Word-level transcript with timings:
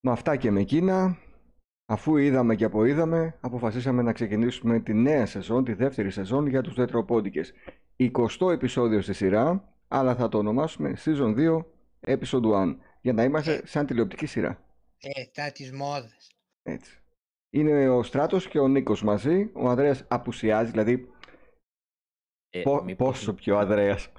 Με 0.00 0.10
αυτά 0.10 0.36
και 0.36 0.50
με 0.50 0.60
εκείνα, 0.60 1.18
αφού 1.86 2.16
είδαμε 2.16 2.54
και 2.54 2.64
αποείδαμε, 2.64 3.38
αποφασίσαμε 3.40 4.02
να 4.02 4.12
ξεκινήσουμε 4.12 4.80
τη 4.80 4.94
νέα 4.94 5.26
σεζόν, 5.26 5.64
τη 5.64 5.72
δεύτερη 5.72 6.10
σεζόν 6.10 6.46
για 6.46 6.62
τους 6.62 6.74
τετροπόντικες. 6.74 7.52
20 7.96 8.50
επεισόδιο 8.52 9.00
στη 9.00 9.12
σειρά, 9.12 9.74
αλλά 9.88 10.14
θα 10.14 10.28
το 10.28 10.38
ονομάσουμε 10.38 10.96
Season 11.04 11.34
2 11.36 11.64
Episode 12.00 12.52
1, 12.52 12.76
για 13.00 13.12
να 13.12 13.22
είμαστε 13.24 13.66
σαν 13.66 13.86
τηλεοπτική 13.86 14.26
σειρά. 14.26 14.62
Ε, 15.00 15.24
τα 15.34 15.52
τις 15.52 15.72
μόδες. 15.72 16.30
Έτσι. 16.62 16.98
Είναι 17.50 17.88
ο 17.88 18.02
Στράτος 18.02 18.48
και 18.48 18.58
ο 18.58 18.68
Νίκος 18.68 19.02
μαζί, 19.02 19.50
ο 19.54 19.68
Ανδρέας 19.68 20.04
απουσιάζει, 20.08 20.70
δηλαδή 20.70 21.08
Ε, 22.50 22.62
πο- 22.62 22.82
μήπως- 22.82 23.08
πόσο 23.08 23.34
πιο 23.34 23.54
ο 23.54 23.58
Ανδρέας. 23.58 24.12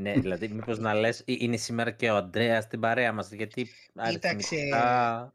Ναι, 0.00 0.12
δηλαδή 0.12 0.48
μήπως 0.48 0.78
να 0.78 0.94
λες, 0.94 1.22
είναι 1.26 1.56
σήμερα 1.56 1.90
και 1.90 2.10
ο 2.10 2.16
Αντρέα 2.16 2.60
στην 2.60 2.80
παρέα 2.80 3.12
μας. 3.12 3.32
Γιατί 3.32 3.68
αριθμητικά. 3.94 5.32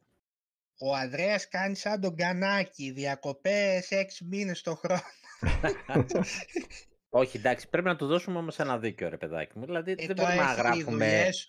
Ο 0.77 0.95
Ανδρέας 0.95 1.47
κάνει 1.47 1.75
σαν 1.75 2.01
τον 2.01 2.15
Κανάκη, 2.15 2.91
διακοπές 2.91 3.91
έξι 3.91 4.25
μήνες 4.25 4.61
το 4.61 4.75
χρόνο. 4.75 5.01
Όχι, 7.09 7.37
εντάξει, 7.37 7.69
πρέπει 7.69 7.87
να 7.87 7.95
του 7.95 8.07
δώσουμε 8.07 8.37
όμως 8.37 8.59
ένα 8.59 8.77
δίκιο, 8.77 9.09
ρε 9.09 9.17
παιδάκι 9.17 9.57
μου. 9.59 9.65
Δηλαδή 9.65 9.91
Ε, 9.91 9.95
δεν 10.05 10.15
το 10.15 10.21
μπορούμε 10.23 10.41
να 10.41 10.49
έχεις 10.51 10.57
γράφουμε 10.61 10.83
δουλειές. 10.91 11.47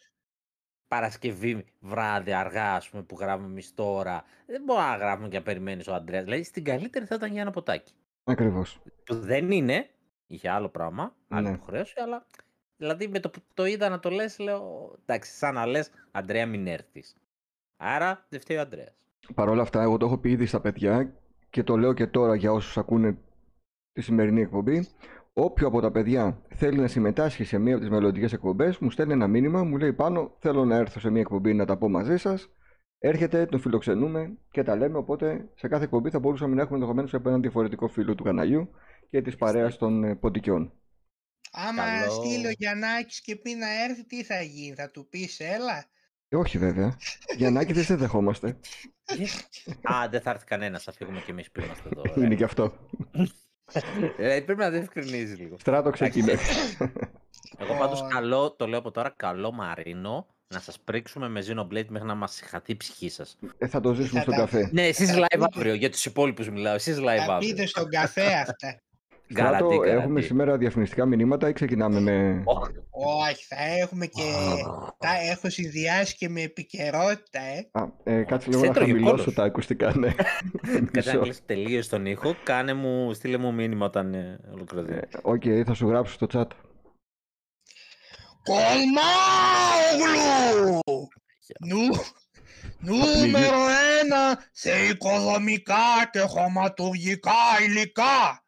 Παρασκευή 0.89 1.65
βράδυ 1.81 2.33
αργά, 2.33 2.75
ας 2.75 2.89
πούμε, 2.89 3.03
που 3.03 3.17
γράφουμε 3.21 3.47
εμείς 3.47 3.75
τώρα. 3.75 4.25
Δεν 4.47 4.63
μπορούμε 4.63 4.87
να 4.87 4.97
γράφουμε 4.97 5.29
και 5.29 5.37
να 5.37 5.43
περιμένεις 5.43 5.87
ο 5.87 5.95
Αντρέα. 5.95 6.23
Δηλαδή 6.23 6.43
στην 6.43 6.65
καλύτερη 6.65 7.07
θα 7.07 7.15
ήταν 7.15 7.33
για 7.33 7.41
ένα 7.41 7.51
ποτάκι. 7.51 7.93
Ακριβώς. 8.25 8.81
Που 9.05 9.15
δεν 9.21 9.51
είναι, 9.51 9.91
είχε 10.27 10.49
άλλο 10.49 10.69
πράγμα, 10.69 11.17
άλλη 11.29 11.49
Ναι. 11.49 11.55
υποχρέωση, 11.55 11.95
αλλά 11.97 12.27
δηλαδή 12.85 13.09
με 13.09 13.21
το 13.21 13.31
που 13.31 13.41
το 13.55 13.65
είδα 13.67 13.89
να 13.89 14.01
το 14.01 14.11
λες, 14.11 14.39
λέω 14.39 14.95
εντάξει, 15.03 15.33
σαν 15.33 15.55
να 15.55 15.67
λες 15.67 15.91
Αντρέα, 16.11 16.47
μην 16.47 16.67
έρθεις. 16.67 17.17
Άρα 17.77 18.27
δεν 18.29 18.41
φταίει 18.41 18.57
ο 18.57 18.61
Αντρέας. 18.61 18.95
Παρ' 19.35 19.49
όλα 19.49 19.63
αυτά, 19.63 19.83
εγώ 19.83 19.97
το 19.97 20.07
έχω 20.07 20.19
πει 20.19 20.31
ήδη 20.31 20.47
στα 20.47 20.61
παιδιά 20.61 21.13
και 21.51 21.63
το 21.63 21.77
λέω 21.77 21.93
και 21.93 22.07
τώρα 22.07 22.35
για 22.35 22.53
όσους 22.53 22.79
ακούνε 22.79 23.19
τη 23.93 24.01
σημερινή 24.01 24.41
εκπομπή. 24.41 24.89
Όποιο 25.33 25.67
από 25.67 25.81
τα 25.81 25.91
παιδιά 25.91 26.43
θέλει 26.49 26.79
να 26.79 26.87
συμμετάσχει 26.87 27.45
σε 27.45 27.59
μία 27.59 27.73
από 27.75 27.83
τις 27.83 27.93
μελλοντικές 27.93 28.33
εκπομπές, 28.33 28.79
μου 28.79 28.91
στέλνει 28.91 29.13
ένα 29.13 29.27
μήνυμα, 29.27 29.65
μου 29.65 29.77
λέει 29.77 29.93
πάνω, 29.93 30.35
θέλω 30.39 30.65
να 30.65 30.77
έρθω 30.77 31.01
σε 31.01 31.11
μία 31.11 31.21
εκπομπή 31.21 31.55
να 31.55 31.65
τα 31.65 31.77
πω 31.77 31.89
μαζί 31.89 32.17
σας. 32.17 32.49
Έρχεται, 32.99 33.47
τον 33.47 33.61
φιλοξενούμε 33.61 34.39
και 34.51 34.63
τα 34.63 34.77
λέμε, 34.77 34.99
οπότε 34.99 35.49
σε 35.55 35.69
κάθε 35.69 35.85
εκπομπή 35.85 36.11
θα 36.11 36.19
μπορούσαμε 36.19 36.55
να 36.55 36.61
έχουμε 36.61 36.77
ενδεχομένως 36.77 37.15
από 37.15 37.29
έναν 37.29 37.41
διαφορετικό 37.41 37.89
φίλο 37.89 38.15
του 38.15 38.25
καναλιού 38.25 38.69
και 39.11 39.23
της 39.23 39.37
παρέας 39.37 39.77
των 39.77 40.05
ε, 40.05 40.15
ποντικιών. 40.15 40.73
Άμα 41.57 41.83
Καλό. 42.01 42.11
στείλει 42.13 42.47
ο 42.47 42.51
Γιαννάκης 42.59 43.21
και 43.21 43.37
πει 43.37 43.55
να 43.55 43.83
έρθει, 43.85 44.05
τι 44.07 44.25
θα 44.25 44.41
γίνει, 44.43 44.75
θα 44.75 44.91
του 44.91 45.07
πεις 45.09 45.41
έλα. 45.41 45.85
Ε, 46.29 46.37
όχι 46.37 46.59
βέβαια. 46.59 46.97
Γιαννάκη 47.37 47.73
δεν 47.73 47.85
σε 47.85 47.95
δεχόμαστε. 47.97 48.49
Α, 49.95 50.09
δεν 50.11 50.21
θα 50.21 50.31
έρθει 50.31 50.45
κανένας, 50.45 50.83
θα 50.83 50.93
φύγουμε 50.93 51.21
κι 51.21 51.31
εμείς 51.31 51.51
που 51.51 51.61
είμαστε 51.61 51.89
εδώ. 51.93 52.03
Είναι 52.17 52.25
ωραία. 52.25 52.37
και 52.39 52.45
αυτό. 52.45 52.73
Ε, 54.19 54.41
πρέπει 54.41 54.61
να 54.61 54.71
διευκρινίζει 54.71 55.35
λίγο. 55.35 55.57
Στράτο 55.59 55.91
ξεκινάει. 55.91 56.37
Εγώ 57.59 57.75
πάντως 57.79 58.01
Ω. 58.01 58.07
καλό, 58.07 58.53
το 58.53 58.67
λέω 58.67 58.79
από 58.79 58.91
τώρα, 58.91 59.15
καλό 59.17 59.53
Μαρίνο 59.53 60.27
να 60.55 60.61
σας 60.61 60.79
πρίξουμε 60.81 61.29
με 61.29 61.45
Xenoblade 61.47 61.87
μέχρι 61.89 62.07
να 62.09 62.15
μας 62.15 62.41
χαθεί 62.45 62.73
η 62.73 62.77
ψυχή 62.77 63.09
σας. 63.09 63.39
Ε, 63.59 63.67
θα 63.67 63.81
το 63.81 63.93
ζήσουμε 63.95 64.19
Θα 64.19 64.21
στον 64.25 64.35
τα- 64.35 64.41
καφέ. 64.41 64.69
Ναι, 64.73 64.87
εσείς 64.87 65.11
Θα 65.11 65.17
live 65.19 65.27
πείτε. 65.31 65.47
αύριο, 65.55 65.75
για 65.75 65.91
τους 65.91 66.05
υπόλοιπους 66.05 66.51
μιλάω, 66.51 66.75
εσείς 66.75 66.97
live 66.99 67.25
Θα 67.27 67.35
αύριο. 67.35 67.39
πείτε 67.55 67.67
στον 67.67 67.89
καφέ 67.89 68.33
αυτά. 68.35 68.83
Στράτο, 69.31 69.67
Γκαραντί, 69.67 69.75
έχουμε 69.89 70.03
γκαραντί. 70.07 70.23
σήμερα 70.23 70.57
διαφημιστικά 70.57 71.07
μηνύματα 71.07 71.49
ή 71.49 71.53
ξεκινάμε 71.53 72.01
με... 72.01 72.43
Ωχ, 72.45 72.69
Όχι, 73.31 73.45
θα 73.49 73.57
έχουμε 73.81 74.07
και... 74.07 74.23
Τα 74.99 75.09
έχω 75.31 75.51
συνδυάσει 75.51 76.17
και 76.17 76.29
με 76.29 76.41
επικαιρότητα, 76.43 77.41
ε. 77.41 77.69
Α, 77.73 77.85
ε, 78.05 78.23
κάτσε 78.23 78.49
λίγο 78.49 78.61
Σε 78.61 78.67
να 78.67 78.71
έτρωγε 78.73 78.91
χαμηλώσω 78.93 79.17
κόλλος. 79.17 79.35
τα 79.35 79.43
ακουστικά, 79.45 79.93
ναι. 79.97 80.13
Κατά 80.13 80.89
Μισό. 80.95 81.13
να 81.13 81.19
κλείσει 81.23 81.43
τελείως 81.47 81.89
τον 81.89 82.07
ήχο, 82.07 82.35
κάνε 82.43 82.75
μου, 82.75 83.13
στείλε 83.13 83.37
μου 83.37 83.53
μήνυμα 83.55 83.87
όταν 83.87 84.15
ε, 84.15 84.41
ολοκληρωθεί. 84.53 84.93
Ε, 84.93 85.01
Οκ, 85.23 85.43
θα 85.67 85.75
σου 85.75 85.89
γράψω 85.89 86.13
στο 86.15 86.27
chat. 86.33 86.47
Κολμάγλου! 88.43 88.99
Νου, 91.67 91.87
νούμερο 92.79 93.57
ένα 94.03 94.39
σε 94.53 94.87
οικοδομικά 94.87 96.09
και 96.11 96.19
χωματουργικά 96.21 97.33
υλικά. 97.67 98.44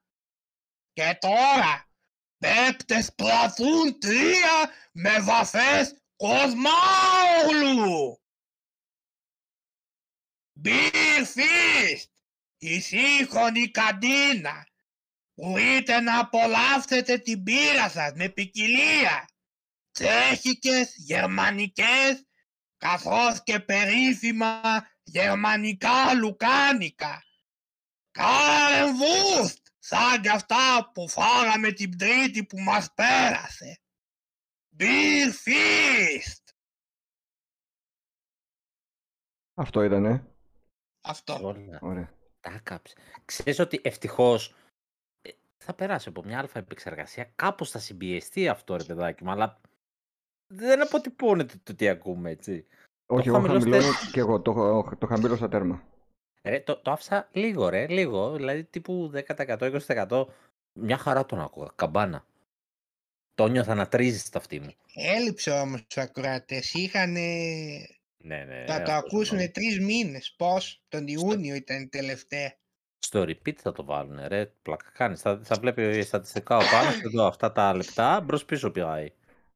Και 0.96 1.16
τώρα, 1.20 1.90
παίκτες 2.38 3.14
πλαθούν 3.14 3.98
τρία 3.98 4.70
με 4.92 5.20
βαφές 5.20 6.02
Κοσμάγλου! 6.16 8.22
Beer 10.64 11.24
Feast, 11.34 12.04
η 12.56 12.80
σύγχρονη 12.80 13.70
καντίνα. 13.70 14.68
Μπορείτε 15.34 16.00
να 16.00 16.18
απολαύσετε 16.18 17.18
την 17.18 17.42
πύρα 17.42 17.88
σας 17.88 18.12
με 18.12 18.28
ποικιλία. 18.28 19.28
Τσέχικες, 19.90 20.94
γερμανικές, 20.96 22.26
καθώς 22.76 23.42
και 23.42 23.60
περίφημα 23.60 24.60
γερμανικά 25.02 26.14
λουκάνικα. 26.14 27.24
Κάρεμβούστ, 28.10 29.65
σαν 29.86 30.22
κι 30.22 30.28
αυτά 30.28 30.90
που 30.94 31.08
φάγαμε 31.08 31.72
την 31.72 31.98
τρίτη 31.98 32.44
που 32.44 32.58
μας 32.60 32.92
πέρασε. 32.94 33.78
Beer 34.78 35.30
Feast. 35.44 36.44
Αυτό 39.54 39.82
ήτανε. 39.82 40.26
Αυτό. 41.00 41.38
Όλα. 41.42 41.78
Ωραία. 41.82 42.14
Τα 42.40 42.58
κάψε. 42.62 42.94
Ξέρεις 43.24 43.58
ότι 43.58 43.80
ευτυχώς 43.84 44.54
ε, 45.22 45.30
θα 45.56 45.74
περάσει 45.74 46.08
από 46.08 46.22
μια 46.22 46.38
αλφα 46.38 46.58
επεξεργασία. 46.58 47.24
Κάπως 47.24 47.70
θα 47.70 47.78
συμπιεστεί 47.78 48.48
αυτό 48.48 48.76
ρε 48.76 48.84
παιδάκι 48.84 49.24
μου, 49.24 49.30
αλλά 49.30 49.60
δεν 50.54 50.82
αποτυπώνεται 50.82 51.54
το 51.62 51.74
τι 51.74 51.88
ακούμε, 51.88 52.30
έτσι. 52.30 52.66
Όχι, 53.06 53.28
εγώ 53.28 53.36
χαμηλώσετε- 53.36 53.72
χαμηλώνω 53.82 54.10
και 54.12 54.20
εγώ. 54.20 54.40
Το, 54.42 54.50
έχω- 54.50 54.96
το 54.96 55.06
χαμηλώσα 55.06 55.48
τέρμα. 55.48 55.82
Ρε, 56.46 56.60
το, 56.60 56.76
το 56.76 56.90
άφησα 56.90 57.28
λίγο, 57.32 57.68
ρε, 57.68 57.86
λίγο. 57.86 58.32
Δηλαδή 58.36 58.64
τύπου 58.64 59.10
10%, 59.36 59.80
20%. 60.08 60.26
Μια 60.72 60.96
χαρά 60.96 61.26
τον 61.26 61.40
άκουγα. 61.40 61.70
Καμπάνα. 61.74 62.26
Το 63.34 63.46
νιώθα 63.46 63.74
να 63.74 63.88
τρίζει 63.88 64.18
στα 64.18 64.38
αυτή 64.38 64.60
μου. 64.60 64.72
Έλειψε 64.94 65.50
όμως 65.50 65.86
τους 65.86 65.96
ακροατές. 65.96 66.74
Είχαν 66.74 67.10
Ναι, 67.12 68.44
ναι. 68.44 68.64
θα 68.66 68.82
το 68.82 68.92
αυτό 68.92 68.92
ακούσουν 68.92 69.24
συγγνώμη. 69.24 69.50
τρεις 69.50 69.80
μήνες. 69.80 70.34
Πώς, 70.36 70.82
τον 70.88 71.06
Ιούνιο 71.06 71.54
ήταν 71.54 71.82
η 71.82 71.88
τελευταία. 71.88 72.52
Στο 72.98 73.22
repeat 73.22 73.54
θα 73.56 73.72
το 73.72 73.84
βάλουν, 73.84 74.18
ρε. 74.26 74.46
Πλάκα 74.62 74.90
κάνεις. 74.92 75.20
Θα, 75.20 75.40
θα 75.44 75.56
βλέπει 75.60 76.02
στατιστικά 76.02 76.56
ο 76.56 76.62
πάνω 76.70 76.90
και 76.90 77.02
εδώ 77.04 77.26
αυτά 77.26 77.52
τα 77.52 77.74
λεπτά 77.74 78.20
μπρος 78.20 78.44
πίσω 78.44 78.70
πάει. 78.70 79.10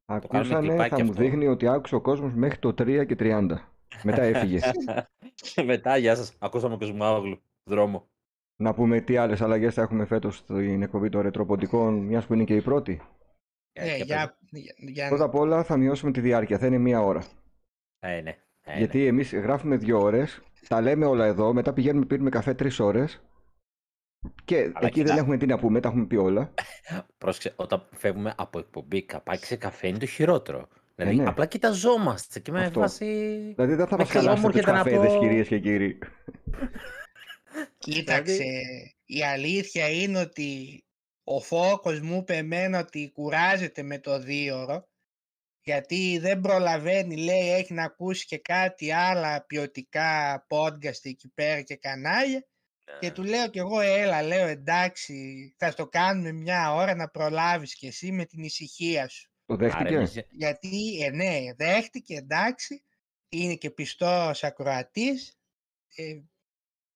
κάνουμε 0.05 0.55
Ακούσανε, 0.55 0.67
κλιπάκι 0.67 0.95
θα 0.95 1.03
μου 1.03 1.09
αυτό. 1.09 1.21
δείχνει 1.23 1.47
ότι 1.47 1.67
άκουσε 1.67 1.95
ο 1.95 2.01
κόσμος 2.01 2.33
μέχρι 2.33 2.57
το 2.59 2.69
3 2.69 3.05
και 3.07 3.15
30. 3.19 3.70
Μετά 4.03 4.21
έφυγες. 4.21 4.71
Και 5.35 5.63
μετά, 5.71 5.97
γεια 5.97 6.15
σας. 6.15 6.35
Ακούσαμε 6.39 6.77
Κοσμάγλου. 6.77 7.41
Δρόμο. 7.63 8.09
να 8.61 8.73
πούμε 8.73 9.01
τι 9.01 9.17
άλλες 9.17 9.41
αλλαγές 9.41 9.73
θα 9.73 9.81
έχουμε 9.81 10.05
φέτος 10.05 10.35
στην 10.37 10.81
εκπομπή 10.81 11.09
των 11.09 11.21
ρετροποντικών, 11.21 11.93
μιας 11.97 12.25
που 12.25 12.33
είναι 12.33 12.43
και 12.43 12.55
η 12.55 12.61
πρώτη. 12.61 13.01
Ε, 13.73 13.85
Ναι, 13.85 13.95
για 13.95 14.05
για, 14.05 14.35
για, 14.49 14.73
για- 14.77 15.07
Πρώτα 15.07 15.23
απ' 15.23 15.35
όλα 15.35 15.63
θα 15.63 15.77
μειώσουμε 15.77 16.11
τη 16.11 16.19
διάρκεια, 16.21 16.57
θα 16.57 16.65
είναι 16.65 16.77
μία 16.77 17.01
ώρα. 17.01 17.23
Ε, 17.99 18.21
ναι. 18.21 18.37
Ε, 18.61 18.77
Γιατί 18.77 19.05
εμείς 19.05 19.33
γράφουμε 19.33 19.77
δύο 19.77 19.99
ώρες, 20.01 20.41
τα 20.67 20.81
λέμε 20.81 21.05
όλα 21.05 21.25
εδώ, 21.25 21.53
μετά 21.53 21.73
πηγαίνουμε 21.73 22.05
πίνουμε 22.05 22.29
καφέ 22.29 22.53
τρεις 22.53 22.79
ώρες 22.79 23.21
και 24.45 24.57
εκεί 24.57 24.89
κοίτα. 24.89 25.07
δεν 25.07 25.17
έχουμε 25.17 25.37
τι 25.37 25.45
να 25.45 25.59
πούμε, 25.59 25.79
τα 25.79 25.87
έχουμε 25.89 26.05
πει 26.05 26.15
όλα. 26.15 26.53
ναι. 26.91 27.01
Πρόσεξε, 27.17 27.53
όταν 27.55 27.87
φεύγουμε 27.91 28.33
από 28.37 28.59
εκπομπή 28.59 29.03
καπάκι 29.03 29.45
σε 29.45 29.55
καφέ 29.55 29.87
είναι 29.87 29.97
το 29.97 30.05
χειρότερο. 30.05 30.67
Δηλαδή, 30.95 31.15
ναι. 31.15 31.23
απλά 31.27 31.45
κοιταζόμαστε 31.45 32.39
και 32.39 32.51
με 32.51 32.65
Αυτό. 32.65 32.79
φάση... 32.79 33.05
Δηλαδή 33.55 33.75
δεν 33.75 33.87
θα 33.87 33.97
Με 33.97 34.03
μας 34.03 34.11
καλό 34.11 34.29
μου 34.29 34.35
χαλάσετε 34.35 34.47
τους 34.47 34.57
έρχεται 34.57 34.77
να 34.77 34.83
καφέδες 34.83 35.13
πω- 35.13 35.19
κυρίες 35.19 35.47
και 35.47 35.59
κύριοι. 35.59 35.99
Κοίταξε, 37.77 38.43
η 39.05 39.23
αλήθεια 39.23 39.89
είναι 39.89 40.19
ότι 40.19 40.83
ο 41.23 41.39
φόκος 41.39 41.99
μου 41.99 42.17
είπε 42.17 42.35
εμένα 42.35 42.79
ότι 42.79 43.11
κουράζεται 43.13 43.83
με 43.83 43.99
το 43.99 44.19
δίωρο 44.19 44.89
γιατί 45.63 46.17
δεν 46.17 46.39
προλαβαίνει, 46.39 47.17
λέει, 47.17 47.53
έχει 47.53 47.73
να 47.73 47.83
ακούσει 47.83 48.25
και 48.25 48.37
κάτι 48.37 48.91
άλλα 48.91 49.45
ποιοτικά 49.45 50.45
podcast 50.49 50.99
εκεί 51.03 51.31
πέρα 51.33 51.61
και 51.61 51.75
κανάλια 51.75 52.45
και 52.99 53.11
του 53.11 53.23
λέω 53.23 53.49
κι 53.49 53.59
εγώ, 53.59 53.79
έλα, 53.79 54.21
λέω, 54.21 54.47
εντάξει, 54.47 55.15
θα 55.57 55.71
στο 55.71 55.87
κάνουμε 55.87 56.31
μια 56.31 56.73
ώρα 56.73 56.95
να 56.95 57.09
προλάβεις 57.09 57.75
κι 57.75 57.87
εσύ 57.87 58.11
με 58.11 58.25
την 58.25 58.43
ησυχία 58.43 59.07
σου. 59.07 59.30
Το 59.57 59.65
Άρα, 59.65 59.73
δέχτηκες; 59.77 60.15
εμείς- 60.15 60.27
Γιατί, 60.31 60.99
ε, 61.03 61.09
ναι, 61.09 61.39
δέχτηκε, 61.57 62.15
εντάξει, 62.15 62.83
είναι 63.29 63.55
και 63.55 63.69
πιστός 63.69 64.43
ακροατής, 64.43 65.37
ε, 65.95 66.03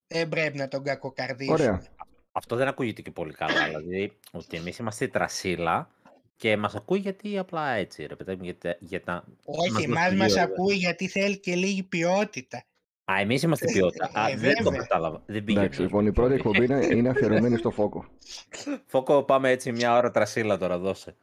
δεν 0.07 0.29
πρέπει 0.29 0.57
να 0.57 0.67
τον 0.67 0.83
κακοκαρδίσουμε. 0.83 1.55
Ωραία. 1.57 1.81
Αυτό 2.31 2.55
δεν 2.55 2.67
ακούγεται 2.67 3.01
και 3.01 3.11
πολύ 3.11 3.33
καλά. 3.33 3.65
δηλαδή, 3.65 4.17
ότι 4.31 4.57
εμείς 4.57 4.77
είμαστε 4.77 5.05
η 5.05 5.09
τρασίλα 5.09 5.89
και 6.35 6.57
μας 6.57 6.75
ακούει 6.75 6.99
γιατί 6.99 7.37
απλά 7.37 7.69
έτσι, 7.71 8.05
ρε 8.05 8.15
παιδί 8.15 8.35
μου, 8.35 8.43
γιατί, 8.43 8.75
για 8.79 9.01
τα... 9.03 9.23
Όχι, 9.45 9.71
μας 9.71 9.83
εμάς 9.83 10.03
δώσει 10.03 10.15
μας 10.15 10.33
λίγο, 10.33 10.43
ακούει 10.43 10.75
γιατί 10.75 11.07
θέλει 11.07 11.39
και 11.39 11.55
λίγη 11.55 11.83
ποιότητα. 11.83 12.65
Α, 13.11 13.19
εμείς 13.19 13.41
είμαστε 13.43 13.71
ποιότητα. 13.71 14.09
Α, 14.13 14.29
Ε, 14.29 14.35
δεν 14.35 14.55
το 14.55 14.63
βέβαια. 14.63 14.79
κατάλαβα. 14.79 15.23
Δεν 15.25 15.43
πήγε. 15.43 15.59
Εντάξει, 15.59 15.81
λοιπόν, 15.81 16.05
η 16.05 16.11
πρώτη 16.11 16.33
εκπομπή 16.33 16.63
είναι, 16.63 16.85
είναι 16.85 17.09
αφιερωμένη 17.09 17.57
στο 17.57 17.71
φόκο. 17.71 18.05
Φόκο, 18.85 19.23
πάμε 19.23 19.49
έτσι 19.49 19.71
μια 19.71 19.97
ώρα 19.97 20.11
τρασίλα 20.11 20.57
τώρα, 20.57 20.77
δώσε. 20.77 21.15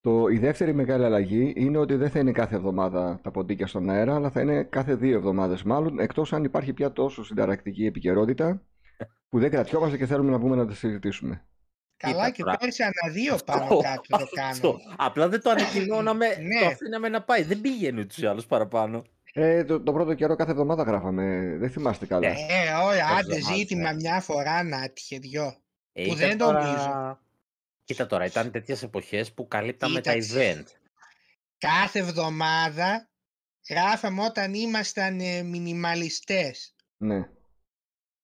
Το, 0.00 0.28
η 0.28 0.38
δεύτερη 0.38 0.74
μεγάλη 0.74 1.04
αλλαγή 1.04 1.52
είναι 1.56 1.78
ότι 1.78 1.94
δεν 1.94 2.10
θα 2.10 2.18
είναι 2.18 2.32
κάθε 2.32 2.54
εβδομάδα 2.56 3.20
τα 3.22 3.30
ποντίκια 3.30 3.66
στον 3.66 3.90
αέρα, 3.90 4.14
αλλά 4.14 4.30
θα 4.30 4.40
είναι 4.40 4.62
κάθε 4.62 4.94
δύο 4.94 5.16
εβδομάδες 5.16 5.62
μάλλον, 5.62 5.98
εκτός 5.98 6.32
αν 6.32 6.44
υπάρχει 6.44 6.72
πια 6.72 6.92
τόσο 6.92 7.24
συνταρακτική 7.24 7.86
επικαιρότητα 7.86 8.62
που 9.28 9.38
δεν 9.38 9.50
κρατιόμαστε 9.50 9.96
και 9.96 10.06
θέλουμε 10.06 10.30
να 10.30 10.38
πούμε 10.38 10.56
να 10.56 10.66
τα 10.66 10.74
συζητήσουμε. 10.74 11.42
Καλά 11.96 12.14
Κοίτα 12.14 12.30
και 12.30 12.42
τώρα. 12.42 12.56
πέρσι 12.56 12.82
ανά 12.82 13.12
δύο 13.12 13.36
πάνω 13.44 13.62
Αυτό, 13.62 13.76
κάτω 13.78 14.02
το 14.08 14.16
αυτό. 14.42 14.70
κάνω. 14.70 14.76
Απλά 14.96 15.28
δεν 15.28 15.42
το 15.42 15.50
ανακοινώναμε, 15.50 16.26
Ναι. 16.26 16.60
το 16.60 16.66
αφήναμε 16.66 17.08
να 17.08 17.22
πάει. 17.22 17.42
Δεν 17.42 17.60
πήγαινε 17.60 18.00
ούτως 18.00 18.18
ή 18.18 18.26
άλλως 18.26 18.46
παραπάνω. 18.46 19.04
Ε, 19.32 19.64
το, 19.64 19.80
το 19.80 19.92
πρώτο 19.92 20.14
καιρό 20.14 20.36
κάθε 20.36 20.50
εβδομάδα 20.50 20.82
γράφαμε, 20.82 21.56
δεν 21.58 21.70
θυμάστε 21.70 22.06
καλά. 22.06 22.28
Ναι. 22.28 22.34
Ε, 22.34 22.34
όχι, 22.88 23.00
άντε 23.00 23.34
εβδομάδες, 23.34 23.44
ζήτημα 23.56 23.90
ναι. 23.92 23.94
μια 23.94 24.20
φορά 24.20 24.62
να 24.62 24.82
έτυχε 24.84 25.18
δυο. 25.18 25.54
Ε, 25.92 26.06
Που 26.06 26.14
ήταν 26.14 26.28
δεν 26.28 26.38
τώρα- 26.38 26.62
νομίζω. 26.64 27.18
Κοίτα 27.88 28.06
τώρα, 28.06 28.24
ήταν 28.24 28.50
τέτοιες 28.50 28.82
εποχές 28.82 29.32
που 29.32 29.48
καλύπταμε 29.48 30.00
τα 30.00 30.12
Κοίταξε. 30.12 30.64
event. 30.66 30.66
Κάθε 31.58 31.98
εβδομάδα 31.98 33.10
γράφαμε 33.70 34.22
όταν 34.24 34.54
ήμασταν 34.54 35.20
ε, 35.20 35.42
μινιμαλιστές. 35.42 36.74
Ναι. 36.96 37.28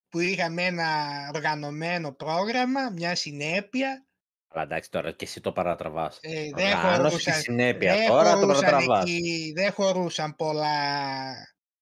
Που 0.09 0.19
είχαμε 0.19 0.63
ένα 0.63 0.87
οργανωμένο 1.35 2.11
πρόγραμμα, 2.11 2.89
μια 2.89 3.15
συνέπεια. 3.15 4.05
Αλλά 4.47 4.63
εντάξει 4.63 4.89
τώρα 4.91 5.11
και 5.11 5.25
εσύ 5.25 5.41
το 5.41 5.51
παρατραβάς. 5.51 6.17
Ε, 6.21 6.49
δεν 6.55 6.65
Οργάνωση 6.77 7.01
και 7.01 7.07
χωρούσαν, 7.09 7.33
συνέπεια. 7.33 7.95
δεν 7.95 8.07
Τώρα 8.07 8.31
το 8.31 8.37
χωρούσαν 8.39 8.63
παρατραβάς. 8.63 9.03
εκεί, 9.03 9.51
δεν 9.55 9.71
χωρούσαν 9.71 10.35
πολλά 10.35 10.67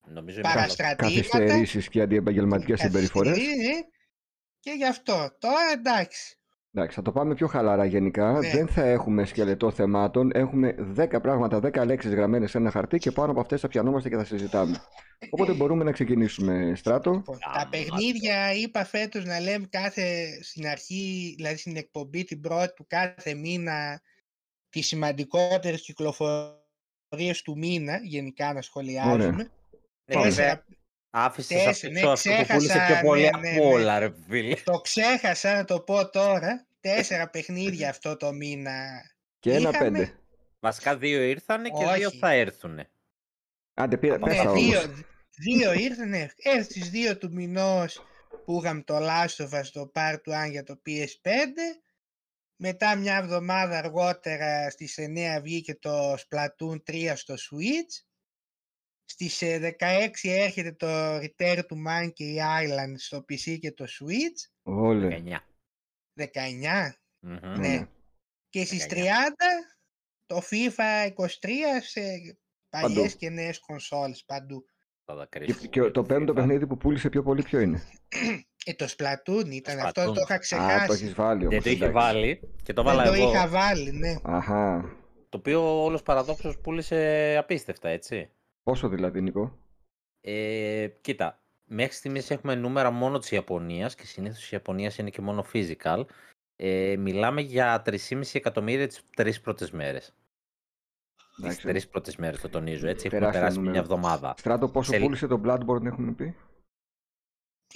Νομίζω 0.07 0.39
είμαι 0.39 0.47
καλά. 0.47 0.53
παραστρατήματα. 0.61 1.15
Καθυστερήσεις 1.15 1.89
και 1.89 2.01
αντιεπαγγελματικές 2.01 2.79
συμπεριφορές. 2.79 3.37
καθυστερεί, 3.37 3.67
ε, 3.67 3.81
Και 4.59 4.71
γι' 4.71 4.85
αυτό. 4.87 5.35
Τώρα 5.39 5.71
εντάξει. 5.73 6.37
Εντάξει, 6.75 6.95
θα 6.95 7.01
το 7.01 7.11
πάμε 7.11 7.33
πιο 7.33 7.47
χαλαρά 7.47 7.85
γενικά. 7.85 8.31
Ναι. 8.31 8.49
Δεν 8.49 8.67
θα 8.67 8.81
έχουμε 8.83 9.25
σκελετό 9.25 9.71
θεμάτων. 9.71 10.31
Έχουμε 10.33 10.75
10 10.97 11.21
πράγματα, 11.21 11.57
10 11.57 11.85
λέξεις 11.85 12.13
γραμμένες 12.13 12.51
σε 12.51 12.57
ένα 12.57 12.71
χαρτί 12.71 12.97
και 12.97 13.11
πάνω 13.11 13.31
από 13.31 13.39
αυτές 13.39 13.61
θα 13.61 13.67
πιανόμαστε 13.67 14.09
και 14.09 14.15
θα 14.15 14.25
συζητάμε. 14.25 14.77
Οπότε 15.29 15.53
μπορούμε 15.53 15.83
να 15.83 15.91
ξεκινήσουμε, 15.91 16.73
Στράτο. 16.75 17.11
Λοιπόν, 17.11 17.37
τα 17.39 17.51
Άμα, 17.53 17.69
παιχνίδια 17.69 18.53
είπα 18.53 18.85
φέτος 18.85 19.25
να 19.25 19.39
λέμε 19.39 19.65
κάθε 19.69 20.27
στην 20.43 20.67
αρχή, 20.67 21.33
δηλαδή 21.37 21.57
στην 21.57 21.77
εκπομπή 21.77 22.23
την 22.23 22.41
πρώτη 22.41 22.73
του 22.73 22.85
κάθε 22.87 23.33
μήνα 23.33 24.01
τις 24.69 24.87
σημαντικότερες 24.87 25.81
κυκλοφορίες 25.81 27.41
του 27.43 27.57
μήνα 27.57 27.97
γενικά 28.03 28.53
να 28.53 28.61
σχολιάζουμε. 28.61 29.51
Ναι, 30.05 30.21
Τέσσερα- 30.21 30.65
βέβαια, 31.13 31.27
Άφησες 31.27 31.57
απ' 31.57 31.65
Τέσσερα, 31.65 31.93
έξω 31.93 32.07
ναι, 32.07 32.11
αυτό 32.11 32.29
που 32.29 32.45
πούλησε 32.53 32.67
ξέχασα, 32.67 32.93
πιο 32.99 33.07
πολύ 33.07 33.21
ναι, 33.21 33.27
από 33.27 33.39
ναι, 33.39 33.51
ναι. 33.51 33.59
όλα, 33.59 33.99
ρε 33.99 34.13
φίλε. 34.27 34.55
Το 34.55 34.79
ξέχασα 34.81 35.55
να 35.55 35.65
το 35.65 35.79
πω 35.79 36.09
τώρα. 36.09 36.65
Τέσσερα 36.81 37.29
παιχνίδια 37.29 37.89
αυτό 37.89 38.17
το 38.17 38.33
μήνα. 38.33 39.01
Και 39.39 39.51
ένα 39.53 39.69
Είχαμε- 39.69 39.77
πέντε. 39.91 40.17
Βασικά 40.59 40.97
δύο 40.97 41.21
ήρθανε 41.21 41.69
και 41.69 41.85
δύο 41.95 42.07
Όχι. 42.07 42.17
θα 42.17 42.31
έρθουνε. 42.31 42.89
Άντε, 43.73 43.97
πήρα, 43.97 44.17
Ναι, 44.17 44.25
πες 44.25 44.35
τα 44.37 44.43
Ναι, 44.43 44.49
όμως. 44.49 44.61
δύο, 44.61 44.81
δύο 45.35 45.73
ήρθανε. 45.73 46.31
Ε, 46.37 46.61
στις 46.61 46.89
2 46.89 47.17
του 47.17 47.31
μηνός 47.31 48.01
που 48.45 48.61
είχαμε 48.63 48.81
το 48.81 48.97
Last 48.97 49.43
of 49.45 49.59
Us 49.59 49.65
το 49.73 49.91
Part 49.95 50.19
1 50.23 50.49
για 50.49 50.63
το 50.63 50.81
PS5. 50.85 51.81
Μετά 52.55 52.95
μια 52.95 53.17
εβδομάδα 53.17 53.77
αργότερα 53.77 54.69
στις 54.69 54.97
9 54.97 55.41
βγήκε 55.41 55.75
το 55.75 56.13
Splatoon 56.13 56.83
3 56.91 57.13
στο 57.15 57.33
Switch. 57.33 58.03
Στις 59.13 59.41
ε, 59.41 59.75
16 59.79 60.09
έρχεται 60.23 60.71
το 60.71 60.87
Return 61.17 61.57
to 61.57 61.75
Monkey 61.87 62.37
Island 62.61 62.93
στο 62.97 63.17
PC 63.17 63.57
και 63.59 63.71
το 63.71 63.85
Switch. 63.87 64.51
Όλε. 64.63 65.21
19. 65.25 65.37
19. 66.19 66.25
Μμμ. 67.19 67.59
Ναι. 67.59 67.87
Και 68.49 68.65
στις 68.65 68.85
19. 68.89 68.93
30 68.93 68.95
το 70.25 70.41
FIFA 70.51 71.07
23 71.15 71.25
σε 71.81 72.01
παλιές 72.69 72.97
Παντού. 73.01 73.15
και 73.17 73.29
νέες 73.29 73.59
κονσόλες 73.59 74.23
παντού. 74.25 74.65
Θα 75.05 75.15
τα 75.15 75.27
Και, 75.31 75.39
κρύψουμε. 75.39 75.67
και 75.67 75.81
το 75.81 76.03
πέμπτο 76.03 76.33
παιχνίδι 76.33 76.67
που 76.67 76.77
πούλησε 76.77 77.09
πιο 77.09 77.23
πολύ 77.23 77.41
ποιο 77.43 77.59
είναι; 77.59 77.83
Ε, 78.65 78.73
το 78.73 78.85
Splatoon 78.97 79.45
ήταν 79.51 79.79
αυτό, 79.79 80.01
Splatoon. 80.01 80.13
το 80.13 80.21
είχα 80.21 80.33
Α, 80.33 80.37
ξεχάσει. 80.37 80.87
το 80.87 80.93
έχεις 80.93 81.13
βάλει 81.13 81.39
Δεν 81.39 81.47
όμως. 81.51 81.63
το 81.63 81.69
είχε 81.69 81.85
εντάξει. 81.85 82.05
βάλει 82.05 82.39
και 82.63 82.73
το 82.73 82.83
Δεν 82.83 82.95
βάλα 82.95 83.07
το 83.09 83.13
εγώ. 83.13 83.29
είχα 83.29 83.47
βάλει, 83.47 83.91
ναι. 83.91 84.15
Αχα. 84.23 84.81
Το 85.29 85.37
οποίο 85.37 85.83
όλος 85.83 86.01
παραδόξως 86.03 86.57
πούλησε 86.59 87.35
απίστευτα, 87.39 87.89
έτσι. 87.89 88.29
Πόσο 88.63 88.89
δηλαδή, 88.89 89.21
Νικό. 89.21 89.57
Ε, 90.21 90.87
κοίτα, 91.01 91.39
μέχρι 91.65 91.93
στιγμής 91.93 92.31
έχουμε 92.31 92.55
νούμερα 92.55 92.91
μόνο 92.91 93.17
της 93.19 93.31
Ιαπωνίας 93.31 93.95
και 93.95 94.05
συνήθως 94.05 94.45
η 94.45 94.49
Ιαπωνία 94.51 94.91
είναι 94.99 95.09
και 95.09 95.21
μόνο 95.21 95.45
physical. 95.53 96.03
Ε, 96.55 96.95
μιλάμε 96.99 97.41
για 97.41 97.81
3,5 97.85 98.21
εκατομμύρια 98.33 98.87
τις 98.87 99.01
τρεις 99.15 99.41
πρώτες 99.41 99.71
μέρες. 99.71 100.13
Τις 101.35 101.43
Εντάξει. 101.43 101.67
τρεις 101.67 101.87
πρώτες 101.87 102.15
μέρες 102.15 102.41
το 102.41 102.49
τονίζω, 102.49 102.87
έτσι. 102.87 103.05
Έχουμε 103.07 103.19
Τεράστιο 103.19 103.39
περάσει 103.41 103.59
μια 103.59 103.69
νούμερο. 103.69 103.83
εβδομάδα. 103.83 104.33
Στράτο, 104.37 104.69
πόσο 104.69 104.91
Σε- 104.91 104.99
πούλησε 104.99 105.27
το 105.27 105.41
Bloodborne 105.45 105.85
έχουμε 105.85 106.11
πει; 106.11 106.35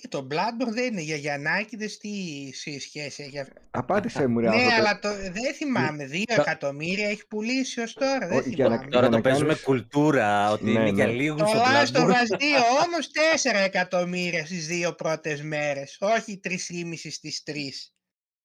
Και 0.02 0.08
το 0.08 0.28
Bloodborne 0.32 0.74
δεν 0.74 0.86
είναι 0.92 1.02
για 1.02 1.16
Γιαννάκηδες, 1.16 1.98
τι 1.98 2.10
σε- 2.54 2.80
σχέση 2.80 3.24
έχει 3.24 3.40
αυτό. 3.40 3.54
Απάντησε 3.72 4.28
μου, 4.28 4.40
ρε 4.40 4.50
Ναι, 4.50 4.56
άνθρωπε. 4.56 4.74
αλλά 4.76 5.00
το, 5.00 5.10
δεν 5.32 5.54
θυμάμαι. 5.54 6.06
Δύο 6.06 6.24
Τα- 6.26 6.34
εκατομμύρια 6.42 7.08
έχει 7.10 7.28
πουλήσει 7.28 7.82
ως 7.82 7.94
τώρα. 7.94 8.28
Δεν 8.28 8.38
Όχι, 8.38 8.50
για 8.50 8.68
να- 8.68 8.72
θυμάμαι. 8.74 8.90
Τώρα 8.92 9.02
για 9.02 9.10
το 9.12 9.16
να 9.16 9.22
παίζουμε 9.22 9.48
κάνεις- 9.48 9.64
κουλτούρα, 9.64 10.52
ότι 10.52 10.64
Ναι, 10.64 10.72
είναι 10.72 10.82
ναι. 10.84 10.90
για 10.90 11.06
λίγους 11.08 11.40
Το 11.42 11.46
το 11.58 11.64
Last 11.64 11.98
of 11.98 12.02
Bloodborne. 12.02 12.10
Us 12.10 12.38
2 12.38 12.64
όμως 12.86 13.08
4 13.12 13.60
εκατομμύρια 13.60 14.46
στις 14.46 14.68
δύο 14.68 14.94
πρώτες 14.94 15.42
μέρες. 15.42 15.98
Όχι 16.00 16.38
3,5 16.44 17.12
στις 17.12 17.44
3. 17.44 17.92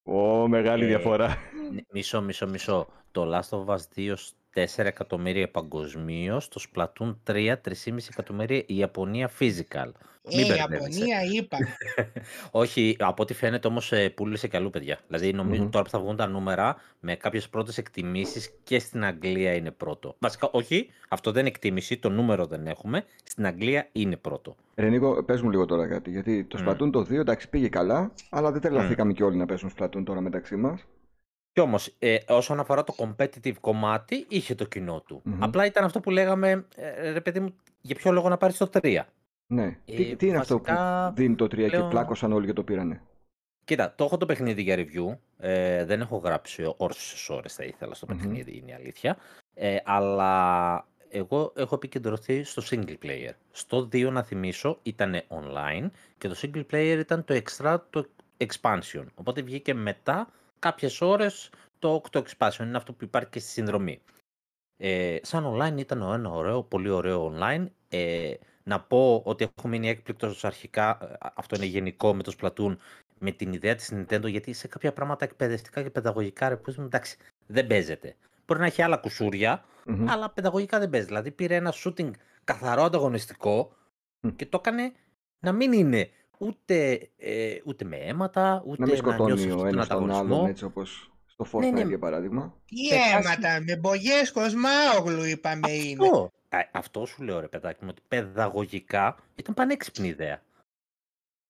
Ω, 0.03 0.49
μεγάλη 0.49 0.85
Ε, 0.85 0.87
διαφορά. 0.87 1.39
Ναι, 1.73 1.81
Μισό, 1.93 2.21
μισό, 2.23 2.49
μισό. 2.49 2.89
Το 3.11 3.23
Last 3.39 3.59
of 3.59 3.75
Us 3.75 3.81
2 3.95 4.17
σ- 4.17 4.33
4 4.55 4.65
εκατομμύρια 4.77 5.51
παγκοσμίω, 5.51 6.41
το 6.49 6.65
Splatoon 6.75 7.15
3 7.27 7.35
3,5 7.35 7.97
εκατομμύρια 8.11 8.63
η 8.67 8.77
Ιαπωνία 8.77 9.31
physical. 9.39 9.91
Ε, 10.25 10.37
Μην 10.37 10.45
η 10.45 10.49
μπερδεύεσαι. 10.49 10.99
Ιαπωνία 10.99 11.19
είπα. 11.33 11.57
Όχι, 12.63 12.97
από 12.99 13.23
ό,τι 13.23 13.35
φαίνεται 13.35 13.69
όμως 13.69 13.93
πούλησε 14.15 14.49
και 14.49 14.57
αλλού, 14.57 14.71
παιδιά. 14.71 14.99
Δηλαδή, 15.07 15.33
νομίζω 15.33 15.63
Μμμ. 15.63 15.71
τώρα 15.71 15.85
που 15.85 15.91
θα 15.91 15.99
βγουν 15.99 16.17
τα 16.17 16.27
νούμερα, 16.27 16.77
με 17.01 17.15
κάποιες 17.15 17.49
πρώτες 17.49 17.79
εκτιμήσεις 17.79 18.51
και 18.65 18.79
στην 18.79 19.05
Αγγλία 19.05 19.55
είναι 19.55 19.71
πρώτο. 19.71 20.15
Βασικά, 20.19 20.49
όχι, 20.53 20.89
αυτό 21.09 21.31
δεν 21.33 21.41
είναι 21.41 21.49
εκτίμηση, 21.49 21.97
το 21.97 22.09
νούμερο 22.09 22.47
δεν 22.47 22.67
έχουμε. 22.67 23.05
Στην 23.25 23.47
Αγγλία 23.47 23.89
είναι 23.93 24.17
πρώτο. 24.17 24.57
Ρε 24.75 24.89
Νίκο, 24.89 25.23
πες 25.23 25.41
μου 25.41 25.51
λίγο 25.51 25.67
τώρα 25.67 25.89
κάτι. 25.89 26.11
Γιατί 26.11 26.45
το 26.45 26.59
Μμ. 26.59 26.69
Splatoon 26.69 26.93
το 26.93 27.01
2 27.01 27.11
εντάξει 27.11 27.49
πήγε 27.49 27.69
καλά, 27.69 28.13
αλλά 28.31 28.53
δεν 28.53 28.61
τρελαθήκαμε 28.61 29.13
κι 29.13 29.23
όλοι 29.23 29.37
να 29.37 29.47
παίζουν 29.47 29.73
Splatoon 29.79 30.03
τώρα 30.05 30.21
μεταξύ 30.21 30.57
μας. 30.57 30.87
Κι 31.53 31.61
όμως, 31.61 31.95
ε, 31.99 32.17
όσον 32.29 32.61
αφορά 32.61 32.85
το 32.85 32.95
competitive 32.99 33.55
κομμάτι, 33.61 34.27
είχε 34.29 34.55
το 34.55 34.65
κοινό 34.65 35.01
του. 35.07 35.21
Μμμ. 35.25 35.43
Απλά 35.45 35.67
ήταν 35.67 35.85
αυτό 35.85 36.01
που 36.01 36.11
λέγαμε, 36.11 36.67
ε, 36.77 37.11
ρε 37.11 37.21
παιδί 37.21 37.41
μου, 37.41 37.55
για 37.81 37.95
ποιο 37.95 38.13
λόγο 38.13 38.29
να 38.29 38.37
πάρεις 38.37 38.57
το 38.57 38.67
3. 38.83 39.03
Ναι. 39.47 39.79
τι, 39.85 40.11
Ε, 40.11 40.17
τι 40.17 40.27
είναι 40.27 40.37
αυτό 40.39 40.59
που 40.59 40.65
βασικά, 40.67 41.13
δίνει 41.15 41.35
το 41.35 41.45
3 41.45 41.49
και 41.49 41.67
πλέον- 41.77 41.91
πλάκωσαν 41.91 42.33
όλοι 42.33 42.47
και 42.47 42.53
το 42.53 42.63
πήρανε; 42.63 43.03
Κοίτα, 43.65 43.95
το 43.97 44.05
έχω 44.05 44.17
το 44.17 44.27
παιχνίδι 44.27 44.63
για 44.63 44.77
review. 44.79 45.17
Ε, 45.39 45.85
δεν 45.85 46.01
έχω 46.01 46.17
γράψει 46.17 46.75
όσε 46.77 47.33
ώρες 47.33 47.55
θα 47.55 47.65
ήθελα 47.65 47.95
στο 47.95 48.07
Μμμ. 48.09 48.17
παιχνίδι, 48.17 48.57
είναι 48.57 48.71
η 48.71 48.75
αλήθεια. 48.75 49.17
Ε, 49.55 49.77
αλλά 49.85 50.87
εγώ 51.09 51.53
έχω 51.57 51.75
επικεντρωθεί 51.75 52.43
στο 52.45 52.63
single 52.71 52.97
player. 53.03 53.31
Στο 53.51 53.89
2, 53.93 54.11
να 54.11 54.23
θυμίσω, 54.23 54.79
ήταν 54.83 55.23
online 55.29 55.87
και 56.19 56.29
το 56.29 56.35
single 56.43 56.65
player 56.73 56.97
ήταν 57.01 57.25
το 57.25 57.41
extra, 57.45 57.77
το 57.91 58.07
expansion. 58.37 59.05
Οπότε 59.15 59.43
βγήκε 59.43 59.75
μετά 59.75 60.29
κάποιες 60.63 61.01
ώρες 61.01 61.51
το 61.79 62.03
8 62.13 62.23
expansion. 62.23 62.61
Είναι 62.61 62.77
αυτό 62.77 62.93
που 62.93 63.05
υπάρχει 63.05 63.29
και 63.29 63.39
στη 63.39 63.51
συνδρομή. 63.51 64.01
Ε, 64.77 65.19
σαν 65.23 65.45
online 65.55 65.79
ήταν 65.79 66.03
ένα 66.03 66.31
ωραίο, 66.31 66.63
πολύ 66.63 66.89
ωραίο 66.89 67.35
online. 67.35 67.67
Ε, 67.89 68.35
να 68.63 68.81
πω 68.81 69.23
ότι 69.25 69.45
έχω 69.57 69.69
μείνει 69.69 69.89
έκπληκτος 69.89 70.45
αρχικά, 70.45 70.99
ε, 71.03 71.15
αυτό 71.35 71.57
είναι 71.57 71.65
γενικό 71.65 72.15
με 72.15 72.23
το 72.23 72.33
Splatoon, 72.41 72.77
με 73.19 73.31
την 73.31 73.53
ιδέα 73.53 73.75
της 73.75 73.93
Nintendo, 73.95 74.29
γιατί 74.29 74.53
σε 74.53 74.69
κάποια 74.69 74.93
πράγματα 74.93 75.25
εκπαιδευτικά 75.25 75.83
και 75.83 75.91
παιδαγωγικά, 75.91 76.49
ρε, 76.49 76.57
που 76.57 76.75
εντάξει, 76.79 77.17
δεν 77.47 77.67
παίζεται. 77.67 78.17
Μπορεί 78.47 78.61
να 78.61 78.67
έχει 78.67 78.83
άλλα 78.83 78.97
κουσούρια, 78.97 79.65
Μμμ. 79.87 80.09
αλλά 80.11 80.31
παιδαγωγικά 80.31 80.79
δεν 80.79 80.91
παίζει. 80.91 81.07
Δηλαδή 81.07 81.31
πήρε 81.31 81.55
ένα 81.55 81.73
shooting 81.77 82.11
καθαρό 82.45 82.83
ανταγωνιστικό 82.83 83.77
Μμ. 84.21 84.29
και 84.29 84.47
το 84.47 84.59
έκανε 84.61 84.93
να 85.39 85.53
μην 85.53 85.73
είναι 85.73 86.11
ούτε, 86.47 87.09
ε, 87.17 87.57
ούτε 87.65 87.85
με 87.85 87.97
αίματα, 87.97 88.63
ούτε 88.67 88.81
Να 88.81 88.87
μην 88.87 88.95
νιώσεις 88.95 88.99
σκοτώνει 88.99 89.33
αυτόν 89.33 89.53
ο 89.53 89.57
τον 89.57 89.67
ένας 89.67 89.89
τον 89.89 89.97
ανταγωνισμό. 89.97 90.37
άλλον 90.37 90.49
έτσι 90.51 90.65
όπως 90.65 91.11
στο 91.27 91.47
Fortnite 91.53 91.73
ναι. 91.73 91.83
για 91.83 91.99
παράδειγμα. 91.99 92.55
Τι 92.67 92.77
Σε 92.87 92.95
φάση- 92.99 93.11
αίματα, 93.17 93.61
με 93.67 93.77
μπογιές 93.77 94.33
κοσμάογλου 94.33 95.25
είπαμε 95.25 95.71
είναι. 95.73 96.05
Αυτό, 96.07 96.33
Α, 96.49 96.59
αυτό 96.73 97.07
σου 97.07 97.23
λέω 97.23 97.41
ρε 97.41 97.49
παιδάκι 97.49 97.85
μου, 97.85 97.91
ότι 97.93 98.03
παιδαγωγικά 98.09 99.17
ήταν 99.35 99.55
πανέξυπνη 99.55 100.09
ιδέα. 100.09 100.43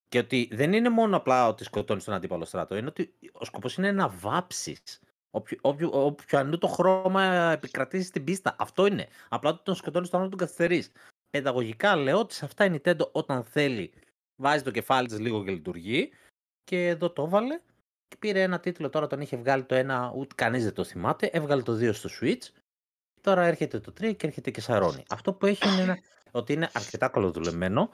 Και 0.09 0.17
ότι 0.19 0.49
δεν 0.51 0.73
είναι 0.73 0.89
μόνο 0.89 1.17
απλά 1.17 1.47
ότι 1.47 1.63
σκοτώνεις 1.63 2.03
τον 2.03 2.13
αντίπαλο 2.13 2.45
στράτο, 2.45 2.75
είναι 2.75 2.87
ότι 2.87 3.13
ο 3.33 3.45
σκοπός 3.45 3.75
είναι 3.77 3.91
να 3.91 4.07
βάψεις. 4.07 4.99
Όποιο, 5.31 5.57
όποιο, 5.61 5.89
όποιο 5.93 6.39
αλλού 6.39 6.57
το 6.57 6.67
χρώμα 6.67 7.23
επικρατήσει 7.51 8.05
στην 8.07 8.23
πίστα. 8.23 8.55
Αυτό 8.59 8.85
είναι. 8.85 9.07
Απλά 9.29 9.49
ότι 9.49 9.63
τον 9.63 9.75
σκοτώνεις 9.75 10.09
τον 10.09 10.19
άλλο 10.19 10.29
τον 10.29 10.37
καθυστερείς. 10.39 10.91
παιδαγωγικά 11.29 11.95
λέω 11.95 12.19
ότι 12.19 12.33
σε 12.33 12.45
αυτά 12.45 12.65
η 12.65 12.69
Nintendo 12.83 13.11
όταν 13.11 13.43
θέλει 13.43 13.93
βάζει 14.35 14.63
το 14.63 14.71
κεφάλι 14.71 15.07
της 15.07 15.19
λίγο 15.19 15.43
και 15.43 15.51
λειτουργεί 15.51 16.09
και 16.63 16.87
εδώ 16.87 17.11
το 17.11 17.23
έβαλε 17.23 17.55
και 18.07 18.15
πήρε 18.19 18.41
ένα 18.41 18.59
τίτλο 18.59 18.89
τώρα 18.89 19.07
τον 19.07 19.21
είχε 19.21 19.37
βγάλει 19.37 19.63
το 19.63 19.75
ένα 19.75 20.13
ούτε 20.15 20.35
κανείς 20.35 20.63
δεν 20.63 20.73
το 20.73 20.83
θυμάται 20.83 21.25
έβγαλε 21.25 21.61
το 21.61 21.73
2 21.73 21.93
στο 21.93 22.09
Switch 22.21 22.47
τώρα 23.21 23.45
έρχεται 23.45 23.79
το 23.79 23.93
3 24.01 24.15
και 24.15 24.27
έρχεται 24.27 24.51
και 24.51 24.61
σαρώνει 24.61 25.03
αυτό 25.09 25.33
που 25.33 25.45
έχει 25.45 25.81
είναι 25.81 26.01
ότι 26.31 26.53
είναι 26.53 26.69
αρκετά 26.73 27.07
καλοδουλεμένο 27.07 27.89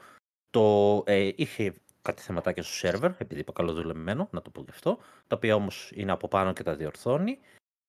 το 0.50 1.02
ε, 1.06 1.30
είχε 1.36 1.74
κάτι 2.02 2.22
θεματάκια 2.22 2.62
στο 2.62 2.72
σερβερ, 2.72 3.10
επειδή 3.18 3.40
είπα 3.40 3.52
καλοδουλεμένο, 3.52 4.28
να 4.30 4.42
το 4.42 4.50
πω 4.50 4.62
γι' 4.62 4.70
αυτό, 4.70 4.98
τα 5.26 5.36
οποία 5.36 5.54
όμως 5.54 5.90
είναι 5.94 6.12
από 6.12 6.28
πάνω 6.28 6.52
και 6.52 6.62
τα 6.62 6.76
διορθώνει. 6.76 7.38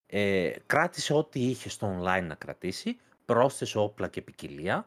Ε, 0.05 0.53
κράτησε 0.65 1.13
ό,τι 1.13 1.39
είχε 1.39 1.70
στο 1.70 2.00
online 2.00 2.24
να 2.27 2.36
κρατήσει, 2.36 3.00
πρόσθεσε 3.25 3.77
όπλα 3.77 4.08
και 4.08 4.22
ποικιλία. 4.22 4.86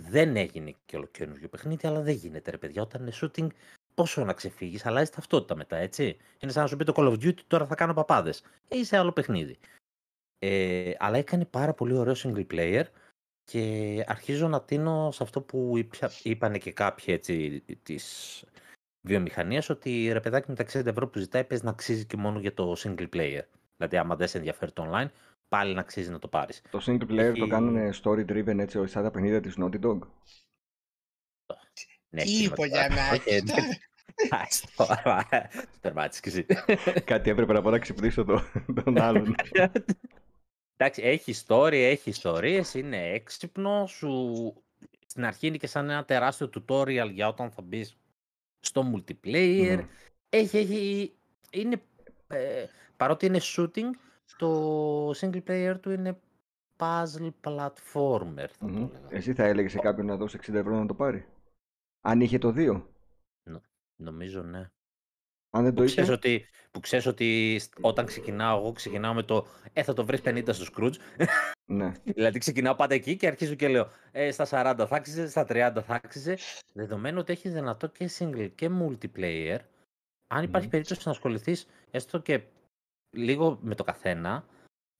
Δεν 0.00 0.36
έγινε 0.36 0.74
και 0.84 0.96
ολοκένουργιο 0.96 1.48
παιχνίδι, 1.48 1.86
αλλά 1.86 2.00
δεν 2.00 2.14
γίνεται 2.14 2.50
ρε 2.50 2.58
παιδιά. 2.58 2.82
Όταν 2.82 3.02
είναι 3.02 3.12
shooting, 3.20 3.46
πόσο 3.94 4.24
να 4.24 4.32
ξεφύγεις, 4.32 4.86
αλλάζει 4.86 5.10
ταυτότητα 5.10 5.56
μετά, 5.56 5.76
έτσι. 5.76 6.16
Είναι 6.38 6.52
σαν 6.52 6.62
να 6.62 6.68
σου 6.68 6.76
πει 6.76 6.84
το 6.84 6.92
Call 6.96 7.08
of 7.08 7.24
Duty, 7.24 7.40
τώρα 7.46 7.66
θα 7.66 7.74
κάνω 7.74 7.94
παπάδες. 7.94 8.42
Ε, 8.68 8.78
είσαι 8.78 8.96
άλλο 8.96 9.12
παιχνίδι. 9.12 9.58
Ε, 10.38 10.92
αλλά 10.98 11.18
έκανε 11.18 11.44
πάρα 11.44 11.74
πολύ 11.74 11.92
ωραίο 11.92 12.14
single 12.16 12.46
player 12.50 12.84
και 13.44 14.04
αρχίζω 14.06 14.48
να 14.48 14.62
τίνω 14.62 15.10
σε 15.12 15.22
αυτό 15.22 15.40
που 15.40 15.74
είπαν 16.22 16.58
και 16.58 16.72
κάποιοι 16.72 17.04
έτσι 17.08 17.64
της 17.82 18.44
βιομηχανίας 19.00 19.70
ότι 19.70 20.12
ρε 20.12 20.20
παιδάκι 20.20 20.50
με 20.50 20.56
τα 20.56 20.64
60 20.64 20.86
ευρώ 20.86 21.08
που 21.08 21.18
ζητάει 21.18 21.44
πες 21.44 21.62
να 21.62 21.70
αξίζει 21.70 22.06
και 22.06 22.16
μόνο 22.16 22.38
για 22.38 22.54
το 22.54 22.74
single 22.78 23.08
player. 23.12 23.42
Δηλαδή 23.76 23.96
άμα 23.96 24.16
δεν 24.16 24.28
σε 24.28 24.38
ενδιαφέρει 24.38 24.72
το 24.72 24.90
online 24.90 25.08
πάλι 25.52 25.74
να 25.74 25.80
αξίζει 25.80 26.10
να 26.10 26.18
το 26.18 26.28
πάρεις. 26.28 26.62
Το 26.70 26.82
single 26.86 27.10
player 27.10 27.18
Έχει... 27.18 27.38
το 27.38 27.46
κάνουν 27.46 27.92
story 28.02 28.24
driven 28.30 28.58
έτσι 28.58 28.86
σαν 28.86 29.02
τα 29.02 29.10
παιχνίδια 29.10 29.40
της 29.40 29.54
Naughty 29.58 29.80
Dog; 29.80 29.98
Ναι, 32.08 32.22
Τι 32.22 32.42
είπε 32.42 32.66
για 32.66 32.88
να 32.88 33.02
Τώρα, 34.76 35.28
τερμάτισες 35.80 36.20
κι 36.20 36.28
εσύ. 36.28 36.46
Κάτι 37.12 37.30
έπρεπε 37.30 37.52
να 37.52 37.62
πω 37.62 37.70
να 37.70 37.78
ξυπνήσω 37.78 38.24
τον 38.24 39.00
άλλον. 39.00 39.34
Εντάξει, 40.76 41.02
έχει 41.02 41.30
ιστορία, 41.30 41.90
έχει 41.90 42.10
ιστορίες, 42.10 42.74
είναι 42.74 43.10
έξυπνο, 43.12 43.86
σου... 43.86 44.32
Στην 45.06 45.24
αρχή 45.24 45.46
είναι 45.46 45.56
και 45.56 45.66
σαν 45.66 45.90
ένα 45.90 46.04
τεράστιο 46.04 46.50
tutorial 46.54 47.10
για 47.12 47.28
όταν 47.28 47.50
θα 47.50 47.62
μπεις 47.62 47.96
στο 48.60 48.92
multiplayer. 48.94 49.78
Mm. 49.78 49.86
Έχει, 50.28 50.58
έχει, 50.58 51.12
είναι, 51.50 51.82
ε, 52.26 52.64
παρότι 52.96 53.26
είναι 53.26 53.40
shooting, 53.42 53.90
το 54.36 55.10
single 55.10 55.42
player 55.46 55.76
του 55.80 55.90
είναι 55.90 56.20
puzzle 56.76 57.30
platformer. 57.44 58.46
Θα 58.58 58.66
mm. 58.66 58.90
το 58.92 59.00
Εσύ 59.08 59.34
θα 59.34 59.44
έλεγες 59.44 59.72
σε 59.72 59.78
κάποιον 59.78 60.06
να 60.06 60.16
δώσει 60.16 60.38
60 60.42 60.54
ευρώ 60.54 60.78
να 60.78 60.86
το 60.86 60.94
πάρει; 60.94 61.26
Αν 62.00 62.20
είχε 62.20 62.38
το 62.38 62.54
2. 62.56 62.82
νομίζω 63.96 64.42
ναι. 64.42 64.70
Αν 65.54 65.62
δεν 65.62 65.74
το 65.74 65.82
που, 65.82 65.88
ξέρεις 65.88 66.10
ότι, 66.10 66.44
που 66.70 66.80
ξέρεις 66.80 67.06
ότι 67.06 67.60
όταν 67.80 68.06
ξεκινάω 68.06 68.58
εγώ 68.58 68.72
ξεκινάω 68.72 69.14
με 69.14 69.22
το 69.22 69.46
«Ε, 69.72 69.82
θα 69.82 69.92
το 69.92 70.04
βρεις 70.04 70.20
50 70.24 70.48
στο 70.52 70.66
Scrooge». 70.74 70.94
Ναι. 71.64 71.92
δηλαδή 72.14 72.38
ξεκινάω 72.38 72.74
πάντα 72.74 72.94
εκεί 72.94 73.16
και 73.16 73.26
αρχίζω 73.26 73.54
και 73.54 73.68
λέω 73.68 73.88
ε, 74.12 74.30
«Στα 74.30 74.44
40 74.44 74.86
θα 74.88 74.96
άξιζε, 74.96 75.28
στα 75.28 75.46
30 75.48 75.82
θα 75.86 75.94
άξιζε». 75.94 76.38
Δεδομένου 76.72 77.18
ότι 77.18 77.32
έχεις 77.32 77.52
δυνατό 77.52 77.86
και 77.86 78.10
single 78.18 78.50
και 78.54 78.70
multiplayer, 78.80 79.58
αν 80.26 80.42
υπάρχει 80.44 80.68
περίπτωση 80.68 81.00
να 81.04 81.10
ασχοληθείς 81.10 81.66
έστω 81.90 82.18
και 82.18 82.42
λίγο 83.12 83.58
με 83.62 83.74
το 83.74 83.84
καθένα, 83.84 84.44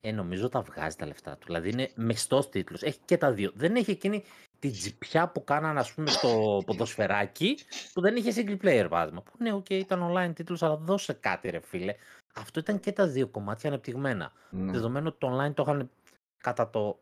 ε, 0.00 0.12
νομίζω 0.12 0.48
τα 0.48 0.60
βγάζει 0.60 0.96
τα 0.96 1.06
λεφτά 1.06 1.36
του. 1.36 1.46
Δηλαδή 1.46 1.70
είναι 1.70 1.90
μεστό 1.94 2.48
τίτλος. 2.48 2.82
Έχει 2.82 2.98
και 3.04 3.16
τα 3.16 3.32
δύο. 3.32 3.50
Δεν 3.54 3.76
έχει 3.76 3.90
εκείνη 3.90 4.24
την 4.58 4.72
τζιπιά 4.72 5.28
που 5.28 5.44
κάνανε 5.44 5.80
ας 5.80 5.92
πούμε 5.92 6.10
στο 6.10 6.62
ποδοσφαιράκι 6.66 7.58
που 7.92 8.00
δεν 8.00 8.16
είχε 8.16 8.32
single 8.36 8.64
player 8.64 8.86
βάσμα. 8.88 9.22
Που 9.22 9.32
ναι, 9.38 9.54
okay, 9.54 9.70
ήταν 9.70 10.12
online 10.12 10.34
τίτλος, 10.34 10.62
αλλά 10.62 10.76
δώσε 10.76 11.12
κάτι 11.12 11.50
ρε 11.50 11.60
φίλε. 11.60 11.94
Αυτό 12.34 12.60
ήταν 12.60 12.80
και 12.80 12.92
τα 12.92 13.06
δύο 13.06 13.28
κομμάτια 13.28 13.68
ανεπτυγμένα. 13.68 14.32
Ναι. 14.50 14.72
Δεδομένου 14.72 15.06
ότι 15.08 15.18
το 15.18 15.38
online 15.38 15.54
το 15.54 15.62
είχαν 15.62 15.90
κατά 16.38 16.70
το 16.70 16.98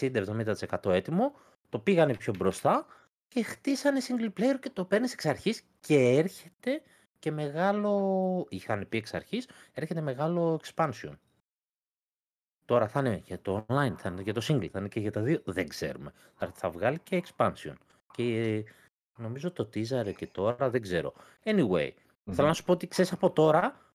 60-70% 0.00 0.54
έτοιμο, 0.84 1.34
το 1.68 1.78
πήγανε 1.78 2.14
πιο 2.14 2.32
μπροστά 2.38 2.86
και 3.28 3.42
χτίσανε 3.42 4.00
single 4.08 4.40
player 4.40 4.58
και 4.60 4.70
το 4.70 4.84
παίρνεις 4.84 5.12
εξ 5.12 5.26
αρχής 5.26 5.62
και 5.80 5.96
έρχεται 5.96 6.82
και 7.18 7.30
μεγάλο. 7.30 8.46
Είχαν 8.48 8.86
πει 8.88 8.96
εξ 8.96 9.14
αρχής, 9.14 9.48
έρχεται 9.72 10.00
μεγάλο 10.00 10.60
expansion. 10.64 11.12
Τώρα 12.64 12.88
θα 12.88 13.00
είναι 13.00 13.22
για 13.24 13.40
το 13.40 13.66
online, 13.68 13.94
θα 13.96 14.08
είναι 14.08 14.22
για 14.22 14.34
το 14.34 14.40
single, 14.48 14.68
θα 14.68 14.78
είναι 14.78 14.88
και 14.88 15.00
για 15.00 15.12
τα 15.12 15.20
δύο, 15.20 15.40
δεν 15.44 15.68
ξέρουμε. 15.68 16.12
Θα, 16.34 16.50
θα 16.54 16.70
βγάλει 16.70 16.98
και 16.98 17.22
expansion. 17.24 17.74
Και 18.12 18.64
νομίζω 19.16 19.52
το 19.52 19.68
teaser 19.74 20.12
και 20.16 20.26
τώρα 20.26 20.70
δεν 20.70 20.82
ξέρω. 20.82 21.12
Anyway, 21.44 21.90
mm-hmm. 21.90 22.32
θέλω 22.32 22.48
να 22.48 22.54
σου 22.54 22.64
πω 22.64 22.72
ότι 22.72 22.86
ξέρεις 22.86 23.12
από 23.12 23.30
τώρα 23.30 23.92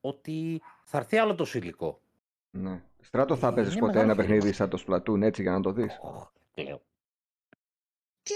ότι 0.00 0.62
θα 0.84 0.98
έρθει 0.98 1.16
άλλο 1.16 1.34
το 1.34 1.46
υλικό. 1.54 2.00
Ναι. 2.50 2.82
Στράτο 3.00 3.36
θα 3.36 3.54
παίζεις 3.54 3.76
ποτέ 3.76 4.00
ένα 4.00 4.14
παιχνίδι 4.14 4.52
σαν 4.52 4.68
το 4.68 4.84
Splatoon 4.86 5.22
έτσι 5.22 5.42
για 5.42 5.52
να 5.52 5.60
το 5.60 5.72
δεις; 5.72 5.98
Oh, 6.02 6.28
και 8.22 8.34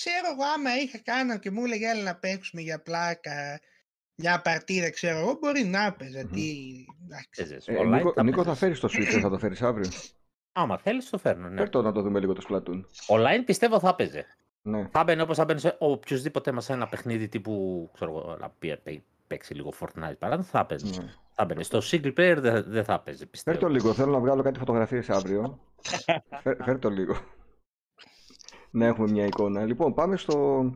ξέρω 0.00 0.26
εγώ 0.32 0.44
άμα 0.54 0.70
είχα 0.82 0.98
κάνει 0.98 1.38
και 1.38 1.50
μου 1.50 1.64
έλεγε 1.64 1.90
έλα 1.90 2.02
να 2.02 2.16
παίξουμε 2.16 2.62
για 2.62 2.82
πλάκα 2.82 3.60
μια 4.16 4.40
παρτίδα, 4.40 4.90
ξέρω 4.90 5.18
εγώ, 5.18 5.38
μπορεί 5.40 5.64
να 5.64 5.84
έπαιζε. 5.84 6.22
Mm-hmm. 6.26 6.32
Τι... 6.32 6.84
Ε, 7.66 7.84
Νίκο, 7.84 8.22
Νίκο, 8.22 8.42
θα 8.44 8.54
φέρεις 8.54 8.80
το 8.80 8.88
Switch, 8.92 9.18
θα 9.20 9.28
το 9.28 9.38
φέρεις 9.38 9.62
αύριο; 9.62 9.90
Άμα 10.58 10.78
θέλεις, 10.78 11.10
το 11.10 11.18
φέρνω. 11.18 11.48
Ναι. 11.48 11.66
Φέρ 11.66 11.82
να 11.82 11.92
το 11.92 12.02
δούμε 12.02 12.20
λίγο 12.20 12.32
το 12.32 12.46
Splatoon. 12.48 12.80
Online 13.16 13.42
πιστεύω 13.44 13.80
θα 13.80 13.88
έπαιζε. 13.88 14.26
Ναι. 14.62 14.88
Θα 14.90 15.04
μπαίνει 15.04 15.20
όπως 15.20 15.36
θα 15.36 15.44
μπαίνει 15.44 15.60
σε 15.60 15.76
οποιοδήποτε 15.78 16.52
μας 16.52 16.70
ένα 16.70 16.88
παιχνίδι 16.88 17.28
τύπου. 17.28 17.90
ξέρω 17.92 18.10
εγώ, 18.10 18.36
να 18.40 18.52
παίξει 19.26 19.54
λίγο 19.54 19.72
Fortnite 19.80 20.18
παράδειγμα, 20.18 20.50
θα 20.50 20.58
έπαιζε. 20.58 21.00
Ναι. 21.02 21.12
Θα 21.32 21.44
μπαίνει. 21.44 21.64
Στο 21.64 21.78
single 21.90 22.14
player 22.18 22.36
δεν 22.38 22.64
δε 22.66 22.82
θα 22.82 22.94
έπαιζε, 22.94 23.26
πιστεύω. 23.26 23.58
Φέρ 23.58 23.66
το 23.66 23.72
λίγο, 23.72 23.94
θέλω 23.94 24.12
να 24.12 24.18
βγάλω 24.18 24.42
κάτι 24.42 24.58
φωτογραφίες 24.58 25.10
αύριο. 25.10 25.60
φέρ, 26.42 26.56
φέρ 26.62 26.78
το 26.78 26.90
λίγο. 26.90 27.16
Να 28.70 28.86
έχουμε 28.86 29.10
μια 29.10 29.24
εικόνα. 29.24 29.64
Λοιπόν, 29.64 29.94
πάμε 29.94 30.16
στο, 30.16 30.70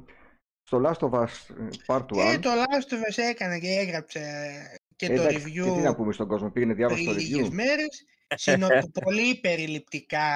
στο 0.62 0.82
Last 0.84 1.08
of 1.08 1.20
Us 1.20 1.28
ε, 1.58 1.68
Part 1.86 1.98
1. 1.98 2.06
Και 2.06 2.38
το 2.38 2.50
Last 2.50 2.92
of 2.92 2.96
Us 2.96 3.30
έκανε 3.30 3.58
και 3.58 3.68
έγραψε 3.68 4.20
και 4.96 5.14
το 5.14 5.22
review. 5.22 5.64
Και 5.64 5.70
τι 5.70 5.80
να 5.80 5.94
πούμε 5.94 6.12
στον 6.12 6.28
κόσμο, 6.28 6.50
πήγαινε 6.50 6.74
διάβασε 6.74 7.04
το 7.04 7.10
review. 7.10 7.48
μέρες, 7.50 8.04
πολύ 9.04 9.34
περιληπτικά 9.40 10.28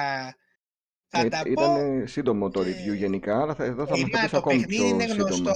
θα 1.07 1.25
ε, 1.25 1.29
τα 1.29 1.43
ήταν 1.45 1.99
πω. 1.99 2.07
σύντομο 2.07 2.49
το 2.49 2.61
review 2.61 2.91
ε, 2.91 2.95
γενικά, 2.95 3.41
αλλά 3.41 3.55
θα, 3.55 3.63
εδώ 3.63 3.85
θα 3.85 3.97
μας 3.97 4.09
το 4.09 4.17
πεις 4.21 4.33
ακόμη 4.33 4.65
πιο 4.65 4.85
σύντομα. 4.85 5.03
είναι 5.03 5.13
γνωστό. 5.13 5.53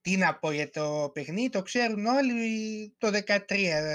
Τι 0.00 0.16
να 0.16 0.34
πω 0.34 0.50
για 0.50 0.70
το 0.70 1.10
παιχνίδι, 1.12 1.48
το 1.48 1.62
ξέρουν 1.62 2.06
όλοι 2.06 2.94
το 2.98 3.08
2013. 3.08 3.38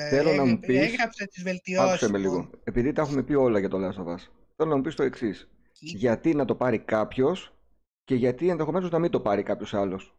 Θέλω 0.10 0.34
να 0.34 0.46
μου 0.46 0.60
πεις, 0.60 0.80
έγραψε 0.80 1.26
τις 1.26 1.44
βελτιώσεις. 1.44 2.10
με 2.10 2.18
λίγο. 2.18 2.50
Επειδή 2.64 2.92
τα 2.92 3.02
έχουμε 3.02 3.24
πει 3.24 3.34
όλα 3.34 3.60
για 3.60 3.70
το 3.70 3.78
Last 3.78 4.04
of 4.04 4.14
Us, 4.14 4.28
θέλω 4.56 4.70
να 4.70 4.76
μου 4.76 4.82
πεις 4.82 4.96
το 4.96 5.04
εξής. 5.04 5.50
Γιατί 5.80 6.34
να 6.36 6.46
το 6.46 6.56
πάρει 6.56 6.80
κάποιος 6.80 7.54
και 8.04 8.16
γιατί 8.16 8.50
ενδεχομένως 8.50 8.92
να 8.92 9.00
μην 9.00 9.12
το 9.12 9.20
πάρει 9.20 9.44
κάποιος 9.44 9.74
άλλος. 9.74 10.18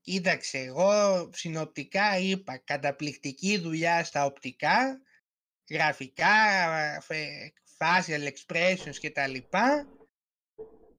Κοίταξε, 0.00 0.58
εγώ 0.58 0.90
συνοπτικά 1.32 2.18
είπα 2.18 2.56
καταπληκτική 2.56 3.58
δουλειά 3.58 4.04
στα 4.04 4.24
οπτικά, 4.24 5.00
γραφικά, 5.70 6.28
facial 7.78 8.28
expressions 8.28 8.96
και 9.00 9.10
τα 9.10 9.26
λοιπά, 9.26 9.86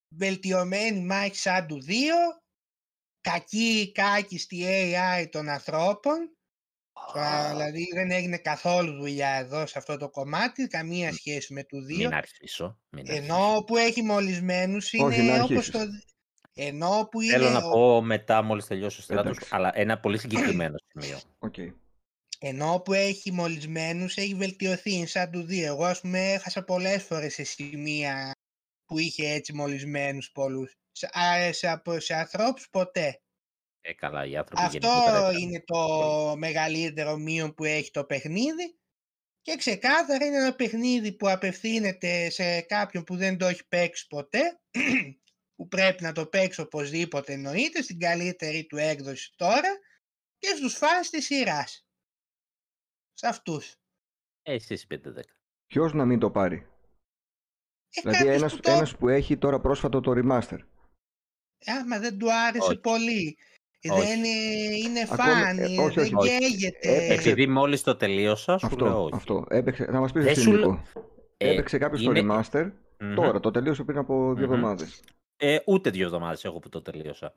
βελτιωμένη 0.07 1.05
μάχη 1.05 1.35
σαν 1.35 1.67
του 1.67 1.81
2, 1.87 1.91
κακή 3.21 3.91
κάκιστη 3.91 4.65
AI 4.65 5.27
των 5.29 5.49
ανθρώπων, 5.49 6.32
δηλαδή 7.49 7.87
δεν 7.93 8.11
έγινε 8.11 8.37
καθόλου 8.37 8.93
δουλειά 8.93 9.29
εδώ 9.29 9.65
σε 9.65 9.77
αυτό 9.77 9.97
το 9.97 10.09
κομμάτι, 10.09 10.67
καμία 10.67 11.13
σχέση 11.13 11.53
με 11.53 11.63
του 11.63 11.77
2. 11.77 11.97
Μην 11.97 12.13
αρχίσω. 12.13 12.77
Ενώ 13.03 13.63
που 13.67 13.77
έχει 13.77 14.01
μολυσμένους 14.01 14.93
είναι 14.93 15.41
όπως 15.41 15.69
το... 15.69 15.79
Ενώ 16.55 17.07
που 17.11 17.21
Θέλω 17.21 17.49
να 17.49 17.61
πω 17.61 18.01
μετά 18.01 18.41
μόλις 18.41 18.67
τελειώσει 18.67 18.99
ο 18.99 19.03
στράτος, 19.03 19.37
αλλά 19.49 19.71
ένα 19.73 19.99
πολύ 19.99 20.17
συγκεκριμένο 20.17 20.75
σημείο. 20.87 21.19
Okay. 21.39 21.73
Ενώ 22.39 22.81
που 22.85 22.93
έχει 22.93 23.31
μολυσμένους 23.31 24.15
έχει 24.15 24.35
βελτιωθεί 24.35 25.05
σαν 25.05 25.31
του 25.31 25.45
2. 25.49 25.61
Εγώ 25.61 25.85
ας 25.85 26.01
πούμε 26.01 26.31
έχασα 26.31 26.63
πολλές 26.63 27.03
φορές 27.03 27.33
σε 27.33 27.43
σημεία 27.43 28.31
που 28.85 28.99
είχε 28.99 29.29
έτσι 29.29 29.53
μολυσμένους 29.53 30.31
πολλούς. 30.31 30.75
Σε, 30.91 31.09
σε, 31.51 31.81
σε 31.97 32.13
ανθρώπους 32.13 32.69
ποτέ. 32.69 33.21
Ε, 33.85 33.93
καλά, 33.93 34.25
οι 34.25 34.37
άνθρωποι 34.37 34.61
Αυτό 34.63 35.31
είναι 35.39 35.63
το 35.65 35.87
μεγαλύτερο 36.37 37.17
μείον 37.17 37.53
που 37.53 37.63
έχει 37.63 37.91
το 37.91 38.05
παιχνίδι. 38.05 38.77
Και 39.41 39.55
ξεκάθαρα 39.55 40.25
είναι 40.25 40.37
ένα 40.37 40.55
παιχνίδι 40.55 41.11
που 41.13 41.29
απευθύνεται 41.29 42.29
σε 42.29 42.61
κάποιον 42.61 43.03
που 43.03 43.15
δεν 43.15 43.37
το 43.37 43.45
έχει 43.45 43.67
παίξει 43.67 44.07
ποτέ, 44.07 44.59
που 45.55 45.67
πρέπει 45.67 46.03
να 46.03 46.11
το 46.11 46.25
παίξει 46.27 46.61
οπωσδήποτε 46.61 47.33
εννοείται, 47.33 47.81
στην 47.81 47.99
καλύτερη 47.99 48.65
του 48.65 48.77
έκδοση 48.77 49.33
τώρα, 49.35 49.69
και 50.37 50.47
στους 50.47 50.77
φans 50.77 51.07
της 51.11 51.25
σειράς. 51.25 51.87
Σε 53.13 53.27
αυτούς. 53.27 53.75
Ε, 54.41 54.53
εσείς 54.53 54.87
5-10. 54.89 54.97
Ποιος 55.67 55.93
να 55.93 56.05
μην 56.05 56.19
το 56.19 56.31
πάρει; 56.31 56.55
Ε, 56.55 58.01
Δηλαδή 58.01 58.17
κάποιος 58.17 58.35
ένας, 58.35 58.55
που 58.55 58.59
το... 58.59 58.71
ένας 58.71 58.97
που 58.97 59.09
έχει 59.09 59.37
τώρα 59.37 59.59
πρόσφατο 59.59 59.99
το 59.99 60.11
remaster. 60.15 60.59
Άμα 61.65 61.99
δεν 61.99 62.17
του 62.17 62.33
άρεσε 62.33 62.67
Όχι. 62.69 62.79
πολύ. 62.79 63.37
Όχι. 63.91 64.05
Δεν 64.07 64.17
είναι, 64.17 64.27
είναι 64.87 64.99
Ακόμα- 65.11 65.23
φαν, 65.37 65.57
ε, 65.59 65.69
είναι- 65.69 65.83
όχι, 65.83 65.95
δεν 65.95 66.03
όχι, 66.03 66.15
όχι. 66.15 66.37
καίγεται. 66.39 67.05
Έπαιξε- 67.05 67.31
Επειδή 67.31 67.47
μόλις 67.51 67.83
το 67.83 67.95
τελείωσα, 67.95 68.57
σου 68.57 68.67
λέω 68.77 68.87
Αυτό, 68.87 69.03
όχι. 69.03 69.11
αυτό. 69.15 69.45
Έπαιξε, 69.49 69.85
θα 69.91 69.99
μας 69.99 70.11
πεις 70.11 70.23
Δεν 70.23 70.31
εσύ 70.31 70.41
σου 70.41 70.51
λέ- 70.51 70.59
Νίκο. 70.59 70.81
Ε, 71.37 71.51
Έπαιξε 71.51 71.77
κάποιος 71.77 72.01
είναι- 72.01 72.21
το 72.21 72.27
remaster 72.51 72.71
Μμμ. 72.99 73.13
τώρα, 73.15 73.39
το 73.39 73.51
τελείωσε 73.51 73.83
πριν 73.83 73.97
από 73.97 74.33
δύο 74.33 74.45
Μμμ. 74.47 74.53
εβδομάδες. 74.53 75.01
Ε, 75.37 75.57
ούτε 75.65 75.89
δύο 75.89 76.05
εβδομάδες 76.05 76.45
έχω 76.45 76.59
που 76.59 76.69
το 76.69 76.81
τελείωσα. 76.81 77.33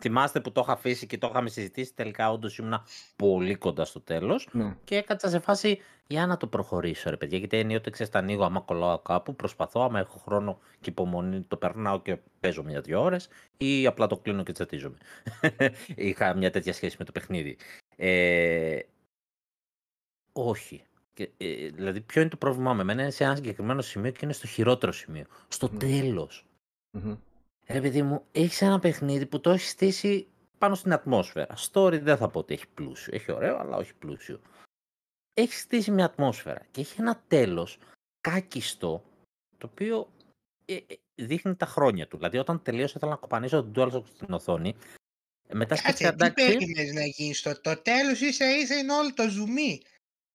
Θυμάστε 0.00 0.40
που 0.40 0.52
το 0.52 0.60
είχα 0.60 0.72
αφήσει 0.72 1.06
και 1.06 1.18
το 1.18 1.26
είχαμε 1.30 1.48
συζητήσει. 1.48 1.94
Τελικά, 1.94 2.30
όντως 2.30 2.58
ήμουνα 2.58 2.86
πολύ 3.16 3.54
κοντά 3.54 3.84
στο 3.84 4.00
τέλος. 4.00 4.48
Ναι. 4.52 4.76
Και 4.84 4.96
έκατσα 4.96 5.28
σε 5.28 5.38
φάση 5.38 5.78
για 6.06 6.26
να 6.26 6.36
το 6.36 6.46
προχωρήσω, 6.46 7.10
ρε 7.10 7.16
παιδιά. 7.16 7.38
Γιατί 7.38 7.58
ενίοτε 7.58 7.90
ξέρεις, 7.90 8.12
τα 8.12 8.18
ανοίγω 8.18 8.44
άμα 8.44 8.60
κολλάω 8.60 8.98
κάπου. 8.98 9.36
Προσπαθώ, 9.36 9.80
άμα 9.80 9.98
έχω 9.98 10.18
χρόνο 10.18 10.58
και 10.80 10.90
υπομονή, 10.90 11.42
το 11.42 11.56
περνάω 11.56 12.00
και 12.00 12.18
παίζω 12.40 12.62
μια-δυο 12.62 13.02
ώρες. 13.02 13.28
Ή 13.56 13.86
απλά 13.86 14.06
το 14.06 14.16
κλείνω 14.18 14.42
και 14.42 14.52
τσατίζομαι. 14.52 14.96
Είχα 15.96 16.34
μια 16.34 16.50
τέτοια 16.50 16.72
σχέση 16.72 16.96
με 16.98 17.04
το 17.04 17.12
παιχνίδι. 17.12 17.56
Ε, 17.96 18.78
όχι. 20.32 20.84
Και, 21.14 21.30
ε, 21.36 21.68
δηλαδή, 21.68 22.00
ποιο 22.00 22.20
είναι 22.20 22.30
το 22.30 22.36
πρόβλημά 22.36 22.74
με 22.74 22.82
εμένα, 22.82 23.02
είναι 23.02 23.10
σε 23.10 23.24
ένα 23.24 23.34
συγκεκριμένο 23.34 23.82
σημείο 23.82 24.10
και 24.10 24.20
είναι 24.22 24.32
στο 24.32 24.46
χειρότερο 24.46 24.92
σημείο. 24.92 25.26
Στο 25.48 25.68
Μμ. 25.72 25.76
τέλος. 25.78 26.46
Μμμ. 26.90 27.14
Ρε 27.66 27.80
παιδί 27.80 28.02
μου, 28.02 28.24
έχεις 28.32 28.62
ένα 28.62 28.78
παιχνίδι 28.78 29.26
που 29.26 29.40
το 29.40 29.50
έχεις 29.50 29.68
στήσει 29.70 30.26
πάνω 30.58 30.74
στην 30.74 30.92
ατμόσφαιρα. 30.92 31.54
Story 31.72 32.00
δεν 32.02 32.16
θα 32.16 32.28
πω 32.28 32.38
ότι 32.38 32.54
έχει 32.54 32.68
πλούσιο. 32.74 33.14
Έχει 33.14 33.32
ωραίο, 33.32 33.58
αλλά 33.58 33.76
όχι 33.76 33.94
πλούσιο. 33.94 34.40
Έχεις 35.34 35.60
στήσει 35.60 35.90
μια 35.90 36.04
ατμόσφαιρα 36.04 36.66
και 36.70 36.80
έχει 36.80 37.00
ένα 37.00 37.22
τέλος 37.28 37.78
κάκιστο, 38.20 39.04
το 39.58 39.68
οποίο 39.72 40.12
ε, 40.64 40.74
ε, 40.74 40.94
δείχνει 41.14 41.54
τα 41.56 41.66
χρόνια 41.66 42.08
του. 42.08 42.16
Δηλαδή, 42.16 42.38
όταν 42.38 42.62
τελείωσε, 42.62 42.94
ήθελα 42.96 43.10
να 43.12 43.18
κοπανίσω 43.18 43.62
τον 43.62 43.72
DualShock 43.76 44.04
στην 44.14 44.32
οθόνη. 44.34 44.74
Ε, 45.48 45.54
Μετά 45.54 45.76
σκέφτηκα, 45.76 46.10
Κάτσε, 46.16 46.34
τι 46.34 46.42
εντάξει, 46.42 46.58
περίμενες 46.58 46.92
να 46.94 47.04
γίνεις 47.06 47.38
στο 47.38 47.60
το 47.60 47.82
τέλος 47.82 48.20
ίσα 48.20 48.56
ίσα 48.56 48.78
είναι 48.78 48.92
όλο 48.92 49.14
το 49.14 49.28
ζουμί. 49.28 49.80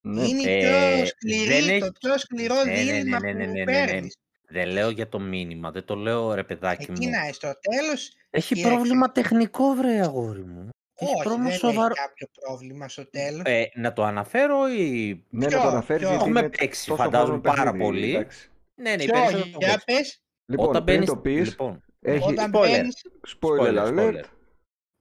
Ναι. 0.06 0.22
είναι 0.26 0.50
η 0.50 0.64
Ε, 0.64 0.96
πιο 0.96 1.06
σκληρή, 1.06 1.46
δεν 1.66 1.78
το 1.80 1.84
έχει- 1.84 1.92
πιο 2.00 2.18
σκληρό 2.18 2.54
Ναι, 2.54 2.62
ναι, 2.64 2.82
ναι, 2.82 2.92
δίλημα 2.92 3.20
ναι, 3.20 3.32
ναι, 3.32 3.44
που 3.46 3.52
ναι, 3.52 3.64
ναι, 3.64 3.64
ναι. 3.64 3.86
παίρνεις. 3.86 4.14
Δεν 4.50 4.68
λέω 4.68 4.90
για 4.90 5.08
το 5.08 5.18
μήνυμα, 5.20 5.70
δεν 5.70 5.84
το 5.84 5.94
λέω 5.94 6.34
ρε 6.34 6.44
παιδάκι 6.44 6.82
Εκεί 6.90 7.04
μου. 7.04 7.10
να 7.10 7.22
είσαι 7.22 7.32
στο 7.32 7.52
τέλος, 7.60 8.12
Έχει 8.30 8.54
κοίταξε. 8.54 8.74
πρόβλημα 8.76 9.12
τεχνικό, 9.12 9.74
βρε 9.74 10.00
αγόρι 10.00 10.44
μου. 10.44 10.68
Έχει 10.94 11.12
όχι, 11.14 11.22
πρόβλημα 11.22 11.48
δεν 11.48 11.58
σοβαρό. 11.58 11.94
έχει 11.96 12.00
κάποιο 12.06 12.26
πρόβλημα 12.40 12.88
στο 12.88 13.10
τέλος. 13.10 13.42
Ε, 13.44 13.70
να 13.74 13.92
το 13.92 14.04
αναφέρω 14.04 14.68
ή 14.68 15.24
Ναι, 15.30 15.46
Ποιο, 15.46 15.56
να 15.56 15.62
το 15.62 15.68
αναφέρεις 15.68 16.02
ποιο; 16.02 16.10
γιατί 16.10 16.24
Έχουμε 16.28 16.40
είναι 16.40 16.48
παίξει, 16.56 16.86
τόσο 16.86 17.02
φαντάζομαι, 17.02 17.28
χρόνο 17.42 17.56
πάρα 17.56 17.62
παιχνίδι, 17.72 17.84
πολύ. 17.84 18.14
εντάξει. 18.14 18.48
Ναι, 18.74 18.94
ναι, 18.94 19.02
οι 19.02 19.06
Ποιο, 19.06 19.12
περισσότεροι 19.14 19.42
το 19.42 19.48
έχουν 19.48 19.60
για 19.68 19.82
παίξεις. 19.86 20.14
πες, 20.14 20.22
Λοιπόν, 20.46 20.68
Όταν 20.68 20.84
πριν 20.84 20.96
μπαίνεις... 20.96 21.10
το 21.10 21.16
πεις, 21.16 21.48
Λοιπόν, 21.48 21.84
έχει 22.00 22.28
όταν 22.32 22.50
spoiler. 22.54 22.68
μπαίνεις... 22.70 23.04
spoiler 23.40 23.86
alert. 23.88 24.24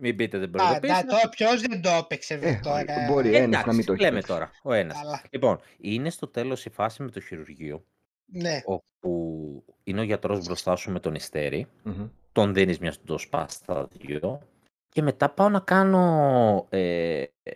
Μην 0.01 0.15
πείτε 0.15 0.37
δεν 0.37 0.47
Α, 0.47 0.51
προειδοποίησα. 0.51 0.95
να, 0.95 1.05
το, 1.05 1.29
ποιος 1.29 1.61
δεν 1.61 1.81
το 1.81 1.89
έπαιξε 1.89 2.33
Ε, 2.41 2.59
τώρα. 2.63 2.83
μπορεί 3.09 3.27
ένας 3.35 3.39
να 3.49 3.57
Εντάξει, 3.59 3.75
μην 3.75 3.85
το 3.85 3.93
έχει 3.93 4.01
λέμε 4.01 4.13
παίξει. 4.15 4.31
τώρα, 4.31 4.51
ο 4.63 4.73
ένας. 4.73 4.97
Καλά, 5.01 5.21
Λοιπόν, 5.29 5.59
είναι 5.77 6.09
στο 6.09 6.27
τέλος 6.27 6.65
η 6.65 6.69
φάση 6.69 7.03
με 7.03 7.09
το 7.11 7.19
χειρουργείο, 7.19 7.85
ναι. 8.31 8.61
όπου 8.65 9.63
είναι 9.83 9.99
ο 9.99 10.03
γιατρός 10.03 10.45
μπροστά 10.45 10.75
σου 10.75 10.91
με 10.91 10.99
τον 10.99 11.15
ιστέρι, 11.15 11.67
Μμμ. 11.83 12.07
τον 12.31 12.53
δίνεις 12.53 12.79
μια 12.79 12.93
ντοσπά 13.05 13.47
στα 13.47 13.87
δύο 13.91 14.41
και 14.89 15.01
μετά 15.01 15.29
πάω 15.29 15.49
να 15.49 15.59
κάνω 15.59 16.65
ε, 16.69 17.23
ε, 17.43 17.51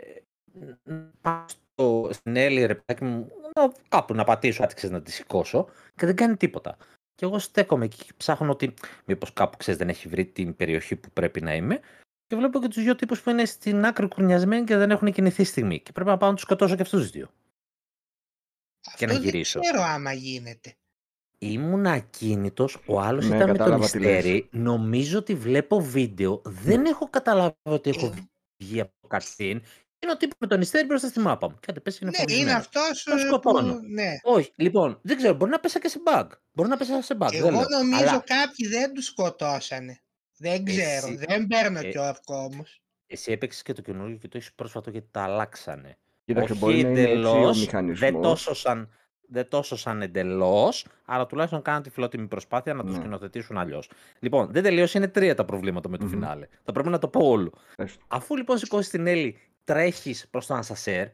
πάω 1.21 1.45
στο, 1.47 2.09
στην 2.11 2.35
Έλλη 2.35 2.65
ρε 2.65 2.75
παιδάκι 2.75 3.03
μου 3.03 3.31
να, 3.55 3.71
κάπου 3.89 4.13
να 4.13 4.23
πατήσω 4.23 4.61
κάτι 4.61 4.75
ξέρεις 4.75 4.95
να 4.95 5.01
τη 5.01 5.11
σηκώσω 5.11 5.67
και 5.95 6.05
δεν 6.05 6.15
κάνει 6.15 6.37
τίποτα 6.37 6.77
και 7.15 7.25
εγώ 7.25 7.39
στέκομαι 7.39 7.85
εκεί 7.85 8.05
και 8.05 8.13
ψάχνω 8.17 8.51
ότι 8.51 8.73
μήπως 9.05 9.33
κάπου 9.33 9.57
ξέρεις 9.57 9.79
δεν 9.79 9.89
έχει 9.89 10.07
βρει 10.07 10.25
την 10.25 10.55
περιοχή 10.55 10.95
που 10.95 11.09
πρέπει 11.13 11.41
να 11.41 11.55
είμαι 11.55 11.79
και 12.27 12.35
βλέπω 12.35 12.59
και 12.59 12.67
τους 12.67 12.83
δύο 12.83 12.95
τύπους 12.95 13.21
που 13.21 13.29
είναι 13.29 13.45
στην 13.45 13.85
άκρη 13.85 14.07
κουρνιασμένοι 14.07 14.63
και 14.63 14.77
δεν 14.77 14.91
έχουν 14.91 15.11
κινηθεί 15.11 15.43
στιγμή 15.43 15.79
και 15.79 15.91
πρέπει 15.91 16.09
να 16.09 16.17
πάω 16.17 16.29
να 16.29 16.35
τους 16.35 16.43
σκοτώσω 16.43 16.75
και 16.75 16.81
αυτούς 16.81 17.01
τους 17.01 17.09
δύο 17.09 17.29
και 18.95 19.05
να 19.05 19.11
Αυτό 19.11 19.23
γυρίσω. 19.23 19.59
Δεν 19.59 19.71
ξέρω 19.71 19.85
άμα 19.87 20.13
γίνεται. 20.13 20.75
Ήμουν 21.37 21.85
ακίνητος, 21.85 22.77
ο 22.85 22.99
άλλος 22.99 23.27
Ναι, 23.29 23.35
ήταν 23.35 23.39
με 23.49 23.57
τον 23.57 23.57
κατάλαβα 23.57 23.89
τι 23.89 23.99
λες. 23.99 24.15
Ιστέρι. 24.17 24.47
Νομίζω 24.51 25.17
ότι 25.17 25.35
βλέπω 25.35 25.81
βίντεο. 25.81 26.41
Δεν 26.45 26.85
έχω 26.85 27.09
καταλάβει 27.09 27.53
ότι 27.63 27.89
έχω 27.89 28.05
Ε. 28.05 28.13
βγει 28.63 28.79
από 28.79 28.91
το 29.01 29.07
κατσίν. 29.07 29.61
Είναι 29.99 30.11
ο 30.11 30.17
τύπος 30.17 30.35
με 30.39 30.47
τον 30.47 30.61
Ιστέρι 30.61 30.85
μπροστά 30.85 31.07
στη 31.07 31.19
μάπα 31.19 31.49
μου. 31.49 31.57
Κάτι 31.67 31.79
πέσει 31.81 31.99
είναι 32.01 32.11
Ναι, 32.17 32.17
είναι 32.21 32.31
φοβισμένος. 32.31 32.65
αυτός 32.65 33.03
Το 33.03 33.15
ε, 33.15 33.19
σκοτώνω. 33.19 33.73
που... 33.73 33.79
Ναι. 33.87 34.11
Όχι, 34.23 34.51
λοιπόν, 34.55 34.99
δεν 35.01 35.17
ξέρω, 35.17 35.33
μπορεί 35.33 35.51
να 35.51 35.59
πέσα 35.59 35.79
και 35.79 35.87
σε 35.87 35.99
bug. 36.05 36.27
Μπορεί 36.51 36.69
να 36.69 36.77
πέσα 36.77 37.01
σε 37.01 37.15
bug. 37.19 37.27
Και 37.31 37.41
δεν 37.41 37.53
εγώ 37.53 37.59
λέω. 37.69 37.79
νομίζω 37.79 38.01
Αλλά 38.01 38.23
κάποιοι 38.25 38.67
δεν 38.67 38.93
τους 38.93 39.05
σκοτώσανε. 39.05 39.99
Δεν 40.37 40.65
ξέρω, 40.65 41.07
Εσύ- 41.07 41.25
δεν 41.27 41.47
παίρνω 41.47 41.79
ε, 41.79 41.89
κι 41.89 41.97
όρκο 41.97 42.35
όμως. 42.35 42.81
εσύ 43.07 43.31
έπαιξες 43.31 43.61
και 43.61 43.73
το 43.73 43.81
καινούργιο 43.81 44.17
και 44.17 44.27
το 44.27 44.37
έχεις 44.37 44.53
πρόσφατο 44.53 44.89
γιατί 44.89 45.07
τα 45.11 45.23
αλλάξανε. 45.23 45.97
Κοίταξε, 46.25 46.51
Όχι 46.53 46.61
μπορεί 46.61 46.81
να 46.83 46.89
είναι 46.89 46.99
έτσι 47.01 47.11
ο 47.11 47.11
εντελώς, 47.13 47.51
δεν 47.57 47.59
μηχανισμός. 47.65 48.21
τόσο 48.21 48.53
σαν, 48.53 48.89
δεν 49.27 49.47
τόσο 49.47 49.75
σαν 49.77 50.01
εντελώς, 50.01 50.85
αλλά 51.05 51.25
τουλάχιστον 51.25 51.61
κάναν 51.61 51.81
τη 51.83 51.89
φιλότιμη 51.89 52.27
προσπάθεια 52.27 52.73
να 52.73 52.83
το 52.83 52.91
Ναι. 52.91 52.97
σκηνοθετήσουν 52.97 53.57
αλλιώς. 53.57 53.89
Λοιπόν, 54.19 54.51
δεν 54.51 54.63
τελείωσε, 54.63 54.97
είναι 54.97 55.07
τρία 55.07 55.35
τα 55.35 55.45
προβλήματα 55.45 55.89
με 55.89 55.97
το 55.97 56.03
Μμμ. 56.05 56.11
φινάλε. 56.11 56.47
Θα 56.63 56.71
πρέπει 56.71 56.89
να 56.89 56.99
το 56.99 57.07
πω 57.07 57.19
όλο. 57.29 57.51
Πες 57.77 57.97
το. 57.97 58.03
Αφού 58.07 58.35
λοιπόν 58.37 58.57
σηκώσει 58.57 58.89
την 58.89 59.07
Έλλη, 59.07 59.37
τρέχεις 59.63 60.27
προς 60.31 60.45
το 60.45 60.53
Ανσασέρ, 60.53 61.07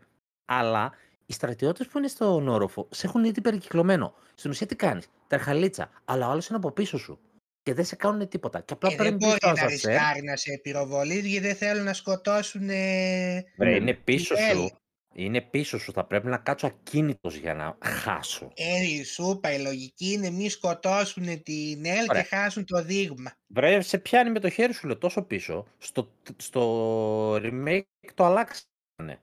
αλλά 0.46 0.92
οι 1.26 1.34
στρατιώτες 1.34 1.88
που 1.88 1.98
είναι 1.98 2.08
στον 2.08 2.48
όροφο 2.48 2.88
σε 2.92 3.08
έχουν 3.08 3.24
ήδη 3.24 3.42
περικυκλωμένο. 3.42 4.14
Στην 4.36 4.52
ουσία 4.52 4.68
τι 4.68 4.76
κάνεις, 4.76 5.08
τρεχαλίτσα, 5.28 5.90
αλλά 6.06 6.28
ο 6.28 6.32
άλλος 6.32 6.48
είναι 6.48 6.58
από 6.58 6.72
πίσω 6.72 6.98
σου. 6.98 7.20
Και 7.64 7.74
δεν 7.74 7.86
σε 7.86 7.96
κάνουν 7.96 8.28
τίποτα. 8.28 8.60
Και 8.62 8.74
απλά 8.74 8.90
Ε, 8.92 8.96
δεν 8.96 9.00
πρέπει 9.06 9.16
μπορεί 9.26 9.36
στο 9.38 9.46
να 9.46 9.52
Ανσασέρ. 9.52 9.90
ρισκάρει 9.92 10.22
να 10.24 10.36
σε 10.36 10.60
πυροβολήσει 10.64 11.28
γιατί 11.28 11.48
δεν 11.48 11.56
θέλουν 11.56 11.84
να 11.84 11.94
σκοτώσουν. 11.94 12.70
Ε... 12.70 13.44
Βρε, 13.58 13.70
Ναι. 13.70 13.76
είναι 13.76 13.94
πίσω 13.94 14.36
την 14.36 14.44
σου. 14.58 14.70
Έλλη. 15.16 15.26
Είναι 15.26 15.42
πίσω 15.42 15.78
σου. 15.80 15.92
Θα 15.92 16.06
πρέπει 16.06 16.28
να 16.28 16.38
κάτσω 16.38 16.68
ακίνητος 16.68 17.36
για 17.36 17.54
να 17.54 17.78
χάσω. 17.84 18.52
Ε, 18.56 19.04
σου 19.04 19.32
είπα, 19.36 19.54
η 19.54 19.60
λογική 19.62 20.12
είναι 20.12 20.30
μη 20.30 20.50
σκοτώσουν 20.50 21.44
την 21.44 21.86
ΕΛ 21.86 22.04
και 22.04 22.06
Ωραία. 22.10 22.24
χάσουν 22.24 22.66
το 22.66 22.84
δείγμα. 22.84 23.32
Βρε, 23.48 23.82
σε 23.82 23.98
πιάνει 23.98 24.30
με 24.32 24.40
το 24.40 24.50
χέρι 24.50 24.74
σου, 24.74 24.88
λέω, 24.88 24.98
τόσο 24.98 25.22
πίσω. 25.22 25.66
Στο, 25.78 26.12
στο 26.38 27.34
remake 27.36 27.82
το 28.14 28.24
αλλάξανε. 28.26 29.22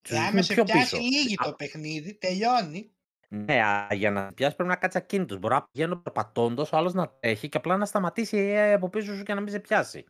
Και 0.00 0.08
Τους 0.08 0.16
άμα 0.18 0.24
δείχνουν 0.26 0.42
σε 0.42 0.54
πιο 0.54 0.64
πιάσει 0.64 0.96
πίσω. 0.96 0.96
λίγη 1.02 1.34
Α, 1.34 1.44
το 1.44 1.52
παιχνίδι, 1.52 2.14
τελειώνει. 2.14 2.90
Ναι, 3.28 3.62
α, 3.64 3.86
για 3.94 4.10
να 4.10 4.32
πιάσει 4.32 4.56
πρέπει 4.56 4.70
να 4.70 4.76
κάτσει 4.76 4.98
ακίνητος. 4.98 5.38
Μπορεί 5.38 5.54
να 5.54 5.62
πηγαίνω 5.72 5.96
περπατώντας, 5.96 6.72
ο 6.72 6.76
άλλος 6.76 6.94
να 6.94 7.08
τρέχει 7.20 7.48
και 7.48 7.56
απλά 7.56 7.76
να 7.76 7.86
σταματήσει 7.86 8.36
ε, 8.36 8.72
από 8.72 8.88
πίσω 8.88 9.14
σου 9.16 9.22
και 9.22 9.34
να 9.34 9.40
μην 9.40 9.50
σε 9.52 9.58
πιάσει. 9.60 10.04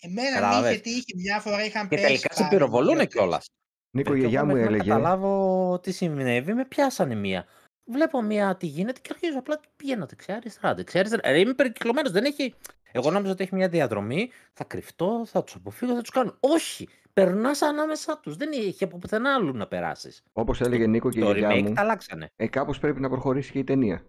Εμένα 0.00 0.28
με 0.30 0.34
Καταλαβες. 0.40 0.70
είχε 0.72 0.80
τύχει 0.80 1.16
μια 1.16 1.40
φορά 1.40 1.64
είχαν 1.64 1.82
Και 1.88 1.94
πέσει. 1.96 2.06
τελικά 2.06 2.34
σε 2.34 2.38
πάνω 2.42 2.48
πυροβολούν 2.52 2.88
δύο-τρεις. 2.94 3.14
κιόλας. 3.14 3.46
Νίκο, 3.94 4.14
η 4.14 4.18
γιαγιά 4.18 4.44
μου 4.44 4.52
μέχρι 4.52 4.62
να 4.62 4.68
έλεγε. 4.74 4.88
καταλάβω 4.88 5.78
τι 5.82 5.92
συνέβη, 5.92 6.54
με 6.54 6.64
πιάσανε 6.64 7.14
μία. 7.14 7.44
Βλέπω 7.84 8.22
μία 8.22 8.56
τι 8.56 8.66
γίνεται 8.66 9.00
και 9.00 9.08
αρχίζω 9.12 9.38
απλά 9.38 9.60
πηγαίνω 9.76 10.06
δεξιά, 10.06 10.34
αριστερά, 10.36 10.74
δεξιά, 10.74 11.00
αριστερά. 11.00 11.28
Ε, 11.28 11.38
είμαι 11.38 11.54
περικυκλωμένος, 11.54 12.10
δεν 12.12 12.24
έχει. 12.24 12.54
Εγώ 12.92 13.10
νόμιζα 13.10 13.32
ότι 13.32 13.42
έχει 13.42 13.54
μια 13.54 13.68
διαδρομή, 13.68 14.30
θα 14.52 14.64
κρυφτώ, 14.64 15.22
θα 15.26 15.44
τους 15.44 15.54
αποφύγω, 15.54 15.94
θα 15.94 16.00
τους 16.00 16.10
κάνω. 16.10 16.36
Όχι! 16.40 16.88
Περνάς 17.12 17.62
ανάμεσά 17.62 18.18
τους. 18.22 18.36
Δεν 18.36 18.48
έχει 18.52 18.84
από 18.84 18.98
πουθενά 18.98 19.34
άλλου 19.34 19.52
να 19.56 19.66
περάσεις. 19.66 20.22
Όπως 20.32 20.60
έλεγε 20.60 20.86
Νίκο 20.86 21.10
και 21.10 21.18
η 21.18 21.22
Το 21.22 21.32
γιαγιά 21.32 21.58
remake 21.58 21.62
μου, 21.62 21.72
τα 21.72 21.80
αλλάξανε. 21.82 22.30
ε, 22.36 22.46
κάπως 22.48 22.78
πρέπει 22.78 23.00
να 23.00 23.08
προχωρήσει 23.08 23.52
και 23.52 23.58
η 23.58 23.64
ταινία. 23.64 24.04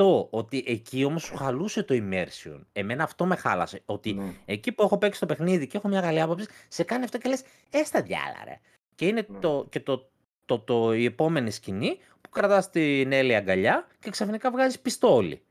Το 0.00 0.28
ότι 0.30 0.64
εκεί 0.66 1.04
όμως 1.04 1.22
σου 1.22 1.36
χαλούσε 1.36 1.82
το 1.82 1.94
immersion. 1.98 2.60
Εμένα 2.72 3.04
αυτό 3.04 3.24
με 3.26 3.36
χάλασε. 3.36 3.82
Ότι 3.84 4.12
Ναι. 4.12 4.32
εκεί 4.44 4.72
που 4.72 4.82
έχω 4.82 4.98
παίξει 4.98 5.20
το 5.20 5.26
παιχνίδι 5.26 5.66
και 5.66 5.76
έχω 5.76 5.88
μια 5.88 6.00
καλή 6.00 6.20
άποψη, 6.20 6.46
σε 6.68 6.82
κάνει 6.82 7.04
αυτό 7.04 7.18
και 7.18 7.28
λες: 7.28 7.42
Έστα 7.70 8.02
διάλα, 8.02 8.42
ρε. 8.44 8.60
Και 8.94 9.06
είναι 9.06 9.26
Ναι. 9.28 9.38
το, 9.38 9.66
και 9.70 9.80
το, 9.80 10.10
το, 10.46 10.58
το, 10.58 10.94
η 10.94 11.04
επόμενη 11.04 11.50
σκηνή 11.50 11.98
που 12.20 12.30
κρατάς 12.30 12.70
την 12.70 13.12
Έλλη 13.12 13.34
αγκαλιά 13.34 13.86
και 14.00 14.10
ξαφνικά 14.10 14.50
βγάζεις 14.50 14.78
πιστόλι. 14.78 15.42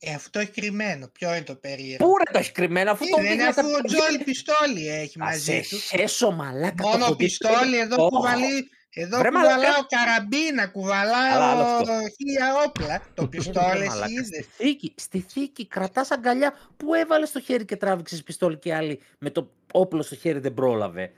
Ε, 0.00 0.14
αυτό 0.14 0.38
έχει 0.38 0.50
κρυμμένο. 0.50 1.08
Ποιο 1.08 1.34
είναι 1.34 1.44
το 1.44 1.54
περίεργο; 1.54 2.06
Πού 2.06 2.16
ρε 2.18 2.32
το 2.32 2.38
έχεις 2.38 2.52
κρυμμένο, 2.52 2.90
αφού 2.90 3.04
Τι 3.04 3.10
το 3.10 3.16
δεν 3.16 3.24
είναι 3.32 3.44
δείχνει 3.44 3.60
αφού 3.60 3.70
τα 3.70 3.78
ο 3.78 3.82
Τζόλ 3.82 4.24
πιστόλι 4.24 4.88
έχει 4.88 5.18
μαζί 5.18 5.60
του. 5.70 5.76
Έσω 6.00 6.30
μαλάκα 6.30 6.82
το 6.82 6.88
Μόνο 6.88 7.04
έχω 7.04 7.14
δει 7.14 7.24
πιστόλι, 7.24 7.78
εδώ 7.78 8.04
Ωχ. 8.04 8.08
κουβαλεί. 8.10 8.68
Εδώ 9.00 9.18
Βρε, 9.18 9.28
κουβαλάω 9.28 9.56
μαλάκα. 9.56 9.86
καραμπίνα, 9.88 10.66
Καλά, 10.66 11.00
άλλο 11.32 11.64
κουβαλάω 11.64 11.76
αυτό. 11.80 11.92
χίλια 12.16 12.54
όπλα. 12.66 13.02
Το 13.14 13.22
Ρε 13.22 13.28
πιστόλι 13.28 13.66
εσύ 13.78 13.88
μαλάκα, 13.88 14.10
είδες. 14.10 14.26
Στη 14.44 14.44
θήκη, 14.56 14.94
στη 14.96 15.20
θήκη 15.20 15.66
κρατάς 15.66 16.10
αγκαλιά 16.10 16.54
που 16.76 16.94
έβαλε 16.94 17.26
στο 17.26 17.40
χέρι 17.40 17.64
και 17.64 17.76
τράβηξες 17.76 18.22
πιστόλι 18.22 18.58
και 18.58 18.74
άλλη 18.74 19.00
με 19.18 19.30
το 19.30 19.50
όπλο 19.72 20.02
στο 20.02 20.14
χέρι 20.16 20.38
δεν 20.38 20.54
πρόλαβε; 20.54 21.12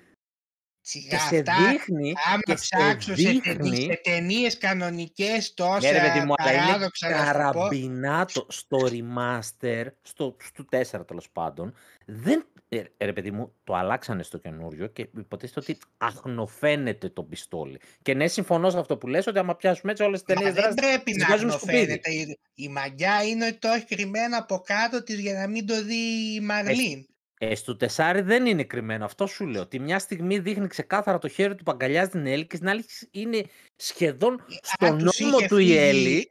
Σιγά 0.83 1.09
Και 1.09 1.17
σε 1.17 1.37
αυτά, 1.39 1.69
δείχνει 1.71 2.15
άμα 2.33 2.41
και 2.43 2.57
σε 2.57 2.77
ψάξω 2.77 3.15
σε, 3.17 3.23
ταινί- 3.23 3.43
δείχνει 3.63 3.77
σε 3.93 4.01
ταινίες 4.05 4.59
κανονικές 4.59 5.55
Ναι, 5.81 5.91
ρε 5.91 5.99
παιδί 6.01 6.13
τόσα 6.13 6.25
μου, 6.27 6.33
αλλά 6.37 6.53
είναι 6.53 6.63
παράδοξα 6.67 7.09
να 7.09 7.17
σου 7.17 7.23
πω. 7.23 7.27
καραμπινάτο 7.33 8.47
στο 8.49 8.79
remaster, 8.91 9.85
στο, 10.03 10.37
στο 10.43 10.65
4 11.01 11.07
τέλος 11.07 11.31
πάντων. 11.33 11.75
Δεν, 12.07 12.47
Ε, 12.73 12.83
ε, 12.97 13.05
ρε 13.05 13.13
παιδί 13.13 13.31
μου, 13.31 13.55
το 13.65 13.75
αλλάξανε 13.75 14.23
στο 14.23 14.39
καινούριο 14.39 14.87
και 14.87 15.09
υποτίθεται 15.19 15.61
ότι 15.61 15.79
αχνοφαίνεται 15.99 17.09
το 17.09 17.23
πιστόλι. 17.23 17.81
Και 18.03 18.15
ναι, 18.15 18.27
συμφωνώ 18.29 18.71
σε 18.71 18.79
αυτό 18.79 18.97
που 18.97 19.07
λες, 19.07 19.27
ότι 19.27 19.39
άμα 19.39 19.57
πιάσουμε 19.57 19.93
έτσι 19.93 20.05
όλες 20.05 20.23
τις 20.23 20.35
Μα 20.35 20.41
ταινίες 20.43 20.63
δεν 20.63 20.75
δράσης, 20.75 20.81
πρέπει 20.91 21.11
τις 21.13 21.23
να 21.23 21.27
βγάζουμε 21.29 21.53
σκουπίδι. 21.53 21.77
αχνοφαίνεται. 21.79 22.11
Η, 22.11 22.39
η 22.55 22.69
μαγιά 22.69 23.25
είναι 23.25 23.47
ότι 23.47 23.59
το 23.59 23.69
έχει 23.69 23.85
κρυμμένο 23.85 24.39
από 24.39 24.63
κάτω 24.65 25.03
της 25.03 25.19
για 25.21 25.33
να 25.35 25.47
μην 25.49 25.67
το 25.67 25.85
δει 25.85 26.35
η 26.35 26.41
Μαρλίν. 26.41 27.05
Ε, 27.43 27.55
στο 27.55 27.77
τεσάρι 27.77 28.21
δεν 28.21 28.47
είναι 28.47 28.65
κρυμμένο. 28.65 29.05
Αυτό 29.05 29.27
σου 29.27 29.47
λέω. 29.47 29.67
Τη 29.67 29.79
μια 29.79 29.99
στιγμή 29.99 30.39
δείχνει 30.39 30.67
ξεκάθαρα 30.67 31.19
το 31.19 31.29
χέρι 31.29 31.55
του 31.55 31.63
που 31.65 31.71
αγκαλιάζει 31.71 32.11
την 32.11 32.27
Έλλη 32.27 32.47
και 32.47 32.57
στην 32.57 32.69
άλλη 32.69 32.85
είναι 33.11 33.43
σχεδόν 33.77 34.45
στο 34.63 34.87
αν 34.87 34.99
τους 34.99 35.21
νόμο 35.21 35.37
είχε 35.39 35.47
του 35.49 35.59
η 35.59 35.65
φύγει- 35.65 35.79
Έλλη 35.79 36.31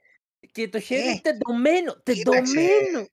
και 0.52 0.67
το 0.69 0.80
χέρι 0.80 1.02
Ε, 1.02 1.10
είναι 1.10 1.19
τεντωμένο. 1.23 1.93
κοίταξε. 2.04 2.54
Τεντωμένο. 2.54 3.08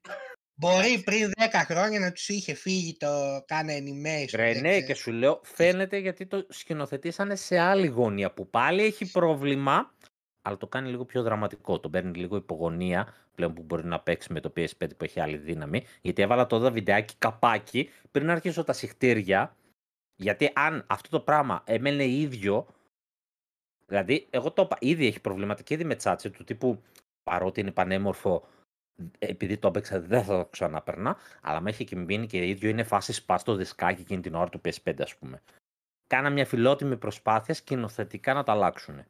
Μπορεί 0.59 1.03
πριν 1.05 1.31
10 1.37 1.43
χρόνια 1.65 2.01
να 2.01 2.13
τους 2.13 2.29
είχε 2.29 2.55
φύγει 2.55 2.97
το 2.97 3.43
κάνα 3.47 3.73
animation. 3.73 4.35
Ρε, 4.35 4.53
δεν 4.53 4.63
ναι, 4.63 4.71
ξέρω. 4.71 4.87
και 4.87 4.95
σου 4.95 5.13
λέω, 5.13 5.41
φαίνεται 5.43 5.97
γιατί 5.97 6.27
το 6.27 6.47
σκηνοθετήσανε 6.49 7.37
σε 7.37 7.59
άλλη 7.59 7.87
γωνία 7.87 8.33
που 8.33 8.51
πάλι 8.51 8.83
έχει 8.83 9.11
πρόβλημα, 9.11 9.95
αλλά 10.43 10.57
το 10.57 10.67
κάνει 10.67 10.91
λίγο 10.91 11.05
πιο 11.05 11.23
δραματικό. 11.23 11.81
Το 11.81 11.91
παίρνει 11.91 12.19
λίγο 12.19 12.37
υπογωνία 12.37 13.15
πλέον 13.35 13.55
που 13.55 13.63
μπορεί 13.63 13.85
να 13.85 14.01
παίξει 14.01 14.33
με 14.33 14.41
το 14.41 14.53
PS5 14.57 14.97
που 14.97 15.05
έχει 15.05 15.21
άλλη 15.21 15.37
δύναμη. 15.37 15.85
Γιατί 16.01 16.23
έβαλα 16.23 16.47
το 16.47 16.57
εδώ 16.57 16.71
βιντεάκι 16.71 17.15
καπάκι 17.19 17.91
πριν 18.11 18.31
αρχίσω 18.31 18.65
τα 18.65 18.73
συχτήρια. 18.73 19.57
Γιατί 20.17 20.51
αν 20.55 20.85
αυτό 20.87 21.09
το 21.09 21.21
πράγμα 21.21 21.63
έμενε 21.67 22.05
ίδιο. 22.05 22.67
Δηλαδή, 23.87 24.27
εγώ 24.31 24.53
το 24.53 24.63
είπα, 24.63 24.77
ήδη 24.81 25.07
έχει 25.07 25.21
προβλήματα 25.21 25.63
και 25.63 25.75
ήδη 25.75 25.85
με 25.85 25.95
τσάτσε 25.95 26.31
του 26.31 26.45
τύπου 26.45 26.83
παρότι 27.23 27.61
είναι 27.61 27.71
πανέμορφο, 27.71 28.49
επειδή 29.19 29.59
το 29.59 29.69
έπαιξα 29.69 30.01
δεν 30.01 30.25
θα 30.25 30.39
το 30.39 30.49
ξαναπερνά, 30.51 31.17
αλλά 31.43 31.61
με 31.61 31.71
έχει 31.71 31.85
και 31.85 31.97
μείνει 31.97 32.27
και 32.27 32.49
ίδιο 32.49 32.69
είναι 32.69 32.83
φάση 32.85 33.13
σπά 33.13 33.39
στο 33.39 33.55
δισκάκι 33.55 34.01
εκείνη 34.01 34.21
την 34.21 34.35
ώρα 34.35 34.49
του 34.49 34.61
PS5, 34.65 34.95
ας 35.03 35.17
πούμε. 35.17 35.43
Κάνα 36.07 36.31
μια 36.31 36.47
φιλότιμη 36.47 36.97
προσπάθεια 36.97 37.55
σκηνοθετικά 37.55 38.35
να 38.35 38.43
τα 38.43 38.53
αλλάξουν. 38.53 39.05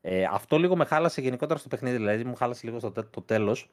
Ε, 0.00 0.24
αυτό 0.30 0.58
λίγο 0.58 0.76
με 0.76 0.84
χάλασε 0.84 1.20
γενικότερα 1.20 1.58
στο 1.58 1.68
παιχνίδι, 1.68 1.96
δηλαδή 1.96 2.24
μου 2.24 2.34
χάλασε 2.34 2.66
λίγο 2.66 2.78
στο 2.78 2.92
τε- 2.92 3.10
το 3.10 3.22
τέλος, 3.22 3.68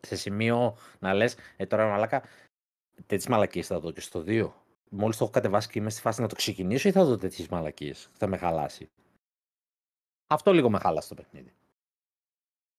σε 0.00 0.16
σημείο 0.16 0.76
να 0.98 1.14
λες, 1.14 1.36
ε, 1.56 1.66
τώρα 1.66 1.88
μαλάκα, 1.88 2.22
τέτοιες 2.96 3.26
μαλακίες 3.26 3.66
θα 3.66 3.80
δω 3.80 3.90
και 3.92 4.00
στο 4.00 4.20
2. 4.20 4.52
Μόλις 4.90 5.16
το 5.16 5.24
έχω 5.24 5.32
κατεβάσει 5.32 5.68
και 5.68 5.78
είμαι 5.78 5.90
στη 5.90 6.00
φάση 6.00 6.20
να 6.20 6.28
το 6.28 6.34
ξεκινήσω 6.34 6.88
ή 6.88 6.92
θα 6.92 7.04
δω 7.04 7.16
τέτοιες 7.16 7.48
μαλακίες, 7.48 8.08
θα 8.12 8.26
με 8.26 8.36
χαλάσει. 8.36 8.90
Αυτό 10.26 10.52
λίγο 10.52 10.70
με 10.70 10.78
χάλασε 10.78 11.08
το 11.08 11.14
παιχνίδι. 11.14 11.52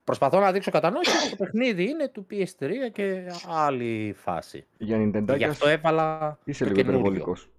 Προσπαθώ 0.04 0.40
να 0.40 0.52
δείξω 0.52 0.72
κατανόηση 0.72 1.18
ότι 1.18 1.30
το 1.30 1.36
παιχνίδι 1.36 1.90
είναι 1.90 2.08
του 2.08 2.28
PS3 2.32 2.72
και 2.92 3.32
άλλη 3.48 4.14
φάση. 4.18 4.66
Για 4.78 4.98
Και 4.98 5.04
Nintendo 5.18 5.38
γι' 5.38 5.44
αυτό 5.44 5.68
έβαλα 5.68 6.38
είσαι 6.44 6.64
το 6.64 6.70
λίγο 6.70 6.82
καινούριο. 6.82 7.00
υπερβολικός. 7.00 7.50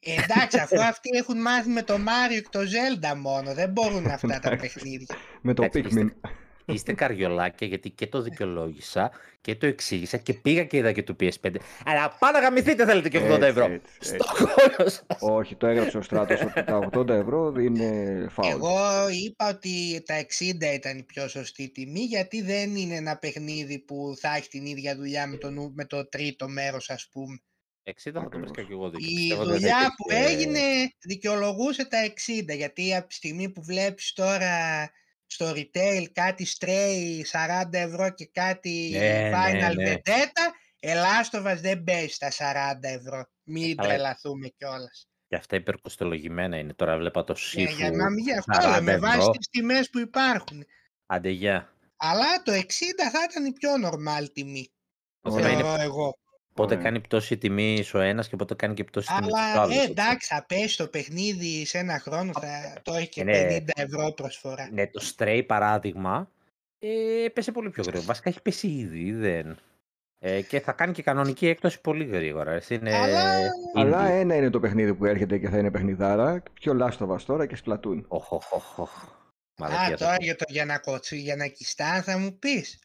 Ε, 0.00 0.12
εντάξει, 0.22 0.58
αφού 0.58 0.82
αυτοί 0.92 1.10
έχουν 1.18 1.40
μάθει 1.40 1.68
με 1.68 1.82
το 1.82 1.98
Μάριο 1.98 2.40
και 2.40 2.48
το 2.50 2.60
Zelda 2.60 3.16
μόνο, 3.16 3.54
δεν 3.54 3.70
μπορούν 3.70 4.06
αυτά 4.06 4.26
τα 4.28 4.34
Εντάξει. 4.34 4.58
παιχνίδια. 4.60 5.16
Με 5.40 5.54
το 5.54 5.62
Εντάξει, 5.62 5.92
Pikmin. 5.94 6.30
Είστε 6.68 6.92
καριολάκια 7.02 7.66
γιατί 7.66 7.90
και 7.90 8.06
το 8.06 8.22
δικαιολόγησα 8.22 9.10
και 9.40 9.54
το 9.56 9.66
εξήγησα 9.66 10.16
και 10.16 10.34
πήγα 10.34 10.64
και 10.64 10.76
είδα 10.76 10.92
και 10.92 11.02
του 11.02 11.16
PS5. 11.20 11.54
Αλλά 11.84 12.16
πάω 12.18 12.30
να 12.30 12.40
γαμηθείτε 12.40 12.84
θέλετε 12.86 13.08
και 13.08 13.18
80 13.18 13.22
Έτσι, 13.22 13.44
ευρώ. 13.46 13.64
έτσι, 13.64 13.92
Στο 14.00 14.14
έτσι. 14.14 14.28
χώρο 14.28 14.88
σας. 14.90 15.02
Όχι, 15.20 15.54
το 15.56 15.66
έγραψε 15.66 15.98
ο 15.98 16.02
Στράτος 16.02 16.40
ότι 16.40 16.64
τα 16.64 16.88
80 16.92 17.08
ευρώ 17.08 17.54
είναι 17.60 18.26
φάουλ. 18.30 18.50
Εγώ 18.50 18.76
είπα 19.24 19.48
ότι 19.48 20.02
τα 20.06 20.14
60 20.20 20.74
ήταν 20.74 20.98
η 20.98 21.02
πιο 21.02 21.28
σωστή 21.28 21.70
τιμή 21.70 22.00
γιατί 22.00 22.42
δεν 22.42 22.76
είναι 22.76 22.94
ένα 22.94 23.16
παιχνίδι 23.16 23.78
που 23.78 24.14
θα 24.20 24.34
έχει 24.36 24.48
την 24.48 24.66
ίδια 24.66 24.96
δουλειά 24.96 25.26
με 25.26 25.36
το, 25.36 25.50
νου- 25.50 25.72
με 25.74 25.84
το 25.84 26.08
τρίτο 26.08 26.48
μέρος 26.48 26.90
ας 26.90 27.08
πούμε. 27.12 27.38
60 27.84 27.92
θα 28.04 28.12
το 28.12 28.18
Ακριβώς. 28.20 28.50
βρίσκα 28.50 28.62
και 28.62 28.72
εγώ 28.72 28.90
δίκιο. 28.90 29.08
Η 29.10 29.14
Πιστεύω 29.14 29.40
ότι 29.40 29.50
δεν 29.50 29.58
δουλειά 29.60 29.76
υπήρχε- 29.76 29.96
που 29.96 30.30
έγινε 30.32 30.60
δικαιολογούσε 31.00 31.84
τα 31.88 31.98
60 32.04 32.56
γιατί 32.56 32.94
από 32.94 33.08
τη 33.08 33.14
στιγμή 33.14 33.48
που 33.50 33.62
βλέπεις 33.62 34.12
τώρα 34.12 34.50
στο 35.30 35.50
retail 35.54 36.04
κάτι 36.12 36.46
stray 36.58 37.20
40 37.32 37.62
ευρώ 37.70 38.10
και 38.14 38.26
κάτι 38.32 38.90
Ναι, 38.92 39.30
final 39.34 39.74
ναι, 39.74 39.82
ναι. 39.84 39.94
vendetta 39.94 40.52
Ελλάστοβας 40.80 41.60
δεν 41.60 41.84
παίζει 41.84 42.08
στα 42.08 42.30
40 42.30 42.78
ευρώ. 42.88 43.24
Μην 43.42 43.80
Αλλά- 43.80 43.88
τρελαθούμε 43.88 44.48
κιόλας. 44.48 45.08
Και 45.28 45.36
αυτά 45.36 45.56
υπερκοστολογημένα 45.56 46.56
είναι. 46.58 46.74
Τώρα 46.74 46.96
βλέπα 46.96 47.24
το 47.24 47.34
Για, 47.52 47.68
Sifu. 47.70 47.76
για 47.76 47.90
να 47.90 48.10
μην 48.10 48.24
γι' 48.24 48.32
αυτό 48.32 48.58
40 48.68 48.74
λέμε, 48.74 48.98
βάζει 48.98 49.18
ευρώ. 49.18 49.30
τις 49.30 49.48
τιμές 49.48 49.90
που 49.90 49.98
υπάρχουν. 49.98 50.64
Άντε 51.06 51.28
γεια. 51.30 51.72
Αλλά 51.96 52.42
το 52.42 52.52
60 52.52 53.10
θα 53.12 53.18
ήταν 53.30 53.44
η 53.44 53.52
πιο 53.52 53.70
normal 53.84 54.26
τιμή. 54.32 54.72
Το 55.20 55.32
Ωραία. 55.32 55.46
θέμα 55.46 55.52
είναι 55.60 55.68
Θεωρώ 55.68 55.82
εγώ. 55.82 56.18
Πότε 56.58 56.72
Ωραία. 56.74 56.84
κάνει 56.84 57.00
πτώση 57.00 57.38
τιμή 57.38 57.84
ο 57.94 57.98
ένας 57.98 58.28
και 58.28 58.36
πότε 58.36 58.54
κάνει 58.54 58.74
και 58.74 58.84
πτώση 58.84 59.06
τιμή 59.16 59.32
ο 59.32 59.36
Αλλά 59.36 59.62
άλλο. 59.62 59.72
ε, 59.72 59.82
εντάξει, 59.84 60.28
θα 60.34 60.44
πέσει 60.48 60.76
το 60.76 60.86
παιχνίδι 60.86 61.64
σε 61.66 61.78
ένα 61.78 61.98
χρόνο, 61.98 62.32
θα 62.32 62.72
το 62.82 62.94
έχει 62.94 63.08
και 63.08 63.24
Ναι. 63.24 63.46
50 63.58 63.60
ευρώ 63.74 64.12
προσφορά. 64.12 64.68
Ναι, 64.72 64.86
το 64.86 65.02
Stray 65.16 65.42
παράδειγμα 65.46 66.30
ε, 66.78 67.24
έπεσε 67.24 67.52
πολύ 67.52 67.70
πιο 67.70 67.82
γρήγορα. 67.82 68.06
Βασικά 68.06 68.28
έχει 68.28 68.42
πέσει 68.42 68.66
ήδη, 68.68 69.12
δεν. 69.12 69.58
Ε, 70.20 70.40
και 70.42 70.60
θα 70.60 70.72
κάνει 70.72 70.92
και 70.92 71.02
κανονική 71.02 71.46
έκπτωση 71.48 71.80
πολύ 71.80 72.04
γρήγορα. 72.04 72.52
Έτσι 72.52 72.74
είναι 72.74 72.94
Αλλά- 72.96 73.50
Αλλά 73.74 74.06
indie. 74.08 74.10
ένα 74.20 74.34
είναι 74.34 74.50
το 74.50 74.60
παιχνίδι 74.60 74.94
που 74.94 75.04
έρχεται 75.04 75.38
και 75.38 75.48
θα 75.48 75.58
είναι 75.58 75.70
παιχνιδάρα. 75.70 76.42
Πιο 76.52 76.76
Last 76.80 77.06
of 77.06 77.14
Us 77.14 77.20
τώρα 77.26 77.46
και 77.46 77.56
Splatoon. 77.64 78.02
Οχ, 78.08 78.32
οχ, 78.32 78.52
οχ, 78.52 78.78
οχ. 78.78 79.02
Α, 79.02 79.06
Μαλακία 79.60 79.96
θα 79.96 80.04
τώρα 80.04 80.16
πω. 80.16 80.24
για 80.24 80.36
το 80.36 80.44
Γιανακοτσί, 80.48 81.16
για 81.18 81.36
να 81.36 81.46
Κιστάν 81.46 82.02
θα 82.02 82.18
μου 82.18 82.38
πεις. 82.38 82.78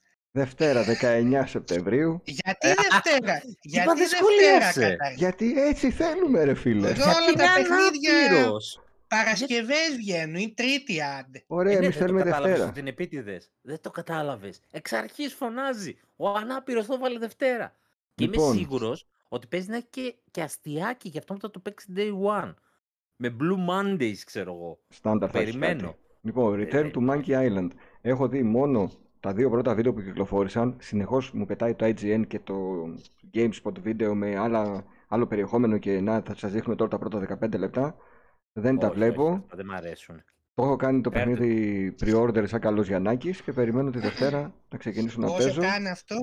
Δευτέρα 0.43 0.83
19 1.01 1.43
Σεπτεμβρίου. 1.45 2.21
Γιατί 2.25 2.67
Δευτέρα, 2.67 3.41
γιατί 3.61 3.87
δεν 3.87 3.97
Δευτέρα 3.97 4.21
σχολίασε. 4.21 4.89
καταρχήν. 4.89 5.17
Γιατί 5.17 5.61
έτσι 5.61 5.91
θέλουμε 5.91 6.43
ρε 6.43 6.53
φίλε. 6.53 6.87
Εδώ 6.89 7.03
Γιατί 7.03 7.09
όλα 7.19 7.27
είναι 7.27 7.43
τα 7.43 7.53
παιχνίδια 7.55 8.17
ανάπηρος. 8.29 8.81
Παρασκευές 9.07 9.95
βγαίνουν 9.97 10.35
ή 10.35 10.53
Τρίτη 10.55 11.01
άντε. 11.01 11.43
Ωραία, 11.47 11.71
Ε, 11.73 11.79
ναι, 11.79 11.85
εμείς 11.85 11.97
δεν 11.97 11.99
το 11.99 12.05
θέλουμε 12.13 12.23
κατάλαβες 12.23 12.49
Δευτέρα. 12.49 12.69
ότι 12.69 12.79
είναι 12.79 12.89
επίτηδες. 12.89 13.51
Δεν 13.61 13.77
το 13.81 13.91
κατάλαβες. 13.91 14.59
Εξ 14.71 14.93
αρχής 14.93 15.33
φωνάζει. 15.33 15.97
Ο 16.15 16.29
ανάπηρος 16.29 16.85
το 16.85 16.97
βάλε 16.99 17.19
Δευτέρα. 17.19 17.75
Και 18.15 18.23
είμαι 18.23 18.35
Λοιπόν. 18.35 18.55
σίγουρος 18.57 19.07
ότι 19.29 19.47
παίζει 19.47 19.69
να 19.69 19.75
έχει 19.75 19.87
και, 19.89 20.15
και 20.31 20.41
αστιάκι, 20.41 21.09
γι' 21.09 21.17
αυτό 21.17 21.33
μετά 21.33 21.51
το 21.51 21.59
παίξει 21.59 21.87
day 21.95 22.11
one. 22.41 22.53
Με 23.15 23.35
Blue 23.39 23.69
Mondays, 23.69 24.17
ξέρω 24.25 24.53
εγώ. 24.53 24.79
Στάνταρ 24.89 25.29
θα 25.31 25.39
έχεις 25.39 25.51
Περιμένω. 25.57 25.87
κάτι. 25.87 25.97
Λοιπόν, 26.21 26.53
Return 26.59 26.73
Ε, 26.85 26.91
to 26.95 27.09
Monkey 27.09 27.27
Island. 27.49 27.67
Έχω 28.01 28.27
δει 28.27 28.43
μόνο 28.43 28.91
τα 29.23 29.33
δύο 29.33 29.49
πρώτα 29.49 29.75
βίντεο 29.75 29.93
που 29.93 30.01
κυκλοφόρησαν. 30.01 30.75
Συνεχώς 30.79 31.31
μου 31.31 31.45
πετάει 31.45 31.73
το 31.75 31.85
IGN 31.85 32.23
και 32.27 32.39
το 32.39 32.55
GameSpot 33.33 33.79
βίντεο 33.81 34.15
με 34.15 34.35
άλλα, 34.37 34.83
άλλο 35.07 35.27
περιεχόμενο 35.27 35.77
και 35.77 35.99
να 36.01 36.21
θα 36.21 36.35
σας 36.35 36.51
δείχνουμε 36.51 36.75
τώρα 36.75 36.89
τα 36.89 36.97
πρώτα 36.97 37.39
15 37.41 37.57
λεπτά. 37.57 37.95
Δεν 38.53 38.77
τα 38.79 38.87
Όχι, 38.87 38.95
βλέπω. 38.95 39.23
όχι, 39.25 39.33
αυτά 39.43 39.55
δεν 39.55 39.65
μ' 39.65 39.71
αρέσουν. 39.71 40.23
Το 40.53 40.63
έχω 40.63 40.75
κάνει 40.75 41.01
το 41.01 41.11
Φέρτε. 41.11 41.29
παιχνίδι 41.29 41.95
pre-order 41.99 42.43
σαν 42.47 42.59
καλός 42.59 42.87
Γιαννάκης 42.87 43.41
και 43.41 43.53
περιμένω 43.53 43.89
τη 43.89 43.99
Δευτέρα 43.99 44.53
να 44.69 44.77
ξεκινήσω 44.77 45.19
να 45.19 45.27
Πόσο 45.27 45.37
παίζω. 45.37 45.61
κάνει 45.61 45.89
αυτό; 45.89 46.15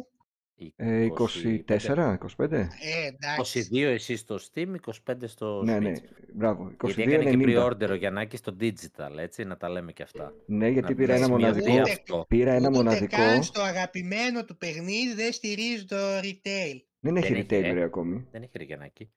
Ε, 0.77 1.05
24, 1.05 2.16
25. 2.37 2.53
Ε, 2.53 2.66
εντάξει. 3.07 3.68
22 3.73 3.77
εσύ 3.83 4.16
στο 4.16 4.38
Steam, 4.53 4.75
25 5.07 5.14
στο 5.25 5.62
Ναι, 5.64 5.79
ναι, 5.79 5.92
Switch. 5.96 6.29
μπράβο. 6.35 6.73
Γιατί 6.85 7.03
έκανε 7.03 7.31
και 7.31 7.37
22,90. 7.37 7.66
pre-order 7.66 7.88
ο 7.90 7.94
Γιαννάκης 7.94 8.38
στο 8.38 8.57
digital, 8.61 9.16
έτσι, 9.18 9.44
να 9.44 9.57
τα 9.57 9.68
λέμε 9.68 9.92
και 9.92 10.03
αυτά. 10.03 10.33
Ναι, 10.46 10.68
γιατί 10.68 10.88
Να 10.90 10.96
πήρα 10.99 11.14
ένα 11.14 11.25
σημειωθεί 11.25 11.61
μοναδικό. 11.61 11.90
αυτό. 11.90 12.25
Πήρα 12.29 12.53
ένα 12.53 12.68
Ούτε 12.68 12.77
μοναδικό. 12.77 13.16
καν 13.16 13.42
στο 13.42 13.61
αγαπημένο 13.62 14.44
του 14.44 14.57
παιχνίδι 14.57 15.14
δεν 15.14 15.33
στηρίζει 15.33 15.85
το 15.85 15.96
retail. 16.23 16.81
Δεν 17.01 17.16
έχει 17.16 17.33
Δεν 17.33 17.42
retail 17.42 17.53
έχει, 17.53 17.68
ε. 17.68 17.73
ρε 17.73 17.83
ακόμη. 17.83 18.27
Δεν 18.31 18.42
έχει 18.42 18.53
ρε 18.57 18.64
Γιαννάκη. 18.64 19.11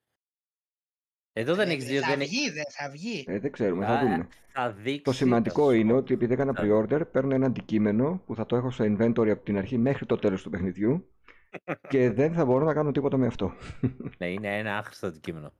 Εδώ 1.35 1.55
δεν 1.55 1.69
Ε, 1.69 1.73
έχει 1.73 1.81
δύο, 1.85 2.01
θα 2.01 2.07
δεν 2.09 2.19
βγει, 2.19 2.37
έχει. 2.37 2.49
δεν 2.51 2.63
θα 2.69 2.89
βγει. 2.89 3.23
Ε, 3.27 3.39
δεν 3.39 3.51
ξέρουμε, 3.51 3.85
θα 3.85 3.91
Α, 3.93 3.99
δούμε. 4.01 4.27
Θα 4.53 4.71
δείξει. 4.71 5.01
Το 5.01 5.11
σημαντικό 5.11 5.67
θα 5.69 5.75
είναι 5.75 5.89
σου- 5.91 5.97
ότι 5.97 6.13
επειδή 6.13 6.33
έκανα 6.33 6.53
θα- 6.53 6.63
pre-order, 6.63 7.01
παίρνω 7.11 7.33
ένα 7.35 7.45
αντικείμενο 7.45 8.21
που 8.25 8.35
θα 8.35 8.45
το 8.45 8.55
έχω 8.55 8.71
στο 8.71 8.85
inventory 8.85 9.29
από 9.29 9.43
την 9.43 9.57
αρχή 9.57 9.77
μέχρι 9.77 10.05
το 10.05 10.17
τέλος 10.17 10.41
του 10.43 10.49
παιχνιδιού 10.49 11.07
και 11.89 12.11
δεν 12.11 12.33
θα 12.33 12.45
μπορώ 12.45 12.65
να 12.65 12.73
κάνω 12.73 12.91
τίποτα 12.91 13.17
με 13.17 13.27
αυτό. 13.27 13.53
Ναι, 14.17 14.31
είναι 14.31 14.57
ένα 14.57 14.77
άχρηστο 14.77 15.07
αντικείμενο. 15.07 15.53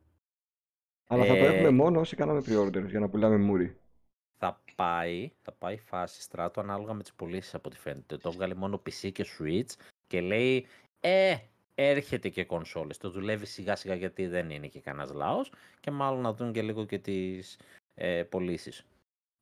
Αλλά 1.08 1.25
θα 1.25 1.34
το 1.34 1.45
Ε, 1.45 1.56
έχουμε 1.56 1.69
μόνο 1.69 1.99
όσοι 1.99 2.15
κάναμε 2.15 2.41
pre-order 2.45 2.86
για 2.88 2.99
να 2.99 3.10
πουλάμε 3.10 3.38
μούρι. 3.38 3.77
Θα 4.38 4.62
πάει, 4.75 5.32
θα 5.41 5.51
πάει 5.51 5.77
φάση 5.77 6.21
στράτο 6.21 6.60
ανάλογα 6.62 6.93
με 6.93 7.01
τις 7.01 7.13
πωλήσεις 7.13 7.53
από 7.53 7.69
ό,τι 7.69 7.77
φαίνεται. 7.79 8.17
Το 8.17 8.29
έβγαλε 8.29 8.53
μόνο 8.53 8.82
PC 8.86 9.12
και 9.12 9.25
Switch 9.39 9.69
και 10.08 10.21
λέει 10.21 10.65
Ε, 10.99 11.36
έρχεται 11.75 12.29
και 12.29 12.43
κονσόλες. 12.45 12.97
Το 12.97 13.10
δουλεύει 13.10 13.45
σιγά 13.45 13.75
σιγά 13.75 13.95
γιατί 13.95 14.27
δεν 14.27 14.49
είναι 14.49 14.67
και 14.67 14.79
κανένας 14.79 15.12
λαός 15.12 15.51
και 15.79 15.91
μάλλον 15.91 16.21
να 16.21 16.34
δουν 16.34 16.51
και 16.53 16.62
λίγο 16.62 16.86
και 16.86 16.99
τις 16.99 17.60
ε, 17.93 18.23
πωλήσεις. 18.23 18.86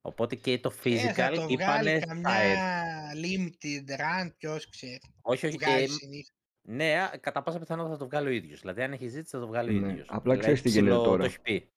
Οπότε 0.01 0.35
και 0.35 0.59
το 0.59 0.69
Ε, 0.69 0.71
θα 0.73 0.81
physical 0.83 1.33
το 1.33 1.41
βγάλει 1.41 1.53
είπανε 1.53 1.99
θα 1.99 2.05
καμιά 2.05 2.31
έρθει. 2.35 3.21
limited 3.23 3.89
run, 3.89 4.31
ποιος 4.37 4.69
ξέρει. 4.69 5.01
Όχι, 5.21 5.45
όχι. 5.45 5.57
Βγάζει 5.57 5.83
ε, 5.83 5.87
συνήθως. 5.87 6.31
Ναι, 6.71 6.93
α, 6.99 7.17
κατά 7.19 7.41
πάσα 7.43 7.59
πιθανότητα 7.59 7.93
θα 7.93 7.99
το 7.99 8.05
βγάλει 8.09 8.27
ο 8.27 8.31
ίδιος. 8.31 8.59
Δηλαδή 8.61 8.81
αν 8.81 8.91
έχει 8.91 9.07
ζήτηση 9.07 9.29
θα 9.35 9.39
το 9.39 9.47
βγάλει 9.47 9.77
ο 9.77 9.79
Ναι, 9.79 9.91
ίδιος. 9.91 10.07
απλά 10.09 10.19
Δηλαδή, 10.21 10.39
ξέρεις 10.39 10.61
τι 10.61 10.69
γίνεται 10.69 10.89
ψηλό 10.91 11.03
τώρα. 11.03 11.17
Το 11.17 11.23
έχει 11.23 11.41
πει. 11.41 11.69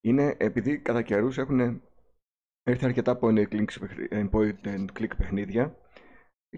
Είναι 0.00 0.34
επειδή 0.38 0.78
κατά 0.78 1.02
καιρούς 1.02 1.38
έχουν 1.38 1.82
έρθει 2.62 2.84
αρκετά 2.84 3.18
point 3.22 3.38
and 3.38 3.48
click 3.52 3.64
παιχνι- 3.80 4.12
ε, 4.12 4.28
point 4.32 4.66
and 4.66 4.84
click 4.98 5.16
παιχνίδια 5.16 5.76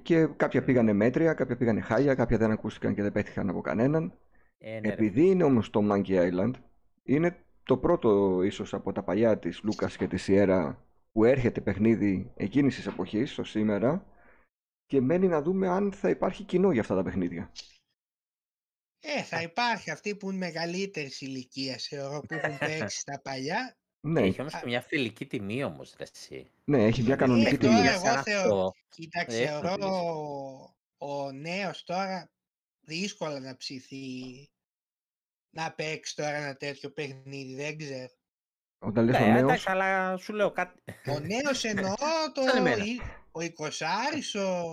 και 0.02 0.26
κάποια 0.26 0.64
πήγανε 0.64 0.92
μέτρια, 0.92 1.34
κάποια 1.34 1.56
πήγανε 1.56 1.80
χάλια, 1.80 2.14
κάποια 2.14 2.38
δεν 2.38 2.50
ακούστηκαν 2.50 2.94
και 2.94 3.02
δεν 3.02 3.12
πέτυχαν 3.12 3.48
από 3.48 3.60
κανέναν 3.60 4.12
Ε, 4.58 4.72
ναι, 4.72 4.80
ρε. 4.88 4.92
Επειδή 4.92 5.26
είναι 5.26 5.44
όμως 5.44 5.70
το 5.70 5.80
Monkey 5.92 6.30
Island, 6.32 6.50
είναι 7.02 7.36
το 7.62 7.76
πρώτο 7.76 8.42
ίσως 8.42 8.74
από 8.74 8.92
τα 8.92 9.02
παλιά 9.02 9.38
της 9.38 9.60
Λούκας 9.62 9.96
και 9.96 10.06
της 10.06 10.26
Sierra 10.30 10.74
που 11.12 11.24
έρχεται 11.24 11.60
παιχνίδι 11.60 12.32
εκείνης 12.36 12.74
της 12.76 12.86
εποχής, 12.86 13.32
στο 13.32 13.44
σήμερα, 13.44 14.06
και 14.86 15.00
μένει 15.00 15.26
να 15.26 15.42
δούμε 15.42 15.68
αν 15.68 15.92
θα 15.92 16.08
υπάρχει 16.10 16.44
κοινό 16.44 16.70
για 16.72 16.80
αυτά 16.80 16.94
τα 16.94 17.02
παιχνίδια. 17.02 17.50
Ε, 19.08 19.22
θα 19.22 19.42
υπάρχει 19.42 19.90
αυτοί 19.90 20.16
που 20.16 20.28
είναι 20.28 20.38
μεγαλύτερης 20.38 21.20
ηλικίας, 21.20 21.86
θεωρώ, 21.86 22.20
που 22.20 22.34
έχουν 22.34 22.58
παίξει 22.90 23.04
τα 23.04 23.20
παλιά. 23.20 23.76
Ναι, 24.00 24.20
Έχει 24.22 24.40
όμως 24.40 24.52
και 24.54 24.66
μια 24.66 24.80
φιλική 24.80 25.26
τιμή 25.26 25.64
όμως, 25.64 25.94
ρε 25.98 26.04
εσύ. 26.12 26.50
ναι, 26.64 26.84
έχει 26.84 27.02
μια 27.02 27.14
Ε, 27.14 27.16
κανονική 27.16 27.54
Ε, 27.54 27.56
τιμή. 27.56 27.72
τώρα 27.72 27.80
Για 27.82 27.92
εγώ 27.92 28.04
σαν 28.04 28.22
θεω- 28.22 28.40
αυτό, 28.42 28.72
Κοίταξε, 28.88 29.36
δεν 29.36 29.46
έχω 29.46 29.60
θεωρώ 29.60 29.74
μιλήσει. 29.78 30.00
ο, 30.98 31.16
ο 31.24 31.32
νέος 31.32 31.84
τώρα 31.84 32.30
δύσκολα 32.80 33.40
να 33.40 33.56
ψηθεί 33.56 34.04
να 35.56 35.72
παίξει 35.72 36.16
τώρα 36.16 36.34
ένα 36.36 36.56
τέτοιο 36.56 36.90
παιχνίδι, 36.90 37.54
δεν 37.54 37.78
ξέρω. 37.78 38.08
Όταν 38.78 39.04
λες 39.04 39.16
ο 39.16 39.18
Ναι, 39.18 39.26
νέος, 39.26 39.40
εντάξει, 39.42 39.70
αλλά 39.70 40.16
σου 40.16 40.32
λέω 40.32 40.52
κάτι. 40.52 40.82
Ο 41.08 41.18
νέος 41.18 41.64
εννοώ 41.64 41.94
το, 42.34 42.42
Σαν 42.42 42.56
εμένα. 42.56 42.84
η- 42.84 43.00
ο 43.32 43.40
20άρης, 43.40 44.34
ο 44.34 44.64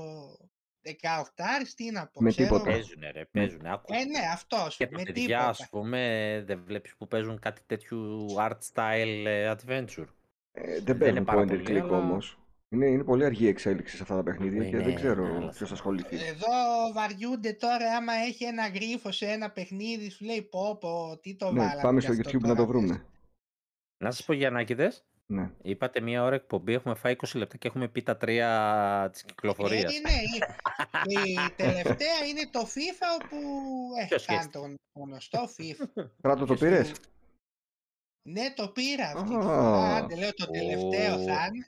18άρης, 0.86 1.74
τι 1.76 1.91
να 1.91 2.08
πω, 2.08 2.22
Με 2.22 2.30
ξέρω 2.30 2.48
τίποτα. 2.48 2.69
εγώ. 2.69 2.80
Παίζουνε, 2.80 3.12
ρε, 3.12 3.26
παίζουνε. 3.32 3.72
Άκου. 3.72 3.93
Ε, 3.93 4.04
ναι, 4.04 4.19
αυτός, 4.34 4.78
Και 4.78 4.88
τα 4.88 4.98
με 4.98 5.04
παιδιά, 5.04 5.39
ας 5.48 5.58
τίποτα. 5.58 5.78
πούμε, 5.78 6.43
δεν 6.46 6.62
βλέπεις 6.65 6.96
που 6.96 7.08
παίζουν 7.08 7.39
κάτι 7.39 7.62
τέτοιου 7.65 8.26
art 8.39 8.58
style 8.74 9.24
ε, 9.26 9.52
adventure; 9.52 10.06
ε, 10.52 10.74
δεν 10.74 10.84
δεν 10.84 10.98
παίζουν 10.98 11.24
πάρα 11.24 11.41
point 11.41 11.43
and 11.43 11.48
πολύ, 11.48 11.63
click 11.67 11.82
αλλά- 11.82 11.98
όμως. 11.98 12.38
Είναι, 12.69 12.86
είναι 12.86 13.04
πολύ 13.04 13.26
αργή 13.26 13.43
η 13.43 13.48
εξέλιξη 13.48 13.96
σε 13.96 14.02
αυτά 14.02 14.15
τα 14.15 14.24
παιχνίδια 14.24 14.62
Ε, 14.65 14.69
και 14.69 14.76
ναι, 14.78 14.84
δεν 14.84 14.96
ξέρω 14.96 15.24
ναι, 15.28 15.36
αλλά 15.36 15.39
ποιος 15.48 15.58
θα 15.58 15.65
θα- 15.65 15.74
ασχοληθεί. 15.74 16.15
Εδώ 16.15 16.48
βαριούνται 16.93 17.54
τώρα 17.54 17.96
άμα 17.96 18.13
έχει 18.13 18.43
ένα 18.43 18.67
γρίφο 18.67 19.12
σε 19.12 19.26
ένα 19.26 19.50
παιχνίδι, 19.52 20.10
σου 20.10 20.26
λέει 20.26 20.41
πω 20.41 20.78
πω, 20.80 21.19
τι 21.22 21.36
το 21.36 21.52
Ναι, 21.52 21.60
βάλαμε 21.60 21.82
πάμε 21.82 22.00
κι 22.00 22.06
στο 22.06 22.13
αυτό 22.15 22.30
YouTube 22.30 22.41
να 22.41 22.48
το 22.48 22.56
τώρα 22.56 22.56
μέσα. 22.56 22.65
βρούμε. 22.80 23.06
Να 23.98 24.12
σας 24.12 24.26
πω 24.26 24.34
Γιαννάκηδες, 24.34 25.06
Ναι. 25.34 25.52
είπατε 25.62 26.00
μία 26.00 26.24
ώρα 26.24 26.36
εκπομπή, 26.36 26.74
έχουμε 26.74 26.96
φάει 26.96 27.15
20 27.28 27.38
λεπτά 27.38 27.58
και 27.58 27.67
έχουμε 27.67 27.88
πει 27.88 28.04
τα 28.04 28.17
τρία 28.17 29.10
της 29.12 29.22
Ε, 29.22 29.26
κυκλοφορίας. 29.26 29.93
ναι, 30.02 30.12
η, 30.12 31.32
η 31.32 31.54
τελευταία 31.56 32.26
είναι 32.30 32.50
το 32.52 32.60
FIFA 32.60 33.22
όπου 33.24 33.38
Ποιος 34.08 34.12
έχει 34.12 34.26
κάνει 34.26 34.39
σχέστηκε; 34.41 34.58
τον 34.58 34.76
γνωστό 35.00 35.50
FIFA. 35.58 36.06
Στράτο 36.17 36.39
το 36.46 36.46
Ποιος 36.46 36.60
πήρες; 36.60 36.91
Του- 36.91 37.00
Ναι, 38.30 38.54
το 38.56 38.69
πήρα 38.69 39.06
αυτή 39.08 39.30
τη 39.30 39.36
Α. 39.36 39.41
φορά. 39.41 39.96
Άντε, 39.96 40.15
λέω 40.15 40.34
το 40.34 40.46
τελευταίο 40.50 41.15
Ω. 41.15 41.24
θα 41.24 41.50
είναι. 41.54 41.67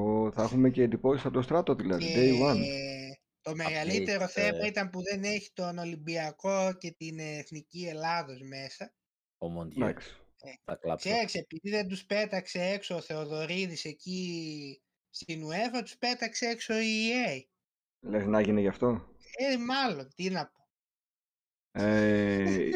Ω, 0.00 0.30
θα 0.32 0.42
έχουμε 0.42 0.70
και 0.70 0.82
εντυπώσεις 0.82 1.24
από 1.24 1.34
το 1.34 1.42
στράτο 1.42 1.74
δηλαδή, 1.74 2.12
day 2.16 2.50
one. 2.50 2.56
Και 2.56 3.18
το 3.40 3.54
μεγαλύτερο 3.54 4.24
Update, 4.24 4.28
θέμα 4.28 4.64
ε. 4.64 4.66
ήταν 4.66 4.90
που 4.90 5.02
δεν 5.02 5.22
έχει 5.24 5.50
τον 5.52 5.78
Ολυμπιακό 5.78 6.72
και 6.78 6.90
την 6.98 7.18
Εθνική 7.18 7.86
Ελλάδος 7.88 8.40
μέσα. 8.42 8.92
Ο 9.38 9.48
Μοντιέ, 9.48 9.84
Εντάξει. 9.84 10.16
Θα 10.64 10.74
κλάψω. 10.76 11.08
Ξέρεις, 11.08 11.34
επειδή 11.34 11.70
δεν 11.70 11.88
τους 11.88 12.04
πέταξε 12.04 12.62
έξω 12.62 12.94
ο 12.96 13.00
Θεοδωρίδης 13.00 13.84
εκεί 13.84 14.80
στην 15.10 15.42
UEFA, 15.46 15.80
τους 15.82 15.96
πέταξε 15.96 16.46
έξω 16.46 16.74
η 16.78 17.08
EA. 17.10 17.40
Λες 18.00 18.26
να 18.26 18.40
γίνει 18.40 18.60
γι' 18.60 18.68
αυτό; 18.68 19.08
Ε, 19.38 19.56
μάλλον, 19.56 20.08
τι 20.14 20.30
να 20.30 20.46
πω. 20.46 20.64
Ε, 21.72 22.70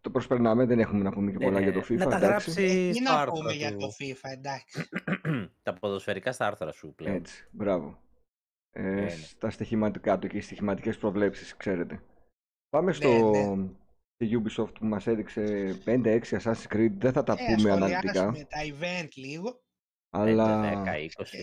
το 0.00 0.10
προσπερνάμε, 0.10 0.64
δεν 0.64 0.78
έχουμε 0.78 1.02
να 1.02 1.10
πούμε 1.12 1.30
και 1.30 1.38
πολλά 1.38 1.58
Ναι, 1.60 1.70
για 1.70 1.72
το 1.72 1.80
FIFA. 1.88 1.96
Να 1.96 2.06
τα 2.06 2.16
εντάξει. 2.16 2.26
γράψει 2.26 2.52
Τι 2.54 2.92
στα 2.94 3.02
να 3.12 3.20
άρθρα 3.20 3.32
πούμε 3.32 3.52
για 3.52 3.70
του. 3.70 3.78
το 3.78 3.88
FIFA, 3.98 4.30
εντάξει. 4.32 4.88
τα 5.62 5.72
ποδοσφαιρικά 5.74 6.32
στα 6.32 6.46
άρθρα 6.46 6.72
σου 6.72 6.94
πλέον. 6.94 7.16
Έτσι, 7.16 7.46
μπράβο. 7.50 7.98
Ε, 8.70 8.82
ναι. 8.90 9.08
Στα 9.08 9.50
στοιχηματικά 9.50 10.18
του 10.18 10.26
και 10.28 10.36
οι 10.36 10.40
στοιχηματικές 10.40 10.98
προβλέψεις, 10.98 11.56
ξέρετε. 11.56 12.02
Πάμε 12.70 12.92
στο 12.92 13.08
ναι. 14.18 14.26
στη 14.26 14.40
Ubisoft 14.42 14.74
που 14.78 14.86
μας 14.86 15.06
έδειξε 15.06 15.74
5-6 15.84 16.20
Assassin's 16.30 16.66
Creed. 16.74 16.90
Δεν 16.98 17.12
θα 17.12 17.22
τα 17.24 17.36
Ε, 17.38 17.54
πούμε 17.54 17.70
αναλυτικά, 17.70 18.12
σχολιάσουμε 18.14 18.44
τα 18.44 18.58
event 18.62 19.08
λίγο. 19.14 19.62
αλλά 20.10 20.60
5, 20.84 20.84
10, 20.84 20.98
20. 20.98 21.38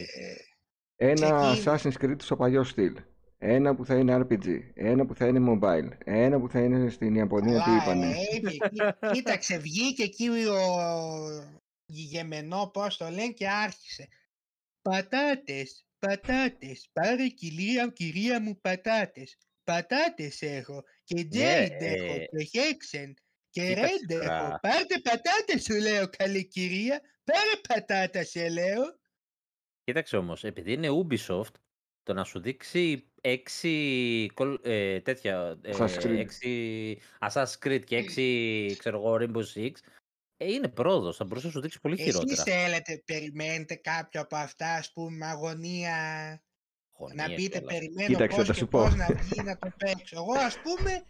Ε, 0.98 1.12
ένα 1.12 1.54
ξεκίνη- 1.54 1.64
Assassin's 1.66 2.04
Creed 2.06 2.16
στο 2.22 2.36
παλιό 2.36 2.64
στυλ. 2.64 2.98
Ένα 3.38 3.76
που 3.76 3.86
θα 3.86 3.96
είναι 3.96 4.16
RPG, 4.16 4.72
ένα 4.74 5.06
που 5.06 5.16
θα 5.16 5.28
είναι 5.28 5.40
mobile, 5.62 5.90
ένα 6.06 6.40
που 6.40 6.50
θα 6.50 6.60
είναι 6.60 6.90
στην 6.90 7.16
Ιαπωνία, 7.16 7.58
τι 7.58 7.64
καλά, 7.64 7.84
είπανε. 7.84 8.08
ε, 8.12 8.36
είπε 8.36 8.50
εκεί- 8.50 9.12
Κοίταξε, 9.12 9.58
βγήκε 9.58 10.04
εκεί 10.04 10.30
ο 10.30 10.58
γηγεμενό, 11.86 12.70
πώς 12.74 12.98
το 12.98 13.10
λένε, 13.10 13.32
και 13.32 13.50
άρχισε. 13.50 14.08
Πατάτες, 14.82 15.86
πατάτες, 16.00 16.90
πάρε 16.94 17.28
κυρία, 17.28 17.88
κυρία 17.88 18.42
μου 18.42 18.60
πατάτες. 18.62 19.38
Πατάτες 19.64 20.42
έχω 20.42 20.84
και 21.06 21.28
Jade 21.32 21.82
έχω 21.82 22.14
ε, 22.14 22.26
και 22.30 22.50
Hexen 22.54 23.14
και 23.50 23.62
κοίταξε 23.68 23.94
Red 24.08 24.10
έχω. 24.10 24.20
τώρα. 24.22 24.60
Πάρτε 24.62 25.00
πατάτες 25.04 25.64
σου 25.64 25.74
λέω 25.76 26.10
καλή 26.10 26.48
κυρία, 26.48 27.02
πάρε 27.24 27.56
πατάτα 27.68 28.24
σε 28.24 28.50
λέω. 28.50 28.84
Κοίταξε 29.84 30.18
όμως, 30.18 30.44
επειδή 30.44 30.74
είναι 30.74 30.88
Ubisoft, 30.92 31.54
το 32.04 32.14
να 32.14 32.24
σου 32.24 32.40
δείξει 32.40 33.10
6 33.22 34.28
κολ- 34.34 34.66
ε, 34.66 35.02
τέτοια, 35.02 35.60
ε, 35.64 35.72
Assassin's 35.78 36.02
Creed. 36.02 36.26
6 36.42 36.98
Assassin's 37.20 37.58
Creed 37.66 37.84
και 37.86 37.98
6, 37.98 38.76
ξέρω 38.78 38.98
εγώ, 38.98 39.16
Rainbow 39.20 39.44
Six, 39.54 39.72
ε, 40.38 40.52
είναι 40.54 40.68
πρόοδος, 40.68 41.16
θα 41.18 41.24
μπορούσε 41.26 41.46
να 41.46 41.52
σου 41.52 41.62
δείξει 41.62 41.80
πολύ 41.82 41.96
Εσείς 42.02 42.06
χειρότερα. 42.14 42.44
θέλετε, 42.44 43.02
περιμένετε 43.06 43.76
κάποιο 43.76 44.22
από 44.22 44.36
αυτά, 44.36 44.74
ας 44.74 44.92
πούμε, 44.92 45.16
με 45.18 45.26
αγωνία 47.00 47.16
να 47.16 47.24
Αγωνία 47.24 47.36
πείτε 47.38 47.58
κιόλας. 47.60 47.74
περιμένω 47.78 48.08
Κοίταξε, 48.08 48.38
πώς 48.38 48.46
θα 48.48 48.54
και 48.54 48.60
σου 48.60 48.68
πώς 48.68 48.90
πω. 48.90 48.96
να 48.96 49.06
βγει 49.22 49.42
να 49.44 49.58
το 49.58 49.68
παίξω. 49.78 50.16
Εγώ 50.16 50.34
ας 50.46 50.58
πούμε 50.64 51.04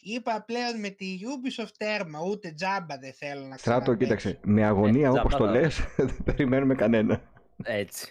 είπα 0.00 0.42
πλέον 0.46 0.80
με 0.80 0.88
τη 0.88 1.06
Ubisoft 1.32 1.72
τέρμα, 1.78 2.18
ούτε 2.30 2.50
τζάμπα 2.52 2.98
δεν 2.98 3.12
θέλω 3.12 3.40
να 3.46 3.56
Στράτο, 3.56 3.80
ξαναπαίξω. 3.94 3.94
κοίταξε, 4.04 4.38
με 4.44 4.64
αγωνία 4.64 5.02
τζάμπα 5.10 5.20
όπως 5.20 5.34
το 5.36 5.44
θα- 5.44 5.50
λες, 5.50 5.78
δεν 5.96 6.16
περιμένουμε 6.24 6.74
κανένα. 6.74 7.20
Έτσι. 7.62 8.10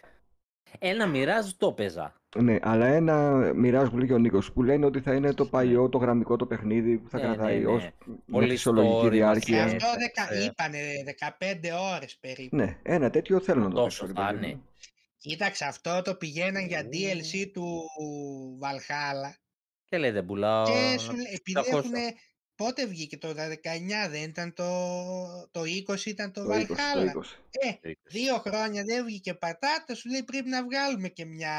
Ένα 0.79 1.07
μοιράζ 1.07 1.49
το 1.57 1.71
παίζα. 1.73 2.13
Ναι, 2.37 2.57
αλλά 2.61 2.85
ένα 2.85 3.21
μοιράζ 3.55 3.89
που 3.89 3.97
λέει 3.97 4.07
και 4.07 4.13
ο 4.13 4.17
Νίκος, 4.17 4.51
που 4.53 4.63
λένε 4.63 4.85
ότι 4.85 4.99
θα 5.01 5.13
είναι 5.13 5.33
το 5.33 5.45
παλιό, 5.45 5.89
το 5.89 5.97
γραμμικό 5.97 6.35
το 6.35 6.45
παιχνίδι 6.45 6.97
που 6.97 7.09
θα 7.09 7.17
Ναι, 7.17 7.23
κρατάει 7.23 7.57
ναι, 7.57 7.63
ναι. 7.63 7.67
ως 7.67 7.81
μια 8.05 8.17
Πολύ 8.31 8.49
φυσιολογική 8.49 8.97
story, 8.97 9.03
Και 9.03 9.09
διάρκεια. 9.09 9.63
μας 9.63 9.73
αυτό 9.73 9.87
δεκα... 9.99 10.33
ε. 10.33 10.43
είπανε 10.43 10.79
15 11.39 11.95
ώρες 11.95 12.17
περίπου. 12.17 12.55
Ναι, 12.55 12.77
ένα 12.83 13.09
τέτοιο 13.09 13.39
θέλω 13.39 13.61
να 13.61 13.69
το 13.69 13.75
Τόσο 13.75 14.05
παίξω. 14.05 14.23
ρε 14.41 14.57
θα 15.19 15.30
παιδί 15.30 15.41
είναι. 15.41 15.51
μου. 15.51 15.58
Κοίταξε 15.58 15.65
αυτό 15.65 16.01
το 16.01 16.15
πηγαίναν 16.15 16.65
για 16.67 16.84
Ου. 16.84 16.89
DLC 16.91 17.51
του 17.53 17.89
Valhalla 18.62 19.34
Και 19.86 19.97
λέει 19.97 20.12
δεν 20.12 20.25
πουλάω. 20.25 20.65
και 20.65 20.71
να 20.89 20.97
σου 20.97 21.08
το 21.08 21.13
λέει, 21.13 21.25
επειδή 21.34 21.65
600. 21.69 21.69
έχουν 21.69 21.91
πότε 22.56 22.86
βγήκε 22.88 23.17
το 23.17 23.30
19 23.30 24.10
δεν 24.10 24.23
ήταν 24.23 24.53
το, 24.53 25.49
το 25.51 25.62
20 25.62 26.06
ήταν 26.06 26.32
το, 26.32 26.43
Το 26.43 26.53
20, 26.53 26.89
το 26.91 27.03
Valhalla. 27.03 27.12
20. 27.12 27.23
Ε, 27.49 27.73
Δύο 28.03 28.38
χρόνια 28.39 28.84
δεν 28.84 29.06
βγήκε 29.06 29.34
πατάτα, 29.34 29.95
σου 29.95 30.10
λέει 30.10 30.23
πρέπει 30.23 30.49
να 30.49 30.63
βγάλουμε 30.63 31.10
και 31.10 31.25
μια. 31.25 31.56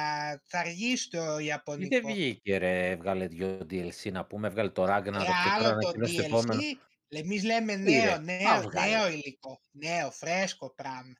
Θα 0.46 0.58
αργήσει 0.58 1.10
το 1.10 1.36
Τι 1.76 1.86
δεν 1.86 2.04
Ιαπωνικό. 2.04 2.08
βγήκε 2.08 2.56
ρε, 2.58 2.90
έβγαλε 2.90 3.26
δύο 3.26 3.58
DLC 3.70 4.12
να 4.12 4.26
πούμε, 4.26 4.48
έβγαλε 4.48 4.70
το 4.70 4.84
Ragnarok 4.84 5.26
Ε, 5.26 5.34
και 5.42 5.50
τώρα 5.50 5.68
άλλο 5.68 5.76
το 5.78 5.88
ανακοινώσει 5.88 6.14
το 6.14 6.22
DLC, 6.22 6.24
επόμενο. 6.24 6.64
εμείς 7.08 7.44
λέμε 7.44 7.76
Τι, 7.82 7.82
νέο, 7.82 8.02
ρε, 8.02 8.18
νέο, 8.18 8.38
να 8.38 8.60
βγάλει. 8.60 8.92
νέο 8.92 9.08
υλικό. 9.08 9.60
Νέο, 9.70 10.10
φρέσκο 10.10 10.74
πράγμα. 10.74 11.14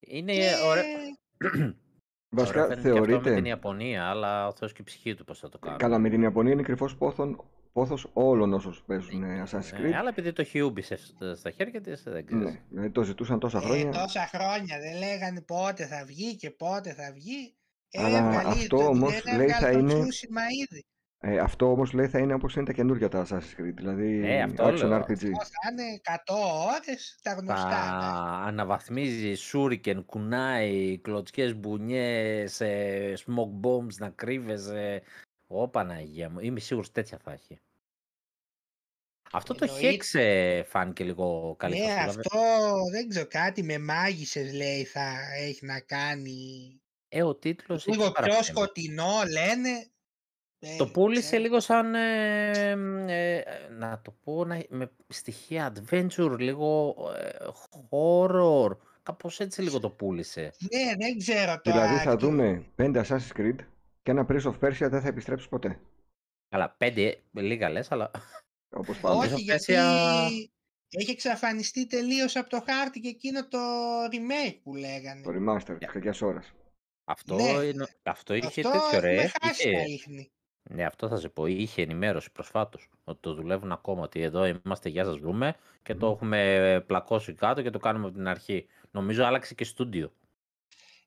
Είναι 0.00 0.32
Και 0.32 0.56
ωραία. 0.56 0.84
Βασικά 2.34 2.64
Ωραία, 2.64 2.76
φαίνεται 2.76 2.92
και 2.92 2.98
αυτό 2.98 3.10
με 3.10 3.16
την 3.16 3.22
θεωρείται, 3.22 3.48
Ιαπωνία, 3.48 4.04
αλλά 4.08 4.46
ο 4.46 4.52
Θεός 4.52 4.72
και 4.72 4.78
η 4.80 4.84
ψυχή 4.84 5.14
του 5.14 5.24
πώς 5.24 5.38
θα 5.38 5.48
το 5.48 5.58
κάνουν. 5.58 5.78
καλά 5.78 5.98
με 5.98 6.08
την 6.08 6.22
Ιαπωνία 6.22 6.52
είναι 6.52 6.62
κρυφός 6.62 6.96
πόθον, 6.96 7.44
πόθος 7.72 8.06
όλων 8.12 8.52
όσων 8.52 8.76
παίζουν 8.86 9.22
ε, 9.22 9.42
Assassin's 9.46 9.72
Ε, 9.72 9.76
Creed. 9.88 9.92
αλλά 9.92 10.08
επειδή 10.08 10.32
το 10.32 10.40
έχει 10.42 10.72
Ubisoft 10.74 11.34
στα 11.36 11.50
χέρια 11.50 11.80
της, 11.80 12.02
δεν 12.02 12.26
ξέρεις. 12.26 12.44
Ναι, 12.44 12.60
δηλαδή 12.68 12.90
το 12.90 13.02
ζητούσαν 13.02 13.38
τόσα 13.38 13.58
ε, 13.58 13.60
χρόνια. 13.60 13.90
τόσα 13.90 14.26
χρόνια 14.34 14.78
δεν 14.80 14.98
λέγανε 14.98 15.40
πότε 15.40 15.86
θα 15.86 16.04
βγει 16.04 16.36
και 16.36 16.50
πότε 16.50 16.92
θα 16.92 17.12
βγει. 17.12 17.54
Αλλά 17.98 18.18
Έβγαλε, 18.18 18.48
αυτό 18.48 18.76
δεν 18.76 18.86
όμως 18.86 19.10
λέει 19.36 19.48
θα 19.48 19.66
έβγαλε 19.68 19.72
το 19.72 19.78
είναι- 19.78 19.92
Tsushima 19.94 20.44
ήδη. 20.70 20.84
Ε, 21.24 21.38
αυτό 21.38 21.70
όμως 21.70 21.92
λέει 21.92 22.08
θα 22.08 22.18
είναι 22.18 22.34
όπως 22.34 22.54
είναι 22.56 22.64
τα 22.64 22.72
καινούργια 22.72 23.08
τα 23.08 23.26
Assassin's 23.26 23.60
Creed, 23.60 23.72
δηλαδή 23.74 24.06
Ναι, 24.08 24.42
αυτό 24.42 24.64
action 24.64 24.84
λέω. 24.86 24.98
RPG. 24.98 25.10
Αυτό 25.10 25.26
θα 25.62 25.70
είναι 25.72 26.00
100 26.26 26.34
ώρες 26.76 27.18
τα 27.22 27.30
Θα 27.34 27.40
γνωστά. 27.40 27.66
εντάξει. 27.66 28.48
αναβαθμίζει 28.48 29.34
σούρικεν, 29.34 30.04
κουνάι, 30.04 30.98
κλωτσιές 30.98 31.54
μπουνιές, 31.56 32.60
ε, 32.60 33.14
smoke 33.26 33.66
bombs 33.66 33.94
να 33.98 34.10
κρύβεσαι. 34.10 35.02
Ω 35.46 35.68
Παναγία 35.68 36.30
μου, 36.30 36.40
είμαι 36.40 36.60
σίγουρος 36.60 36.92
τέτοια 36.92 37.18
θα 37.24 37.32
έχει. 37.32 37.60
Αυτό 39.32 39.54
το 39.54 39.64
Εννοείται. 39.64 39.96
Hex 40.12 40.18
ε, 40.20 40.62
φάνηκε 40.62 41.04
λίγο 41.04 41.54
καλή 41.58 41.78
Ναι, 41.80 41.86
φασούλα, 41.86 42.08
αυτό 42.08 42.38
δεν 42.92 43.08
ξέρω, 43.08 43.26
κάτι 43.28 43.62
με 43.62 43.78
μάγισσες 43.78 44.52
λέει 44.52 44.84
θα 44.84 45.18
έχει 45.38 45.66
να 45.66 45.80
κάνει. 45.80 46.76
Ε, 47.08 47.22
ο 47.22 47.34
τίτλος 47.34 47.86
Λίγο 47.86 48.02
εκεί 48.02 48.12
πιο 48.12 48.22
παραπέμπει. 48.22 48.44
σκοτεινό 48.44 49.12
λένε. 49.30 49.86
Το 50.78 50.84
Ε, 50.84 50.90
πούλησε 50.92 51.26
ξέρω. 51.26 51.42
λίγο 51.42 51.60
σαν, 51.60 51.94
ε, 51.94 52.70
ε, 53.08 53.42
να 53.78 54.00
το 54.04 54.14
πω, 54.24 54.44
να- 54.44 54.64
με 54.68 54.90
στοιχεία 55.08 55.72
adventure, 55.76 56.36
λίγο 56.38 56.94
ε, 57.18 57.46
horror. 57.90 58.76
Κάπως 59.02 59.40
έτσι 59.40 59.62
λίγο 59.62 59.80
το 59.80 59.90
πούλησε. 59.90 60.40
Ναι, 60.42 60.94
δεν 61.06 61.18
ξέρω 61.18 61.60
τώρα. 61.60 61.80
Δηλαδή 61.86 62.04
θα 62.04 62.16
τι- 62.16 62.24
δούμε 62.24 62.64
5 62.76 63.02
Assassin's 63.04 63.36
Creed 63.40 63.56
και 64.02 64.10
ένα 64.10 64.26
Prince 64.28 64.42
of 64.42 64.58
Persia 64.60 64.88
δεν 64.90 65.00
θα 65.00 65.08
επιστρέψεις 65.08 65.48
ποτέ. 65.48 65.80
Καλά, 66.48 66.74
πέντε, 66.78 67.18
λίγα 67.32 67.70
λες, 67.70 67.92
αλλά 67.92 68.10
Όπως 68.74 68.98
πάντα. 69.00 69.14
Όχι, 69.14 69.28
Μέσα 69.30 69.36
γιατί 69.36 69.64
πλαίσια- 69.64 70.28
έχει 70.90 71.10
εξαφανιστεί 71.10 71.86
τελείως 71.86 72.36
από 72.36 72.48
το 72.48 72.62
χάρτη 72.66 73.00
και 73.00 73.08
εκείνο 73.08 73.48
το 73.48 73.58
remake 74.12 74.58
που 74.62 74.74
λέγανε. 74.74 75.22
Το 75.22 75.30
remaster 75.30 75.76
της 75.78 75.88
κακιάς 75.92 76.22
ώρας. 76.22 76.52
Αυτό, 77.04 77.34
Ναι. 77.36 77.42
είναι, 77.42 77.86
αυτό 78.02 78.34
είχε 78.34 78.46
Αυτό 78.46 78.70
τέτοιο 78.70 79.00
ρε. 79.00 79.10
έχουμε 79.12 79.30
χάσει 79.42 79.68
Είχε, 79.68 79.76
τα 79.76 79.82
ίχνη. 79.86 80.30
Ναι, 80.74 80.84
αυτό 80.84 81.08
θα 81.08 81.16
σε 81.16 81.28
πω. 81.28 81.46
Είχε 81.46 81.82
ενημέρωση 81.82 82.32
προσφάτως. 82.32 82.88
Ότι 83.04 83.18
το 83.20 83.34
δουλεύουν 83.34 83.72
ακόμα. 83.72 84.02
Ότι 84.02 84.20
εδώ 84.22 84.46
είμαστε, 84.46 84.88
γεια 84.88 85.04
σας 85.04 85.18
βρούμε. 85.18 85.54
Και 85.82 85.94
το 85.94 86.06
Μμμ. 86.06 86.12
έχουμε 86.14 86.84
πλακώσει 86.86 87.32
κάτω 87.32 87.62
και 87.62 87.70
το 87.70 87.78
κάνουμε 87.78 88.06
από 88.06 88.16
την 88.16 88.28
αρχή. 88.28 88.66
Νομίζω 88.90 89.24
άλλαξε 89.24 89.54
και 89.54 89.64
στούντιο. 89.64 90.12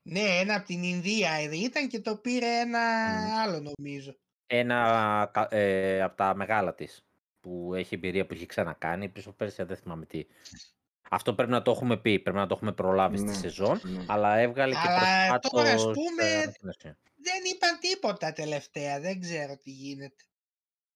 Ναι, 0.01 0.19
ένα 0.41 0.55
από 0.55 0.65
την 0.65 0.83
Ινδία 0.83 1.31
ε, 1.31 1.55
ήταν 1.57 1.87
και 1.87 1.99
το 1.99 2.15
πήρε 2.15 2.45
ένα 2.45 2.79
Μμ. 2.79 3.37
άλλο 3.43 3.73
νομίζω. 3.77 4.15
Ένα 4.47 5.29
κα- 5.33 5.47
ε, 5.55 6.01
από 6.01 6.15
τα 6.17 6.35
μεγάλα 6.35 6.73
της. 6.73 7.05
Που 7.41 7.73
έχει 7.75 7.95
εμπειρία 7.95 8.25
που 8.25 8.33
έχει 8.33 8.45
ξανακάνει. 8.45 9.09
Πίσω 9.09 9.31
πέρσι 9.31 9.63
δεν 9.63 9.77
θυμάμαι 9.77 10.05
τι. 10.05 10.25
Αυτό 11.09 11.33
πρέπει 11.33 11.51
να 11.51 11.61
το 11.61 11.71
έχουμε 11.71 11.97
πει. 11.97 12.19
Πρέπει 12.19 12.37
να 12.37 12.47
το 12.47 12.53
έχουμε 12.57 12.71
προλάβει 12.71 13.19
Ναι, 13.21 13.31
στη 13.33 13.39
σεζόν. 13.41 13.79
ναι. 13.83 14.03
Αλλά 14.07 14.37
έβγαλε 14.37 14.73
και 14.73 14.79
Αλλά 14.87 14.99
προσφάτως 14.99 15.51
τώρα, 15.51 15.71
ας 15.71 15.83
ε, 15.83 15.91
πούμε, 15.91 16.23
ανακοίνωση. 16.31 16.95
Δεν 17.27 17.41
είπαν 17.53 17.79
τίποτα 17.79 18.33
τελευταία, 18.33 18.99
δεν 18.99 19.19
ξέρω 19.19 19.57
τι 19.57 19.69
γίνεται. 19.69 20.23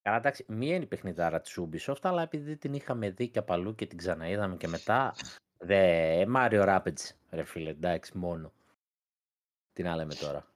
Καλά, 0.01 0.17
εντάξει, 0.17 0.45
μία 0.47 0.75
είναι 0.75 0.83
η 0.83 0.87
παιχνιδάρα 0.87 1.41
της 1.41 1.59
Ubisoft, 1.59 2.01
αλλά 2.01 2.21
επειδή 2.21 2.57
την 2.57 2.73
είχαμε 2.73 3.09
δει 3.09 3.27
και 3.29 3.39
απαλού 3.39 3.75
και 3.75 3.85
την 3.85 3.97
ξαναείδαμε 3.97 4.57
και 4.57 4.67
μετά. 4.67 5.15
Δε, 5.57 6.25
Mario 6.35 6.65
Rapids, 6.67 7.09
ρε 7.29 7.43
φίλε, 7.43 7.69
εντάξει, 7.69 8.17
μόνο. 8.17 8.53
Τι 9.73 9.83
να 9.83 9.95
λέμε 9.95 10.13
τώρα. 10.15 10.47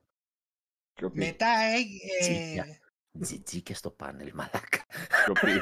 Σιωπή. 0.98 1.18
Μετά 1.18 1.48
ε, 1.48 1.78
Τζίγια. 2.22 2.64
ε, 2.64 2.80
Τζιτζίκες 3.20 3.78
στο 3.78 3.90
πάνελ, 3.90 4.32
μαλάκα. 4.34 4.86
Σιωπή. 5.24 5.62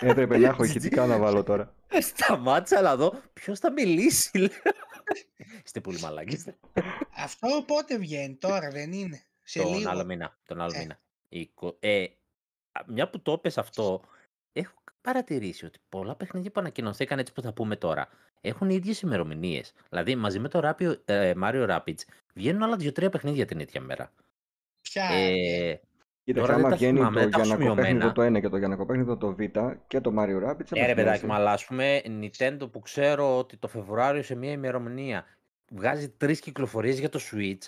Έπρεπε 0.00 0.38
να 0.38 0.48
έχω 0.48 0.64
ηχητικά 0.64 1.06
να 1.06 1.18
βάλω 1.18 1.42
τώρα. 1.42 1.74
Σταμάτησα 2.00 2.80
να 2.80 2.96
δω 2.96 3.22
ποιος 3.32 3.58
θα 3.58 3.72
μιλήσει, 3.72 4.38
λέω. 4.38 4.48
Είστε 5.64 5.80
πολύ 5.80 6.00
μαλάκες. 6.00 6.44
αυτό 7.16 7.64
πότε 7.66 7.98
βγαίνει 7.98 8.34
τώρα, 8.34 8.70
δεν 8.70 8.92
είναι. 8.92 9.22
Σε 9.42 9.62
Τον 9.62 9.74
λίγο. 9.74 9.90
άλλο 9.90 10.04
μήνα. 10.04 10.38
Τον 10.46 10.60
άλλο 10.60 10.72
Ε. 10.74 10.78
μήνα. 10.78 11.00
Εικο- 11.28 11.76
Ε, 11.80 12.04
α, 12.72 12.80
μια 12.86 13.10
που 13.10 13.20
το 13.20 13.32
έπες 13.32 13.58
αυτό, 13.58 14.02
έχω 14.52 14.74
παρατηρήσει 15.00 15.64
ότι 15.64 15.78
πολλά 15.88 16.14
παιχνίδια 16.14 16.50
που 16.50 16.60
ανακοινωθήκαν 16.60 17.18
έτσι 17.18 17.32
που 17.32 17.42
θα 17.42 17.52
πούμε 17.52 17.76
τώρα 17.76 18.08
έχουν 18.40 18.70
οι 18.70 18.74
ίδιες 18.74 19.00
ημερομηνίες. 19.00 19.72
Δηλαδή 19.88 20.14
μαζί 20.16 20.38
με 20.38 20.48
το 20.48 20.60
Rapio, 20.64 21.00
ε, 21.04 21.32
Mario 21.42 21.68
Rapids 21.78 22.00
βγαίνουν 22.34 22.62
άλλα 22.62 22.76
δύο-τρία 22.76 23.10
παιχνίδια 23.10 23.44
την 23.44 23.58
ίδια 23.58 23.80
μέρα. 23.80 24.12
Ποια. 24.80 25.04
Ε, 25.04 25.80
Κοίταξε, 26.24 26.50
Τώρα 26.50 26.54
δεν 26.54 26.64
άμα 26.64 26.68
τα 26.68 26.76
βγαίνει 26.76 26.98
θυμάμαι, 26.98 27.14
το 27.14 27.20
δεν 27.20 27.30
τα 27.30 27.38
έχω 27.38 27.46
Γιανακοπέχνητο 27.46 28.12
σημειωμένα. 28.12 28.12
το 28.12 28.38
1 28.38 28.40
και 28.40 28.48
το 28.48 28.56
Γιανακοπέχνητο 28.56 29.16
το 29.16 29.34
Β 29.34 29.40
και 29.86 30.00
το 30.00 30.14
Mario 30.18 30.48
Rabbids. 30.48 30.66
δεν 30.68 30.80
ναι, 30.80 30.86
ρε 30.86 30.86
μας 30.86 30.94
παιδάκι, 30.94 31.04
νοιάζει. 31.04 31.26
μου, 31.26 31.32
αλλά 31.34 31.52
ας 31.52 31.64
πούμε 31.64 32.02
Nintendo 32.04 32.72
που 32.72 32.80
ξέρω 32.80 33.38
ότι 33.38 33.56
το 33.56 33.68
Φεβρουάριο 33.68 34.22
σε 34.22 34.34
μια 34.34 34.50
ημερομηνία 34.50 35.24
βγάζει 35.70 36.08
τρεις 36.10 36.40
κυκλοφορίες 36.40 36.98
για 36.98 37.08
το 37.08 37.20
Switch. 37.32 37.66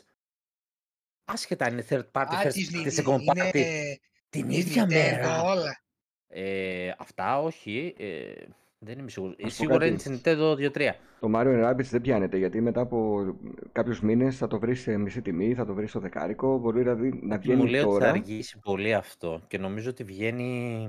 Άσχετα 1.24 1.64
αν 1.64 1.72
είναι 1.72 1.84
third 1.88 2.10
party, 2.12 2.34
Α, 2.34 2.42
first 2.44 2.52
της 2.52 2.70
party, 2.72 2.76
Nintendo, 2.76 3.04
second 3.04 3.20
είναι 3.20 3.50
party. 3.52 3.64
Την 4.28 4.48
της 4.48 4.58
ίδια 4.58 4.84
Nintendo 4.84 4.88
μέρα. 4.88 5.42
όλα. 5.42 5.82
Ε, 6.28 6.92
αυτά 6.98 7.40
όχι. 7.40 7.94
Ε, 7.98 8.32
δεν 8.84 8.98
είμαι 8.98 9.10
σίγουρος. 9.10 9.36
πω 9.36 9.48
Σίγουρα 9.48 9.78
κάτι. 9.78 9.88
είναι 9.90 9.98
στην 9.98 10.20
Nintendo 10.24 10.54
2-3. 10.56 10.90
Το 11.20 11.30
Mario 11.34 11.64
Rabbids 11.70 11.84
δεν 11.90 12.00
πιάνεται 12.00 12.36
γιατί 12.36 12.60
μετά 12.60 12.80
από 12.80 13.24
κάποιους 13.72 14.00
μήνες 14.00 14.36
θα 14.36 14.46
το 14.46 14.58
βρεις 14.58 14.80
σε 14.80 14.96
μισή 14.96 15.22
τιμή, 15.22 15.54
θα 15.54 15.64
το 15.66 15.74
βρεις 15.74 15.90
στο 15.90 16.00
δεκάρικο. 16.00 16.58
Μπορεί 16.58 16.78
δηλαδή 16.78 17.20
να 17.22 17.34
Μου 17.34 17.40
βγαίνει 17.40 17.68
λέει 17.70 17.80
ότι 17.80 17.92
θα 17.92 17.98
τώρα. 17.98 18.08
αργήσει 18.10 18.58
πολύ 18.58 18.94
αυτό 18.94 19.40
και 19.48 19.58
νομίζω 19.58 19.90
ότι 19.90 20.04
βγαίνει 20.04 20.88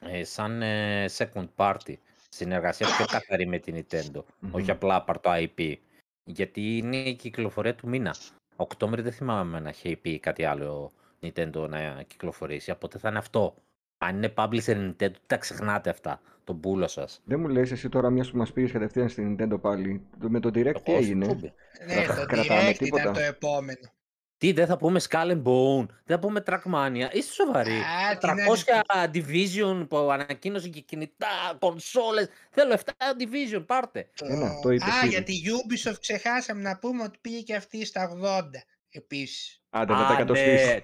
ε, 0.00 0.24
σαν 0.24 0.62
ε, 0.62 1.04
second 1.16 1.48
party. 1.56 1.94
Συνεργασία 2.28 2.86
πιο 2.96 3.04
καθαρή 3.06 3.46
με 3.46 3.58
την 3.58 3.74
Nintendo. 3.76 4.22
Μμμ. 4.38 4.54
Όχι 4.54 4.70
απλά 4.70 5.02
πάρ' 5.02 5.20
το 5.20 5.30
IP. 5.34 5.74
Γιατί 6.24 6.76
είναι 6.76 6.96
η 6.96 7.14
κυκλοφορία 7.14 7.74
του 7.74 7.88
μήνα. 7.88 8.14
Οκτώβρη 8.56 9.02
δεν 9.02 9.12
θυμάμαι 9.12 9.60
να 9.60 9.68
έχει 9.68 9.96
πει 9.96 10.18
κάτι 10.18 10.44
άλλο 10.44 10.90
Nintendo 11.22 11.66
να 11.68 12.02
κυκλοφορήσει. 12.06 12.70
Οπότε 12.70 12.98
θα 12.98 13.08
είναι 13.08 13.18
αυτό. 13.18 13.54
Αν 13.98 14.16
είναι 14.16 14.32
publisher 14.36 14.76
Nintendo, 14.90 15.10
τα 15.26 15.36
ξεχνάτε 15.36 15.90
αυτά. 15.90 16.20
Τον 16.50 16.60
πούλο 16.60 16.88
σας. 16.88 17.20
Δεν 17.24 17.40
μου 17.40 17.48
λες 17.48 17.70
εσύ 17.70 17.88
τώρα 17.88 18.10
μιας 18.10 18.30
που 18.30 18.36
μας 18.36 18.52
πήγες 18.52 18.72
κατευθείαν 18.72 19.08
στην 19.08 19.36
Nintendo 19.40 19.60
πάλι. 19.60 20.06
Το- 20.20 20.30
Με 20.30 20.40
το 20.40 20.48
Direct 20.54 20.82
τι 20.82 20.94
έγινε; 20.94 21.26
Ναι, 21.26 21.94
Κρατα- 21.94 22.20
το 22.20 22.26
κρατάμε 22.26 22.70
Direct 22.70 22.76
τίποτα. 22.78 23.02
ήταν 23.02 23.14
το 23.14 23.20
επόμενο. 23.20 23.78
Τι, 24.36 24.52
δεν 24.52 24.66
θα 24.66 24.76
πούμε 24.76 25.00
Skull 25.08 25.30
and 25.30 25.42
Bone, 25.42 25.86
δεν 25.86 25.96
θα 26.06 26.18
πούμε 26.18 26.42
Trackmania. 26.46 27.08
Είστε 27.12 27.32
σοβαροί. 27.32 27.72
Α, 27.72 28.18
τι 28.18 28.26
300 28.26 28.80
να 28.94 29.10
Division 29.14 29.86
που 29.88 29.96
ανακοίνωσε 29.96 30.68
και 30.68 30.80
κινητά, 30.80 31.26
κονσόλες. 31.58 32.28
Θέλω 32.50 32.72
7 32.72 32.92
Division, 33.18 33.62
πάρτε. 33.66 34.10
Ένα, 34.22 34.60
το 34.62 34.70
είπες 34.70 34.88
Α, 34.88 34.98
ήδη. 35.04 35.08
για 35.08 35.22
τη 35.22 35.32
Ubisoft 35.46 35.96
ξεχάσαμε 36.00 36.62
να 36.62 36.78
πούμε 36.78 37.02
ότι 37.02 37.18
πήγε 37.20 37.40
και 37.40 37.54
αυτή 37.54 37.84
στα 37.84 38.08
80 38.08 38.62
επίσης. 38.90 39.62
Άντε 39.70 39.92
θα 39.92 39.98
Α, 39.98 40.06
τα 40.06 40.12
εκατοστήσεις. 40.14 40.66
ναι, 40.66 40.80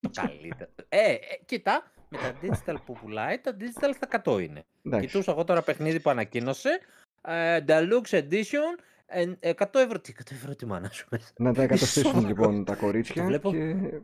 το 0.00 0.10
καλύτερο. 0.14 0.70
ε, 0.88 1.12
ε, 1.12 1.18
κοίτα, 1.44 1.92
με 2.08 2.18
τα 2.18 2.34
digital 2.42 2.76
που 2.84 2.92
πουλάει, 2.92 3.38
τα 3.38 3.56
digital 3.60 3.90
στα 3.94 4.22
100 4.24 4.42
είναι. 4.42 4.64
Εντάξει. 4.82 5.06
Κοιτούσα 5.06 5.32
εγώ 5.32 5.44
τώρα 5.44 5.62
παιχνίδι 5.62 6.00
που 6.00 6.10
ανακοίνωσε. 6.10 6.80
ε, 7.22 7.64
Deluxe 7.66 8.28
Edition, 8.28 8.78
ε, 9.06 9.32
100 9.40 9.74
ευρώ. 9.74 10.00
Τι 10.00 10.12
100 10.18 10.30
ευρώ 10.32 10.54
τι 10.54 10.66
μάνα 10.66 10.90
σου 10.90 11.06
μέσα. 11.10 11.32
Να 11.38 11.54
τα 11.54 11.62
εκατοστήσουν 11.68 12.10
Σοβαρό. 12.10 12.28
λοιπόν 12.28 12.64
τα 12.64 12.74
κορίτσια 12.74 13.24
βλέπω. 13.24 13.50
και 13.50 14.00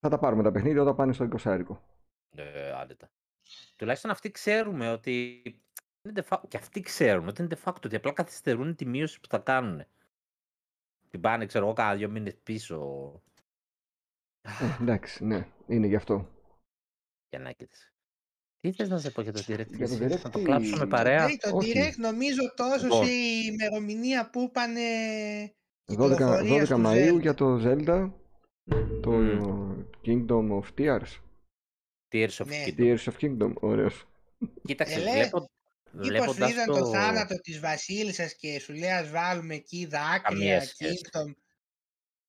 θα 0.00 0.08
τα 0.08 0.18
πάρουμε 0.18 0.42
τα 0.42 0.50
παιχνίδια 0.52 0.82
όταν 0.82 0.96
πάνε 0.96 1.12
στο 1.12 1.28
20 1.44 1.60
Ε, 2.36 2.72
άντε 2.72 2.96
Τουλάχιστον 3.76 4.10
αυτοί 4.10 4.30
ξέρουμε 4.30 4.90
ότι. 4.90 5.42
Είναι 6.02 6.22
de 6.22 6.28
facto, 6.34 6.42
και 6.48 6.56
αυτοί 6.56 6.80
ξέρουν 6.80 7.28
ότι 7.28 7.42
είναι 7.42 7.56
de 7.56 7.68
facto 7.68 7.84
ότι 7.84 7.96
απλά 7.96 8.12
καθυστερούν 8.12 8.74
τη 8.74 8.86
μείωση 8.86 9.20
που 9.20 9.28
θα 9.28 9.38
κάνουν. 9.38 9.84
Την 11.10 11.20
πάνε, 11.20 11.46
ξέρω 11.46 11.64
εγώ, 11.64 11.74
κάνα 11.74 11.94
δύο 11.94 12.08
μήνες 12.08 12.36
πίσω. 12.42 13.12
Ε, 14.42 14.50
εντάξει, 14.82 15.24
ναι, 15.24 15.46
είναι 15.66 15.86
γι' 15.86 15.94
αυτό. 15.96 16.28
Για 17.32 17.40
να 17.40 17.48
έχεις. 17.48 17.92
Τι 18.60 18.72
θες 18.72 18.88
να 18.88 18.98
σε 18.98 19.10
πω 19.10 19.20
για 19.22 19.32
το 19.32 19.40
Direct, 19.40 19.66
Για 19.68 19.88
το 19.88 19.94
εσύ, 19.94 19.98
Direct 20.02 20.20
να 20.22 20.30
το 20.30 20.38
τι- 20.38 20.44
κλάψουμε 20.44 20.86
παρέα; 20.86 21.26
Ναι, 21.26 21.36
το 21.36 21.56
όχι. 21.56 21.72
Direct 21.76 21.96
νομίζω 21.96 22.54
τόσο 22.56 22.82
Λοιπόν. 22.86 23.06
σε 23.06 23.12
ημερομηνία 23.52 24.30
που 24.30 24.40
είπανε 24.40 24.80
12, 25.84 26.10
κυκλοφορίας 26.10 26.68
12 26.68 26.74
του 26.76 26.82
Μαΐου 26.86 27.14
Zelda. 27.16 27.20
για 27.20 27.34
το 27.34 27.60
Zelda, 27.64 28.10
το 29.02 29.10
Μμμ. 29.10 29.84
Kingdom 30.04 30.60
of 30.60 30.64
Tears. 30.78 31.20
Tears 32.12 32.36
of 32.42 32.46
Ναι. 32.46 32.64
Kingdom. 32.66 32.80
Tears 32.80 33.04
of 33.04 33.12
Kingdom, 33.20 33.52
ωραίος. 33.54 34.04
Κοίταξε, 34.64 34.94
Ε, 34.94 35.02
λέ, 35.02 35.10
βλέπω, 35.12 35.48
Μήπως 35.92 36.08
βλέποντας 36.08 36.50
είδαν 36.50 36.66
το... 36.66 36.78
το... 36.78 36.86
θάνατο 36.90 37.40
της 37.40 37.60
βασίλισσας 37.60 38.36
και 38.36 38.60
σου 38.60 38.72
λέει 38.72 38.90
ας 38.90 39.10
βάλουμε 39.10 39.54
εκεί 39.54 39.86
Καμία 39.86 40.10
δάκρυα, 40.10 40.60
σχέση. 40.60 41.00
Kingdom. 41.12 41.32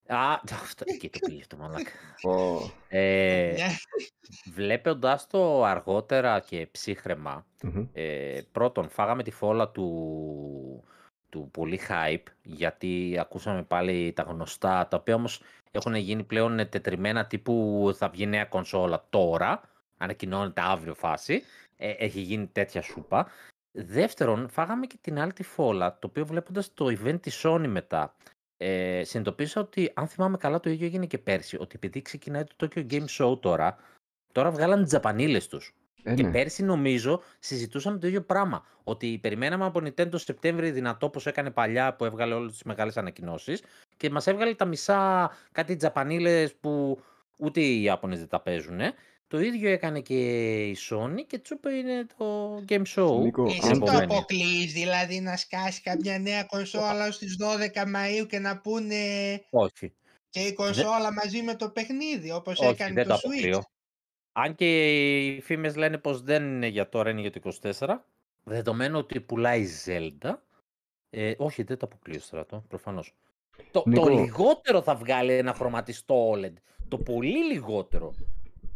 Α, 0.08 0.34
αυτό, 0.52 0.84
εκεί 0.88 1.10
το 1.10 1.20
πήγε 1.26 1.44
το 1.48 1.58
μαλάκα. 1.58 1.92
Ω, 2.24 2.70
Ε, 2.88 3.54
Ναι. 3.58 3.68
βλέποντας 4.54 5.28
το 5.28 5.64
αργότερα 5.64 6.40
και 6.40 6.68
ψύχρεμα, 6.72 7.46
μμμ. 7.64 7.88
Ε, 7.94 8.42
πρώτον, 8.52 8.90
φάγαμε 8.90 9.24
τη 9.24 9.32
φόλα 9.32 9.70
του, 9.70 10.84
του 11.30 11.50
πολύ 11.52 11.80
hype, 11.90 12.24
γιατί 12.42 13.18
ακούσαμε 13.20 13.64
πάλι 13.64 14.14
τα 14.14 14.24
γνωστά, 14.24 14.88
τα 14.88 14.98
οποία 14.98 15.16
όμως 15.16 15.42
έχουν 15.72 15.96
γίνει 15.96 16.24
πλέον 16.24 16.70
τετριμένα 16.70 17.26
τύπου 17.26 17.90
θα 17.98 18.10
βγει 18.10 18.26
νέα 18.26 18.46
κονσόλα 18.46 19.06
τώρα, 19.10 19.62
ανακοινώνεται 19.98 20.62
αύριο 20.62 20.94
φάση, 20.94 21.42
ε, 21.78 21.90
έχει 21.90 22.20
γίνει 22.20 22.48
τέτοια 22.48 22.82
σούπα. 22.82 23.28
Δεύτερον, 23.72 24.50
φάγαμε 24.50 24.86
και 24.86 24.98
την 25.02 25.20
άλλη 25.20 25.34
τη 25.34 25.44
φόλα, 25.44 26.00
το 26.00 26.08
οποίο 26.08 26.26
βλέποντας 26.26 26.74
το 26.74 26.86
event 26.86 27.22
της 27.22 27.42
Sony 27.46 27.66
μετά, 27.68 28.16
ε, 28.66 29.04
συνειδητοποίησα 29.04 29.62
ότι 29.62 29.92
αν 29.94 30.08
θυμάμαι 30.08 30.38
καλά 30.38 30.60
το 30.60 30.70
ίδιο 30.70 30.86
έγινε 30.86 31.06
και 31.06 31.18
πέρσι, 31.18 31.58
ότι 31.60 31.72
επειδή 31.76 32.02
ξεκινάει 32.02 32.44
το 32.44 32.56
Tokyo 32.60 32.86
Game 32.92 33.06
Show 33.18 33.40
τώρα, 33.42 33.78
τώρα 34.32 34.52
βγάλαν 34.52 34.80
τις 34.80 34.88
τζαπανίλες 34.88 35.48
τους. 35.48 35.74
Ε, 36.04 36.14
Και 36.14 36.24
ναι. 36.24 36.32
πέρσι 36.32 36.64
νομίζω 36.64 37.22
συζητούσαμε 37.40 37.98
το 37.98 38.08
ίδιο 38.08 38.22
πράγμα. 38.22 38.66
Ότι 38.84 39.20
περιμέναμε 39.22 39.66
από 39.66 39.80
Nintendo 39.84 40.14
Σεπτέμβρη 40.16 40.72
δυνατό 40.72 41.06
όπως 41.06 41.26
έκανε 41.26 41.52
παλιά 41.52 41.96
που 41.96 42.06
έβγαλε 42.06 42.34
όλες 42.34 42.52
τις 42.52 42.64
μεγάλες 42.64 42.98
ανακοινώσεις 42.98 43.64
και 43.98 44.10
μας 44.10 44.28
έβγαλε 44.28 44.54
τα 44.54 44.66
μισά 44.66 45.32
κάτι 45.52 45.76
τζαπανίλες 45.76 46.56
που 46.56 47.02
ούτε 47.38 47.62
οι 47.62 47.84
Ιάπωνες 47.84 48.20
δεν 48.20 48.28
τα 48.28 48.42
παίζουν. 48.42 48.80
Το 49.34 49.40
ίδιο 49.40 49.70
έκανε 49.70 50.00
και 50.02 50.16
η 50.68 50.78
Sony 50.90 51.26
και 51.28 51.38
τσούπε 51.40 51.74
είναι 51.74 52.06
το 52.18 52.56
Game 52.70 52.84
Show. 52.96 53.20
Νίκο, 53.22 53.46
Εσύ 53.46 53.60
αν 53.72 53.80
το 53.80 53.86
το- 53.86 53.98
αποκλείς 53.98 54.74
δηλαδή 54.74 55.20
να 55.20 55.38
σκάσει 55.38 55.82
κάποια 55.82 56.20
νέα 56.20 56.44
κονσόλα 56.44 57.12
στις 57.12 57.38
12 57.40 57.84
Μαΐου 57.84 58.28
και 58.28 58.40
να 58.40 58.58
πούνε 58.58 58.96
Όχι. 59.50 59.94
και 60.30 60.40
η 60.40 60.54
κονσόλα 60.54 61.14
μαζί 61.14 61.42
με 61.42 61.56
το 61.56 61.70
παιχνίδι 61.70 62.32
όπως 62.32 62.60
Όχι, 62.60 62.70
έκανε 62.70 62.94
δεν 62.94 63.08
το 63.08 63.10
το 63.14 63.16
Switch. 63.16 63.32
αποκλείω. 63.32 63.64
Αν 64.32 64.56
και 64.56 64.88
οι 65.26 65.42
φήμες 65.42 65.76
λένε 65.76 65.98
πως 65.98 66.22
δεν 66.22 66.44
είναι 66.44 66.68
για 66.68 66.90
τώρα, 66.90 67.10
είναι 67.10 67.22
για 67.22 67.32
το 67.32 67.40
24. 67.40 68.06
Δεδομένου 68.44 68.98
ότι 68.98 69.22
πουλάει 69.22 69.68
Zelda. 69.86 70.34
Ε, 71.10 71.34
όχι, 71.38 71.64
δεν 71.64 71.78
το 71.78 71.86
αποκλείω 71.86 72.20
στρατό, 72.20 72.64
προφανώς. 72.68 73.14
Το, 73.72 73.82
το 73.82 73.90
Νίκο. 73.90 74.10
λιγότερο 74.10 74.82
θα 74.82 74.96
βγάλει 74.96 75.34
ένα 75.34 75.54
χρωματιστό 75.54 76.32
OLED. 76.32 76.54
Το 76.88 76.98
πολύ 76.98 77.44
λιγότερο. 77.54 78.14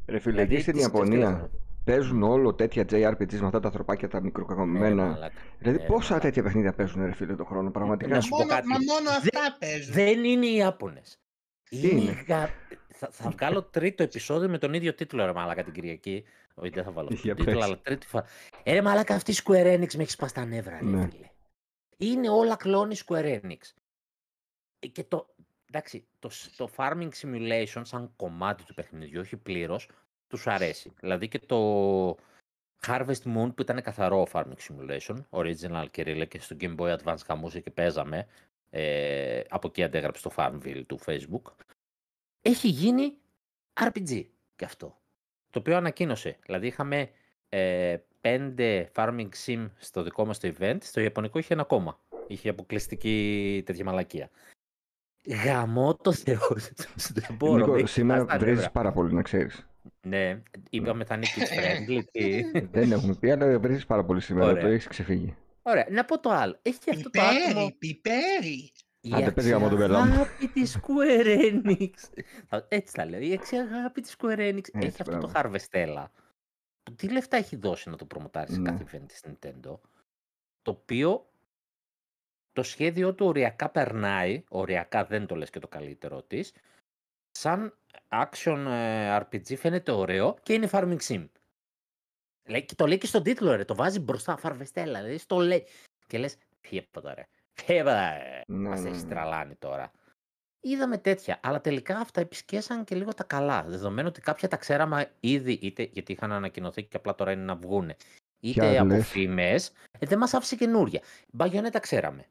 Ρε 0.07 0.19
φίλε, 0.19 0.33
Δηλαδή, 0.35 0.53
εκεί 0.53 0.61
στην 0.61 0.73
τι 0.73 0.79
σκέφτηκες 0.81 1.07
Ιαπωνία, 1.09 1.29
να- 1.29 1.49
παίζουν 1.83 2.23
όλο 2.23 2.53
τέτοια 2.53 2.83
JRPGs 2.89 3.39
με 3.39 3.45
αυτά 3.45 3.59
τα 3.59 3.67
ανθρωπάκια 3.67 4.07
τα 4.07 4.13
Ναι, 4.17 4.19
ρε 4.19 4.25
μικροκαγωμένα. 4.25 5.05
μαλάκα. 5.05 5.33
δηλαδή, 5.57 5.77
Ναι, 5.77 5.83
ρε 5.83 5.87
πόσα 5.89 6.07
μαλάκα. 6.09 6.19
τέτοια 6.27 6.43
παιχνίδια 6.43 6.73
παίζουν, 6.73 7.05
ρε 7.05 7.13
φίλε, 7.13 7.35
το 7.35 7.45
χρόνο, 7.45 7.71
πραγματικά; 7.71 8.15
Να 8.15 8.21
σου 8.21 8.29
πω 8.29 8.37
Μόνο, 8.37 8.49
κάτι. 8.49 8.67
μα 8.67 8.73
μόνο 8.77 9.09
Δε- 9.09 9.15
αυτά 9.17 9.57
παίζουν. 9.59 9.93
Δεν 9.93 10.23
είναι 10.23 10.45
οι 10.45 10.55
Ιάπωνες. 10.55 11.19
Τι 11.69 11.77
Είναι, 11.89 12.01
είναι; 12.01 12.23
γα- 12.27 12.49
θα, 12.87 13.09
θα 13.11 13.29
βγάλω 13.29 13.63
τρίτο 13.63 14.03
επεισόδιο 14.03 14.49
με 14.49 14.57
τον 14.57 14.73
ίδιο 14.73 14.93
τίτλο, 14.93 15.25
ρε 15.25 15.33
μαλάκα, 15.33 15.63
την 15.63 15.73
Κυριακή. 15.73 16.23
Όχι, 16.53 16.69
δεν 16.69 16.83
θα 16.83 16.91
βάλω 16.91 17.07
αυτό 17.11 17.21
Για 17.23 17.35
τον 17.35 17.45
τίτλο, 17.45 17.59
πες. 17.59 17.67
αλλά 17.69 17.79
τρίτη 17.81 18.07
φορά. 18.07 18.25
Ε, 18.63 18.73
ρε 18.73 18.81
μαλάκα, 18.81 19.15
αυτή 19.15 19.31
η 19.31 19.35
Square 19.43 19.75
Enix 19.79 19.95
με 19.95 20.01
έχει 20.03 20.11
σπάσει 20.11 20.33
τα 20.33 20.45
νεύρα, 20.45 20.79
ρε 20.79 20.85
Ναι. 20.85 21.07
φίλε. 21.11 21.25
Είναι 21.97 22.29
όλα 22.29 22.55
κλόνη 22.55 22.95
Square 23.05 23.39
Enix. 23.41 23.57
Ε, 24.79 24.87
Και 24.87 25.03
το, 25.03 25.35
εντάξει, 25.67 26.07
το, 26.19 26.29
σ- 26.29 26.55
το 26.57 26.69
Farming 26.75 27.09
Simulation 27.21 27.81
σαν 27.81 28.13
κομμάτι 28.15 28.63
του 28.63 28.73
παιχνιδιού, 28.73 29.19
όχι 29.19 29.37
πλήρως, 29.37 29.89
τους 30.27 30.47
αρέσει. 30.47 30.93
Δηλαδή 30.99 31.27
και 31.27 31.39
το 31.39 32.09
Harvest 32.87 33.23
Moon 33.35 33.51
που 33.55 33.61
ήταν 33.61 33.81
καθαρό 33.81 34.27
Farming 34.31 34.57
Simulation, 34.69 35.15
original 35.29 35.85
και 35.91 36.01
ρίλε 36.01 36.25
και 36.25 36.39
στο 36.39 36.55
Game 36.59 36.75
Boy 36.75 36.97
Advance 36.97 37.21
χαμούσε 37.25 37.59
και 37.59 37.71
παίζαμε, 37.71 38.27
ε, 38.69 39.41
από 39.49 39.67
εκεί 39.67 39.83
αντέγραψε 39.83 40.21
το 40.21 40.31
Farmville 40.35 40.83
του 40.87 40.99
Facebook, 41.05 41.51
έχει 42.41 42.67
γίνει 42.67 43.17
RPG 43.73 44.25
και 44.55 44.65
αυτό. 44.65 44.97
Το 45.49 45.59
οποίο 45.59 45.77
ανακοίνωσε. 45.77 46.37
Δηλαδή 46.45 46.67
είχαμε 46.67 47.09
ε, 47.49 47.97
πέντε 48.21 48.91
Farming 48.95 49.29
Sim 49.45 49.69
στο 49.77 50.03
δικό 50.03 50.25
μας 50.25 50.39
το 50.39 50.53
event, 50.57 50.77
στο 50.81 50.99
Ιαπωνικό 51.01 51.39
είχε 51.39 51.53
ένα 51.53 51.61
ακόμα. 51.61 51.99
Είχε 52.27 52.49
αποκλειστική 52.49 53.63
τέτοια 53.65 53.85
μαλακία. 53.85 54.29
Γαμώ 55.43 55.95
το 55.95 56.11
Θεό. 56.11 56.47
Δεν 57.13 57.35
μπορώ. 57.37 57.53
με 57.53 57.59
Νίκο, 57.65 57.75
έχει 57.75 57.87
σήμερα 57.87 58.21
σπάσει 58.21 58.37
τα 58.37 58.43
βρίζεις 58.45 58.57
νεύρα. 58.63 58.71
πάρα 58.71 58.91
πολύ, 58.91 59.13
να 59.13 59.21
ξέρεις. 59.21 59.67
Ναι, 60.01 60.41
είπαμε 60.69 61.05
θα 61.05 61.15
είναι 61.15 61.25
kids 61.35 61.41
friendly. 61.59 62.03
τι. 62.11 62.41
Δεν 62.71 62.91
έχουμε 62.91 63.15
πει, 63.15 63.31
αλλά 63.31 63.59
βρίζεις 63.59 63.85
πάρα 63.85 64.03
πολύ 64.05 64.21
σήμερα. 64.21 64.45
Ωραία. 64.45 64.61
Το 64.61 64.67
έχεις 64.67 64.87
ξεφύγει. 64.87 65.35
Ωραία, 65.61 65.85
να 65.91 66.05
πω 66.05 66.19
το 66.19 66.29
άλλο. 66.29 66.59
Έχει 66.61 66.77
αυτό 66.89 67.09
το 67.09 67.21
άτομο. 67.21 67.65
Πιπέρι, 67.65 67.75
πιπέρι. 67.79 68.71
Η 69.01 69.13
Άντε, 69.13 69.31
πες 69.31 69.49
γάμο 69.49 69.69
τον 69.69 69.77
πελά 69.77 70.05
μου. 70.05 70.13
αγάπη 70.13 70.47
της 70.47 70.77
Square 70.81 71.39
Enix. 71.51 71.89
Θα- 72.47 72.65
Έτσι 72.69 72.93
τα 72.93 73.05
λέω. 73.05 73.19
Η 73.19 73.33
αξιαγάπη 73.33 74.01
της 74.01 74.15
Square 74.17 74.39
Enix 74.39 74.61
έχει 74.73 74.87
αυτό 75.01 75.17
το 75.19 75.29
μπράβο. 75.31 75.31
Harvestella. 75.55 76.05
Που 76.83 76.95
τι 76.95 77.11
λεφτά 77.11 77.37
έχει 77.37 77.55
δώσει 77.55 77.89
να 77.89 77.95
το 77.95 78.05
προμοτάρεις 78.05 78.53
σε 78.53 78.59
Ναι. 78.59 78.69
κάθε 78.69 78.85
event 78.91 79.03
της 79.07 79.23
Nintendo. 79.27 79.79
Το 80.61 80.71
οποίο 80.71 81.29
το 82.57 82.63
σχέδιο 82.63 83.13
του 83.13 83.25
οριακά 83.25 83.69
περνάει, 83.69 84.43
οριακά 84.49 85.05
δεν 85.05 85.25
το 85.25 85.35
λες 85.35 85.49
και 85.49 85.59
το 85.59 85.67
καλύτερό 85.67 86.21
της, 86.21 86.53
σαν 87.31 87.77
action 88.09 88.65
ε, 88.67 89.17
RPG 89.17 89.57
φαίνεται 89.57 89.91
ωραίο 89.91 90.37
και 90.43 90.53
είναι 90.53 90.69
farming 90.71 90.97
sim. 91.07 91.27
Λέει, 92.49 92.65
και 92.65 92.75
το 92.75 92.87
λέει 92.87 92.97
και 92.97 93.05
στον 93.05 93.23
τίτλο 93.23 93.55
ρε, 93.55 93.65
το 93.65 93.75
βάζει 93.75 93.99
μπροστά 93.99 94.39
Harvestella, 94.43 94.67
δηλαδή 94.73 95.17
στο 95.17 95.39
λέει. 95.39 95.65
Και 96.07 96.17
λες, 96.17 96.37
τίποτα 96.61 97.13
ρε, 97.13 97.27
τίποτα 97.65 98.17
ρε. 98.17 98.41
Ναι, 98.47 98.69
Μας 98.69 98.81
ναι, 98.81 98.89
έχεις 98.89 99.03
ναι. 99.03 99.09
τραλάνει 99.09 99.55
τώρα. 99.55 99.91
Είδαμε 100.59 100.97
τέτοια, 100.97 101.39
αλλά 101.43 101.61
τελικά 101.61 101.97
αυτά 101.97 102.21
επισκέσαν 102.21 102.83
και 102.83 102.95
λίγο 102.95 103.13
τα 103.13 103.23
καλά. 103.23 103.63
Δεδομένου 103.63 104.07
ότι 104.07 104.21
κάποια 104.21 104.47
τα 104.47 104.57
ξέραμε 104.57 105.11
ήδη, 105.19 105.59
είτε 105.61 105.89
γιατί 105.91 106.11
είχαν 106.11 106.31
ανακοινωθεί 106.31 106.83
και 106.83 106.97
απλά 106.97 107.15
τώρα 107.15 107.31
είναι 107.31 107.43
να 107.43 107.55
βγούνε, 107.55 107.95
είτε 108.39 108.69
Ποια 108.69 108.81
από 108.81 108.93
λες; 108.93 109.07
φήμες, 109.07 109.71
ε, 109.99 110.05
δεν 110.05 110.17
μας 110.17 110.33
άφησε 110.33 110.55
καινούρια. 110.55 111.01
Bayonetta 111.37 111.79
ξέραμε. 111.79 112.25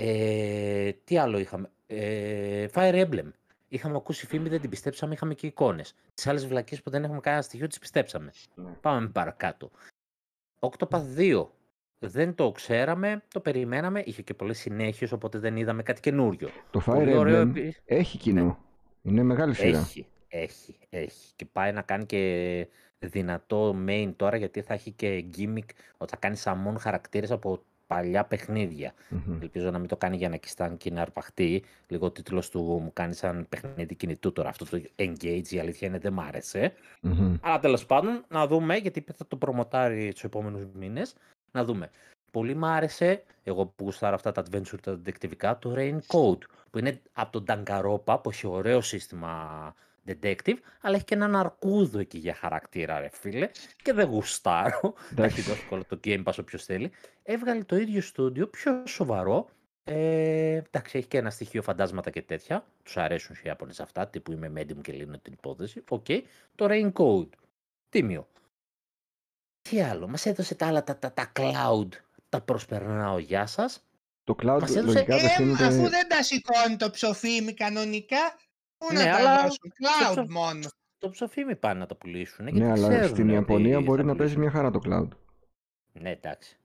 Ε, 0.00 0.92
τι 1.04 1.18
άλλο 1.18 1.38
είχαμε; 1.38 1.70
Ε, 1.86 2.66
Fire 2.74 3.06
Emblem. 3.06 3.30
Είχαμε 3.68 3.96
ακούσει 3.96 4.26
φήμη, 4.26 4.48
δεν 4.48 4.60
την 4.60 4.70
πιστέψαμε, 4.70 5.14
είχαμε 5.14 5.34
και 5.34 5.46
εικόνες. 5.46 5.94
Τις 6.14 6.26
άλλες 6.26 6.46
βλακίες 6.46 6.82
που 6.82 6.90
δεν 6.90 7.04
έχουμε 7.04 7.20
κανένα 7.20 7.42
στοιχείο, 7.42 7.66
τις 7.66 7.78
πιστέψαμε. 7.78 8.32
Ναι. 8.54 8.70
Πάμε 8.80 9.08
παρακάτω. 9.08 9.70
Octopath 10.60 11.04
2. 11.16 11.46
Δεν 11.98 12.34
το 12.34 12.52
ξέραμε, 12.52 13.22
το 13.32 13.40
περιμέναμε, 13.40 14.02
είχε 14.06 14.22
και 14.22 14.34
πολλές 14.34 14.58
συνέχειες, 14.58 15.12
οπότε 15.12 15.38
δεν 15.38 15.56
είδαμε 15.56 15.82
κάτι 15.82 16.00
καινούριο. 16.00 16.48
Το 16.70 16.82
Fire 16.86 16.94
Πολύ 16.94 17.14
ωραίο 17.16 17.42
Emblem 17.42 17.48
επί- 17.56 17.76
έχει 17.84 18.18
κοινό. 18.18 18.58
Είναι 19.02 19.22
μεγάλη 19.22 19.54
σειρά. 19.54 19.78
Έχει, 19.78 20.06
έχει, 20.28 20.78
έχει. 20.90 21.32
Και 21.36 21.44
πάει 21.44 21.72
να 21.72 21.82
κάνει 21.82 22.06
και 22.06 22.66
δυνατό 22.98 23.76
main 23.86 24.12
τώρα, 24.16 24.36
γιατί 24.36 24.62
θα 24.62 24.74
έχει 24.74 24.90
και 24.90 25.24
gimmick 25.36 25.68
ότι 25.96 26.10
θα 26.10 26.16
κάνει 26.16 26.36
summon 26.44 26.74
χαρακτήρες 26.78 27.30
από 27.30 27.62
παλιά 27.88 28.24
παιχνίδια. 28.24 28.92
Μμμ. 29.08 29.38
Ελπίζω 29.42 29.70
να 29.70 29.78
μην 29.78 29.88
το 29.88 29.96
κάνει 29.96 30.16
για 30.16 30.28
να 30.28 30.36
κιστάν 30.36 30.76
και 30.76 30.90
να 30.90 31.00
αρπαχτεί. 31.00 31.62
Λίγο 31.88 32.06
ο 32.06 32.10
τίτλος 32.10 32.50
του 32.50 32.60
μου 32.60 32.90
κάνει 32.92 33.14
σαν 33.14 33.46
παιχνίδι 33.48 33.94
κινητού 33.94 34.32
τώρα. 34.32 34.48
Αυτό 34.48 34.64
το 34.64 34.82
Engage 34.96 35.48
η 35.48 35.58
αλήθεια 35.58 35.88
είναι 35.88 35.98
δεν 35.98 36.12
μ' 36.12 36.20
άρεσε. 36.20 36.72
Μμμ. 37.00 37.36
Αλλά 37.40 37.58
τέλος 37.58 37.86
πάντων, 37.86 38.24
να 38.28 38.46
δούμε, 38.46 38.76
γιατί 38.76 39.04
θα 39.14 39.26
το 39.26 39.36
προμοτάρει 39.36 40.12
τους 40.12 40.24
επόμενους 40.24 40.62
μήνες. 40.72 41.14
Να 41.52 41.64
δούμε. 41.64 41.90
Πολύ 42.30 42.54
μ' 42.54 42.64
άρεσε, 42.64 43.22
εγώ 43.44 43.66
που 43.66 43.84
γουστάρω 43.84 44.14
αυτά 44.14 44.32
τα 44.32 44.42
adventure 44.42 44.80
τα 44.82 45.00
detectivικά, 45.06 45.58
το 45.58 45.74
Rain 45.76 45.98
Code, 46.06 46.42
που 46.70 46.78
είναι 46.78 47.00
από 47.12 47.40
τον 47.40 47.44
Danganronpa, 47.48 48.22
που 48.22 48.30
έχει 48.30 48.46
ωραίο 48.46 48.80
σύστημα 48.80 49.74
detective, 50.08 50.56
αλλά 50.80 50.94
έχει 50.96 51.04
και 51.04 51.14
έναν 51.14 51.36
αρκούδο 51.36 51.98
εκεί 51.98 52.18
για 52.18 52.34
χαρακτήρα, 52.34 53.00
ρε 53.00 53.08
φίλε, 53.12 53.50
και 53.82 53.92
δεν 53.92 54.08
γουστάρω. 54.08 54.80
Θα 54.80 54.88
έχει 54.96 55.12
Εντάξει. 55.12 55.40
δώσει 55.42 55.66
όλο 55.70 55.84
το 55.88 56.00
Game 56.04 56.24
Pass 56.24 56.34
όποιος 56.40 56.64
θέλει. 56.64 56.90
Έβγαλε 57.22 57.64
το 57.64 57.76
ίδιο 57.76 58.00
στούντιο, 58.00 58.48
πιο 58.48 58.82
σοβαρό. 58.86 59.48
Ε, 59.84 60.54
εντάξει, 60.54 60.98
έχει 60.98 61.06
και 61.06 61.18
ένα 61.18 61.30
στοιχείο 61.30 61.62
φαντάσματα 61.62 62.10
και 62.10 62.22
τέτοια. 62.22 62.64
Τους 62.82 62.96
αρέσουν 62.96 63.34
οι 63.36 63.40
Ιάπωνες 63.44 63.80
αυτά, 63.80 64.08
τύπου 64.08 64.32
είμαι 64.32 64.52
medium 64.56 64.80
και 64.82 64.92
λύνω 64.92 65.18
την 65.18 65.32
υπόθεση. 65.32 65.82
Οκ. 65.88 66.06
Το 66.54 66.66
Rain 66.70 66.92
Code. 66.92 67.28
Τίμιο. 67.88 68.28
Τι 69.62 69.82
άλλο, 69.82 70.08
μας 70.08 70.26
έδωσε 70.26 70.54
τα 70.54 70.66
άλλα, 70.66 70.84
τα, 70.84 70.96
τα, 70.98 71.12
τα 71.12 71.32
cloud. 71.36 71.88
Τα 72.28 72.40
προσπερνάω, 72.40 73.18
γεια 73.18 73.46
σας. 73.46 73.82
Το 74.24 74.36
cloud 74.42 74.58
Μας 74.60 74.76
έδωσε- 74.76 74.94
λογικά 74.94 75.14
Ε, 75.14 75.18
απευθύνεται. 75.18 75.64
αφού 75.64 75.88
δεν 75.88 76.08
τα 76.08 76.22
σηκώνει 76.22 76.76
το 76.76 76.90
ψοφίμι 76.90 77.54
κανονικά, 77.54 78.36
πού 78.78 78.92
Ναι, 78.92 79.04
να 79.04 79.16
αλλά 79.16 79.36
τα 79.36 79.42
δώσουν. 79.42 79.72
Cloud 79.80 80.10
ψο- 80.12 80.30
μόνο. 80.30 80.68
Το 80.98 81.08
ψοφίμι 81.08 81.56
πάνε 81.56 81.78
να 81.80 81.86
το 81.86 81.94
πουλήσουν. 81.94 82.48
Ναι, 82.52 82.70
αλλά 82.70 83.06
στην 83.06 83.28
Ιαπωνία 83.28 83.80
μπορεί 83.80 84.04
να 84.04 84.16
παίζει 84.16 84.36
μια 84.36 84.50
χαρά 84.50 84.70
το 84.70 84.80
cloud. 84.84 85.08
Ναι, 85.92 86.10
εντάξει. 86.10 86.56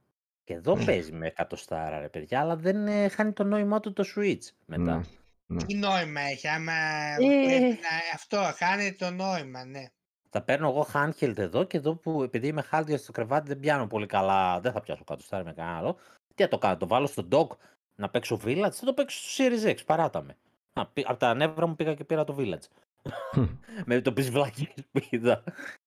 Και 0.43 0.53
εδώ 0.53 0.78
παίζει 0.86 1.11
με 1.11 1.28
εκατοστάρα, 1.28 1.99
ρε 1.99 2.09
παιδιά, 2.09 2.39
αλλά 2.39 2.55
δεν 2.55 2.88
ε, 2.88 3.07
χάνει 3.07 3.32
το 3.32 3.43
νόημά 3.43 3.80
του 3.80 3.93
το 3.93 4.03
Switch 4.16 4.47
μετά. 4.66 4.95
Ναι. 4.95 5.01
Ναι. 5.45 5.64
Τι 5.64 5.76
νόημα 5.76 6.22
έχει, 6.22 6.47
άμα 6.47 6.74
Ε. 6.74 7.16
πρέπει 7.18 7.64
να... 7.64 7.89
Αυτό, 8.14 8.38
χάνει 8.55 8.93
το 8.93 9.09
νόημα, 9.11 9.66
ναι. 9.66 9.84
Θα 10.30 10.41
παίρνω 10.41 10.68
εγώ 10.70 10.88
handheld 10.93 11.38
εδώ 11.38 11.64
και 11.64 11.78
εδώ 11.78 11.95
που 11.95 12.24
επειδή 12.24 12.47
είμαι 12.47 12.64
hardware 12.72 12.97
στο 12.99 13.11
κρεβάτι 13.11 13.47
δεν 13.47 13.59
πιάνω 13.59 13.88
πολύ 13.88 14.05
καλά, 14.05 14.59
δεν 14.59 14.72
θα 14.72 14.82
πιάσω 14.82 15.03
κάτω 15.03 15.24
στάρι 15.24 15.43
με 15.43 15.53
κανένα 15.53 15.78
άλλο. 15.78 15.97
Τι 16.36 16.43
θα 16.43 16.49
το 16.49 16.57
κάνω, 16.57 16.78
το 16.78 16.88
βάλω 16.88 17.07
στο 17.07 17.28
dock 17.32 17.47
να 17.95 18.09
παίξω 18.09 18.39
Village, 18.43 18.70
θα 18.72 18.86
το 18.86 18.93
παίξω 18.93 19.30
στο 19.30 19.43
Series 19.43 19.70
X, 19.72 19.78
παράτα 19.86 20.22
με. 20.22 20.38
Α, 20.74 20.86
πή- 20.86 21.05
από 21.09 21.19
τα 21.19 21.34
νεύρα 21.34 21.67
μου 21.67 21.76
πήγα 21.76 21.93
και 21.93 22.03
πήρα 22.03 22.24
το 22.24 22.36
Village. 22.39 22.67
με 23.86 24.01
το 24.01 24.13
πεις 24.13 24.32
βλακίες 24.32 24.74
που 24.91 25.01
είδα. 25.09 25.43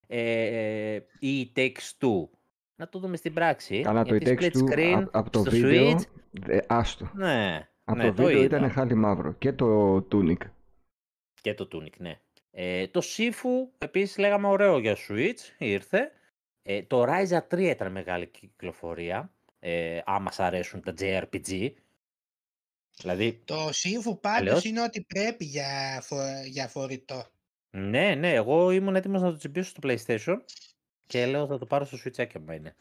Ε, 0.06 0.98
ή 1.18 1.52
Takes 1.56 1.90
Two. 2.00 2.28
Να 2.76 2.88
το 2.88 2.98
δούμε 2.98 3.16
στην 3.16 3.32
πράξη. 3.32 3.80
Καλά, 3.80 4.04
το 4.04 4.14
γιατί 4.14 4.36
e 4.40 4.44
split 4.44 4.50
του 4.52 4.66
screen 4.70 5.04
από 5.10 5.30
το 5.30 5.40
στο 5.40 5.50
βίντεο. 5.50 5.90
Switch, 5.98 6.02
ε, 6.48 6.58
άστο. 6.66 7.10
ναι, 7.14 7.68
Από 7.84 7.98
ναι, 7.98 8.04
το 8.06 8.12
βίντεο 8.12 8.30
είδα. 8.42 8.56
ήταν 8.56 8.70
χάλι 8.70 8.94
μαύρο. 8.94 9.32
Και 9.32 9.52
το 9.52 9.96
Tunic. 10.12 10.36
Και 11.40 11.54
το 11.54 11.68
Tunic, 11.72 11.96
ναι. 11.98 12.20
Ε, 12.50 12.86
το 12.88 13.00
Sifu, 13.04 13.68
επίσης 13.78 14.18
λέγαμε 14.18 14.46
ωραίο 14.46 14.78
για 14.78 14.96
Switch, 15.08 15.54
ήρθε. 15.58 16.10
Ε, 16.62 16.82
το 16.82 17.02
Ryza 17.04 17.38
3 17.54 17.58
ήταν 17.58 17.92
μεγάλη 17.92 18.26
κυκλοφορία, 18.26 19.30
ε, 19.58 20.00
άμα 20.04 20.30
σ' 20.30 20.40
αρέσουν 20.40 20.80
τα 20.82 20.94
JRPG. 20.98 21.70
Δηλαδή, 23.00 23.40
Το 23.44 23.68
σύμφου 23.72 24.20
πάντως 24.20 24.38
Αλλιώς- 24.40 24.64
είναι 24.64 24.82
ότι 24.82 25.04
πρέπει 25.04 25.44
για, 25.44 26.00
φο- 26.02 26.42
για 26.46 26.68
φορητό. 26.68 27.26
ναι, 27.70 28.14
ναι, 28.14 28.32
εγώ 28.34 28.70
ήμουν 28.70 28.96
έτοιμος 28.96 29.22
να 29.22 29.30
το 29.30 29.36
τσιμπήσω 29.36 29.68
στο 29.70 29.80
PlayStation 29.82 30.36
και 31.06 31.26
λέω 31.26 31.46
θα 31.46 31.58
το 31.58 31.66
πάρω 31.66 31.84
στο 31.84 31.98
Switch 32.04 32.26
άμα 32.34 32.54
είναι. 32.54 32.74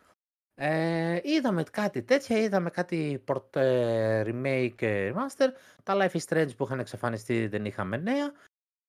Ε, 0.58 1.20
είδαμε 1.24 1.64
κάτι 1.64 2.04
τέτοια, 2.04 2.38
είδαμε 2.38 2.70
κάτι 2.70 3.24
port, 3.28 3.56
ε, 3.56 4.24
remake 4.26 4.72
και 4.76 5.14
remaster. 5.14 5.48
Τα 5.84 5.94
Life 5.98 6.16
is 6.18 6.22
Strange 6.30 6.56
που 6.58 6.64
είχαν 6.64 6.80
εξαφανιστεί 6.80 7.48
δεν 7.48 7.66
είχαμε 7.66 7.98
νέα. 7.98 8.32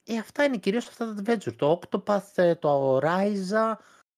Ε, 0.04 0.16
αυτά 0.18 0.44
είναι 0.44 0.56
κυρίως 0.56 0.88
αυτά 0.88 1.14
τα 1.14 1.22
adventure. 1.24 1.54
Το 1.56 1.80
Octopath, 1.82 2.32
ε, 2.34 2.54
το 2.54 2.98
Ryza, 3.02 3.72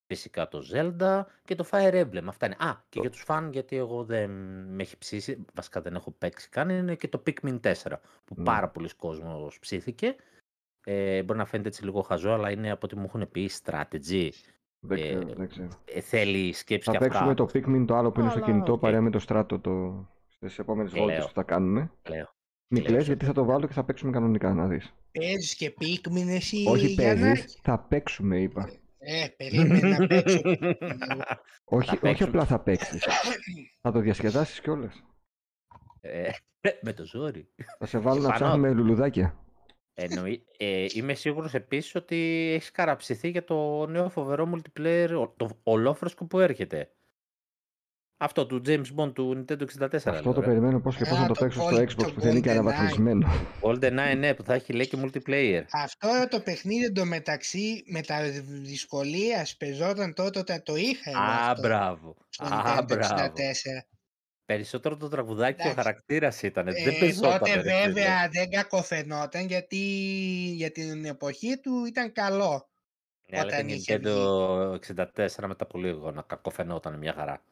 φυσικά 0.09 0.49
το 0.49 0.63
Zelda 0.75 1.23
και 1.45 1.55
το 1.55 1.65
Fire 1.71 1.95
Emblem. 2.05 2.23
Αυτά 2.27 2.47
είναι. 2.47 2.57
Α, 2.59 2.83
και 2.89 3.01
για 3.01 3.11
τους 3.11 3.23
φαν, 3.23 3.53
γιατί 3.53 3.77
εγώ 3.77 4.05
δεν 4.05 4.31
με 4.75 4.83
έχει 4.83 4.99
ψήσει, 4.99 5.45
βασικά 5.55 5.81
δεν 5.81 5.95
έχω 5.95 6.11
παίξει 6.11 6.49
καν, 6.49 6.69
είναι 6.69 6.95
και 6.95 7.09
το 7.09 7.23
Pikmin 7.27 7.61
4, 7.61 7.73
που 8.25 8.35
Ναι. 8.37 8.45
πάρα 8.45 8.69
πολλοί 8.69 8.89
κόσμος 8.97 9.59
ψήθηκε. 9.59 10.17
Ε, 10.85 11.23
μπορεί 11.23 11.39
να 11.39 11.45
φαίνεται 11.45 11.69
έτσι 11.69 11.85
λίγο 11.85 12.03
χαζό, 12.03 12.31
αλλά 12.31 12.51
είναι 12.51 12.71
από 12.71 12.81
ό,τι 12.87 12.97
μου 12.97 13.05
έχουν 13.05 13.31
πει 13.31 13.51
strategy. 13.65 14.29
Δεν 14.81 14.99
Ε, 14.99 15.01
ξέρω, 15.03 15.35
δεν 15.37 15.49
ξέρω. 15.49 15.69
Ε, 15.85 16.01
θέλει 16.01 16.53
σκέψη 16.53 16.85
Θα 16.91 16.93
και 16.93 16.99
παίξουμε 16.99 17.31
αυτά. 17.31 17.45
το 17.47 17.51
Pikmin 17.55 17.85
το 17.87 17.97
άλλο 17.97 18.11
που 18.13 18.21
είναι 18.21 18.29
στο 18.31 18.39
Αλλά, 18.39 18.47
κινητό 18.49 18.73
οκ. 18.73 18.81
παρέα 18.81 19.01
με 19.01 19.11
τον 19.11 19.19
Στράτο 19.19 19.59
το... 19.61 20.07
στις 20.29 20.59
επόμενες 20.59 20.93
Κλαίω. 20.93 21.05
βόλτες 21.05 21.27
που 21.27 21.33
θα 21.35 21.43
κάνουμε. 21.43 21.91
Λέω. 22.09 22.35
Μην 22.71 22.83
Κλαίω 22.83 22.93
κλαις 22.95 23.03
σε 23.05 23.09
γιατί 23.13 23.25
θα 23.25 23.33
το 23.33 23.45
βάλω 23.45 23.67
και 23.67 23.73
θα 23.73 23.85
παίξουμε 23.85 24.13
κανονικά 24.13 24.55
να 24.55 24.67
δεις. 24.67 24.95
Παίζεις 25.13 25.55
και 25.55 25.71
Pikmin 25.71 26.29
εσύ, 26.29 26.65
Όχι 26.69 26.87
Γιαννάκη. 26.87 27.25
παίζεις, 27.27 27.59
θα 27.63 27.79
παίξουμε 27.79 28.41
είπα. 28.41 28.71
Ε, 28.99 29.27
περίμενε 29.37 29.89
να 29.99 30.07
παίξω. 30.07 30.41
Όχι, 31.65 31.89
όχι 31.91 31.97
παίξουν. 31.99 32.29
απλά 32.29 32.45
θα 32.45 32.61
παίξεις. 32.61 33.05
θα 33.83 33.93
το 33.93 34.01
διασκεδάσεις 34.01 34.61
κιόλας. 34.61 35.03
Ε, 36.01 36.31
με 36.83 36.93
το 36.93 37.05
ζόρι. 37.05 37.49
Θα 37.79 37.87
σε 37.87 37.99
βάλω 37.99 38.21
να 38.21 38.29
Πάνω. 38.29 38.35
ψάχνουμε 38.35 38.71
λουλουδάκια. 38.73 39.39
Εννοεί, 39.95 40.45
ε, 40.57 40.87
είμαι 40.95 41.15
σίγουρος 41.15 41.55
επίσης 41.55 41.95
ότι 41.95 42.51
έχεις 42.55 42.71
καραψηθεί 42.71 43.29
για 43.29 43.45
το 43.45 43.87
νέο 43.87 44.09
φοβερό 44.09 44.51
multiplayer, 44.55 45.09
ο- 45.21 45.29
το 45.37 45.49
ολόφρεσκο 45.63 46.25
που 46.27 46.39
έρχεται. 46.41 46.91
Αυτό 48.21 48.47
του 48.47 48.63
James 48.67 48.85
Bond 48.97 49.15
του 49.15 49.45
Nintendo 49.49 49.63
64. 49.63 49.95
Αυτό 49.95 50.11
λέω, 50.13 50.33
το 50.33 50.41
ρε. 50.41 50.47
περιμένω 50.47 50.81
πώς 50.81 50.97
και 50.97 51.05
πώς 51.05 51.19
Α, 51.19 51.21
να 51.21 51.27
το 51.27 51.33
το 51.35 51.41
παίξω 51.41 51.61
στο 51.61 51.71
Gold- 51.71 51.81
Xbox 51.81 51.95
το 51.95 52.13
που 52.13 52.21
θα 52.21 52.29
είναι 52.29 52.41
και 52.41 52.49
GoldenEye. 52.51 52.53
αναβαθμισμένο. 52.53 53.29
GoldenEye, 53.61 54.17
ναι, 54.19 54.35
που 54.35 54.43
θα 54.43 54.55
έχει 54.55 54.73
λέει 54.73 54.87
και 54.89 54.99
multiplayer. 55.03 55.63
Αυτό 55.73 56.09
το 56.31 56.41
παιχνίδι 56.41 56.85
εντωμεταξύ 56.85 57.83
με 57.87 58.01
τα 58.03 58.21
δυσκολία 58.63 59.47
παιζόταν 59.59 60.15
τότε 60.15 60.39
όταν 60.39 60.63
το 60.63 60.77
είχα 60.77 61.11
εγώ 61.11 61.19
Α, 61.21 61.51
αυτό 61.51 61.61
μπράβο. 61.63 62.17
στο 62.29 62.45
Α, 62.45 62.49
Nintendo 62.79 62.85
μπράβο. 62.87 63.15
64. 63.15 63.87
Περισσότερο 64.45 64.97
το 64.97 65.09
τραγουδάκι 65.09 65.61
και 65.63 65.69
ο 65.69 65.71
Εντάξει. 65.71 65.87
χαρακτήρας 65.87 66.43
ήταν. 66.43 66.65
δεν 66.65 66.75
Ε, 66.95 66.99
πεζόταν. 66.99 67.39
τότε 67.39 67.55
ρε 67.55 67.61
φίλε. 67.61 67.83
βέβαια 67.85 68.29
δεν 68.33 68.51
κακοφαινόταν 68.51 69.47
γιατί 69.47 69.77
για 70.55 70.71
την 70.71 71.05
εποχή 71.05 71.59
του 71.61 71.85
ήταν 71.85 72.13
καλό. 72.13 72.69
Ναι, 73.31 73.39
αλλά 73.39 73.47
όταν 73.55 73.67
και 73.67 73.73
είχε 73.75 74.01
Nintendo 74.05 74.79
64 74.87 75.47
μετά 75.47 75.65
από 75.65 75.79
λίγο 75.79 76.11
να 76.11 76.23
κακοφαινόταν 76.23 76.99
μια 76.99 77.13
χαρά. 77.13 77.43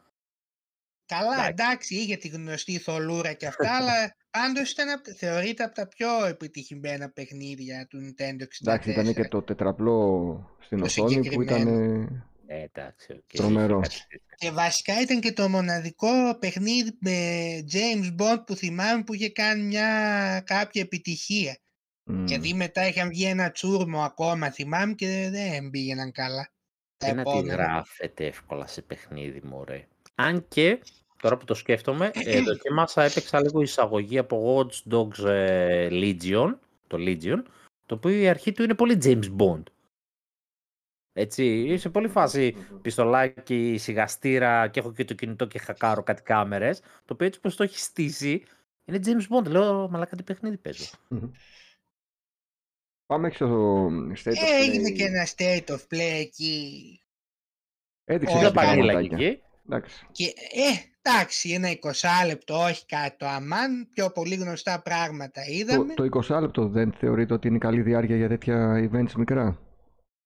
Καλά, 1.06 1.32
Εντάξει. 1.32 1.50
εντάξει, 1.50 1.94
είχε 1.94 2.16
τη 2.16 2.28
γνωστή 2.28 2.78
θολούρα 2.78 3.32
και 3.32 3.46
αυτά, 3.46 3.76
αλλά 3.76 4.16
πάντως 4.30 4.70
ήταν, 4.70 4.88
απ' 4.88 5.04
θεωρείται 5.16 5.62
από 5.64 5.74
τα 5.74 5.88
πιο 5.88 6.24
επιτυχημένα 6.24 7.10
παιχνίδια 7.10 7.86
του 7.86 7.98
Nintendo 7.98 8.42
64. 8.42 8.46
Εντάξει, 8.60 8.90
ήταν 8.90 9.14
και 9.14 9.28
το 9.28 9.42
τετραπλό 9.42 10.56
στην 10.60 10.78
Το 10.78 10.84
οθόνη 10.84 11.14
που 11.30 11.42
ήταν. 11.42 11.58
συγκεκριμένο. 11.58 12.24
Ε, 12.46 12.62
εντάξει, 12.62 13.12
οκ, 13.12 13.32
Τρομερός. 13.32 13.86
είχε 13.88 13.98
κάτι 14.08 14.08
τέτοιο. 14.28 14.36
Και 14.36 14.50
βασικά 14.50 15.00
ήταν 15.00 15.20
και 15.20 15.32
το 15.32 15.48
μοναδικό 15.48 16.38
παιχνίδι 16.38 16.96
με 17.00 17.18
James 17.72 18.16
Bond 18.22 18.42
που 18.46 18.54
θυμάμαι 18.56 19.02
που 19.02 19.14
είχε 19.14 19.30
κάνει 19.30 19.62
μια 19.62 20.42
κάποια 20.46 20.82
επιτυχία. 20.82 21.58
μ, 22.04 22.24
Γιατί 22.24 22.54
μετά 22.54 22.86
είχαν 22.88 23.08
βγει 23.08 23.24
ένα 23.24 23.50
τσούρμο 23.50 24.02
ακόμα, 24.02 24.50
θυμάμαι, 24.50 24.92
και 24.94 25.28
δεν 25.30 25.70
πήγαιναν 25.70 26.12
καλά. 26.12 26.48
Τα 26.96 27.06
Και 27.06 27.12
να 27.12 27.22
τη 27.22 27.30
επόμενα. 27.30 27.54
γράφετε 27.54 28.26
εύκολα 28.26 28.66
σε 28.66 28.82
παιχνίδι, 28.82 29.40
μωρέ. 29.44 29.86
Αν 30.18 30.48
και, 30.48 30.82
τώρα 31.20 31.36
που 31.36 31.44
το 31.44 31.54
σκέφτομαι, 31.54 32.10
ε, 32.14 32.40
δοκίμασα, 32.40 33.02
έπαιξα 33.10 33.40
λίγο 33.40 33.60
εισαγωγή 33.62 34.18
από 34.18 34.56
Watch 34.68 34.92
Dogs 34.92 35.24
ε, 35.24 35.88
Legion, 35.90 36.54
το 36.86 36.96
Legion, 37.00 37.42
το 37.86 37.94
οποίο 37.94 38.10
η 38.10 38.28
αρχή 38.28 38.52
του 38.52 38.62
είναι 38.62 38.74
πολύ 38.74 38.98
James 39.02 39.36
Bond. 39.36 39.62
Έτσι, 41.12 41.44
είσαι 41.62 41.88
πολύ 41.88 42.08
φάση 42.08 42.56
πιστολάκι, 42.82 43.76
σιγαστήρα 43.78 44.68
και 44.68 44.80
έχω 44.80 44.92
και 44.92 45.04
το 45.04 45.14
κινητό 45.14 45.46
και 45.46 45.58
χακάρω 45.58 46.02
κάτι 46.02 46.22
κάμερες, 46.22 46.80
το 46.80 47.12
οποίο 47.12 47.26
έτσι 47.26 47.40
πως 47.40 47.56
το 47.56 47.62
έχεις 47.62 47.82
στήσει, 47.82 48.42
είναι 48.84 49.00
James 49.04 49.36
Bond. 49.36 49.46
Λέω, 49.46 49.88
μαλάκα 49.88 50.16
τι 50.16 50.22
παιχνίδι 50.22 50.56
παίζω. 50.56 50.84
μ. 51.08 51.16
Πάμε 53.06 53.28
και 53.28 53.34
στο 53.34 53.86
State 53.86 54.28
of 54.28 54.32
Ε, 54.34 54.62
έγινε 54.62 54.88
Play. 54.88 54.94
και 54.96 55.04
ένα 55.04 55.26
state 55.36 55.66
of 55.74 55.80
play 55.94 56.20
εκεί. 56.20 57.00
Έδειξε 58.04 58.34
Όχι, 58.34 58.44
Δεν 58.44 58.52
κάποια 58.52 58.68
πανίλα 58.68 58.92
πανήλα 58.92 58.92
πραγματάκια. 58.92 59.26
εκεί. 59.28 59.42
Εντάξει. 59.70 60.06
Και, 60.12 60.24
ε, 60.24 60.80
εντάξει, 61.02 61.50
ένα 61.50 61.68
20 61.70 62.26
λεπτό, 62.26 62.54
όχι 62.64 62.86
κάτι 62.86 63.16
το 63.16 63.26
αμάν, 63.26 63.88
πιο 63.94 64.10
πολύ 64.10 64.34
γνωστά 64.34 64.82
πράγματα 64.82 65.40
Το, 65.46 65.52
είδαμε. 65.52 65.94
το 65.94 66.08
20 66.28 66.40
λεπτό 66.40 66.68
δεν 66.68 66.92
θεωρείτε 66.98 67.34
ότι 67.34 67.48
είναι 67.48 67.58
καλή 67.58 67.82
διάρκεια 67.82 68.16
για 68.16 68.28
τέτοια 68.28 68.88
events 68.92 69.12
μικρά; 69.16 69.60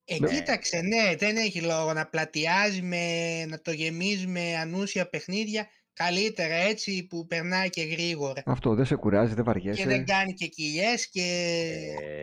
Ε, 0.04 0.16
Ναι. 0.18 0.28
κοίταξε, 0.28 0.80
ναι, 0.80 1.14
δεν 1.16 1.36
έχει 1.36 1.60
λόγο 1.60 1.92
να 1.92 2.06
πλατιάζει 2.06 2.82
με, 2.82 3.44
να 3.48 3.60
το 3.60 3.70
γεμίζει 3.72 4.26
με 4.26 4.56
ανούσια 4.56 5.08
παιχνίδια. 5.08 5.68
Καλύτερα 5.92 6.54
έτσι 6.54 7.06
που 7.10 7.26
περνάει 7.26 7.70
και 7.70 7.82
γρήγορα. 7.82 8.42
Αυτό 8.46 8.74
δεν 8.74 8.84
σε 8.84 8.94
κουράζει, 8.96 9.28
δεν 9.28 9.36
Και 9.36 9.42
βαριέσαι. 9.42 9.84
δεν 9.86 10.04
κάνει 10.06 10.32
και 10.32 10.46
κοιλιές 10.46 11.08
και... 11.08 11.22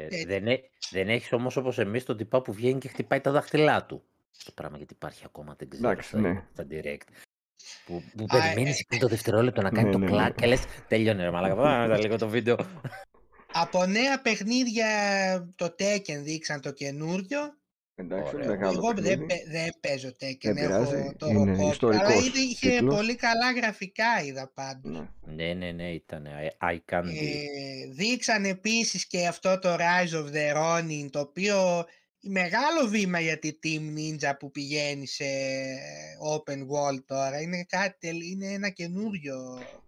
Ε, 0.10 0.16
ε, 0.20 0.26
δεν, 0.26 0.48
έ- 0.48 0.64
δεν 0.92 1.10
έχεις 1.10 1.34
όμως 1.34 1.58
όπως 1.58 1.80
εμείς 1.80 2.04
τον 2.04 2.18
τυπά 2.18 2.42
που 2.42 2.54
βγαίνει 2.54 2.80
και 2.80 2.88
χτυπάει 2.88 3.20
τα 3.22 3.32
δάχτυλά 3.32 3.86
του. 3.86 4.04
Το 4.46 4.52
πράγμα 4.56 4.78
γιατί 4.78 4.94
υπάρχει 4.94 5.22
ακόμα, 5.26 5.56
δεν 5.58 5.70
ξέρω. 5.70 5.90
Εντάξει, 5.90 6.08
στα, 6.10 6.20
ναι. 6.20 6.44
στα 6.54 6.66
direct. 6.70 7.08
Που, 7.86 8.04
που 8.18 8.26
Α, 8.28 8.42
περιμένεις 8.42 8.76
ε, 8.78 8.80
εκείνο 8.80 9.02
το 9.02 9.08
δευτερόλεπτο 9.08 9.62
να 9.62 9.70
κάνει 9.70 9.86
Ναι, 9.86 9.92
το 9.92 9.98
ναι, 9.98 10.06
ναι. 10.06 10.12
κλακ 10.12 10.36
και 10.36 10.46
λες: 10.46 10.64
Τελειώνει 10.88 11.22
ρε 11.22 11.32
Μαλάκα. 11.32 11.56
Πάμε 11.56 11.88
μετά 11.88 12.00
λίγο 12.00 12.18
το 12.18 12.28
βίντεο. 12.28 12.56
Από 13.54 13.86
νέα 13.86 14.22
παιχνίδια 14.22 14.88
το 15.56 15.66
Tekken 15.66 16.20
δείξαν 16.24 16.62
το 16.62 16.72
καινούριο. 16.72 17.40
Εντάξει, 18.00 18.36
Ωραίο. 18.36 18.48
μεγάλο 18.48 18.72
Εγώ 18.78 18.94
δεν, 18.94 18.96
παιχνίδι. 19.04 19.26
παι- 19.26 19.48
δεν 19.52 19.70
παίζω 19.82 20.08
Tekken, 20.10 20.54
Δεν 20.54 20.58
έχω 20.58 20.68
πειράζει, 20.90 21.14
το 21.18 21.28
είναι 21.28 21.52
Robocop, 21.54 21.60
αλλά 21.60 21.70
ιστορικός 21.72 22.26
είδε, 22.28 22.40
είχε 22.40 22.70
τίτλος. 22.70 22.96
πολύ 22.96 23.16
καλά 23.16 23.52
γραφικά 23.52 24.22
είδα 24.26 24.52
πάντως. 24.54 24.92
Ναι. 25.26 25.34
ναι, 25.46 25.54
ναι, 25.54 25.72
ναι, 25.72 25.92
ήταν 25.94 26.28
eye 26.60 26.94
candy. 26.94 27.06
Ε, 27.06 27.92
δείξαν 27.92 28.46
επίσης 28.46 29.08
και 29.08 29.28
αυτό 29.28 29.60
το 29.60 29.76
Rise 29.76 30.14
of 30.24 30.26
the 30.34 30.56
Ronin, 30.58 31.08
το 31.12 31.20
οποίο 31.20 31.86
μεγάλο 32.22 32.88
βήμα 32.88 33.20
για 33.20 33.40
τη 33.40 33.52
Team 33.64 33.98
Ninja 33.98 34.32
που 34.40 34.52
πηγαίνει 34.52 35.08
σε 35.08 35.26
open 36.36 36.58
world 36.60 37.04
τώρα. 37.06 37.42
Είναι, 37.42 37.66
κάτι, 37.70 37.96
τελ- 38.00 38.24
είναι 38.32 38.48
ένα 38.48 38.70
καινούριο. 38.70 39.36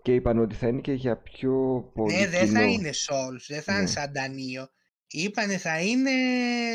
Και 0.02 0.14
είπαν 0.14 0.40
ότι 0.40 0.56
θα 0.56 0.68
είναι 0.68 0.82
και 0.82 0.94
για 0.94 1.18
πιο 1.18 1.52
πολύ 1.94 2.14
ναι, 2.16 2.28
δεν 2.28 2.48
θα 2.48 2.60
κοινό. 2.60 2.72
είναι 2.72 2.90
Souls, 2.90 3.44
δεν 3.48 3.62
θα 3.62 3.72
Ναι. 3.74 3.78
είναι 3.80 3.88
σαν 3.88 4.12
Daniel. 4.16 4.68
Είπανε 5.12 5.58
θα 5.58 5.80
είναι 5.82 6.12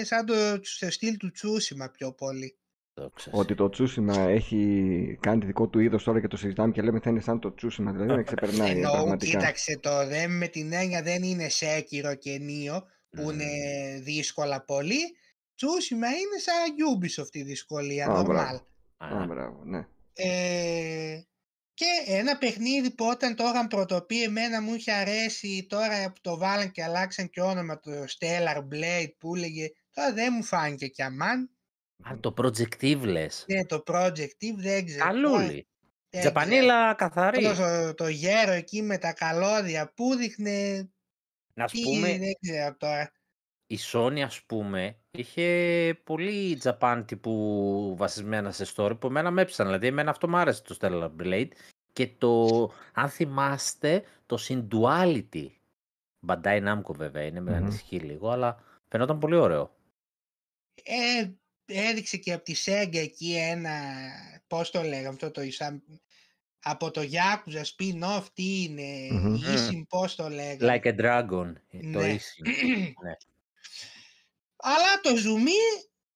σαν 0.02 0.26
το 0.26 0.34
στο 0.62 0.90
στυλ 0.90 1.16
του 1.16 1.30
Τσούσιμα 1.30 1.88
πιο 1.90 2.12
πολύ. 2.12 2.58
Το 2.94 3.10
ξέρω. 3.14 3.38
Ότι 3.38 3.54
το 3.54 3.68
Τσούσιμα 3.68 4.20
έχει 4.20 4.58
κάνει 5.20 5.40
τη 5.40 5.46
δικό 5.46 5.68
του 5.68 5.78
είδος 5.78 6.04
τώρα 6.04 6.20
και 6.20 6.28
το 6.28 6.36
συζητάμε 6.36 6.72
και 6.72 6.82
λέμε 6.82 7.00
θα 7.00 7.10
είναι 7.10 7.20
σαν 7.20 7.40
το 7.40 7.54
Τσούσιμα. 7.54 7.92
Δηλαδή 7.92 8.10
να 8.12 8.22
ξεπερνάει 8.22 8.70
Εννοώ, 8.70 8.92
πραγματικά. 8.92 9.30
κοίταξε 9.30 9.78
το, 9.78 10.06
δεν 10.06 10.30
με 10.36 10.46
την 10.48 10.72
έννοια 10.72 11.02
δεν 11.02 11.22
είναι 11.22 11.48
Σέκυρο 11.48 12.14
και 12.14 12.38
Νίο 12.38 12.84
που 13.10 13.30
είναι 13.30 13.44
δύσκολα 14.02 14.64
πολύ. 14.64 15.16
Τσούσιμα 15.54 16.08
είναι 16.08 16.38
σαν 16.38 16.54
Ubisoft 16.98 17.34
η 17.34 17.42
δυσκολία, 17.42 18.06
Α, 18.06 18.20
normal. 18.20 18.24
μπράβο. 18.24 18.66
Α, 18.96 19.06
Α, 19.22 19.26
μπράβο, 19.26 19.64
ναι. 19.64 19.86
Ε, 20.12 21.20
και 21.74 21.84
ένα 22.06 22.38
παιχνίδι 22.38 22.90
που 22.94 23.04
όταν 23.06 23.34
το 23.36 23.44
είχαν 23.44 23.66
πρωτοπεί 23.66 24.22
εμένα 24.22 24.62
μου 24.62 24.74
είχε 24.74 24.92
αρέσει 24.92 25.66
τώρα 25.68 26.06
που 26.12 26.20
το 26.20 26.36
βάλαν 26.38 26.70
και 26.70 26.82
αλλάξαν 26.84 27.30
και 27.30 27.40
όνομα 27.40 27.80
το 27.80 27.90
Stellar 27.92 28.56
Blade 28.56 29.08
που 29.18 29.36
έλεγε 29.36 29.68
τώρα 29.90 30.12
δεν 30.12 30.32
μου 30.36 30.42
φάνηκε 30.44 30.86
κι 30.86 31.02
αμάν. 31.02 31.50
Α, 32.02 32.18
το 32.20 32.34
Projective 32.38 33.00
λες. 33.02 33.44
Ναι, 33.48 33.64
το 33.66 33.82
Projective 33.86 34.54
δεν 34.56 34.84
ξέρω. 34.86 35.04
Καλούλη. 35.04 35.46
δεν 35.46 35.66
ξέρω. 36.10 36.20
Τζαπανίλα 36.20 36.94
καθαρή. 36.94 37.46
Αυτός 37.46 37.66
το, 37.86 37.94
το 37.94 38.08
γέρο 38.08 38.52
εκεί 38.52 38.82
με 38.82 38.98
τα 38.98 39.12
καλώδια 39.12 39.92
που 39.94 40.14
δείχνε 40.14 40.88
Να 41.54 41.68
σου 41.68 41.76
τι 41.76 41.82
πούμε, 41.82 42.08
δεν 42.18 42.32
ξέρω 42.40 42.76
τώρα. 42.76 43.12
η 43.66 43.78
Sony 43.92 44.20
ας 44.20 44.42
πούμε 44.46 44.98
είχε 45.14 46.00
πολύ 46.04 46.60
Japan 46.62 47.02
τύπου 47.06 47.94
βασισμένα 47.98 48.52
σε 48.52 48.66
story 48.76 49.00
που 49.00 49.06
εμένα 49.06 49.30
με 49.30 49.42
έψησαν. 49.42 49.66
Δηλαδή 49.66 49.86
εμένα 49.86 50.10
αυτό 50.10 50.28
μου 50.28 50.36
άρεσε 50.36 50.62
το 50.62 50.76
Stellar 50.80 51.10
Blade 51.22 51.48
και 51.92 52.08
το, 52.18 52.46
αν 52.92 53.08
θυμάστε, 53.08 54.04
το 54.26 54.38
Synduality. 54.48 55.46
Bandai 56.26 56.62
Namco 56.68 56.94
βέβαια 56.94 57.22
είναι, 57.22 57.40
με 57.40 57.50
Μμμ. 57.50 57.56
ανησυχεί 57.56 57.98
λίγο, 57.98 58.30
αλλά 58.30 58.62
φαινόταν 58.88 59.18
πολύ 59.18 59.36
ωραίο. 59.36 59.76
Ε, 60.82 61.30
έδειξε 61.66 62.16
και 62.16 62.32
από 62.32 62.44
τη 62.44 62.54
Sega 62.64 62.96
εκεί 62.96 63.34
ένα, 63.36 63.80
πώς 64.46 64.70
το 64.70 64.82
λέγαμε 64.82 65.08
αυτό 65.08 65.30
το 65.30 65.50
σαν, 65.50 65.82
από 66.62 66.90
το 66.90 67.00
Yakuza 67.00 67.62
spin-off 67.62 68.24
τι 68.32 68.62
είναι, 68.62 69.08
Μμμ. 69.10 69.34
Ishin 69.34 69.82
πώς 69.88 70.14
το 70.14 70.28
λέγαμε. 70.28 70.80
Like 70.82 70.86
a 70.86 71.00
Dragon, 71.00 71.52
ε, 71.70 71.78
το 71.92 72.00
Ναι. 72.00 72.14
Ishin. 72.14 72.46
ναι. 73.04 73.12
Αλλά 74.66 75.00
το 75.02 75.10
zoom 75.10 75.46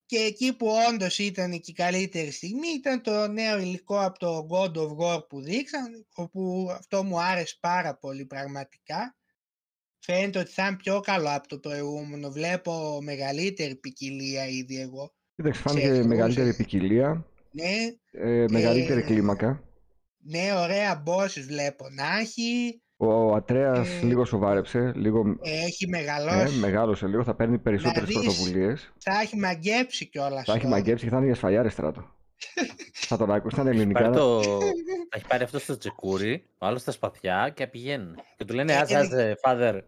και 0.06 0.16
εκεί 0.18 0.52
που 0.56 0.66
όντως 0.90 1.18
ήταν 1.18 1.50
και 1.50 1.70
η 1.70 1.72
καλύτερη 1.72 2.30
στιγμή 2.30 2.68
ήταν 2.68 3.02
το 3.02 3.28
νέο 3.28 3.58
υλικό 3.58 4.00
από 4.00 4.18
το 4.18 4.46
God 4.50 4.72
of 4.76 4.96
War 4.96 5.28
που 5.28 5.40
δείξαν, 5.40 6.06
όπου 6.14 6.68
αυτό 6.70 7.04
μου 7.04 7.20
άρεσε 7.20 7.56
πάρα 7.60 7.96
πολύ 7.96 8.24
πραγματικά. 8.26 9.16
Φαίνεται 9.98 10.38
ότι 10.38 10.50
θα 10.50 10.66
είναι 10.66 10.76
πιο 10.76 11.00
καλό 11.00 11.28
από 11.34 11.48
το 11.48 11.58
προηγούμενο. 11.58 12.30
Βλέπω 12.30 12.98
μεγαλύτερη 13.02 13.74
ποικιλία 13.76 14.46
ήδη 14.48 14.80
εγώ. 14.80 15.14
Κοίταξε, 15.36 15.60
φάνηκε 15.60 15.86
Ξέρεις, 15.86 16.06
μεγαλύτερη 16.06 16.46
μπορούσε- 16.46 16.62
ποικιλία, 16.64 17.26
Ναι, 17.50 17.74
ε, 18.10 18.44
μεγαλύτερη 18.50 19.00
Ε, 19.00 19.04
κλίμακα. 19.04 19.62
ναι, 20.18 20.52
ωραία 20.56 21.02
bosses 21.06 21.44
βλέπω 21.46 21.88
να 21.90 22.18
έχει. 22.18 22.80
Ο 23.00 23.34
Ατρέας 23.34 23.88
ε, 23.88 24.04
λίγο 24.04 24.24
σοβάρεψε, 24.24 24.92
λίγο 24.96 25.38
Έχει 25.42 25.84
ε, 25.84 25.88
μεγαλώσει. 25.88 26.58
μεγάλωσε 26.58 27.06
λίγο, 27.06 27.24
θα 27.24 27.34
παίρνει 27.34 27.58
περισσότερες 27.58 28.08
δεις. 28.08 28.16
πρωτοβουλίες. 28.16 28.92
Θα 28.98 29.20
έχει 29.20 29.36
μαγκέψει 29.36 30.06
κιόλας. 30.06 30.44
Θα 30.44 30.54
έχει 30.54 30.66
μαγκέψει 30.66 31.04
και 31.04 31.10
θα 31.10 31.16
είναι 31.16 31.26
για 31.26 31.34
σφαλιάρες 31.34 31.72
στράτο. 31.72 32.14
θα 33.08 33.16
τον 33.16 33.30
ακούσει 33.32 33.56
στα 33.60 33.68
ελληνικά. 33.70 34.00
Πάρει 34.00 34.14
το... 34.16 34.42
θα 34.42 34.58
έχει 35.16 35.26
πάρει 35.28 35.42
αυτό 35.44 35.58
στο 35.58 35.78
τσεκούρι, 35.78 36.44
ο 36.58 36.66
άλλος 36.66 36.80
στα 36.80 36.90
σπαθιά 36.90 37.52
και 37.54 37.66
πηγαίνουν. 37.66 38.14
Και 38.36 38.44
του 38.44 38.54
λένε, 38.54 38.72
Ε, 38.72 38.76
ας, 38.76 38.92
ας, 38.94 39.12
ε, 39.12 39.34
father. 39.44 39.80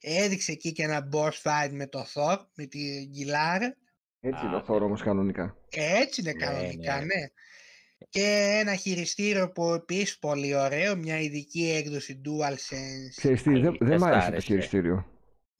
Έδειξε 0.00 0.52
εκεί 0.52 0.72
και 0.72 0.82
ένα 0.82 1.08
boss 1.12 1.28
fight 1.42 1.70
με 1.70 1.86
το 1.86 2.06
Thor, 2.14 2.36
με 2.54 2.66
την 2.66 3.08
Γκυλάρα. 3.10 3.76
Έτσι 4.20 4.46
είναι 4.46 4.54
Α, 4.54 4.58
ο 4.58 4.62
Θόρο 4.62 4.78
ναι. 4.78 4.84
όμως 4.84 5.02
κανονικά. 5.02 5.56
Έτσι 5.70 6.20
είναι 6.20 6.32
Ναι, 6.32 6.44
κανονικά, 6.46 6.94
ναι. 6.94 7.04
ναι. 7.04 7.26
Και 8.08 8.56
ένα 8.60 8.74
χειριστήριο 8.74 9.50
που 9.52 9.72
επίσης 9.74 10.18
πολύ 10.18 10.54
ωραίο, 10.54 10.96
μια 10.96 11.20
ειδική 11.20 11.70
έκδοση 11.70 12.20
DualSense. 12.24 13.14
Ξέρεις 13.16 13.42
τι, 13.42 13.50
δεν, 13.50 13.66
Αλήθεια, 13.66 13.86
δεν 13.86 13.96
μ' 13.96 14.00
σ' 14.00 14.04
άρεσε 14.04 14.20
το 14.20 14.26
άρεσε. 14.26 14.46
χειριστήριο. 14.46 14.94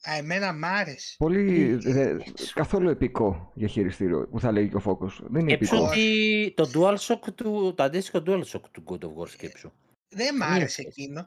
Α, 0.08 0.16
εμένα 0.16 0.52
μ' 0.52 0.64
άρεσε. 0.64 1.14
Πολύ, 1.18 1.76
Τι- 1.78 1.90
δε- 1.90 2.16
καθόλου 2.54 2.88
επικό 2.88 3.52
για 3.54 3.68
χειριστήριο 3.68 4.28
που 4.30 4.40
θα 4.40 4.52
λέγει 4.52 4.68
και 4.68 4.76
ο 4.76 4.80
Φόκος. 4.80 5.20
Δεν 5.28 5.40
είναι 5.40 5.50
Σκέψου 5.54 5.74
επικό. 5.74 5.88
ότι 5.90 6.52
το 6.56 6.70
DualShock 6.74 7.32
του, 7.34 7.74
το 7.76 7.82
αντίστοιχο 7.82 8.22
DualShock 8.26 8.62
του 8.70 8.84
God 8.86 8.98
of 9.04 9.22
War 9.22 9.28
σκέψου. 9.28 9.70
Δεν 10.08 10.34
μ' 10.34 10.38
Καμία 10.38 10.54
άρεσε 10.54 10.68
σχέση. 10.80 10.88
εκείνο. 10.88 11.26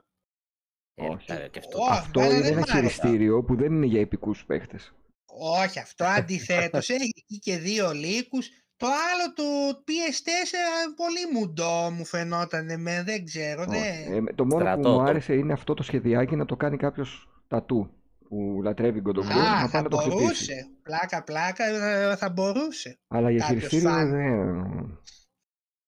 Ε, 0.95 1.05
Όχι. 1.07 1.27
τα- 1.27 1.47
και 1.47 1.59
αυτό. 1.59 1.77
Όχι. 1.79 1.89
Αυτό 1.91 2.19
εμένα 2.19 2.35
είναι 2.35 2.43
δεν 2.43 2.51
ένα 2.57 2.59
μ' 2.59 2.63
άρεσε. 2.63 2.77
χειριστήριο 2.77 3.43
που 3.43 3.55
δεν 3.55 3.71
είναι 3.73 3.85
για 3.85 3.99
επικούς 4.01 4.45
παίχτες. 4.45 4.93
Όχι, 5.35 5.79
αυτό 5.79 6.05
αντιθέτως. 6.05 6.89
έχει 6.89 7.11
εκεί 7.17 7.39
και 7.39 7.57
δύο 7.57 7.91
λύκους. 7.91 8.49
Το 8.77 8.87
άλλο 8.87 9.33
του 9.35 9.77
PS4 9.87 10.53
πολύ 10.95 11.31
μουντό 11.39 11.91
μου 11.91 12.05
φαινόταν 12.05 12.69
εμένα, 12.69 13.03
δεν 13.03 13.25
ξέρω. 13.25 13.65
Όχι. 13.69 13.79
Δεν... 14.09 14.27
Ε, 14.27 14.33
το 14.33 14.45
μόνο 14.45 14.59
Στρατό, 14.63 14.81
που 14.81 14.89
μου 14.89 14.95
το- 14.97 15.03
άρεσε 15.03 15.33
είναι 15.33 15.53
αυτό 15.53 15.73
το 15.73 15.83
σχεδιάκι 15.83 16.35
να 16.35 16.45
το 16.45 16.55
κάνει 16.55 16.77
κάποιος 16.77 17.29
τατού 17.47 17.89
που 18.27 18.59
λατρεύει 18.63 19.01
God 19.05 19.15
of 19.17 19.21
War, 19.21 19.31
Α, 19.31 19.61
να 19.61 19.67
θα 19.67 19.69
πάει 19.71 19.81
να 19.81 19.89
το 19.89 19.97
χτυπήσει. 19.97 20.21
μπορούσε. 20.21 20.67
Πλάκα, 20.83 21.23
πλάκα, 21.23 21.65
ε, 21.65 22.15
θα 22.15 22.29
μπορούσε. 22.29 22.97
Αλλά 23.07 23.29
για 23.31 23.39
κάποιος 23.39 23.63
χειριστήριο 23.63 23.89
φαν. 23.95 24.09
δεν. 24.09 24.97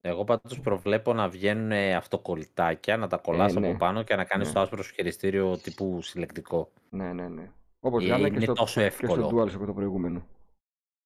Εγώ 0.01 0.23
πάντως 0.23 0.59
προβλέπω 0.59 1.13
να 1.13 1.29
βγαίνουν 1.29 1.71
αυτοκολλητάκια, 1.71 2.97
να 2.97 3.07
τα 3.07 3.17
κολλάς 3.17 3.53
ναι. 3.53 3.67
από 3.67 3.77
πάνω 3.77 4.03
και 4.03 4.15
να 4.15 4.23
κάνεις 4.23 4.47
Ναι. 4.47 4.53
το 4.53 4.59
άσπρο 4.59 4.83
σου 4.83 4.93
χειριστήριο 4.93 5.57
τύπου 5.57 6.01
συλλεκτικό. 6.01 6.71
Ναι, 6.89 7.13
ναι, 7.13 7.27
ναι. 7.27 7.49
Όπως 7.79 8.03
Ε, 8.03 8.07
κάνανε 8.07 8.29
και 8.29 8.35
είναι 8.35 8.43
στο, 8.43 8.53
τόσο 8.53 8.81
και 8.81 8.89
στο 8.89 9.05
εύκολο. 9.05 9.27
DualShock 9.43 9.65
το 9.65 9.73
προηγούμενο. 9.73 10.25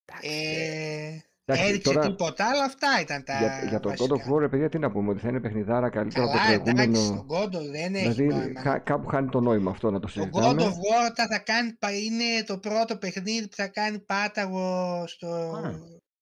Εντάξει, 0.06 0.30
Ε, 0.30 1.20
Εντάξει, 1.54 1.70
έδειξε 1.70 1.94
τώρα- 1.94 2.08
τίποτα 2.08 2.46
άλλο, 2.50 2.62
αυτά 2.62 2.88
ήταν 3.02 3.24
τα 3.24 3.38
Για, 3.38 3.66
για 3.70 3.80
το 3.80 3.90
God 3.90 3.98
βασικά. 3.98 4.16
of 4.32 4.34
War, 4.36 4.40
ρε 4.40 4.48
παιδιά, 4.50 4.70
τι 4.70 4.80
να 4.80 4.92
πούμε, 4.92 5.10
ότι 5.12 5.20
θα 5.20 5.28
είναι 5.30 5.40
παιχνιδάρα 5.40 5.90
καλύτερα 5.90 6.24
από 6.26 6.34
το 6.34 6.40
Καλά, 6.40 6.52
εντάξει, 6.54 6.74
προηγούμενο. 6.74 7.26
τον 7.28 7.28
God 7.30 7.56
of 7.62 7.72
δεν 7.72 7.96
έχει 7.96 8.10
Δηλαδή, 8.10 8.26
νόημα. 8.28 8.62
χα- 8.62 8.78
κάπου 8.80 9.08
χάνει 9.08 9.30
το 9.30 9.40
νόημα 9.40 9.72
αυτό 9.72 9.92
να 9.92 10.00
το 10.00 10.08
Το 10.08 10.14
God 10.14 10.32
συζητάμε. 10.32 10.64
of 10.64 10.68
War 10.68 11.12
θα, 11.16 11.28
θα 11.28 11.40
κάνει, 11.40 11.74
πα- 11.80 11.92
είναι 11.98 12.44
το 12.46 12.58
πρώτο 12.58 12.98
παιχνίδι 12.98 13.48
που 13.48 13.56
θα 13.56 13.68
κάνει 13.68 14.00
πάταγο 14.00 15.04
στο 15.08 15.28
Α, 15.28 15.72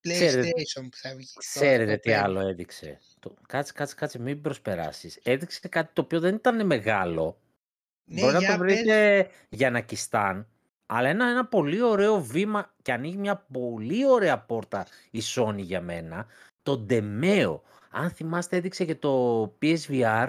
PlayStation 0.07 0.11
ξέρετε- 0.13 0.51
που 0.75 0.97
θα 0.97 1.15
βγει. 1.15 1.25
το- 1.33 1.39
Ξέρετε 1.39 1.91
το 1.91 1.99
τι 1.99 2.09
πέμπτο. 2.09 2.23
άλλο 2.25 2.39
έδειξε. 2.47 2.99
Το... 3.19 3.33
Κάτσε, 3.47 3.71
κάτσε, 3.75 3.95
κάτσε, 3.97 4.19
μην 4.19 4.41
προσπεράσεις. 4.41 5.19
Έδειξε 5.23 5.67
κάτι 5.67 5.89
το 5.93 6.01
οποίο 6.01 6.19
δεν 6.19 6.35
ήταν 6.35 6.65
μεγάλο. 6.65 7.37
Ναι, 8.09 8.21
Μπορεί 8.21 8.33
να 8.33 8.39
για 8.39 8.57
το 8.57 8.63
πες. 8.63 8.73
βρείτε 8.75 9.27
για 9.49 9.69
να 9.71 9.79
κιστάν, 9.79 10.47
αλλά 10.87 11.09
ένα, 11.09 11.25
ένα 11.27 11.45
πολύ 11.45 11.81
ωραίο 11.81 12.21
βήμα 12.21 12.73
και 12.81 12.91
ανοίγει 12.91 13.17
μια 13.17 13.45
πολύ 13.53 14.05
ωραία 14.07 14.39
πόρτα 14.39 14.85
η 15.11 15.21
Sony 15.35 15.55
για 15.57 15.81
μένα. 15.81 16.25
Το 16.63 16.85
Demeo. 16.89 17.59
Αν 17.89 18.09
θυμάστε 18.09 18.55
έδειξε 18.57 18.85
και 18.85 18.95
το 18.95 19.43
PSVR 19.61 20.27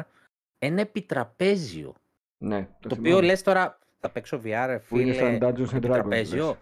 ένα 0.59 0.81
επιτραπέζιο. 0.81 1.95
Ναι, 2.39 2.69
Το, 2.81 2.89
το 2.89 2.95
οποίο 2.95 3.05
θυμάμαι. 3.11 3.27
λες 3.27 3.43
τώρα 3.43 3.79
θα 4.01 4.11
παίξω 4.11 4.41
VR, 4.45 4.65
ρε 4.67 4.79
Που 4.79 4.99
είναι 4.99 5.13
φίλε, 5.13 5.23
σαν 5.23 5.39
Dungeons 5.43 5.59
and 5.61 5.71
Dragons. 5.71 5.75
επιτραπέζιο. 5.77 6.47
λες. 6.47 6.57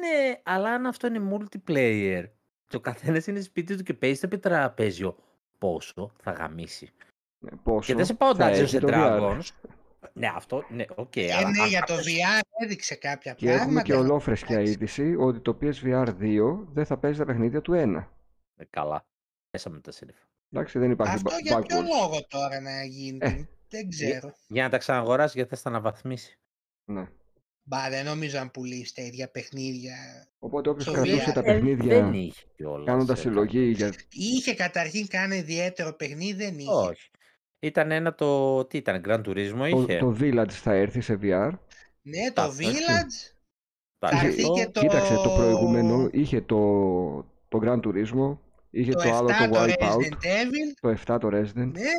Ναι, 0.00 0.40
αλλά 0.42 0.70
αν 0.70 0.86
αυτό 0.86 1.06
είναι 1.06 1.20
multiplayer 1.30 2.24
και 2.68 2.76
ο 2.76 2.80
καθένας 2.80 3.26
είναι 3.26 3.40
σπίτι 3.40 3.76
του 3.76 3.82
και 3.82 3.94
παίζει 3.94 4.16
στο 4.16 4.26
επιτραπέζιο, 4.26 5.16
πόσο 5.58 6.12
θα 6.22 6.30
γαμήσει. 6.30 6.92
Ναι, 7.38 7.50
πόσο 7.62 7.86
Και 7.86 7.94
δεν 7.94 8.04
σε 8.04 8.14
πάω 8.14 8.34
θα 8.34 8.48
Dungeons 8.48 8.52
έχει 8.52 8.76
and 8.76 8.80
το 8.80 8.88
VR. 8.90 9.20
Dragons. 9.20 9.42
Ναι, 10.18 10.30
αυτό, 10.34 10.64
ναι, 10.68 10.84
οκ. 10.94 11.16
Ε, 11.16 11.32
αλλά 11.34 11.50
ναι, 11.50 11.60
αν 11.62 11.68
για 11.68 11.80
το 11.80 11.94
κάποιος- 11.94 12.14
VR 12.16 12.40
έδειξε 12.64 12.94
κάποια 12.94 13.32
Και 13.32 13.50
έχουμε 13.50 13.82
και 13.82 13.88
πράγματα. 13.92 14.10
ολόφρεσκια 14.12 14.54
Εντάξει. 14.54 14.72
είδηση 14.72 15.14
ότι 15.18 15.40
το 15.40 15.58
PSVR 15.60 16.08
2 16.20 16.66
δεν 16.72 16.86
θα 16.86 16.98
παίζει 16.98 17.18
τα 17.18 17.24
παιχνίδια 17.24 17.60
του 17.60 17.72
1. 17.74 18.08
Ε, 18.56 18.64
καλά. 18.70 19.06
Μέσα 19.50 19.70
με 19.70 19.80
τα 19.80 19.90
σύννεφα. 19.92 20.28
Εντάξει, 20.52 20.78
δεν 20.78 20.90
υπάρχει 20.90 21.14
Αυτό 21.14 21.30
ba- 21.30 21.40
για 21.42 21.58
ποιο 21.58 21.78
backwards. 21.78 21.82
λόγο 22.00 22.26
τώρα 22.28 22.60
να 22.60 22.84
γίνει. 22.84 23.18
Ε. 23.20 23.44
Δεν 23.68 23.88
ξέρω. 23.88 24.32
Για 24.48 24.62
να 24.62 24.68
τα 24.70 24.78
ξαναγοράσει 24.78 25.32
γιατί 25.36 25.50
θα 25.50 25.56
στα 25.56 25.68
αναβαθμίσει. 25.68 26.38
Ναι. 26.84 27.08
Μπα, 27.62 27.88
δεν 27.90 28.04
νομίζω 28.04 28.38
αν 28.38 28.50
πουλήσει 28.50 28.94
τα 28.94 29.02
ίδια 29.02 29.30
παιχνίδια. 29.30 29.94
Οπότε 30.38 30.68
όποιος 30.70 30.84
Στο 30.84 30.92
κρατούσε 30.92 31.30
VR. 31.30 31.32
τα 31.32 31.40
Ε, 31.40 31.42
δεν 31.42 31.44
παιχνίδια 31.54 32.10
είχε 32.14 32.44
κιόλας. 32.56 32.86
κάνοντας 32.86 33.20
συλλογή 33.20 33.70
για. 33.70 33.92
Είχε 34.10 34.54
καταρχήν 34.54 35.06
κάνει 35.06 35.36
ιδιαίτερο 35.36 35.92
παιχνίδι, 35.92 36.32
δεν 36.44 36.58
είχε. 36.58 36.70
Όχι. 36.72 37.10
Ήταν 37.66 37.90
ένα 37.90 38.14
το. 38.14 38.64
Τι 38.64 38.76
ήταν, 38.78 39.02
Grand 39.06 39.20
Turismo 39.24 39.56
Το, 39.58 39.66
είχε; 39.66 39.98
το 39.98 40.16
Village 40.20 40.50
θα 40.50 40.72
έρθει 40.72 41.00
σε 41.00 41.18
VR. 41.22 41.50
Ναι, 42.02 42.30
το 42.32 42.42
Εντάξει, 42.42 42.58
Village. 42.66 42.90
Εντάξει, 42.90 43.34
θα 43.98 44.08
έρθει 44.26 44.42
αυτό- 44.42 44.54
και 44.54 44.66
το- 44.66 44.80
Κοίταξε, 44.80 45.14
το 45.14 45.30
προηγούμενο 45.36 46.08
είχε 46.12 46.40
το, 46.40 46.56
το 47.48 47.60
Gran 47.62 47.80
Turismo, 47.80 48.38
είχε 48.70 48.90
Το 48.92 49.02
το, 49.02 49.08
7 49.08 49.12
άλλο 49.12 49.28
το 49.28 49.48
το 49.52 49.62
Wipeout, 49.62 49.78
Resident 49.78 50.24
Evil. 50.24 50.72
το 50.80 50.88
7 50.88 51.18
το 51.20 51.28
Resident. 51.32 51.70
Ναι, 51.72 51.90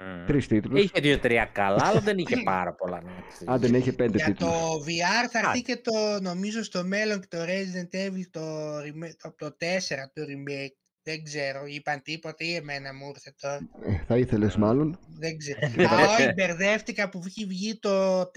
Μμ. 0.00 0.26
Τρεις 0.26 0.46
τίτλους. 0.46 0.80
Είχε 0.82 1.00
δύο-τρία 1.00 1.44
καλά, 1.44 1.80
αλλά 1.86 2.00
δεν 2.00 2.18
είχε 2.18 2.36
πάρα 2.52 2.72
πολλά. 2.74 3.00
να 3.02 3.10
ξέρεις. 3.28 3.48
Αν 3.54 3.60
δεν 3.60 3.74
είχε 3.74 3.92
πέντε 3.92 4.16
για 4.16 4.26
τίτλους. 4.26 4.50
το 4.50 4.56
VR 4.86 5.28
θα 5.30 5.38
έρθει 5.38 5.50
Άντε. 5.50 5.58
και 5.60 5.76
το, 5.76 6.20
νομίζω 6.22 6.62
στο 6.62 6.84
μέλλον 6.84 7.20
και 7.20 7.26
το 7.30 7.38
Resident 7.42 7.96
Evil 7.96 8.24
το, 8.30 8.40
remake- 8.78 9.16
το, 9.22 9.34
το 9.38 9.46
4 9.46 10.10
το 10.12 10.22
remake. 10.22 10.76
Δεν 11.06 11.22
ξέρω, 11.22 11.66
είπαν 11.66 12.02
τίποτα 12.02 12.44
ή 12.44 12.54
εμένα 12.54 12.94
μου 12.94 13.08
ήρθε 13.08 13.34
τώρα. 13.40 13.68
Ε, 13.82 14.04
θα 14.06 14.18
ήθελες 14.18 14.56
μάλλον; 14.56 14.98
Δεν 15.08 15.38
ξέρω. 15.38 15.58
Α, 15.66 16.04
όχι, 16.04 16.32
μπερδεύτηκα 16.32 17.08
που 17.08 17.22
έχει 17.26 17.44
βγει 17.44 17.78
το 17.78 18.20
4 18.20 18.30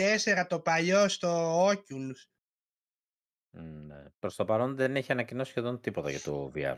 το 0.48 0.60
παλιό 0.60 1.08
στο 1.08 1.64
Oculus. 1.68 2.28
Ναι. 3.50 4.04
Προς 4.20 4.36
το 4.36 4.46
παρόν 4.46 4.76
δεν 4.76 4.96
έχει 4.96 5.12
ανακοινώσει 5.12 5.50
σχεδόν 5.50 5.82
τίποτα 5.82 6.10
για 6.10 6.20
το 6.20 6.52
VR. 6.56 6.78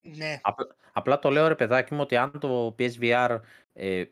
Ναι, 0.00 0.40
Απλά, 0.42 0.76
απλά 0.92 1.18
το 1.18 1.30
λέω 1.30 1.48
ρε 1.48 1.54
παιδάκι 1.54 1.94
μου 1.94 2.00
ότι 2.00 2.16
αν 2.16 2.38
το 2.40 2.74
PSVR 2.78 3.40
ε, 3.72 4.04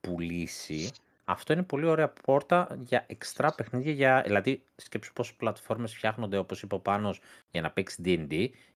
πουλήσει, 0.00 0.90
αυτό 1.28 1.52
είναι 1.52 1.62
πολύ 1.62 1.86
ωραία 1.86 2.08
πόρτα 2.08 2.76
για 2.80 3.04
εξτρά 3.08 3.54
παιχνίδια. 3.54 3.92
Για, 3.92 4.22
δηλαδή, 4.26 4.62
σκέψου 4.76 5.12
πόσες 5.12 5.34
πλατφόρμες 5.34 5.94
φτιάχνονται, 5.94 6.36
όπως 6.36 6.62
είπε 6.62 6.74
ο 6.74 6.78
Πάνος, 6.80 7.20
για 7.50 7.60
να 7.60 7.70
παίξεις 7.70 7.98
D&D 8.04 8.32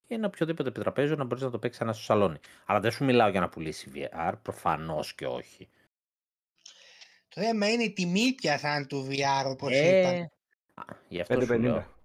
ή 0.06 0.14
ένα 0.14 0.26
οποιοδήποτε 0.26 0.68
επιτραπέζιο 0.68 1.16
να 1.16 1.24
μπορείς 1.24 1.42
να 1.44 1.50
το 1.50 1.58
παίξεις 1.58 1.80
ένα 1.82 1.92
στο 1.92 2.02
σαλόνι. 2.02 2.38
Αλλά 2.66 2.80
δεν 2.80 2.90
σου 2.90 3.04
μιλάω 3.04 3.28
για 3.28 3.40
να 3.40 3.48
πουλήσεις 3.48 3.92
VR, 3.94 4.32
προφανώς 4.42 5.14
και 5.14 5.26
όχι. 5.26 5.68
το 7.28 7.40
θέμα 7.40 7.70
είναι 7.70 7.82
η 7.82 7.92
τιμή 7.92 8.32
πια 8.34 8.58
θα 8.58 8.76
είναι 8.76 8.86
του 8.86 9.06
VR 9.10 9.50
όπως 9.50 9.70
Ε, 9.72 9.98
είπαν. 9.98 10.14
α, 10.74 10.96
γι' 11.08 11.20
αυτό 11.20 11.40
σου 11.40 11.46
5,50. 11.52 11.60
λέω. 11.60 11.98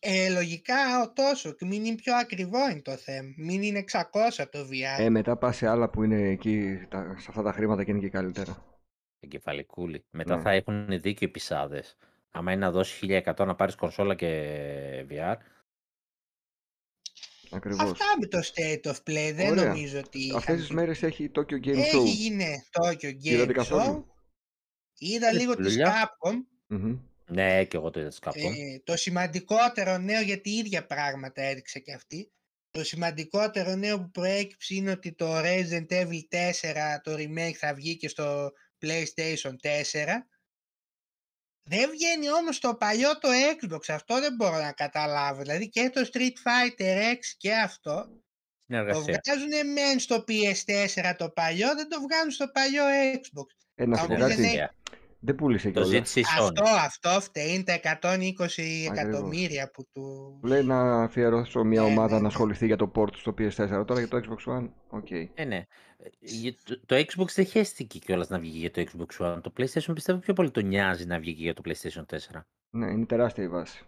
Ε, 0.00 0.28
λογικά 0.30 1.02
ο 1.02 1.12
τόσο 1.12 1.52
και 1.52 1.64
μην 1.66 1.84
είναι 1.84 1.94
πιο 1.94 2.16
ακριβό 2.16 2.70
είναι 2.70 2.80
το 2.82 2.96
θέμα. 2.96 3.28
Μην 3.36 3.62
είναι 3.62 3.78
600 3.78 4.46
το 4.50 4.58
VR. 4.70 5.00
Ε, 5.00 5.08
μετά 5.08 5.36
πας 5.36 5.56
σε 5.56 5.66
άλλα 5.68 5.90
που 5.90 6.02
είναι 6.02 6.28
εκεί, 6.28 6.86
τα, 6.88 7.16
σε 7.18 7.26
αυτά 7.28 7.42
τα 7.42 7.52
χρήματα 7.52 7.84
και 7.84 7.90
είναι 7.90 8.00
και 8.00 8.08
καλύτερα. 8.08 8.64
Εγκεφαλικούλη. 9.20 10.04
Μετά 10.10 10.36
Ναι. 10.36 10.42
θα 10.42 10.50
έχουν 10.50 11.00
δίκιο 11.00 11.26
οι 11.28 11.30
πισάδες. 11.30 11.96
Άμα 12.30 12.52
είναι 12.52 12.60
να 12.60 12.70
δώσει 12.70 12.96
1100 12.96 13.44
να 13.46 13.54
πάρεις 13.54 13.74
κονσόλα 13.74 14.14
και 14.14 15.06
VR, 15.10 15.36
Ακριβώς. 17.52 17.90
Αυτά 17.90 18.04
με 18.20 18.26
το 18.26 18.38
State 18.38 18.90
of 18.90 18.96
Play 19.10 19.32
δεν 19.34 19.50
Ωραία. 19.50 19.64
νομίζω 19.68 19.98
ότι 19.98 20.18
Αυτές 20.34 20.42
είχαν 20.42 20.56
τις 20.56 20.66
πει- 20.66 20.74
μέρες 20.74 21.02
έχει 21.02 21.30
Tokyo 21.34 21.54
Game 21.66 21.76
Έχει 21.76 21.96
Show. 21.98 22.04
γίνει 22.04 22.44
Tokyo 22.80 23.12
Είδατε 23.22 23.50
Game 23.50 23.54
καθόλου; 23.54 24.06
Show. 24.08 24.14
Είδα 24.98 25.32
λίγο 25.32 25.56
της 25.56 25.66
δουλειά. 25.66 25.92
Capcom. 25.92 26.34
Μμμ. 26.66 26.98
ναι 27.26 27.64
και 27.64 27.76
εγώ 27.76 27.90
το 27.90 28.00
είδα 28.00 28.12
κάπου. 28.20 28.38
Ε, 28.38 28.80
το 28.84 28.96
σημαντικότερο 28.96 29.98
νέο, 29.98 30.20
γιατί 30.20 30.50
ίδια 30.50 30.86
πράγματα 30.86 31.42
έδειξε 31.42 31.78
και 31.78 31.92
αυτή. 31.92 32.32
Το 32.70 32.84
σημαντικότερο 32.84 33.76
νέο 33.76 34.00
που 34.00 34.10
προέκυψε 34.10 34.74
είναι 34.74 34.90
ότι 34.90 35.12
το 35.12 35.38
Resident 35.38 35.86
Evil 35.88 36.20
4, 36.28 37.00
το 37.02 37.14
remake 37.14 37.52
θα 37.56 37.74
βγει 37.74 37.96
και 37.96 38.08
στο 38.08 38.52
PlayStation 38.82 39.52
4. 39.62 40.24
Δεν 41.62 41.90
βγαίνει 41.90 42.32
όμως 42.32 42.58
το 42.60 42.74
παλιό 42.74 43.18
το 43.18 43.28
Xbox, 43.60 43.80
αυτό 43.88 44.20
δεν 44.20 44.34
μπορώ 44.34 44.56
να 44.56 44.72
καταλάβω. 44.72 45.40
Δηλαδή 45.42 45.68
και 45.68 45.90
το 45.94 46.08
Street 46.12 46.18
Fighter 46.46 47.12
X 47.14 47.18
και 47.36 47.54
αυτό 47.54 47.94
το 47.94 48.10
Συνεργασία. 48.66 49.20
βγάζουν 49.24 49.72
μεν 49.72 49.98
στο 49.98 50.24
PS4 50.28 51.14
το 51.18 51.30
παλιό, 51.30 51.74
δεν 51.74 51.88
το 51.88 52.00
βγάζουν 52.00 52.30
στο 52.30 52.46
παλιό 52.48 52.82
Xbox. 53.14 53.64
Ε, 53.74 53.86
να 53.86 53.96
Θα 53.96 54.02
σου 54.02 54.08
πω 54.08 54.14
μου 54.14 54.18
πεις, 54.24 54.28
κάτι. 54.28 54.40
ναι, 54.40 54.48
Συνεργασία. 54.48 54.74
Δεν 55.22 55.34
πούλησε 55.34 55.66
Το 55.66 55.72
κιόλας. 55.72 55.90
ζήτησε 55.90 56.20
η 56.20 56.24
Αυτό, 56.38 56.62
Sony. 56.64 56.78
αυτό 56.84 57.20
φταίει, 57.20 57.54
είναι 57.54 57.62
τα 57.64 57.98
120 58.00 58.84
εκατομμύρια 58.90 59.70
που 59.70 59.82
του... 59.92 60.38
Του 60.40 60.46
λέει 60.48 60.62
να 60.62 61.02
αφιερώσω 61.02 61.64
μια 61.64 61.80
Ναι, 61.80 61.86
ομάδα 61.86 62.06
ναι, 62.08 62.14
να 62.14 62.20
ναι. 62.20 62.26
ασχοληθεί 62.26 62.66
για 62.66 62.76
το 62.76 62.92
port 62.94 63.16
στο 63.16 63.34
PS4. 63.38 63.84
Τώρα 63.86 63.98
για 64.00 64.08
το 64.08 64.16
Xbox 64.16 64.52
One, 64.58 64.68
οκ. 64.88 65.10
Ε, 65.34 65.44
ναι. 65.44 65.62
Ε, 66.02 66.08
για 66.20 66.54
Το, 66.64 66.80
το 66.86 66.96
Xbox 66.96 67.26
δεν 67.34 67.46
χέστηκε 67.46 67.98
κιόλας 67.98 68.28
να 68.28 68.38
βγει 68.38 68.58
για 68.58 68.70
το 68.70 68.84
Xbox 68.86 69.26
One. 69.26 69.40
Το 69.42 69.52
PlayStation 69.56 69.90
πιστεύω 69.94 70.18
πιο 70.18 70.32
πολύ 70.34 70.50
το 70.50 70.60
νοιάζει 70.60 71.06
να 71.06 71.18
βγει 71.18 71.34
και 71.34 71.42
για 71.42 71.54
το 71.54 71.62
PlayStation 71.64 72.04
4. 72.34 72.40
Ναι, 72.70 72.90
είναι 72.90 73.06
τεράστια 73.06 73.44
η 73.44 73.48
βάση. 73.48 73.84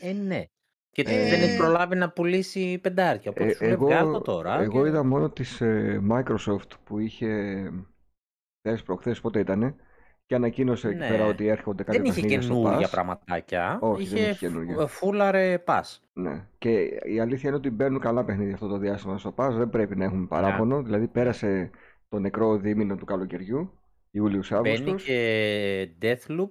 Ε, 0.00 0.12
ναι. 0.12 0.44
Και 0.90 1.02
Ε, 1.06 1.28
δεν 1.30 1.42
έχει 1.42 1.56
προλάβει 1.56 1.96
να 1.96 2.10
πουλήσει 2.10 2.78
πεντάρια. 2.78 3.30
Οπότε 3.30 3.44
Ε, 3.46 3.54
σου 3.54 3.64
λέει 3.64 3.76
βγάλ' 3.76 4.12
το 4.12 4.20
τώρα. 4.20 4.60
εγώ 4.60 4.82
και- 4.82 4.88
είδα 4.88 5.04
μόνο 5.04 5.30
της 5.30 5.60
ε, 5.60 6.00
Microsoft 6.10 6.68
που 6.84 6.98
είχε 6.98 7.62
χθες 8.58 8.82
προχθές 8.82 9.20
πότε 9.20 9.38
ήτανε 9.40 9.74
Και 10.26 10.34
ανακοίνωσε 10.34 10.88
εκεί 10.88 10.96
Ναι. 10.98 11.08
πέρα 11.08 11.24
ότι 11.26 11.46
έρχονται 11.46 11.82
κάποια 11.82 12.00
Δεν 12.00 12.10
είχε 12.10 12.20
παιχνίδια 12.20 12.42
στο 12.42 12.54
καινούργια 12.54 12.86
Pass. 12.86 12.90
πραγματάκια. 12.90 13.78
Όχι, 13.80 14.06
δεν 14.08 14.16
είχε 14.18 14.28
είχε 14.30 14.46
καινούργια. 14.46 14.76
φ- 14.76 14.88
φούλαρε 14.88 15.62
pass. 15.66 15.98
Ναι. 16.12 16.46
Και 16.58 16.70
η 17.04 17.20
αλήθεια 17.20 17.48
είναι 17.48 17.58
ότι 17.58 17.70
μπαίνουν 17.70 18.00
καλά 18.00 18.24
παιχνίδια 18.24 18.54
αυτό 18.54 18.66
το 18.68 18.78
διάστημα 18.78 19.18
στο 19.18 19.34
Pass. 19.36 19.50
Δεν 19.52 19.70
πρέπει 19.70 19.96
να 19.96 20.04
έχουμε 20.04 20.26
παράπονο. 20.26 20.82
Δηλαδή 20.82 21.06
πέρασε 21.06 21.70
το 22.08 22.18
νεκρό 22.18 22.56
δίμηνο 22.56 22.96
του 22.96 23.04
καλοκαιριού, 23.04 23.56
Μπαίνει 23.58 23.70
Ιούλιος-Αύγουστος. 24.10 25.04
και 25.04 25.88
Deathloop. 26.02 26.50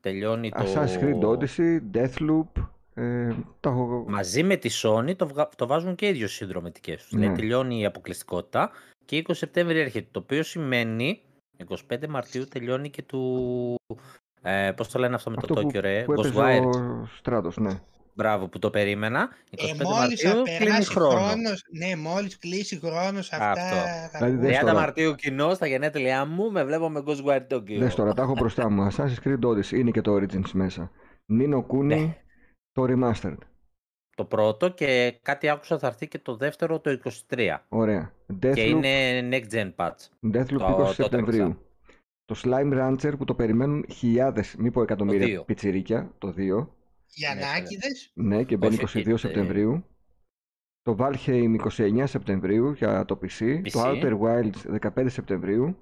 Τελειώνει 0.00 0.50
το... 0.50 0.64
Assassin's 0.64 1.00
Creed 1.02 1.20
Odyssey, 1.28 1.80
Deathloop. 1.94 2.62
Ε, 2.94 3.28
τα 3.60 3.70
έχω... 3.70 4.04
Μαζί 4.08 4.42
με 4.42 4.56
τη 4.56 4.68
Sony 4.82 5.16
το, 5.16 5.26
βγα- 5.26 5.48
το 5.56 5.66
βάζουν 5.66 5.94
και 5.94 6.06
οι 6.06 6.08
ίδιοι 6.08 6.18
στις 6.18 6.32
συνδρομητικές 6.32 7.02
τους. 7.02 7.12
Ναι. 7.12 7.20
Δηλαδή 7.20 7.40
τελειώνει 7.40 7.80
η 7.80 7.84
αποκλειστικότητα 7.84 8.70
και 9.04 9.22
20 9.28 9.30
Σεπτέμβρη 9.34 9.78
έρχεται. 9.78 10.08
Το 10.10 10.20
οποίο 10.20 10.42
σημαίνει 10.42 11.20
25 11.90 12.06
Μαρτίου 12.08 12.44
τελειώνει 12.44 12.90
και 12.90 13.02
του... 13.02 13.74
Ε, 14.42 14.72
πώς 14.76 14.88
το 14.88 14.98
λένε 14.98 15.14
αυτό 15.14 15.30
με 15.30 15.36
Αυτό 15.38 15.54
το 15.54 15.60
που, 15.60 15.68
Tokyo, 15.68 15.80
ρε. 15.80 16.02
που 16.04 16.12
έπαιζε 16.12 16.32
Ghostwire. 16.36 16.64
ο 17.02 17.06
Στράτος, 17.18 17.56
ναι. 17.56 17.80
Μπράβο 18.14 18.48
που 18.48 18.58
το 18.58 18.70
περίμενα. 18.70 19.28
25 19.50 19.80
Ε, 19.80 19.84
μόλις 19.84 20.20
θα 20.20 20.28
Μαρτίου 20.28 20.42
κλείνει 20.42 20.58
περάσει 20.58 20.90
χρόνος. 20.90 21.14
χρόνος, 21.24 21.64
ναι, 21.78 21.96
μόλις 21.96 22.38
κλείσει 22.38 22.78
χρόνος 22.78 23.32
αυτά 23.32 23.50
Αυτό. 23.50 23.76
θα 23.76 24.08
Δηλαδή, 24.18 24.32
βγουν. 24.36 24.46
δες 24.46 24.56
30 24.56 24.60
τώρα. 24.60 24.74
Μαρτίου 24.74 25.14
κοινό 25.14 25.54
στα 25.54 25.66
γενέθλιά 25.66 26.24
μου 26.24 26.50
με 26.50 26.64
βλέπω 26.64 26.88
με 26.88 27.02
Ghostwire 27.06 27.46
Tokyo. 27.54 27.78
Δες 27.78 27.94
τώρα, 27.94 28.12
τα 28.12 28.22
έχω 28.22 28.32
μπροστά 28.32 28.70
μου. 28.70 28.86
Assassin's 28.90 29.26
Creed 29.28 29.40
Odyssey 29.48 29.72
είναι 29.72 29.90
και 29.90 30.00
το 30.00 30.14
Origins 30.14 30.50
μέσα. 30.52 30.90
Nino 31.40 31.66
Kuni, 31.66 31.84
Ναι. 31.84 32.16
το 32.72 32.84
Remastered. 32.88 33.38
Το 34.16 34.24
πρώτο 34.24 34.68
και 34.68 35.18
κάτι 35.22 35.48
άκουσα 35.48 35.78
θα 35.78 35.86
έρθει 35.86 36.08
και 36.08 36.18
το 36.18 36.36
δεύτερο 36.36 36.80
το 36.80 36.98
23. 37.28 37.56
Ωραία. 37.68 38.12
Και 38.26 38.34
Deathloop, 38.42 38.56
είναι 38.56 39.28
next 39.30 39.54
gen 39.54 39.72
patch. 39.76 40.30
Deathloop 40.32 40.58
το- 40.58 40.66
20 40.66 40.76
το 40.86 40.92
Σεπτεμβρίου. 40.92 41.58
Το 42.24 42.40
Slime 42.44 42.72
Rancher 42.80 43.12
που 43.18 43.24
το 43.24 43.34
περιμένουν 43.34 43.84
χιλιάδες, 43.92 44.54
μη 44.58 44.70
πω 44.70 44.82
εκατομμύρια 44.82 45.26
δύο. 45.26 45.42
πιτσιρίκια, 45.44 46.14
το 46.18 46.32
2. 46.36 46.68
Γιαννάκηδες. 47.06 48.10
Ναι, 48.14 48.42
και 48.44 48.56
μπαίνει 48.56 48.74
Όχι, 48.74 48.82
22 48.82 49.14
ε, 49.14 49.16
Σεπτεμβρίου. 49.16 49.84
Το 50.82 50.96
Valheim 50.98 51.56
29 51.76 52.06
Σεπτεμβρίου 52.06 52.72
για 52.72 53.04
το 53.04 53.18
PC. 53.22 53.60
Το 53.72 53.80
PC. 53.82 54.02
Outer 54.02 54.18
Wilds 54.20 54.78
15 54.80 55.08
Σεπτεμβρίου. 55.10 55.76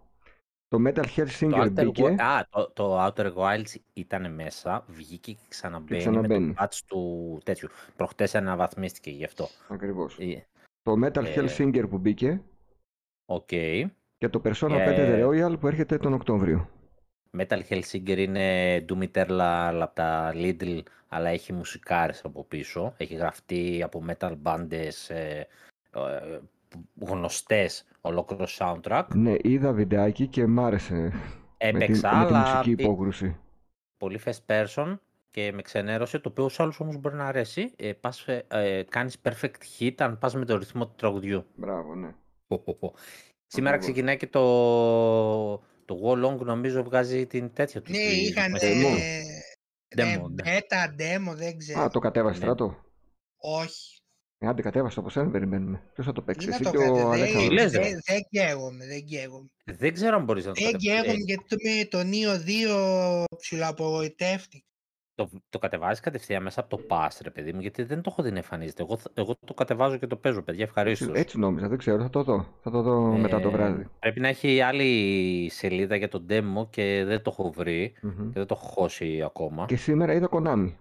Το 0.68 0.78
Metal 0.86 0.94
Το 0.94 1.08
Hellsinger 1.16 1.62
Outer, 1.64 1.70
μπήκε. 1.84 2.02
Wi- 2.04 2.20
Α, 2.20 2.46
το, 2.50 2.70
το 2.70 3.06
Outer 3.06 3.34
Wilds 3.34 3.74
ήταν 3.92 4.34
μέσα, 4.34 4.84
βγήκε 4.88 5.32
και 5.32 5.38
ξαναμπαίνει, 5.48 6.00
ξαναμπαίνει. 6.00 6.46
με 6.46 6.54
το 6.54 6.62
patch 6.64 6.78
του 6.86 7.40
τέτοιου. 7.44 7.68
Προχτές 7.96 8.34
αναβαθμίστηκε 8.34 9.10
γι' 9.10 9.24
αυτό. 9.24 9.48
Ακριβώς. 9.68 10.18
Ε, 10.18 10.46
Το 10.82 10.92
Metal 11.04 11.24
Ε. 11.24 11.34
Hellsinger 11.36 11.84
που 11.90 11.98
μπήκε. 11.98 12.40
Οκ. 13.26 13.46
Και 13.46 14.28
το 14.30 14.40
Persona 14.44 14.70
Ε. 14.70 14.84
5 14.84 14.96
The 14.96 15.26
Royal 15.50 15.60
που 15.60 15.66
έρχεται 15.66 15.96
τον 15.98 16.12
Οκτώβριο. 16.12 16.68
Metal 17.38 17.60
Hellsinger 17.68 18.18
είναι 18.18 18.78
Doom 18.88 19.08
Eternal 19.12 19.78
από 19.80 19.94
τα 19.94 20.32
Lidl, 20.34 20.80
αλλά 21.08 21.28
έχει 21.28 21.52
μουσικάρες 21.52 22.24
από 22.24 22.44
πίσω. 22.44 22.94
Έχει 22.96 23.14
γραφτεί 23.14 23.82
από 23.82 24.04
metal 24.08 24.36
bands 24.42 24.68
ε, 25.08 25.40
ε, 25.40 26.38
γνωστές 27.00 27.84
ολόκληρο 28.00 28.46
soundtrack. 28.58 29.04
Ναι, 29.14 29.34
είδα 29.42 29.72
βιντεάκι 29.72 30.26
και 30.26 30.46
μ' 30.46 30.60
άρεσε 30.60 30.94
με 30.94 31.10
τη, 31.10 31.14
Έπαιξα, 31.56 32.16
με 32.16 32.26
τη 32.26 32.34
αλλά 32.34 32.40
μουσική 32.40 32.70
πι- 32.74 32.80
υπόκρουση. 32.80 33.36
πολύ 33.96 34.20
first 34.24 34.46
person 34.46 34.98
και 35.30 35.52
με 35.52 35.62
ξενέρωσε, 35.62 36.18
το 36.18 36.28
οποίο 36.28 36.48
σε 36.48 36.62
άλλους 36.62 36.80
όμως 36.80 36.96
μπορεί 36.96 37.14
να 37.14 37.24
αρέσει. 37.26 37.72
Ε, 37.76 37.92
πας, 37.92 38.28
ε, 38.28 38.44
ε, 38.48 38.82
κάνεις 38.82 39.16
perfect 39.22 39.78
hit 39.78 39.94
αν 39.98 40.18
πας 40.18 40.34
με 40.34 40.44
το 40.44 40.56
ρυθμό 40.56 40.86
του 40.86 40.94
τραγουδιού. 40.96 41.44
Μπράβο, 41.54 41.94
ναι. 41.94 42.14
Πω, 42.46 42.58
πω, 42.58 42.74
πω. 42.74 42.94
Σήμερα 43.46 43.74
Ακριβώς. 43.74 43.92
ξεκινάει 43.94 44.16
και 44.16 44.26
το, 44.26 44.42
το 45.84 46.00
Wolong 46.04 46.38
νομίζω 46.38 46.82
βγάζει 46.82 47.26
την 47.26 47.52
τέτοια 47.52 47.82
τους. 47.82 47.90
Ναι, 47.92 47.98
τη- 47.98 48.20
είχαν 48.20 48.50
με- 48.50 48.58
Demo. 48.62 48.96
ναι, 49.96 50.16
Demo, 50.16 50.30
ναι. 50.30 50.42
beta, 50.58 51.00
demo, 51.00 51.34
δεν 51.34 51.58
ξέρω. 51.58 51.80
Α, 51.80 51.88
το 51.88 51.98
κατέβασε 51.98 52.38
Ναι. 52.38 52.44
στράτο. 52.44 52.76
Όχι. 53.36 53.93
Ε, 54.38 54.46
άντε 54.46 54.62
κατέβασε 54.62 54.98
από 55.00 55.10
σένα, 55.10 55.30
περιμένουμε. 55.30 55.82
Ποιος 55.94 56.06
θα 56.06 56.12
το 56.12 56.22
παίξει, 56.22 56.46
Ή 56.46 56.48
να 56.48 56.54
εσύ 56.54 56.64
το 56.64 56.70
και 56.70 56.76
κατε- 56.76 56.90
ο 56.90 56.94
δεν- 56.94 57.06
Αλέξανδρος. 57.06 57.48
Τι 57.48 57.54
λες, 57.54 57.72
ρε. 57.72 57.80
Δεν 57.82 58.00
δεν 58.06 58.22
καίγομαι, 58.30 58.86
δεν 58.86 59.04
καίγομαι. 59.04 59.48
Δεν 59.64 59.92
ξέρω 59.92 60.16
αν 60.16 60.24
μπορείς 60.24 60.44
να 60.44 60.52
το 60.52 60.60
Δεν 60.62 60.72
κατεβάσεις. 60.72 61.00
καίγομαι 61.02 61.18
Ε, 61.20 61.24
γιατί 61.24 61.44
το, 61.48 61.56
με 61.62 61.84
το 61.84 62.10
Neo 62.10 62.38
2 62.44 63.24
ψιλοαπογοητεύτηκα. 63.36 64.64
το, 65.14 65.30
το 65.48 65.58
κατεβάζεις 65.58 66.00
κατευθείαν 66.00 66.42
μέσα 66.42 66.60
από 66.60 66.76
το 66.76 66.82
pass, 66.88 67.08
ρε 67.22 67.30
παιδί 67.30 67.52
μου, 67.52 67.60
γιατί 67.60 67.82
δεν 67.82 68.00
το 68.00 68.10
έχω 68.12 68.22
δει 68.22 68.30
να 68.30 68.36
εμφανίζεται. 68.36 68.82
Εγώ, 68.82 68.96
θα- 68.96 69.10
εγώ 69.14 69.34
το 69.46 69.54
κατεβάζω 69.54 69.96
και 69.96 70.06
το 70.06 70.16
παίζω, 70.16 70.42
παιδιά, 70.42 70.64
ευχαρίστως. 70.64 71.16
Έτσι 71.16 71.38
νόμιζα, 71.38 71.68
δεν 71.68 71.78
ξέρω, 71.78 72.02
θα 72.02 72.10
το 72.10 72.22
δω. 72.22 72.46
Θα 72.62 72.70
το 72.70 72.82
δω 72.82 73.00
μετά 73.00 73.40
το 73.40 73.50
βράδυ. 73.50 73.88
Πρέπει 73.98 74.20
να 74.20 74.28
έχει 74.28 74.60
άλλη 74.60 75.48
σελίδα 75.52 75.96
για 75.96 76.08
το 76.08 76.24
demo 76.28 76.70
και 76.70 77.02
δεν 77.06 77.22
το 77.22 77.30
έχω 77.38 77.50
βρει 77.52 77.94
Μμμ. 78.02 78.26
και 78.32 78.38
δεν 78.38 78.46
το 78.46 78.54
έχω 78.60 78.66
χώσει 78.66 79.22
ακόμα. 79.22 79.64
Και 79.66 79.76
σήμερα 79.76 80.12
είδα 80.12 80.28
Konami. 80.30 80.72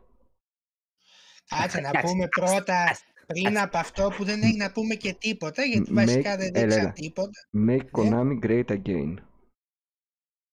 Κάτσε 1.47 1.79
να 1.79 1.91
Κάτσε, 1.91 2.07
πούμε 2.07 2.27
κάτσε, 2.27 2.53
πρώτα 2.55 2.85
κάτσε, 2.85 3.03
πριν 3.27 3.43
κάτσε. 3.43 3.59
από 3.59 3.77
αυτό 3.77 4.09
που 4.17 4.23
δεν 4.23 4.41
έχει 4.41 4.55
να 4.57 4.71
πούμε 4.71 4.95
και 4.95 5.13
τίποτα, 5.13 5.63
γιατί 5.63 5.89
Make- 5.91 5.93
βασικά 5.95 6.37
δεν 6.37 6.51
έλα, 6.55 6.63
δείξα 6.65 6.79
έλα. 6.79 6.91
τίποτα. 6.91 7.39
Make 7.67 7.67
Ναι. 7.67 7.89
Konami 7.91 8.45
great 8.45 8.65
again. 8.81 9.13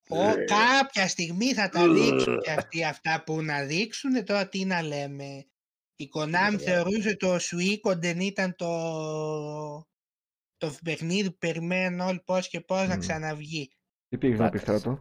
Ο, 0.08 0.22
Ε. 0.22 0.44
κάποια 0.44 1.08
στιγμή 1.08 1.52
θα 1.54 1.68
τα 1.68 1.92
δείξουν 1.92 2.40
και 2.40 2.50
αυτοί 2.50 2.84
αυτά 2.84 3.22
που 3.26 3.42
να 3.42 3.62
δείξουν. 3.64 4.24
Τώρα 4.24 4.48
τι 4.48 4.64
να 4.64 4.82
λέμε. 4.82 5.44
Η 5.96 6.08
Konami 6.14 6.56
θεωρούσε 6.58 7.16
το 7.16 7.34
Suikoden 7.36 8.16
ήταν 8.20 8.54
το, 8.56 8.68
το 10.56 10.74
παιχνίδι 10.84 11.30
που 11.30 11.38
περιμένουν 11.38 12.00
όλοι 12.00 12.20
πώς 12.24 12.48
και 12.48 12.60
πώς 12.60 12.88
να 12.88 12.96
Μμ. 12.96 12.98
ξαναβγεί. 12.98 13.70
Τι 14.08 14.18
πήγες 14.18 14.38
να 14.38 14.50
πεις 14.50 14.62
Κάτσε. 14.62 14.98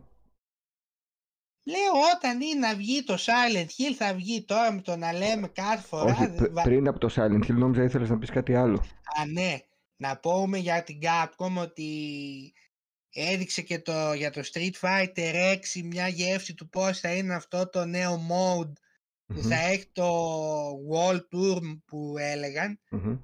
Στράτο. 1.66 1.80
Λέω 1.94 2.02
όταν 2.16 2.42
είναι 2.42 2.68
να 2.68 2.76
βγει 2.76 3.04
το 3.04 3.14
Silent 3.20 3.66
Hill 3.66 3.94
θα 3.98 4.14
βγει 4.14 4.44
τώρα 4.44 4.72
με 4.72 4.82
το 4.82 4.96
να 4.96 5.14
λέμε 5.14 5.48
κάθε 5.48 5.88
φορά. 5.88 6.04
Όχι, 6.14 6.26
δε- 6.26 6.36
πρι- 6.36 6.52
βα- 6.52 6.62
πριν 6.62 6.88
από 6.88 7.00
το 7.00 7.10
Silent 7.16 7.44
Hill 7.46 7.54
νόμιζα 7.54 7.84
ήθελες 7.84 8.10
να 8.10 8.18
πεις 8.18 8.30
κάτι 8.30 8.56
άλλο. 8.56 8.86
Α, 9.22 9.26
ναι. 9.26 9.58
Να 10.02 10.18
πούμε 10.18 10.58
για 10.58 10.84
την 10.84 11.00
Capcom 11.02 11.54
ότι 11.62 12.54
έδειξε 13.14 13.62
και 13.62 13.80
το, 13.80 14.14
για 14.14 14.32
το 14.32 14.42
Street 14.54 14.72
Fighter 14.82 15.34
6 15.76 15.82
μια 15.84 16.08
γεύση 16.08 16.54
του 16.54 16.70
πώς 16.70 17.00
θα 17.00 17.14
είναι 17.14 17.34
αυτό 17.36 17.70
το 17.70 17.86
νέο 17.86 18.14
mode 18.30 18.72
που 19.26 19.34
Μμμ, 19.42 19.48
θα 19.50 19.56
έχει 19.56 19.86
το 19.92 20.30
Wall 20.92 21.16
Tour 21.16 21.62
που 21.86 22.16
έλεγαν 22.18 22.80
μμμ. 22.90 23.18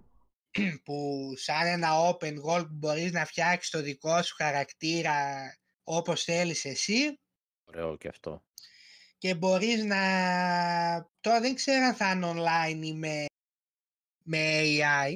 που 0.84 1.32
σαν 1.36 1.66
ένα 1.68 1.90
open 2.10 2.34
world 2.50 2.66
που 2.68 2.74
μπορείς 2.76 3.12
να 3.12 3.26
φτιάξεις 3.26 3.70
το 3.72 3.82
δικό 3.82 4.22
σου 4.22 4.36
χαρακτήρα 4.38 5.16
όπως 5.84 6.24
θέλεις 6.24 6.66
εσύ 6.66 7.20
Ωραίο 7.76 7.98
και 7.98 8.08
αυτό. 8.08 8.44
και 9.18 9.36
μπορείς 9.36 9.84
να... 9.84 10.00
Τώρα 11.20 11.40
δεν 11.40 11.56
ξέρω 11.56 11.86
αν 11.86 11.94
θα 11.96 12.12
είναι 12.12 12.32
online 12.36 12.84
ή 12.86 12.94
με, 12.94 13.26
με 14.24 14.62
AI 14.64 15.16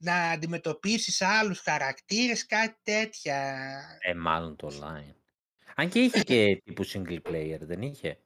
να 0.00 0.30
αντιμετωπίσεις 0.30 1.22
άλλους 1.22 1.60
χαρακτήρες, 1.60 2.46
κάτι 2.46 2.76
τέτοια. 2.82 3.38
Ε, 4.00 4.14
μάλλον 4.14 4.56
το 4.56 4.68
online. 4.72 5.14
Αν 5.74 5.88
και 5.88 5.98
είχε 6.00 6.22
και 6.22 6.56
τύπου 6.64 6.86
single 6.86 7.20
player, 7.22 7.58
δεν 7.60 7.82
είχε. 7.82 8.18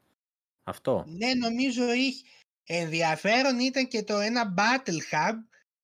Αυτό; 0.64 1.04
Ναι, 1.08 1.34
νομίζω 1.34 1.92
είχε. 1.92 2.26
Ενδιαφέρον 2.64 3.58
ήταν 3.58 3.88
και 3.88 4.02
το 4.02 4.18
ένα 4.18 4.54
Battle 4.56 5.14
Hub 5.14 5.34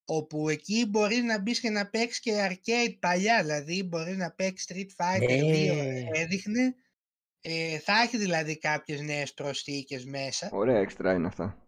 όπου 0.05 0.49
εκεί 0.49 0.87
μπορείς 0.87 1.23
να 1.23 1.41
μπεις 1.41 1.61
και 1.61 1.71
να 1.71 1.89
παίξεις 1.91 2.21
και 2.21 2.49
arcade 2.51 2.97
παλιά, 3.01 3.43
δηλαδή 3.43 3.83
μπορείς 3.83 4.17
να 4.17 4.33
παίξεις 4.33 4.71
Street 4.73 5.05
Fighter 5.05 5.29
2 5.29 5.41
Ναι. 5.41 6.09
έδειχνε. 6.13 6.75
Ε, 7.41 7.79
θα 7.79 7.93
έχει 8.03 8.17
δηλαδή 8.17 8.59
κάποιες 8.59 9.01
νέες 9.01 9.35
προσθήκες 9.35 10.05
μέσα. 10.05 10.49
Ωραία 10.53 10.79
έξτρα 10.79 11.13
είναι 11.13 11.27
αυτά. 11.27 11.63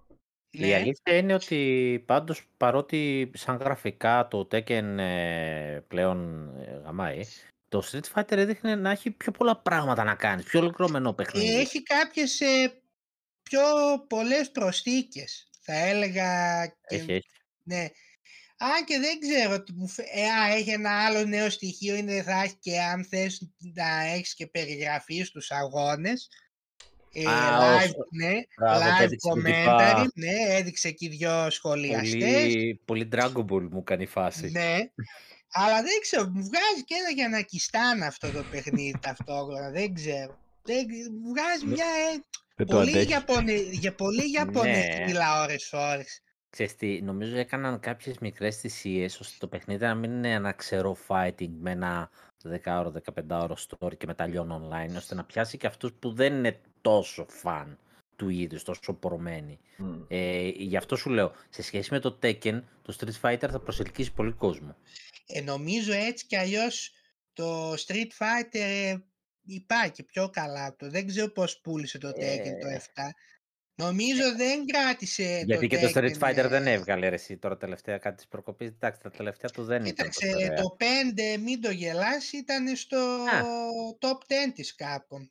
Η 0.50 0.66
Ναι. 0.66 0.74
αλήθεια 0.74 1.16
είναι 1.16 1.34
ότι 1.34 2.02
πάντως 2.06 2.46
παρότι 2.56 3.30
σαν 3.34 3.56
γραφικά 3.56 4.28
το 4.28 4.48
Tekken 4.52 4.96
ε, 4.98 5.80
πλέον 5.88 6.48
ε, 6.58 6.80
γαμάει, 6.84 7.20
το 7.68 7.82
Street 7.90 8.12
Fighter 8.14 8.36
έδειχνε 8.36 8.74
να 8.74 8.90
έχει 8.90 9.10
πιο 9.10 9.32
πολλά 9.32 9.56
πράγματα 9.56 10.04
να 10.04 10.14
κάνεις, 10.14 10.44
πιο 10.44 10.60
ολοκληρωμένο 10.60 11.12
παιχνίδι. 11.12 11.54
Ε, 11.54 11.60
έχει 11.60 11.82
κάποιες 11.82 12.40
ε, 12.40 12.82
πιο 13.42 13.60
πολλές 14.08 14.50
προσθήκες. 14.50 15.48
Θα 15.60 15.72
έλεγα 15.74 16.66
και, 16.66 16.96
Έχει, 16.96 17.12
έχει. 17.12 17.28
ναι. 17.62 17.86
Αν 18.62 18.84
και 18.84 18.98
δεν 18.98 19.18
ξέρω, 19.18 19.62
τι 19.62 19.72
μου 19.72 19.88
φε- 19.88 20.08
ε, 20.14 20.28
α, 20.28 20.54
έχει 20.56 20.70
ένα 20.70 21.04
άλλο 21.06 21.24
νέο 21.24 21.50
στοιχείο, 21.50 21.94
είναι 21.96 22.22
θα 22.22 22.42
έχει 22.42 22.56
και 22.60 22.80
αν 22.80 23.04
θες 23.04 23.50
να 23.74 24.04
έχεις 24.04 24.34
και 24.34 24.46
περιγραφή 24.46 25.22
στους 25.22 25.50
αγώνες. 25.50 26.28
Ε, 27.12 27.26
Α, 27.26 27.58
live, 27.60 27.86
όσο- 27.88 28.06
ναι, 28.10 28.32
Μπράβο, 28.56 28.80
live 28.84 29.02
έδειξες 29.02 29.32
την 29.32 29.42
commentary, 29.42 29.58
τυπά. 29.60 30.10
ναι, 30.14 30.32
έδειξε 30.56 30.90
και 30.90 31.04
οι 31.04 31.08
δυο 31.08 31.50
σχολιαστές. 31.50 32.20
Πολύ, 32.20 32.80
πολύ 32.84 33.08
Dragon 33.12 33.44
Ball 33.50 33.68
μου 33.70 33.82
κάνει 33.84 34.06
φάση. 34.06 34.50
Ναι, 34.50 34.76
αλλά 35.52 35.82
δεν 35.82 36.00
ξέρω, 36.00 36.22
μου 36.24 36.42
βγάζει 36.42 36.84
και 36.84 36.94
ένα 37.00 37.10
Γιανακιστάν 37.14 38.02
αυτό 38.02 38.30
το 38.30 38.44
παιχνίδι 38.50 38.98
ταυτόχρονα, 39.06 39.70
δεν 39.70 39.94
ξέρω. 39.94 40.38
Δεν, 40.62 40.86
μου 41.22 41.28
βγάζει 41.28 41.64
Ναι. 41.66 41.70
μια 41.72 41.84
ε, 41.84 42.18
Δεν 42.56 42.66
το 42.66 42.76
πολύ, 42.76 42.90
αντέχεις. 42.90 43.10
Ιαπωνε, 43.10 43.52
για 43.52 43.94
πολύ 43.94 44.30
Ιαπωνέζικη 44.32 44.98
Ναι. 44.98 45.04
τηλεόραση 45.06 45.76
ώρες. 45.76 46.22
Ξέρεις 46.50 46.76
τι, 46.76 47.02
νομίζω 47.02 47.36
έκαναν 47.36 47.80
κάποιες 47.80 48.18
μικρές 48.18 48.56
θυσίες 48.56 49.20
ώστε 49.20 49.36
το 49.38 49.46
παιχνίδι 49.46 49.84
να 49.84 49.94
μην 49.94 50.10
είναι 50.10 50.32
ένα 50.32 50.52
ξερό 50.52 50.96
fighting 51.08 51.50
με 51.60 51.70
ένα 51.70 52.10
10ωρο, 52.64 52.92
15ωρο 53.28 53.54
story 53.68 53.96
και 53.96 54.06
μετά 54.06 54.26
λιώνει 54.26 54.60
online, 54.62 54.96
ώστε 54.96 55.14
να 55.14 55.24
πιάσει 55.24 55.58
και 55.58 55.66
αυτούς 55.66 55.92
που 55.92 56.12
δεν 56.12 56.34
είναι 56.34 56.60
τόσο 56.80 57.26
φαν 57.28 57.78
του 58.16 58.28
είδους, 58.28 58.62
τόσο 58.62 58.92
πορωμένοι. 58.92 59.58
Mm. 59.78 60.04
Ε, 60.08 60.48
γι' 60.48 60.76
αυτό 60.76 60.96
σου 60.96 61.10
λέω, 61.10 61.32
σε 61.48 61.62
σχέση 61.62 61.92
με 61.92 61.98
το 61.98 62.18
Tekken, 62.22 62.62
το 62.82 62.96
Street 62.98 63.20
Fighter 63.20 63.48
θα 63.50 63.60
προσελκύσει 63.60 64.12
πολύ 64.12 64.32
κόσμο. 64.32 64.76
Ε, 65.26 65.40
νομίζω 65.40 65.92
έτσι 65.92 66.26
κι 66.26 66.36
αλλιώς 66.36 66.92
το 67.32 67.72
Street 67.72 68.10
Fighter 68.18 68.60
ε, 68.60 68.96
υπάρχει 69.44 70.02
πιο 70.02 70.30
καλά 70.30 70.66
από 70.66 70.78
το. 70.78 70.90
Δεν 70.90 71.06
ξέρω 71.06 71.28
πώς 71.28 71.60
πούλησε 71.60 71.98
το 71.98 72.08
Tekken 72.08 72.54
το 72.60 72.68
Ε. 72.68 72.80
7. 72.94 73.00
Νομίζω 73.80 74.36
δεν 74.36 74.66
κράτησε 74.66 75.42
Γιατί 75.46 75.68
το 75.68 75.76
και 75.76 75.86
το 75.86 75.92
Street 75.94 76.12
Tekken, 76.12 76.18
Fighter 76.18 76.46
δεν 76.48 76.66
ε, 76.66 76.72
έβγαλε 76.72 77.08
ρε, 77.08 77.14
εσύ 77.14 77.36
τώρα 77.36 77.56
τελευταία 77.56 77.98
κάτι 77.98 78.16
της 78.16 78.28
προκοπής. 78.28 78.68
Εντάξει, 78.68 79.00
τα 79.00 79.10
τελευταία 79.10 79.50
του 79.50 79.64
δεν 79.64 79.84
ήταν 79.84 80.06
τόσο 80.06 80.20
Κοίταξε, 80.20 80.46
ωραία. 80.46 80.62
το 80.62 80.76
5, 81.36 81.38
μην 81.40 81.60
το 81.60 81.70
γελάσει, 81.70 82.36
ήταν 82.36 82.76
στο 82.76 82.96
Α. 82.98 83.42
top 84.00 84.18
10 84.48 84.52
της 84.54 84.74
Capcom. 84.78 85.20
στις 85.20 85.28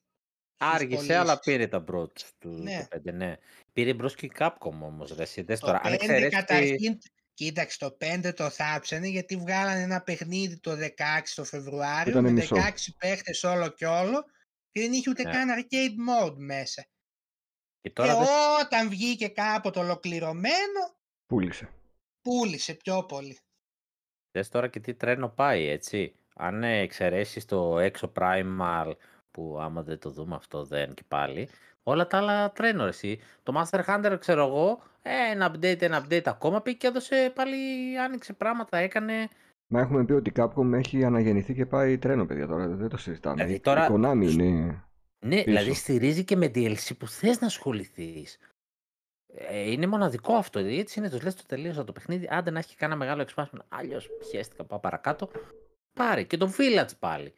Άργησε, 0.57 1.13
αλλά 1.15 1.23
πωλήσεις. 1.23 1.39
πήρε 1.45 1.67
τα 1.67 1.79
μπρος 1.79 2.11
του 2.39 2.49
Ναι. 2.49 2.87
το 2.89 2.97
5, 2.97 3.11
ναι. 3.13 3.35
Πήρε 3.73 3.93
μπρος 3.93 4.15
και 4.15 4.25
η 4.25 4.31
Capcom 4.39 4.71
όμως, 4.81 5.15
ρε, 5.15 5.21
εσύ, 5.23 5.41
δες 5.41 5.59
Το 5.59 5.65
τώρα. 5.65 5.79
Αν 5.83 5.91
5 5.91 5.93
εξαιρέσεις 5.93 6.29
τη- 6.29 6.35
καταρχήν, 6.35 6.97
κοίταξε, 7.33 7.77
το 7.77 7.97
5 7.99 8.33
το 8.33 8.49
θάψανε 8.49 9.07
γιατί 9.07 9.35
βγάλανε 9.35 9.81
ένα 9.81 10.01
παιχνίδι 10.01 10.59
το 10.59 10.75
16 10.75 11.35
το 11.35 11.43
Φεβρουάριο 11.43 12.11
Ήτανε 12.11 12.27
με 12.31 12.33
μισό. 12.39 12.55
16 12.55 12.93
παίχτες 12.97 13.43
όλο 13.43 13.67
και 13.69 13.85
όλο 13.85 14.23
και 14.71 14.79
δεν 14.81 14.91
είχε 14.93 15.09
ούτε 15.09 15.23
Ναι. 15.23 15.31
καν 15.31 15.47
arcade 15.49 16.25
mode 16.27 16.35
μέσα. 16.37 16.85
Και 17.81 17.89
Και 17.89 17.95
τώρα 17.95 18.17
δες, 18.19 18.27
όταν 18.65 18.89
βγήκε 18.89 19.27
κάποτε 19.27 19.79
ολοκληρωμένο, 19.79 20.79
Πούλησε. 21.25 21.69
πούλησε 22.21 22.73
πιο 22.73 23.03
πολύ. 23.03 23.37
δες 24.31 24.49
τώρα 24.49 24.67
και 24.67 24.79
τι 24.79 24.93
τρένο 24.93 25.29
πάει, 25.29 25.67
έτσι. 25.67 26.13
Αν 26.35 26.63
ε, 26.63 26.79
εξαιρέσεις 26.79 27.45
το 27.45 27.79
έξω 27.79 28.11
Primal, 28.15 28.91
που 29.31 29.57
άμα 29.61 29.81
δεν 29.83 29.99
το 29.99 30.09
δούμε 30.09 30.35
αυτό 30.35 30.63
δεν 30.65 30.93
και 30.93 31.03
πάλι, 31.07 31.49
όλα 31.83 32.07
τα 32.07 32.17
άλλα 32.17 32.51
τρένο, 32.51 32.83
ρε, 32.83 32.89
εσύ. 32.89 33.19
Το 33.43 33.53
Master 33.69 33.83
Hunter, 33.85 34.15
ξέρω 34.19 34.45
εγώ, 34.45 34.81
ε, 35.01 35.31
ένα 35.31 35.51
update, 35.51 35.81
ένα 35.81 36.05
update 36.05 36.25
ακόμα 36.27 36.61
πήγε 36.61 36.77
και 36.77 36.87
έδωσε 36.87 37.31
πάλι, 37.35 37.57
άνοιξε 37.99 38.33
πράγματα, 38.33 38.77
έκανε... 38.77 39.27
Μα 39.71 39.79
έχουμε 39.79 40.05
πει 40.05 40.13
ότι 40.13 40.29
η 40.29 40.33
Capcom 40.35 40.73
έχει 40.73 41.03
αναγεννηθεί 41.03 41.53
και 41.53 41.65
πάει 41.65 41.97
τρένο, 41.97 42.25
παιδιά, 42.25 42.47
τώρα. 42.47 42.67
Δεν 42.67 42.89
το 42.89 42.97
συζητάμε. 42.97 43.35
Δηλαδή 43.35 43.53
Η- 43.53 43.59
τώρα- 43.59 43.85
Η 43.85 43.89
Konami 43.91 44.31
είναι... 44.31 44.83
Ναι, 45.19 45.35
πίσω. 45.35 45.43
δηλαδή 45.45 45.73
στηρίζει 45.73 46.23
και 46.23 46.35
με 46.35 46.45
DLC 46.55 46.97
που 46.97 47.07
θες 47.07 47.39
να 47.39 47.47
ασχοληθείς. 47.47 48.37
Ε, 49.33 49.71
είναι 49.71 49.87
μοναδικό 49.87 50.33
αυτό. 50.33 50.59
Έτσι 50.59 50.99
είναι, 50.99 51.09
τους 51.09 51.21
λες 51.23 51.35
το 51.35 51.43
τελείωσα 51.47 51.83
το 51.83 51.91
παιχνίδι. 51.91 52.27
Άντε 52.31 52.51
να 52.51 52.59
έχει 52.59 52.75
κανένα 52.75 52.99
μεγάλο 52.99 53.25
expansion. 53.27 53.59
Αλλιώς 53.67 54.09
πιέστηκα, 54.19 54.63
πάω 54.63 54.79
παρακάτω. 54.79 55.29
Πάρε 55.93 56.23
και 56.23 56.37
το 56.37 56.51
Village 56.57 56.89
πάλι. 56.99 57.33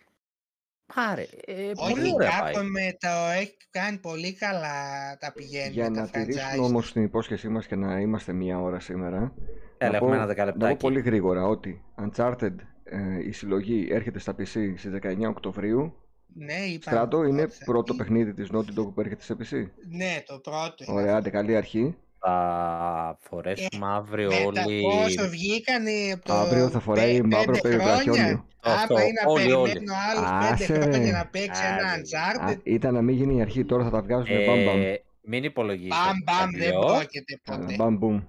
Πάρε. 0.95 1.25
Ε, 1.45 1.71
Όχι, 1.75 1.93
πολύ 1.93 2.07
η 2.09 2.11
ωραία 2.13 2.39
πάει. 2.41 2.53
Capcom 2.55 2.63
με 2.65 2.97
το 2.99 3.07
έχει 3.39 3.57
κάνει 3.69 3.97
πολύ 3.97 4.33
καλά 4.33 5.17
τα 5.17 5.31
πηγαίνει 5.33 5.71
Για 5.73 5.89
με 5.89 5.99
να 5.99 6.09
τα 6.09 6.19
τηρήσουμε 6.19 6.51
franchise. 6.55 6.63
όμως 6.63 6.91
την 6.91 7.03
υπόσχεσή 7.03 7.49
μας 7.49 7.67
και 7.67 7.75
να 7.75 7.99
είμαστε 7.99 8.33
μία 8.33 8.59
ώρα 8.61 8.79
σήμερα, 8.79 9.33
Έλα, 9.77 9.91
να 9.91 9.97
έχουμε 9.97 9.99
πω- 9.99 10.07
ένα 10.07 10.15
να 10.15 10.21
πω 10.21 10.27
δεκαλεπτάκι. 10.27 10.77
πολύ 10.77 10.99
γρήγορα 11.01 11.43
ότι 11.45 11.83
Uncharted 12.01 12.55
ε, 12.83 13.19
η 13.27 13.31
συλλογή 13.31 13.87
έρχεται 13.91 14.19
στα 14.19 14.31
PC 14.31 14.45
στις 14.77 14.89
19 15.01 15.27
Οκτωβρίου. 15.29 15.95
Ναι, 16.33 16.53
είπαμε 16.53 16.79
Στράτο 16.79 17.23
είναι 17.23 17.41
πότε 17.41 17.53
θα 17.53 17.65
πρώτο 17.65 17.93
βγει. 17.93 17.97
παιχνίδι 18.03 18.33
της 18.33 18.47
Naughty 18.53 18.79
Dog 18.79 18.93
που 18.93 19.01
έρχεται 19.01 19.23
σε 19.23 19.33
PC. 19.39 19.67
Ναι, 19.89 20.23
το 20.25 20.39
πρώτο. 20.39 20.83
είναι 20.87 20.91
Ωραία, 20.93 21.05
αυτό. 21.05 21.17
άντε 21.17 21.29
καλή 21.29 21.55
αρχή. 21.55 21.95
Θα 22.23 23.17
φορέσουμε 23.19 23.87
αύριο 23.87 24.29
Μετά 24.29 24.63
όλοι. 24.65 24.81
πόσο 24.81 25.29
βγήκαν 25.29 25.83
από 26.13 26.25
το 26.25 26.33
Αύριο 26.33 26.69
θα 26.69 26.79
φοράει 26.79 27.21
πέ- 27.21 27.31
μαύρο 27.31 27.51
πέντε 27.51 27.61
περιβραχιόνιο. 27.61 28.13
χρόνια. 28.13 28.45
Αυτό, 28.63 28.93
Άμα 28.95 29.03
είναι 29.03 29.21
να 29.25 29.31
όλοι, 29.31 29.51
όλοι. 29.51 29.71
περιμένω 29.73 29.97
άλλους 30.09 30.51
Άσε, 30.51 30.65
πέντε 30.65 30.79
ρε. 30.85 30.91
χρόνια 30.91 31.11
να 31.11 31.25
παίξει 31.27 31.61
ένα 31.65 31.87
Άντε, 31.91 32.17
Α, 32.17 32.51
Uncharted, 32.53 32.59
ήταν 32.63 32.93
να 32.93 33.01
μην 33.01 33.15
γίνει 33.15 33.35
η 33.37 33.41
αρχή, 33.41 33.65
τώρα 33.65 33.83
θα 33.83 33.89
τα 33.89 34.01
βγάζουν 34.01 34.45
μπαμ 34.45 34.63
μπαμ. 34.63 34.81
Ε, 34.81 35.01
μην 35.21 35.43
υπολογίσει. 35.43 35.87
μπαμ 35.87 36.17
μπαμ 36.23 36.49
δεν 36.57 36.71
πρόκειται 36.79 37.39
ποτέ. 37.43 37.75
Μπαμ 37.77 37.97
μπουμ. 37.97 38.21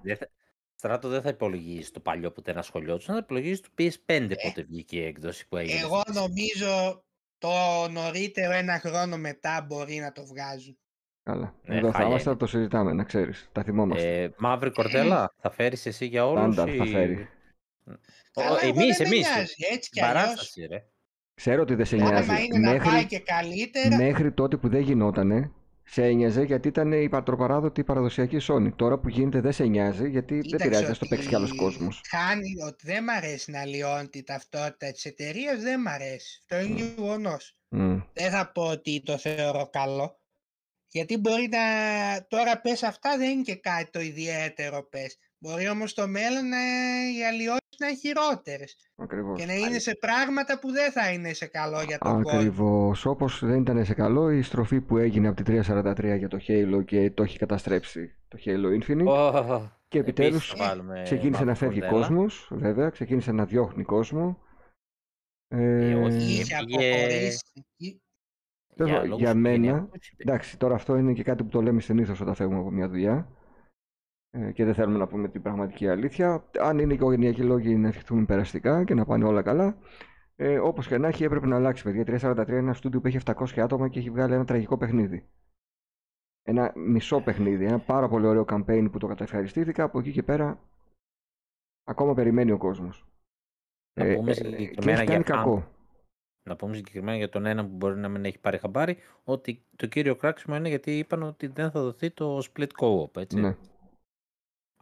Στράτο 0.75 1.07
δεν 1.09 1.21
θα 1.21 1.29
υπολογίσει 1.29 1.91
το 1.93 1.99
παλιό 1.99 2.31
που 2.31 2.39
ήταν 2.39 2.53
ένα 2.53 2.63
σχολείο 2.63 2.97
του, 2.97 3.03
θα 3.03 3.17
υπολογίσει 3.17 3.61
το 3.61 3.69
PS5 3.77 4.31
Ε, 4.31 4.35
πότε 4.47 4.65
βγήκε 4.69 4.97
η 4.97 5.05
έκδοση 5.05 5.47
που 5.47 5.57
έγινε. 5.57 5.79
Εγώ 5.79 5.99
στη- 6.07 6.13
νομίζω 6.13 7.03
το 7.43 7.89
νωρίτερο 7.91 8.53
ένα 8.53 8.79
χρόνο 8.79 9.17
μετά 9.17 9.65
μπορεί 9.67 9.95
να 9.95 10.11
το 10.11 10.25
βγάζουν. 10.25 10.77
Καλά. 11.23 11.55
Ναι, 11.63 11.75
Εδώ 11.77 11.85
θα 11.87 11.93
χάλια 11.93 12.07
είμαστε, 12.09 12.29
είναι. 12.29 12.39
θα 12.39 12.45
το 12.45 12.51
συζητάμε, 12.51 12.93
να 12.93 13.03
ξέρεις. 13.03 13.49
Τα 13.51 13.63
θυμόμαστε. 13.63 14.21
Ε, 14.21 14.33
μαύρη 14.37 14.71
κορδέλα, 14.71 15.33
θα 15.37 15.51
φέρεις 15.51 15.85
εσύ 15.85 16.05
για 16.05 16.27
όλους 16.27 16.53
Στάνταρ 16.53 16.75
θα 16.77 16.83
ή... 16.85 16.87
φέρει. 16.91 17.29
Καλά, 18.33 18.59
εγώ 18.61 18.81
εμείς, 18.81 18.97
δεν 18.97 19.07
με 19.07 19.15
εμείς. 19.15 19.27
νοιάζει, 19.29 19.53
έτσι 19.73 19.89
κι 19.89 20.01
αλλιώς. 20.01 20.21
Παράσταση, 20.21 20.65
ρε. 20.65 20.85
Ξέρω 21.33 21.61
ότι 21.61 21.75
δεν 21.75 21.85
σε 21.85 21.95
νοιάζει. 21.95 22.29
Άμα 22.29 22.39
είναι 22.39 22.57
να 22.57 22.69
πάει 22.77 22.79
Μέχρι, 22.79 23.05
και 23.05 23.19
καλύτερα, 23.19 23.95
μέχρι 23.95 24.31
τότε 24.31 24.57
που 24.57 24.69
δεν 24.69 24.81
γινότανε, 24.81 25.51
σε 25.85 26.03
ένοιαζε 26.03 26.43
γιατί 26.43 26.67
ήταν 26.67 26.91
η 26.91 27.09
πατροπαράδοτη 27.09 27.83
παραδοσιακή 27.83 28.37
Sony. 28.41 28.71
Τώρα 28.75 28.99
που 28.99 29.09
γίνεται 29.09 29.41
δεν 29.41 29.51
σε 29.51 29.63
νοιάζει 29.63 30.09
γιατί 30.09 30.33
δεν 30.33 30.41
κοίταξε 30.41 30.67
πειράζει 30.67 30.87
να 30.87 30.93
στο 30.93 31.05
παίξει 31.05 31.27
κι 31.27 31.35
άλλος 31.35 31.49
ότι 31.49 31.59
κόσμος. 31.59 32.01
Χάνει 32.09 32.55
ότι 32.67 32.85
δεν 32.85 33.03
μ' 33.03 33.09
αρέσει 33.09 33.51
να 33.51 33.65
λιώνει 33.65 34.07
τη 34.07 34.23
ταυτότητα 34.23 34.91
της 34.91 35.05
εταιρείας, 35.05 35.61
δεν 35.61 35.81
μ' 35.81 35.87
αρέσει. 35.87 36.41
Αυτό 36.41 36.65
είναι 36.65 36.81
γεγονός. 36.81 37.57
Μμ. 37.67 37.99
Δεν 38.13 38.31
θα 38.31 38.51
πω 38.51 38.61
ότι 38.61 39.01
το 39.05 39.17
θεωρώ 39.17 39.69
καλό. 39.71 40.21
Γιατί 40.87 41.17
μπορεί 41.17 41.49
να... 41.51 41.59
Τώρα 42.27 42.61
πες 42.61 42.83
αυτά 42.83 43.17
δεν 43.17 43.29
είναι 43.29 43.41
και 43.41 43.55
κάτι 43.55 43.89
το 43.91 43.99
ιδιαίτερο 43.99 44.87
πες. 44.89 45.17
Μπορεί 45.43 45.69
όμως 45.69 45.89
στο 45.89 46.07
μέλλον 46.07 46.47
να... 46.47 46.57
οι 47.17 47.25
αλλοιώσεις 47.25 47.61
να 47.79 47.87
είναι 47.87 47.97
χειρότερες. 47.97 48.75
Ακριβώς. 48.95 49.39
Και 49.39 49.45
να 49.45 49.53
είναι 49.53 49.79
σε 49.79 49.95
πράγματα 49.95 50.59
που 50.59 50.71
δεν 50.71 50.91
θα 50.91 51.11
είναι 51.11 51.33
σε 51.33 51.45
καλό 51.45 51.81
για 51.81 51.97
τον 51.97 52.21
κόσμο. 52.23 52.37
Ακριβώς. 52.39 53.05
Όπως 53.05 53.45
δεν 53.45 53.59
ήταν 53.61 53.85
σε 53.85 53.93
καλό 53.93 54.31
η 54.31 54.41
στροφή 54.41 54.81
που 54.81 54.97
έγινε 54.97 55.27
από 55.27 55.43
τη 55.43 55.59
343 55.67 56.15
για 56.17 56.27
το 56.27 56.37
Halo 56.47 56.85
και 56.85 57.11
το 57.11 57.23
έχει 57.23 57.37
καταστρέψει 57.37 58.15
το 58.27 58.37
Halo 58.45 58.81
Infinite. 58.81 59.05
Ω, 59.05 59.31
Και 59.87 59.99
επίσης 59.99 60.13
επιτέλους 60.19 60.47
θα 60.49 60.55
βάλουμε 60.67 61.01
Ξεκίνησε 61.03 61.39
να 61.43 61.45
μαύρη 61.45 61.65
φεύγει 61.65 61.79
κορδέλα. 61.79 61.99
κόσμος, 62.01 62.47
βέβαια, 62.51 62.89
ξεκίνησε 62.89 63.31
να 63.31 63.45
διώχνει 63.45 63.83
κόσμο. 63.83 64.37
Ε, 65.47 65.89
Ε, 65.89 65.95
όχι, 65.95 66.15
Είχε 66.15 66.41
Έφυγε- 66.55 66.77
αποχωρήσει. 66.79 67.65
Ή- 67.77 68.01
τέλος 68.75 68.89
Για 68.91 68.99
πάντων, 68.99 69.09
λόγους 69.09 69.23
για 69.23 69.33
μένα, 69.33 69.55
οικογενειακούς, 69.55 70.09
είπε. 70.09 70.23
εντάξει, 70.23 70.57
τώρα 70.57 70.75
αυτό 70.75 70.95
είναι 70.97 71.13
και 71.13 71.23
κάτι 71.23 71.43
που 71.43 71.49
το 71.49 71.61
λέμε 71.61 71.81
συνήθως 71.81 72.21
όταν 72.21 72.35
φεύγουμε 72.35 72.59
από 72.59 72.71
μια 72.71 72.87
δουλειά 72.89 73.13
ε, 73.13 73.25
και 74.53 74.65
δεν 74.65 74.73
θέλουμε 74.73 74.97
να 74.97 75.07
πούμε 75.07 75.27
την 75.27 75.41
πραγματική 75.41 75.87
αλήθεια. 75.87 76.43
Αν 76.59 76.79
είναι 76.79 76.93
οικογενειακοί 76.93 77.41
λόγοι 77.43 77.75
να 77.75 77.87
ευχηθούμε 77.87 78.25
περαστικά 78.25 78.83
και 78.83 78.93
να 78.93 79.05
πάνε 79.05 79.25
όλα 79.25 79.41
καλά, 79.41 79.77
ε, 80.35 80.59
όπως 80.59 80.87
και 80.87 80.97
να 80.97 81.07
έχει 81.07 81.23
έπρεπε 81.23 81.45
να 81.47 81.55
αλλάξει, 81.55 81.83
παιδιά. 81.83 82.03
343 82.05 82.47
είναι 82.47 82.57
ένα 82.57 82.73
στούντιο 82.73 83.01
που 83.01 83.07
έχει 83.07 83.17
700 83.25 83.59
άτομα 83.61 83.87
και 83.89 83.99
έχει 83.99 84.09
βγάλει 84.09 84.33
ένα 84.33 84.45
τραγικό 84.45 84.77
παιχνίδι. 84.77 85.27
Ένα 86.45 86.73
μισό 86.75 87.21
παιχνίδι, 87.21 87.65
ένα 87.65 87.79
πάρα 87.79 88.07
πολύ 88.07 88.25
ωραίο 88.25 88.45
campaign 88.47 88.87
που 88.91 88.97
το 88.97 89.07
καταευχαριστήθηκα. 89.07 89.83
Από 89.83 89.99
εκεί 89.99 90.11
και 90.11 90.23
πέρα, 90.23 90.59
ακόμα 91.83 92.13
περιμένει 92.13 92.51
ο 92.51 92.57
κόσμος. 92.57 93.05
Να 93.99 94.15
πούμε 94.15 94.33
και 94.33 94.33
συγκεκριμένα 94.33 94.99
έχει 95.01 95.11
κάνει 95.11 95.23
για- 95.25 95.35
κακό. 95.35 95.67
Να 96.49 96.55
πούμε 96.55 96.75
συγκεκριμένα 96.75 97.17
για 97.17 97.29
τον 97.29 97.45
ένα 97.45 97.65
που 97.65 97.75
μπορεί 97.75 97.95
να 97.99 98.09
μην 98.09 98.25
έχει 98.25 98.39
πάρει 98.39 98.57
χαμπάρι 98.57 98.97
ότι 99.23 99.65
το 99.75 99.87
κύριο 99.87 100.15
κράξιμο 100.15 100.55
είναι 100.55 100.69
γιατί 100.69 100.97
είπαν 100.97 101.23
ότι 101.23 101.47
δεν 101.47 101.71
θα 101.71 101.81
δοθεί 101.81 102.11
το 102.11 102.37
split 102.37 102.67
co-op, 102.79 103.17
έτσι. 103.17 103.39
Ναι. 103.39 103.55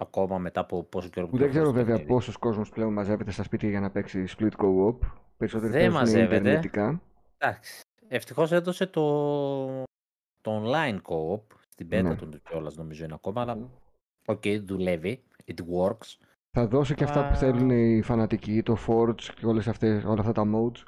Ακόμα 0.02 0.38
μετά 0.38 0.60
από 0.60 0.84
πόσο 0.84 1.10
καιρό 1.10 1.28
Που 1.28 1.38
δεν 1.38 1.50
ξέρω 1.50 1.66
κυκλοφόρησε 1.66 1.72
το 1.72 1.74
βέβαια 1.86 1.96
παιχνίδι. 1.96 2.14
πόσος 2.14 2.38
κόσμος 2.38 2.70
πλέον 2.70 2.94
μαζεύεται 2.94 3.32
στα 3.32 3.44
σπίτια 3.44 3.70
για 3.70 3.80
να 3.80 3.92
παίξει 3.92 4.26
split 4.38 4.52
co-op. 4.58 4.96
Περισσότεροι 5.38 5.72
Δεν 5.72 5.80
παίζουν 5.82 5.94
μαζεύεται. 6.00 6.36
ιντερνετικά. 6.36 7.02
Εντάξει. 7.38 7.82
Ευτυχώς 8.08 8.52
έδωσε 8.52 8.88
το, 8.88 9.02
το 10.42 10.64
online 10.66 10.96
co-op 11.02 11.42
στην 11.70 11.88
beta 11.92 12.04
Ναι. 12.04 12.16
του 12.16 12.30
κιόλας 12.50 12.76
νομίζω 12.76 13.04
είναι 13.04 13.14
ακόμα, 13.14 13.42
αλλά 13.42 13.58
οκ, 14.26 14.44
δουλεύει, 14.66 15.24
it 15.46 15.60
works. 15.60 16.18
Θα 16.52 16.68
δώσει 16.68 16.94
και 16.94 17.04
αυτά 17.04 17.20
που 17.22 17.34
Α. 17.34 17.36
θέλουν 17.36 17.70
οι 17.70 18.02
φανατικοί, 18.02 18.64
το 18.64 18.78
Forge 18.88 19.22
και 19.36 19.46
όλες 19.46 19.68
αυτές, 19.68 20.04
όλα 20.04 20.20
αυτά 20.20 20.32
τα 20.32 20.44
modes. 20.56 20.84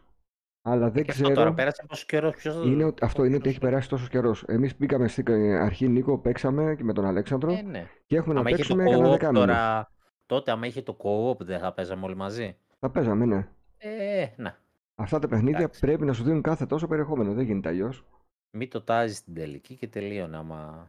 Αλλά 0.65 0.89
δεν 0.91 1.03
Και 1.03 1.11
αυτό 1.11 1.23
ξέρω. 1.23 1.35
τώρα 1.39 1.53
πέρασε 1.53 1.83
πόσο 1.87 2.05
καιρός, 2.07 2.35
ποιος 2.35 2.55
θα 2.55 2.61
Είναι, 2.61 2.83
ότι- 2.83 3.05
αυτό 3.05 3.23
είναι 3.23 3.33
ότι 3.33 3.41
ποιος 3.41 3.53
έχει 3.53 3.63
θα- 3.63 3.69
περάσει 3.69 3.89
τόσο 3.89 4.07
καιρός. 4.07 4.43
Εμείς 4.47 4.77
μπήκαμε 4.77 5.07
στην 5.07 5.27
αρχή, 5.53 5.87
Νίκο, 5.87 6.17
παίξαμε 6.17 6.75
και 6.75 6.83
με 6.83 6.93
τον 6.93 7.05
Αλέξανδρο 7.05 7.51
Ε, 7.51 7.61
ναι. 7.61 7.87
και 8.05 8.15
έχουμε 8.15 8.33
να 8.33 8.39
Άμα 8.39 8.49
είχε 8.49 8.57
το 8.61 8.63
παίξουμε 8.67 8.83
κανένα 8.89 9.07
co-op 9.07 9.11
δεκάμινο. 9.11 9.39
τώρα, 9.45 9.91
τότε 10.25 10.51
άμα 10.51 10.65
είχε 10.67 10.81
το 10.81 10.97
co-op 11.03 11.39
δεν 11.39 11.59
θα 11.59 11.73
παίζαμε 11.73 12.05
όλοι 12.05 12.15
μαζί. 12.15 12.57
Θα 12.79 12.89
παίζαμε, 12.89 13.25
ναι. 13.25 13.47
Ε, 13.77 14.27
να. 14.35 14.57
Αυτά 14.95 15.19
τα 15.19 15.27
παιχνίδια 15.27 15.57
Εντάξει. 15.59 15.79
πρέπει 15.79 16.05
να 16.05 16.13
σου 16.13 16.23
δίνουν 16.23 16.41
κάθε 16.41 16.65
τόσο 16.65 16.87
περιεχόμενο. 16.87 17.33
Δεν 17.33 17.45
γίνεται 17.45 17.69
αλλιώς. 17.69 18.05
Μην 18.51 18.69
το 18.69 18.81
τάζεις 18.81 19.17
στην 19.17 19.33
τελική 19.33 19.75
και 19.75 19.87
τελείωνε 19.87 20.37
άμα... 20.37 20.87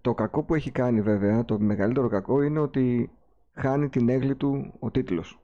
Το 0.00 0.14
κακό 0.14 0.42
που 0.42 0.54
έχει 0.54 0.70
κάνει 0.70 1.00
βέβαια, 1.00 1.44
το 1.44 1.58
μεγαλύτερο 1.58 2.08
κακό 2.08 2.42
είναι 2.42 2.58
ότι 2.58 3.10
χάνει 3.52 3.88
την 3.88 4.08
έγκλη 4.08 4.36
του 4.36 4.74
ο 4.78 4.90
τίτλος. 4.90 5.40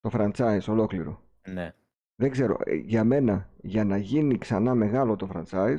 Το 0.00 0.10
franchise 0.12 0.64
ολόκληρο. 0.68 1.22
Ναι. 1.48 1.74
Δεν 2.20 2.30
ξέρω, 2.30 2.56
ε, 2.64 2.74
για 2.74 3.04
μένα, 3.04 3.48
για 3.56 3.84
να 3.84 3.96
γίνει 3.96 4.38
ξανά 4.38 4.74
μεγάλο 4.74 5.16
το 5.16 5.28
franchise, 5.34 5.78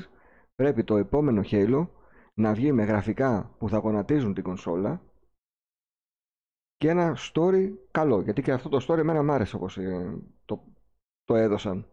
πρέπει 0.56 0.84
το 0.84 0.98
επόμενο 0.98 1.42
Halo 1.52 1.88
να 2.34 2.54
βγει 2.54 2.72
με 2.72 2.84
γραφικά 2.84 3.56
που 3.58 3.70
θα 3.70 3.78
γονατίζουν 3.78 4.34
την 4.34 4.44
κονσόλα, 4.44 5.02
και 6.78 6.90
ένα 6.90 7.18
story 7.34 7.72
καλό. 7.92 8.22
Γιατί 8.22 8.42
και 8.42 8.52
αυτό 8.52 8.70
το 8.70 8.86
story 8.88 8.98
εμένα 8.98 9.24
μου 9.24 9.32
άρεσε 9.32 9.56
όπως 9.56 9.78
ε, 9.78 10.18
το, 10.46 10.64
το 11.26 11.36
έδωσαν. 11.36 11.86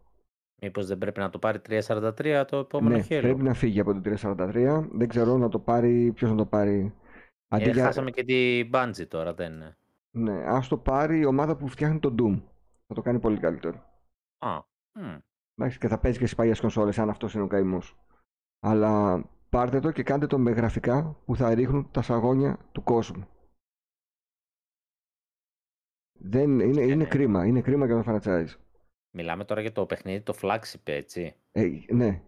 Μήπως 0.61 0.87
δεν 0.87 0.97
πρέπει 0.97 1.19
να 1.19 1.29
το 1.29 1.39
πάρει 1.39 1.59
343 1.69 2.43
το 2.47 2.57
επόμενο 2.57 2.95
ναι, 2.95 3.01
χέρι. 3.01 3.21
πρέπει 3.21 3.43
να 3.43 3.53
φύγει 3.53 3.79
από 3.79 3.93
το 3.93 4.17
343. 4.21 4.87
Δεν 4.91 5.07
ξέρω 5.07 5.37
να 5.37 5.49
το 5.49 5.59
πάρει, 5.59 6.11
ποιος 6.11 6.29
να 6.29 6.37
το 6.37 6.45
πάρει. 6.45 6.93
Ε, 7.47 7.73
Χάσαμε 7.73 8.11
και 8.11 8.23
την 8.23 8.69
Bungie 8.73 9.07
τώρα, 9.07 9.33
δεν 9.33 9.53
είναι. 9.53 9.77
Ναι, 10.11 10.43
ας 10.45 10.67
το 10.67 10.77
πάρει 10.77 11.19
η 11.19 11.25
ομάδα 11.25 11.55
που 11.55 11.67
φτιάχνει 11.67 11.99
το 11.99 12.15
Doom. 12.19 12.41
Θα 12.87 12.93
το 12.93 13.01
κάνει 13.01 13.19
πολύ 13.19 13.37
καλύτερο. 13.37 13.88
Α, 14.39 14.61
μ. 14.99 15.17
Εντάξει, 15.55 15.79
και 15.79 15.87
θα 15.87 15.99
παίζεις 15.99 16.19
και 16.19 16.25
στι 16.27 16.35
παλιές 16.35 16.59
κονσόλες, 16.59 16.99
αν 16.99 17.09
αυτός 17.09 17.33
είναι 17.33 17.43
ο 17.43 17.47
καημός. 17.47 17.97
Αλλά 18.59 19.23
πάρτε 19.49 19.79
το 19.79 19.91
και 19.91 20.03
κάντε 20.03 20.27
το 20.27 20.39
με 20.39 20.51
γραφικά 20.51 21.21
που 21.25 21.35
θα 21.35 21.53
ρίχνουν 21.53 21.91
τα 21.91 22.01
σαγόνια 22.01 22.69
του 22.71 22.83
κόσμου. 22.83 23.27
Δεν, 26.21 26.59
είναι, 26.59 26.81
είναι 26.81 27.03
Ε. 27.03 27.07
κρίμα, 27.07 27.45
είναι 27.45 27.61
κρίμα 27.61 27.85
για 27.85 28.03
το 28.03 28.11
franchise. 28.11 28.55
Μιλάμε 29.15 29.45
τώρα 29.45 29.61
για 29.61 29.71
το 29.71 29.85
παιχνίδι, 29.85 30.21
το 30.21 30.33
flagship, 30.41 30.81
έτσι. 30.83 31.35
Ε, 31.51 31.67
ναι, 31.93 32.21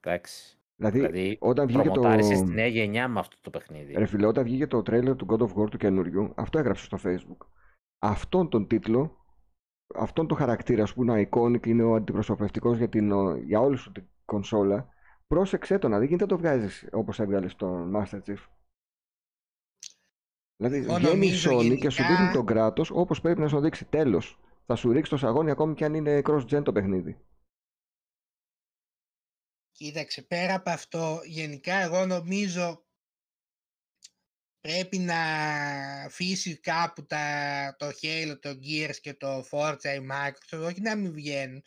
Εντάξει. 0.00 0.58
δηλαδή, 0.76 0.98
Δηλαδή, 0.98 1.38
όταν 1.40 1.66
βγήκε 1.66 1.82
το... 1.82 1.90
προμοτάρισε 1.90 2.34
στη 2.34 2.52
νέα 2.52 2.66
γενιά 2.66 3.08
με 3.08 3.18
αυτό 3.18 3.36
το 3.40 3.50
παιχνίδι. 3.50 3.92
Ρε 3.92 4.06
φίλε, 4.06 4.26
όταν 4.26 4.44
βγήκε 4.44 4.66
το 4.66 4.82
τρέλερ 4.82 5.16
του 5.16 5.26
God 5.30 5.38
of 5.38 5.62
War 5.62 5.70
του 5.70 5.76
καινούριου, 5.76 6.32
αυτό 6.36 6.58
έγραψε 6.58 6.84
στο 6.84 6.98
facebook. 7.04 7.46
Αυτόν 7.98 8.48
τον 8.48 8.66
τίτλο, 8.66 9.25
αυτόν 9.94 10.26
τον 10.26 10.36
χαρακτήρα 10.36 10.84
που 10.94 11.02
είναι 11.02 11.28
iconic, 11.30 11.66
είναι 11.66 11.82
ο 11.82 11.94
αντιπροσωπευτικός 11.94 12.76
για, 12.78 12.88
την, 12.88 13.12
ο- 13.12 13.36
για 13.36 13.60
όλη 13.60 13.76
σου 13.76 13.92
την 13.92 14.04
κονσόλα, 14.24 14.88
πρόσεξε 15.26 15.78
το 15.78 15.88
να 15.88 15.98
δει, 15.98 16.06
γιατί 16.06 16.24
δεν 16.24 16.28
το 16.28 16.38
βγάζεις 16.38 16.88
όπως 16.92 17.20
έβγαλες 17.20 17.52
στον 17.52 17.92
Master 17.96 18.20
Chief. 18.26 18.46
Δηλαδή 20.56 20.76
Εγώ 20.76 20.94
βγαίνει 20.94 21.10
η 21.10 21.12
νομίζω 21.12 21.50
Sony 21.58 21.78
και 21.78 21.90
σου 21.90 22.02
γενικά- 22.02 22.16
δείχνει 22.16 22.32
τον 22.32 22.46
κράτος 22.46 22.90
όπως 22.90 23.20
πρέπει 23.20 23.40
να 23.40 23.48
σου 23.48 23.60
δείξει 23.60 23.84
τέλος. 23.84 24.38
Θα 24.66 24.74
σου 24.74 24.92
ρίξει 24.92 25.10
το 25.10 25.16
σαγόνι 25.16 25.50
ακόμη 25.50 25.74
και 25.74 25.84
αν 25.84 25.94
είναι 25.94 26.22
cross-gen 26.24 26.62
το 26.64 26.72
παιχνίδι. 26.72 27.18
Κοίταξε, 29.72 30.22
πέρα 30.22 30.54
από 30.54 30.70
αυτό, 30.70 31.20
γενικά 31.24 31.74
εγώ 31.74 32.06
νομίζω 32.06 32.85
πρέπει 34.66 34.98
να 34.98 35.20
αφήσει 36.04 36.60
κάπου 36.60 37.06
τα, 37.06 37.26
το 37.78 37.86
Halo, 37.86 38.38
το 38.40 38.50
Gears 38.50 38.96
και 39.00 39.14
το 39.14 39.44
Forza 39.50 39.84
η 39.84 40.06
Microsoft, 40.10 40.64
όχι 40.66 40.80
να 40.80 40.94
μην 40.96 41.12
βγαίνουν, 41.12 41.62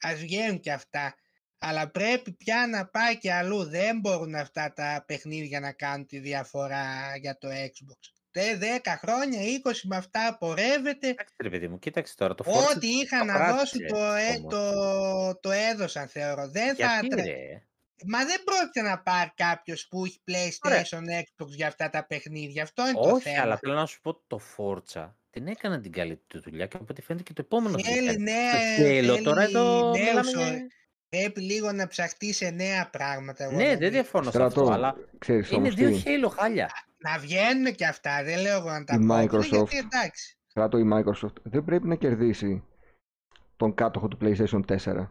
ας 0.00 0.14
βγαίνουν 0.14 0.60
και 0.60 0.72
αυτά, 0.72 1.14
αλλά 1.58 1.90
πρέπει 1.90 2.32
πια 2.32 2.66
να 2.70 2.86
πάει 2.86 3.18
και 3.18 3.32
αλλού, 3.32 3.64
δεν 3.64 4.00
μπορούν 4.00 4.34
αυτά 4.34 4.72
τα 4.72 5.04
παιχνίδια 5.06 5.60
να 5.60 5.72
κάνουν 5.72 6.06
τη 6.06 6.18
διαφορά 6.18 7.16
για 7.20 7.38
το 7.38 7.48
Xbox. 7.48 8.12
Τε 8.30 8.58
10 8.60 8.94
χρόνια, 8.98 9.40
20 9.64 9.72
με 9.82 9.96
αυτά 9.96 10.36
πορεύεται, 10.38 11.08
Εντάξει, 11.08 11.34
ρε 11.42 11.50
παιδί 11.50 11.68
μου, 11.68 11.78
κοίταξε 11.78 12.14
τώρα. 12.16 12.34
Το 12.34 12.44
Forza 12.46 12.76
ό,τι 12.76 12.86
είχαν 12.86 13.18
το 13.18 13.24
να 13.24 13.32
κράτησε 13.32 13.56
δώσουν 13.56 13.86
το, 13.86 13.96
ε, 13.96 14.36
όμως. 14.36 14.54
το, 14.54 15.38
το 15.40 15.50
έδωσαν 15.50 16.08
θεωρώ. 16.08 16.48
Δεν 16.48 16.68
θα 16.68 16.74
Γιατί, 16.74 17.08
τρε- 17.08 17.24
ρε; 17.24 17.62
Μα 18.06 18.24
δεν 18.24 18.44
πρόκειται 18.44 18.82
να 18.82 18.98
πάρει 18.98 19.32
κάποιος 19.34 19.86
που 19.88 20.04
έχει 20.04 20.20
PlayStation, 20.30 21.02
Xbox 21.22 21.48
για 21.48 21.66
αυτά 21.66 21.90
τα 21.90 22.06
παιχνίδια. 22.06 22.62
Αυτό 22.62 22.82
είναι 22.82 22.92
το 22.92 23.10
Όχι, 23.10 23.22
θέμα. 23.22 23.42
αλλά 23.42 23.56
θέλω 23.56 23.74
να 23.74 23.86
σου 23.86 24.00
πω 24.00 24.14
το 24.26 24.40
Forza 24.56 25.10
την 25.30 25.46
έκαναν 25.46 25.82
την 25.82 25.92
καλύτερη 25.92 26.42
δουλειά 26.44 26.66
και 26.66 26.76
από 26.76 26.86
ό,τι 26.90 27.02
φαίνεται 27.02 27.24
και 27.24 27.32
το 27.32 27.42
επόμενο 27.44 27.78
θα 27.78 27.90
Θέλει 27.90 28.08
την 28.16 28.24
κάνει. 28.24 28.30
νέα, 28.30 29.06
Το 29.06 29.14
Halo, 29.14 29.22
τώρα 29.24 29.42
θέλει 29.42 29.56
εδώ 29.56 29.90
νέους 29.90 30.06
μιλάμε 30.06 30.30
ο- 30.30 30.54
για... 30.54 30.66
Πρέπει 31.08 31.40
λίγο 31.40 31.72
να 31.72 31.86
ψαχτεί 31.86 32.32
σε 32.32 32.50
νέα 32.50 32.90
πράγματα. 32.90 33.44
εγώ 33.44 33.52
Ναι, 33.52 33.58
δεν 33.64 33.72
νομίζω. 33.72 33.90
διαφωνώ 33.90 34.24
σε 34.24 34.30
Στρατό, 34.30 34.60
αυτό, 34.60 34.72
αλλά 34.72 34.94
ξέρεις 35.18 35.48
είναι 35.48 35.56
όμως 35.56 35.74
δύο 35.74 35.90
τι, 35.90 36.02
Halo 36.04 36.28
χάλια. 36.38 36.70
Να 36.98 37.18
βγαίνουν 37.18 37.74
και 37.74 37.86
αυτά. 37.86 38.22
Δεν 38.24 38.40
λέω 38.40 38.58
εγώ 38.58 38.70
να 38.70 38.84
τα 38.84 38.94
Η 38.94 39.06
πω. 39.06 39.14
Microsoft. 39.14 39.48
Γιατί 39.48 39.76
εντάξει. 39.76 40.38
Στράτο 40.46 40.78
η 40.78 40.90
Microsoft 40.94 41.32
δεν 41.42 41.64
πρέπει 41.64 41.86
να 41.88 41.94
κερδίσει 41.94 42.64
τον 43.56 43.74
κάτοχο 43.74 44.08
του 44.08 44.18
PlayStation 44.20 44.60
4. 44.84 45.10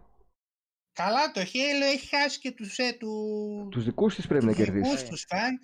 Καλά, 0.94 1.32
το 1.32 1.41
Halo 1.41 1.94
έχει 1.94 2.08
χάσει 2.16 2.39
και 2.39 2.52
τους, 2.52 2.78
ε, 2.78 2.94
του, 3.00 3.68
Τους 3.72 3.84
δικούς 3.84 4.16
της 4.16 4.28
πρέπει 4.28 4.46
να 4.46 4.54
τους 4.54 4.64
δικούς 4.64 4.82
κερδίσει. 4.82 5.08
τους 5.10 5.26
φαν 5.28 5.60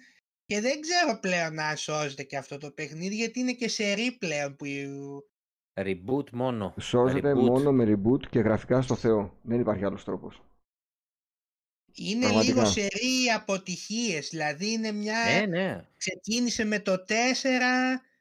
και 0.45 0.61
δεν 0.61 0.81
ξέρω 0.81 1.19
πλέον 1.19 1.59
αν 1.59 1.77
σώζεται 1.77 2.23
και 2.23 2.37
αυτό 2.37 2.57
το 2.57 2.71
παιχνίδι 2.71 3.15
γιατί 3.15 3.39
είναι 3.39 3.53
και 3.53 3.67
σε 3.67 3.83
πλέον 4.19 4.55
που 4.55 4.65
Reboot 5.73 6.29
μόνο. 6.31 6.73
Σώζεται 6.79 7.31
Reboot. 7.31 7.35
μόνο 7.35 7.71
με 7.71 7.83
reboot 7.87 8.27
και 8.29 8.39
γραφικά 8.39 8.81
στο 8.81 8.95
Θεό. 8.95 9.37
Δεν 9.41 9.59
υπάρχει 9.59 9.85
άλλος 9.85 10.03
τρόπος. 10.03 10.41
είναι 11.93 12.19
Πραγματικά. 12.25 12.53
λίγο 12.53 12.65
σερή 12.65 13.29
αποτυχίες. 13.35 14.29
Δηλαδή 14.29 14.71
είναι 14.71 14.91
μια... 14.91 15.17
Ναι, 15.39 15.45
ναι. 15.45 15.85
ξεκίνησε 15.97 16.63
με 16.65 16.79
το 16.79 17.05
4, 17.07 17.13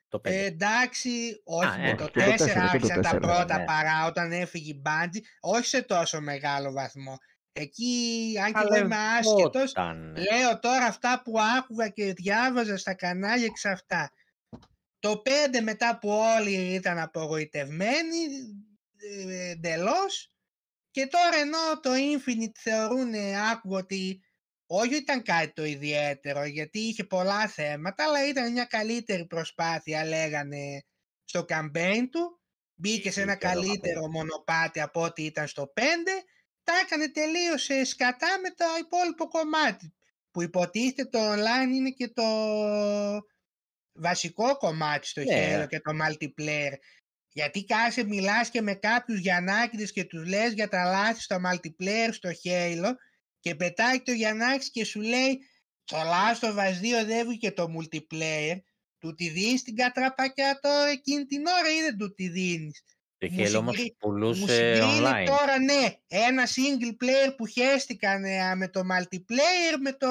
Το 0.09 0.21
ε, 0.23 0.31
πέντε. 0.31 0.45
εντάξει, 0.45 1.41
όχι 1.45 1.69
Α, 1.69 1.79
με 1.79 1.89
ε, 1.89 1.95
το 1.95 2.05
4 2.05 2.11
και 2.11 2.21
το 2.21 2.33
4, 2.33 2.37
και 2.37 2.53
το 2.53 2.61
άρχισαν 2.61 3.03
τα 3.03 3.17
4, 3.17 3.21
πρώτα 3.21 3.59
ναι. 3.59 3.65
παρά 3.65 4.07
όταν 4.07 4.33
έφυγε 4.33 4.71
η 4.71 4.83
Bungie, 4.87 5.21
όχι 5.41 5.67
σε 5.67 5.83
τόσο 5.83 6.21
μεγάλο 6.21 6.73
βαθμό. 6.73 7.17
Εκεί, 7.53 8.35
αν 8.45 8.53
και 8.53 8.61
εγώ 8.65 8.77
είμαι 8.77 8.97
Παλευόταν. 8.97 9.19
άσχετος, 9.19 9.73
λέω 10.15 10.59
τώρα 10.59 10.85
αυτά 10.85 11.23
που 11.25 11.33
άκουγα 11.59 11.89
και 11.89 12.13
διάβαζα 12.13 12.77
στα 12.77 12.95
κανάλια 12.95 13.47
και 13.47 13.59
σε 13.59 13.69
αυτά. 13.69 14.13
Το 14.99 15.23
5 15.25 15.61
μετά 15.63 15.99
που 15.99 16.09
όλοι 16.09 16.75
ήταν 16.75 16.99
απογοητευμένοι, 16.99 18.19
ε, 18.97 19.51
εντελώς, 19.51 20.33
και 20.91 21.07
τώρα 21.07 21.37
ενώ 21.37 21.81
το 21.81 21.91
Infinite 21.93 22.59
θεωρούν, 22.59 23.15
άκουγα 23.53 23.79
ότι 23.79 24.23
όχι 24.71 24.97
ήταν 24.97 25.23
κάτι 25.23 25.53
το 25.53 25.65
ιδιαίτερο, 25.65 26.45
γιατί 26.45 26.79
είχε 26.79 27.05
πολλά 27.05 27.49
θέματα, 27.49 28.05
αλλά 28.05 28.29
ήταν 28.29 28.53
μια 28.53 28.65
καλύτερη 28.65 29.27
προσπάθεια, 29.27 30.05
λέγανε, 30.05 30.85
στο 31.25 31.45
campaign 31.49 32.03
του. 32.11 32.41
Μπήκε 32.75 33.11
σε 33.11 33.23
ένα 33.23 33.37
Είχε 33.41 33.49
ωραίο 33.49 33.63
καλύτερο 33.63 34.09
μονοπάτι 34.11 34.81
από 34.81 35.03
ό,τι 35.03 35.25
ήταν 35.25 35.47
στο 35.47 35.73
5. 35.77 35.81
Τα 36.63 36.73
έκανε 36.85 37.11
τελείως 37.11 37.69
ε, 37.69 37.85
σκατά 37.85 38.39
με 38.43 38.49
το 38.49 38.65
υπόλοιπο 38.81 39.29
κομμάτι. 39.29 39.95
Που 40.31 40.43
υποτίθεται 40.43 41.05
το 41.05 41.33
online 41.33 41.75
είναι 41.75 41.91
και 41.91 42.09
το 42.09 42.25
βασικό 43.93 44.57
κομμάτι 44.57 45.07
στο 45.07 45.21
Ναι. 45.21 45.63
Halo 45.63 45.69
και 45.69 45.81
το 45.81 45.93
multiplayer. 46.03 46.75
Γιατί 47.29 47.65
κάσε 47.65 48.05
μιλάς 48.05 48.51
και 48.51 48.61
με 48.61 48.75
κάποιους 48.75 49.19
Γιαννάκηδες 49.19 49.93
και 49.93 50.05
τους 50.05 50.27
λες 50.29 50.53
για 50.53 50.69
τα 50.69 50.85
λάθη 50.85 51.21
στο 51.21 51.37
multiplayer 51.37 52.09
στο 52.11 52.31
Halo 52.45 52.93
και 53.41 53.55
πετάει 53.55 54.01
το 54.03 54.13
Γιαννάκης 54.13 54.71
και 54.71 54.85
σου 54.85 55.01
λέει 55.01 55.39
στο 55.85 55.97
Last 55.99 56.45
of 56.49 56.55
Us 56.57 57.03
2 57.03 57.07
δεν 57.07 57.27
βγήκε 57.29 57.53
το 57.53 57.67
multiplayer 57.79 58.57
του 58.99 59.15
τη 59.15 59.29
δίνεις 59.29 59.63
την 59.63 59.77
κατραπακιά 59.77 60.59
τώρα 60.63 60.89
εκείνη 60.89 61.25
την 61.27 61.47
ώρα 61.47 61.71
ή 61.79 61.81
δεν 61.81 61.97
του 61.99 62.15
τη 62.15 62.29
δίνεις; 62.29 62.83
Το 63.19 63.29
μου 63.31 63.39
Halo 63.47 63.55
όμως 63.59 63.75
συγκρί- 63.77 63.93
Μου 63.93 63.97
πουλούσε 64.11 64.47
συγκρίνει 64.75 65.01
online. 65.05 65.25
τώρα 65.27 65.59
ναι 65.59 65.95
ένα 66.09 66.47
single 66.47 67.05
player 67.05 67.35
που 67.37 67.47
χέστηκαν 67.47 68.25
ε, 68.25 68.55
με 68.55 68.69
το 68.69 68.81
multiplayer 68.81 69.77
με, 69.81 69.93
το, 69.93 70.09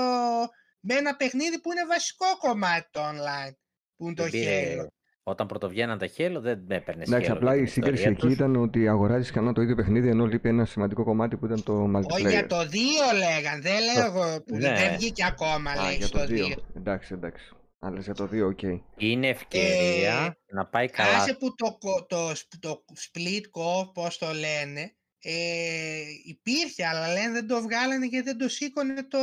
με 0.79 0.93
ένα 0.95 1.15
παιχνίδι 1.15 1.59
που 1.59 1.71
είναι 1.71 1.85
βασικό 1.85 2.37
κομμάτι 2.37 2.87
το 2.91 3.01
online 3.09 3.51
που 3.95 4.05
είναι 4.05 4.13
το 4.15 4.21
Δεν 4.23 4.31
πήρε- 4.31 4.81
Halo. 4.81 4.87
Όταν 5.29 5.47
πρωτοβγαίναν 5.47 5.97
τα 5.97 6.07
Halo 6.17 6.37
δεν 6.39 6.65
έπαιρνε 6.67 7.03
Εντάξει, 7.07 7.31
απλά 7.31 7.55
η 7.55 7.65
σύγκριση 7.65 8.07
εκεί 8.07 8.27
ήταν 8.31 8.55
ότι 8.55 8.87
αγοράζεις 8.87 9.31
κανένα 9.31 9.53
το 9.53 9.61
ίδιο 9.61 9.75
παιχνίδι 9.75 10.09
ενώ 10.09 10.25
λείπει 10.25 10.49
ένα 10.49 10.65
σημαντικό 10.65 11.03
κομμάτι 11.03 11.37
που 11.37 11.45
ήταν 11.45 11.63
το 11.63 11.73
Όχι 11.73 12.27
για 12.27 12.43
multiplayer. 12.43 12.47
το 12.47 12.57
2 12.57 12.67
λέγαν, 13.17 13.61
δεν 13.61 13.73
λέω 13.95 14.05
εγώ 14.05 14.41
που 14.43 14.55
Ναι. 14.55 14.73
δεν 14.73 14.95
βγήκε 14.97 15.25
ακόμα 15.25 15.71
Α, 15.71 15.85
λέει 15.85 15.95
για 15.95 16.05
στο 16.05 16.17
το 16.17 16.25
2. 16.29 16.29
2. 16.29 16.53
Εντάξει, 16.75 17.13
εντάξει. 17.13 17.51
Αλλά 17.79 17.99
για 17.99 18.13
το 18.13 18.23
2, 18.31 18.45
οκ. 18.45 18.61
Είναι 18.97 19.27
ευκαιρία 19.27 20.37
να 20.51 20.65
πάει 20.65 20.87
καλά. 20.89 21.15
Άσε 21.15 21.33
που 21.39 21.55
το, 21.55 21.77
κο- 21.79 22.05
το, 22.07 22.35
σπ- 22.35 22.59
το 22.59 22.83
split 22.95 23.41
co, 23.41 23.91
πώς 23.93 24.17
το 24.17 24.27
λένε, 24.27 24.95
ε, 25.19 25.31
υπήρχε, 26.25 26.85
αλλά 26.85 27.07
λένε 27.13 27.31
δεν 27.31 27.47
το 27.47 27.61
βγάλανε 27.61 28.05
γιατί 28.05 28.25
δεν 28.25 28.37
το 28.37 28.49
σήκωνε 28.49 28.93
το 29.07 29.17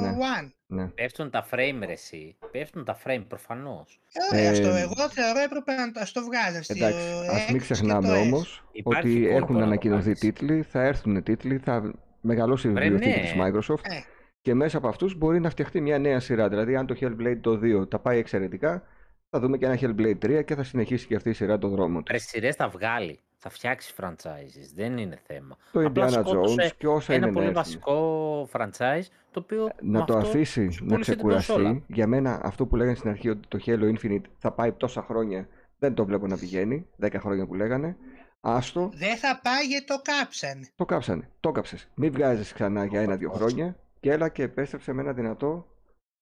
Ναι. 0.00 0.10
One. 0.10 0.50
Ναι. 0.74 0.86
Πέφτουν 0.86 1.30
τα 1.30 1.46
frame 1.50 1.78
ρε 1.86 1.92
εσύ. 1.92 2.36
Πέφτουν 2.50 2.84
τα 2.84 2.98
frame 3.04 3.24
προφανώς. 3.28 4.00
Ε, 4.32 4.36
ωραία, 4.36 4.50
αυτό, 4.50 4.66
Ε, 4.68 4.80
εγώ 4.80 5.08
θεωρώ 5.10 5.38
έπρεπε 5.44 5.74
να 5.74 5.92
το, 5.92 6.00
ας 6.00 6.12
το 6.12 6.20
βγάζουν. 6.24 6.62
στη 6.62 6.72
Εντάξει, 6.76 7.06
ας 7.30 7.42
X 7.42 7.50
μην 7.50 7.52
και 7.52 7.58
ξεχνάμε 7.58 8.08
το 8.08 8.14
S. 8.14 8.18
όμως 8.20 8.64
Υπάρχει 8.72 9.08
ότι 9.10 9.20
κόλπο 9.20 9.36
έχουν 9.36 9.52
να 9.54 9.60
το 9.60 9.66
ανακοινωθεί 9.66 10.04
κάνεις. 10.04 10.18
τίτλοι, 10.20 10.62
θα 10.62 10.82
έρθουν 10.82 11.22
τίτλοι, 11.22 11.58
θα 11.58 11.92
μεγαλώσει 12.20 12.68
η 12.68 12.70
Βρε, 12.72 12.88
βιβλιοθήκη 12.90 13.20
ναι. 13.20 13.24
της 13.24 13.34
Microsoft 13.72 13.84
Ε, 13.90 14.00
και 14.40 14.54
μέσα 14.54 14.76
από 14.78 14.88
αυτούς 14.88 15.14
μπορεί 15.16 15.40
να 15.40 15.50
φτιαχτεί 15.50 15.80
μια 15.80 15.98
νέα 15.98 16.20
σειρά. 16.20 16.48
Δηλαδή 16.48 16.76
αν 16.76 16.86
το 16.86 16.94
Hellblade 17.00 17.38
το 17.40 17.60
2 17.82 17.90
τα 17.90 17.98
πάει 17.98 18.18
εξαιρετικά, 18.18 18.82
θα 19.30 19.38
δούμε 19.40 19.58
και 19.58 19.64
ένα 19.66 19.78
Hellblade 19.80 20.18
3 20.26 20.44
και 20.44 20.54
θα 20.54 20.62
συνεχίσει 20.62 21.06
και 21.06 21.14
αυτή 21.14 21.30
η 21.30 21.32
σειρά 21.32 21.58
το 21.58 21.68
δρόμο 21.68 21.98
του. 22.02 22.12
Ρε 22.12 22.18
σειρές 22.18 22.54
θα 22.56 22.68
βγάλει. 22.68 23.18
Θα 23.46 23.52
φτιάξει 23.52 23.94
franchises. 24.00 24.70
Δεν 24.74 24.98
είναι 24.98 25.18
θέμα. 25.26 25.56
Το 25.72 25.80
Απλά 25.80 26.06
Indiana 26.08 26.10
σκότωσε 26.10 26.68
Jones 26.68 26.74
και 26.78 26.86
όσα 26.86 27.12
Ένα 27.12 27.24
είναι 27.26 27.34
πολύ 27.34 27.52
να 27.52 27.58
έρθουν. 27.60 27.62
βασικό 27.82 28.48
franchise 28.52 29.02
το 29.34 29.40
οποίο 29.40 29.62
με 29.80 29.98
να 29.98 30.04
το 30.04 30.16
αυτό 30.16 30.28
αφήσει 30.28 30.68
να 30.80 30.86
πούλησε 30.86 31.10
την 31.14 31.20
κονσόλα. 31.22 31.38
ξεκουραστεί. 31.58 31.84
Για 31.94 32.06
μένα 32.06 32.40
αυτό 32.42 32.66
που 32.66 32.76
λέγανε 32.76 32.96
στην 32.96 33.10
αρχή 33.10 33.28
ότι 33.28 33.48
το 33.48 33.58
Halo 33.66 33.94
Infinite 33.96 34.22
θα 34.38 34.52
πάει 34.52 34.72
τόσα 34.72 35.02
χρόνια, 35.02 35.48
δεν 35.78 35.94
το 35.94 36.04
βλέπω 36.04 36.26
να 36.26 36.36
πηγαίνει, 36.38 36.86
10 37.00 37.14
χρόνια 37.18 37.46
που 37.46 37.54
λέγανε. 37.54 37.96
Άστο, 38.40 38.90
δεν 38.94 39.16
θα 39.16 39.40
πάει 39.42 39.64
γιατί 39.66 39.84
το 39.84 40.00
κάψανε. 40.02 40.68
το 40.76 40.84
κάψανε. 40.84 41.30
Το 41.40 41.52
κάψες. 41.52 41.88
Μην 41.94 42.12
βγάζεις 42.12 42.52
ξανά 42.52 42.84
για 42.84 43.00
ένα-δύο 43.00 43.30
χρόνια 43.30 43.76
και 44.00 44.10
έλα 44.10 44.28
και 44.28 44.42
επέστρεψε 44.42 44.92
με 44.92 45.02
ένα 45.02 45.12
δυνατό 45.12 45.66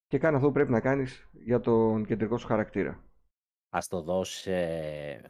και 0.06 0.18
κάνε 0.18 0.36
αυτό 0.36 0.48
που 0.48 0.54
πρέπει 0.54 0.70
να 0.70 0.80
κάνεις 0.80 1.28
για 1.32 1.60
τον 1.60 2.04
κεντρικό 2.06 2.38
σου 2.38 2.46
χαρακτήρα. 2.46 3.02
ας 3.74 3.88
το 3.88 4.00
δώσει 4.02 4.40
σε 4.40 4.52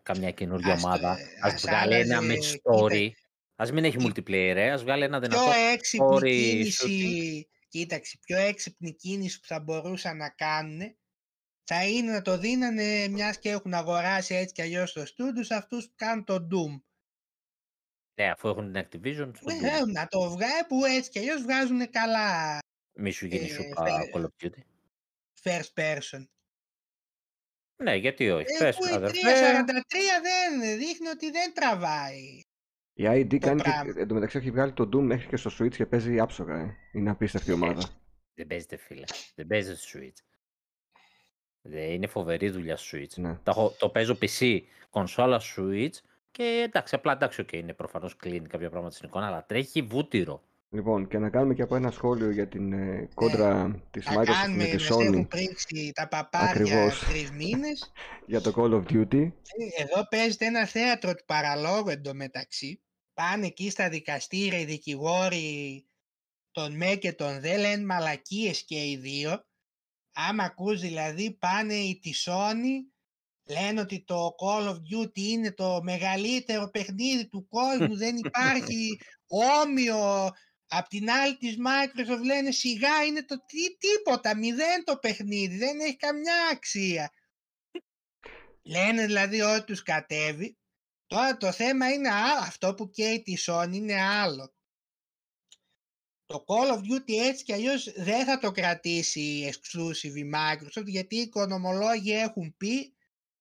καμιά 0.03 0.31
καινούργια 0.31 0.73
Ας 0.73 0.81
το- 0.83 0.89
ομάδα, 0.89 1.11
ε, 1.19 1.23
ας 1.43 1.53
ας 1.55 1.63
βγάλει 1.63 1.95
ένα 1.95 2.17
άλλαζε, 2.17 2.27
με 2.27 2.35
κοίτα, 2.35 2.61
story, 2.73 3.09
ας 3.57 3.73
μην 3.73 3.85
έχει 3.85 3.97
η- 3.97 4.05
multiplayer, 4.07 4.55
ε, 4.57 4.71
ας 4.71 4.83
βγάλει 4.83 5.03
ένα 5.05 5.19
πιο 5.21 5.29
δυνατό 5.29 5.51
έξυπνη 5.73 6.07
story 6.11 6.23
shooting. 6.23 6.51
κίνηση, 6.51 7.49
κοίταξε, 7.73 8.19
πιο 8.21 8.39
έξυπνη 8.39 8.95
κίνηση 8.95 9.41
που 9.41 9.47
θα 9.47 9.61
μπορούσαν 9.61 10.17
να 10.17 10.31
κάνουν 10.31 10.97
θα 11.65 11.89
είναι 11.89 12.13
να 12.13 12.23
το 12.23 12.39
δίνανε 12.39 13.09
μιας 13.09 13.39
και 13.39 13.51
έχουν 13.51 13.75
αγοράσει 13.75 14.35
έτσι 14.35 14.55
κι 14.55 14.63
αλλιώς 14.63 14.93
το 14.93 15.07
στούντιο 15.07 15.43
σε 15.45 15.55
αυτούς 15.55 15.87
που 15.87 15.93
κάνουν 15.97 16.25
το 16.25 16.35
Doom. 16.35 16.81
Ναι, 18.21 18.31
αφού 18.31 18.49
έχουν 18.49 18.73
την 18.73 18.83
Activision, 18.83 19.31
στο 19.37 19.53
Ναι, 19.55 19.79
Doom. 19.81 19.87
να 19.93 20.07
το 20.07 20.31
βγάλει 20.31 20.65
που 20.69 20.85
έτσι 20.85 21.11
κι 21.11 21.19
αλλιώς 21.19 21.43
βγάζουν 21.43 21.91
καλά 21.91 22.59
Μη 22.99 23.11
σου 23.11 23.27
γίνει 23.27 23.45
ε, 23.45 23.53
σούπα 23.55 23.85
φε- 23.85 24.11
Call 24.15 24.21
of 24.23 24.47
Duty. 24.47 24.63
first 25.43 25.73
person. 25.75 26.25
Ναι, 27.83 27.95
γιατί 27.97 28.31
όχι. 28.31 28.47
Ε, 28.55 28.59
Πες, 28.59 28.77
που 28.77 28.85
η 28.87 28.91
αδερφέ, 28.91 29.21
343 29.21 30.21
δεν 30.23 30.79
δείχνει 30.79 31.09
ότι 31.09 31.31
δεν 31.31 31.55
τραβάει. 31.55 32.41
Η 32.95 33.05
ID 33.09 33.27
Το 33.31 33.39
κάνει 33.39 33.61
και, 33.61 33.71
πράγμα. 33.71 33.93
εντωμεταξύ 34.01 34.39
έχει 34.39 34.51
βγάλει 34.51 34.73
το 34.73 34.83
Doom 34.93 35.01
μέχρι 35.03 35.27
και 35.29 35.37
στο 35.37 35.51
Switch 35.59 35.75
και 35.77 35.87
παίζει 35.87 36.21
άψογα. 36.21 36.57
Ε. 36.59 36.77
Είναι 36.93 37.11
απίστευτη 37.11 37.53
ομάδα. 37.53 37.83
δεν 38.35 38.47
παίζεται 38.47 38.77
φίλε. 38.77 39.05
Δεν 39.35 39.47
παίζεται 39.47 39.77
στο 39.77 39.99
Switch. 39.99 40.23
Δεν 41.63 41.91
είναι 41.91 42.07
φοβερή 42.07 42.51
δουλειά 42.51 42.77
στο 42.77 42.99
Switch. 42.99 43.15
Ναι. 43.17 43.35
Τα 43.43 43.51
έχω- 43.51 43.75
το 43.79 43.89
παίζω 43.89 44.19
PC, 44.21 44.61
κονσόλα 44.91 45.41
Switch 45.57 45.91
και 46.31 46.65
εντάξει, 46.67 46.95
απλά 46.95 47.13
εντάξει, 47.13 47.45
okay, 47.47 47.53
είναι 47.53 47.73
προφανώς 47.75 48.17
κλείνει 48.17 48.47
κάποια 48.47 48.71
πράγματα 48.71 48.95
στην 48.95 49.09
εικόνα, 49.09 49.27
αλλά 49.27 49.45
τρέχει 49.47 49.83
βούτυρο. 49.83 50.43
Λοιπόν, 50.75 51.09
και 51.09 51.19
να 51.19 51.31
κάνουμε 51.31 51.55
και 51.55 51.63
από 51.63 51.77
ένα 51.77 51.91
σχόλιο 51.91 52.31
για 52.31 52.49
την 52.49 52.73
ε, 52.73 53.09
κόντρα 53.15 53.83
της 53.91 54.05
Θα 54.05 54.13
Microsoft 54.13 54.19
Ναι. 54.19 54.25
κάνουμε, 54.25 54.57
με 54.57 54.65
τη 54.65 54.77
μας 54.77 54.89
έχουν 54.91 55.23
Sony 55.25 55.29
πρίξει 55.29 55.93
τα 55.95 56.09
παπάρια 56.09 56.51
Ακριβώς. 56.51 56.99
τρεις 56.99 57.31
μήνες. 57.31 57.93
για 58.27 58.41
το 58.41 58.53
Call 58.57 58.73
of 58.75 58.83
Duty. 58.93 59.23
Ε, 59.23 59.83
Εδώ 59.83 60.09
παίζεται 60.11 60.47
ένα 60.47 60.67
θέατρο 60.67 61.15
του 61.15 61.25
παραλόγου 61.27 61.89
εντωμεταξύ. 61.89 62.83
Πάνε 63.15 63.47
εκεί 63.47 63.71
στα 63.71 63.89
δικαστήρια 63.89 64.59
οι 64.59 64.65
δικηγόροι 64.65 65.87
των 66.51 66.77
ΜΕ 66.77 66.97
και 66.97 67.13
των 67.13 67.41
ΔΕ 67.41 67.57
λένε 67.57 67.85
μαλακίες 67.85 68.65
και 68.65 68.89
οι 68.89 68.97
δύο. 68.97 69.45
Άμα 70.13 70.45
ακούς 70.45 70.81
δηλαδή 70.81 71.37
πάνε 71.41 71.75
οι 71.75 71.99
της 71.99 72.29
Sony 72.31 72.93
λένε 73.49 73.81
ότι 73.81 74.05
το 74.05 74.35
Call 74.43 74.69
of 74.69 74.77
Duty 74.77 75.19
είναι 75.19 75.53
το 75.53 75.81
μεγαλύτερο 75.83 76.71
παιχνίδι 76.71 77.29
του 77.29 77.49
κόσμου, 77.49 77.97
δεν 78.05 78.17
υπάρχει 78.17 78.99
όμοιο. 79.63 80.31
Απ' 80.75 80.89
την 80.89 81.11
άλλη 81.11 81.37
της 81.37 81.57
Microsoft 81.57 82.25
λένε 82.25 82.51
σιγά 82.51 83.05
είναι 83.05 83.25
το 83.25 83.45
τι, 83.47 83.77
τίποτα, 83.77 84.37
μηδέν 84.37 84.85
το 84.85 84.97
παιχνίδι, 84.97 85.57
δεν 85.57 85.81
έχει 85.81 85.97
καμιά 85.97 86.47
αξία. 86.53 87.13
Λένε 88.63 89.07
δηλαδή 89.07 89.41
ότι 89.41 89.65
τους 89.65 89.83
κατέβει. 89.83 90.59
Τώρα 91.07 91.37
το 91.37 91.53
θέμα 91.53 91.93
είναι 91.93 92.09
άλλο. 92.11 92.41
Αυτό 92.41 92.75
που 92.75 92.91
καίει 92.91 93.23
τη 93.23 93.35
Sony 93.47 93.73
είναι 93.73 94.01
άλλο. 94.01 94.55
Το 96.27 96.45
Call 96.47 96.75
of 96.75 96.79
Duty 96.79 97.13
έτσι 97.29 97.45
κι 97.45 97.53
αλλιώς 97.53 97.93
δεν 97.93 98.25
θα 98.25 98.39
το 98.39 98.51
κρατήσει 98.51 99.51
exclusive 99.53 100.15
η 100.15 100.31
Microsoft 100.35 100.87
γιατί 100.87 101.17
οι 101.17 101.21
οικονομολόγοι 101.21 102.13
έχουν 102.13 102.57
πει 102.57 102.95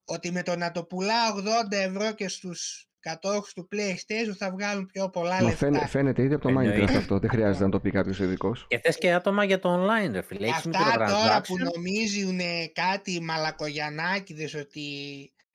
ότι 0.06 0.32
με 0.32 0.44
το 0.44 0.56
να 0.56 0.72
το 0.72 0.86
πουλά 0.86 1.36
80 1.36 1.72
ευρώ 1.72 2.12
και 2.12 2.28
στους 2.28 2.91
κατόχους 3.02 3.54
του 3.54 3.68
PlayStation 3.72 4.36
θα 4.38 4.52
βγάλουν 4.52 4.86
πιο 4.86 5.10
πολλά 5.10 5.36
Μα 5.36 5.42
λεφτά. 5.42 5.58
φαίνε- 5.58 5.88
φαίνεται 5.88 6.22
ήδη 6.24 6.34
από 6.34 6.44
το 6.44 6.50
Εννοείται. 6.50 6.84
Minecraft 6.84 6.96
αυτό. 6.98 7.20
Δεν 7.20 7.30
χρειάζεται 7.30 7.64
να 7.66 7.72
το 7.72 7.80
πει 7.80 7.92
κάποιος 7.92 8.20
ειδικός. 8.20 8.66
Και 8.68 8.80
θες 8.80 8.98
και 8.98 9.14
άτομα 9.14 9.44
για 9.44 9.60
το 9.60 9.74
online, 9.84 10.12
ρε 10.12 10.22
φίλε. 10.22 10.48
Έχεις 10.48 10.66
Αυτά 10.66 11.06
τώρα 11.08 11.42
που 11.42 11.56
microtransaction. 11.58 11.74
νομίζουν 11.76 12.40
κάτι 12.74 13.22
μαλακογιαννάκηδες 13.22 14.54
ότι 14.54 14.82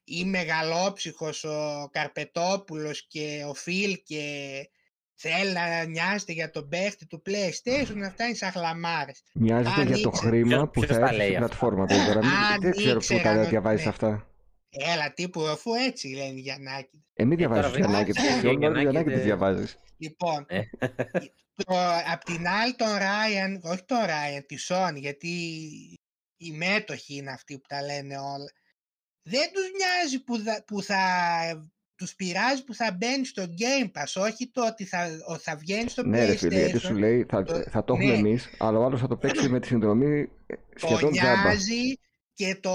ή 0.04 0.24
μεγαλόψυχος 0.24 1.44
ο 1.44 1.88
Καρπετόπουλος 1.92 3.06
και 3.06 3.44
ο 3.48 3.54
Φιλ 3.54 4.00
και 4.04 4.22
θέλει 5.14 5.52
να 5.52 5.84
νοιάζεται 5.84 6.32
για 6.32 6.50
τον 6.50 6.68
παίχτη 6.68 7.06
του 7.06 7.22
PlayStation, 7.26 8.00
αυτά 8.06 8.24
είναι 8.26 8.34
σαχλαμάρες. 8.34 9.22
Μοιάζεται 9.34 9.80
Αν 9.80 9.86
για 9.86 9.96
το 10.00 10.08
ήξερε- 10.08 10.30
χρήμα 10.34 10.48
Ποιος- 10.48 10.62
που 10.70 10.80
ποιος 10.80 10.86
θα 10.86 10.98
τα 10.98 11.04
έρθει 11.04 11.16
λέει 11.16 11.26
στην 11.30 11.42
αυτά; 11.44 11.56
πλατφόρμα. 11.56 11.86
τώρα. 11.86 12.18
Μην- 12.26 12.34
Αν 12.52 12.60
Δεν 12.60 12.70
ξέρω 12.70 12.90
πού 12.92 12.96
ήξεραν 13.12 13.34
τα 13.34 13.40
ότι- 13.40 13.48
διαβάζει 13.50 13.82
ναι. 13.82 13.88
αυτά. 13.88 14.26
Έλα 14.94 15.12
τύπου 15.12 15.40
αφού 15.46 15.74
έτσι 15.74 16.08
λένε 16.08 16.38
οι 16.38 16.40
Γιαννάκηδες. 16.40 17.05
Ε, 17.18 17.24
μην 17.24 17.38
Ε, 17.40 17.42
τώρα 17.42 17.54
διαβάζεις 17.54 17.70
βέβαια, 17.70 17.86
Γιαννάκη. 17.90 18.10
έτσι, 18.10 18.40
Ποιο 18.40 18.50
Γιαννάκη, 18.50 18.80
Γιαννάκη 18.82 19.08
δεν- 19.08 19.18
τη 19.18 19.24
διαβάζεις. 19.24 19.78
Λοιπόν, 19.98 20.44
Ε. 20.48 20.60
το, 21.64 21.74
απ' 22.12 22.24
την 22.24 22.48
άλλη 22.48 22.74
τον 22.74 22.94
Ράιαν, 22.96 23.60
όχι 23.64 23.84
τον 23.84 23.98
Ράιαν, 24.06 24.46
τη 24.46 24.56
Sony, 24.68 24.94
γιατί 24.96 25.28
οι 26.36 26.50
μέτοχοι 26.50 27.14
είναι 27.16 27.30
αυτοί 27.30 27.54
που 27.58 27.66
τα 27.68 27.82
λένε 27.82 28.18
όλα. 28.18 28.50
Δεν 29.28 29.52
τους 29.52 29.64
νοιάζει 29.78 30.22
που, 30.24 30.38
θα- 30.38 30.64
που 30.66 30.82
θα, 30.82 31.00
τους 31.94 32.14
πειράζει 32.14 32.64
που 32.64 32.74
θα 32.74 32.92
μπαίνει 32.98 33.24
στο 33.24 33.42
Game 33.42 33.84
Pass, 33.84 34.22
όχι 34.22 34.50
το 34.50 34.66
ότι 34.66 34.84
θα, 34.84 35.08
ότι 35.26 35.42
θα 35.42 35.56
βγαίνει 35.56 35.88
στο 35.88 36.02
Ναι, 36.06 36.24
ρε 36.24 36.36
φίλε, 36.36 36.58
γιατί 36.58 36.72
PlayStation. 36.78 36.80
σου 36.80 36.94
λέει 36.94 37.26
θα, 37.28 37.42
Το- 37.42 37.62
θα 37.70 37.84
το 37.84 37.92
έχουμε 37.94 38.12
ναι. 38.12 38.18
εμείς, 38.18 38.48
αλλά 38.58 38.78
ο 38.78 38.84
άλλος 38.84 39.00
θα 39.00 39.06
το 39.06 39.16
παίξει 39.16 39.48
με 39.48 39.60
τη 39.60 39.66
συνδρομή 39.66 40.28
ε, 40.46 40.54
Το 40.54 40.86
σχεδόν 40.86 41.12
τζάμπα. 41.12 41.42
νοιάζει 41.42 41.98
και 42.32 42.56
το, 42.56 42.72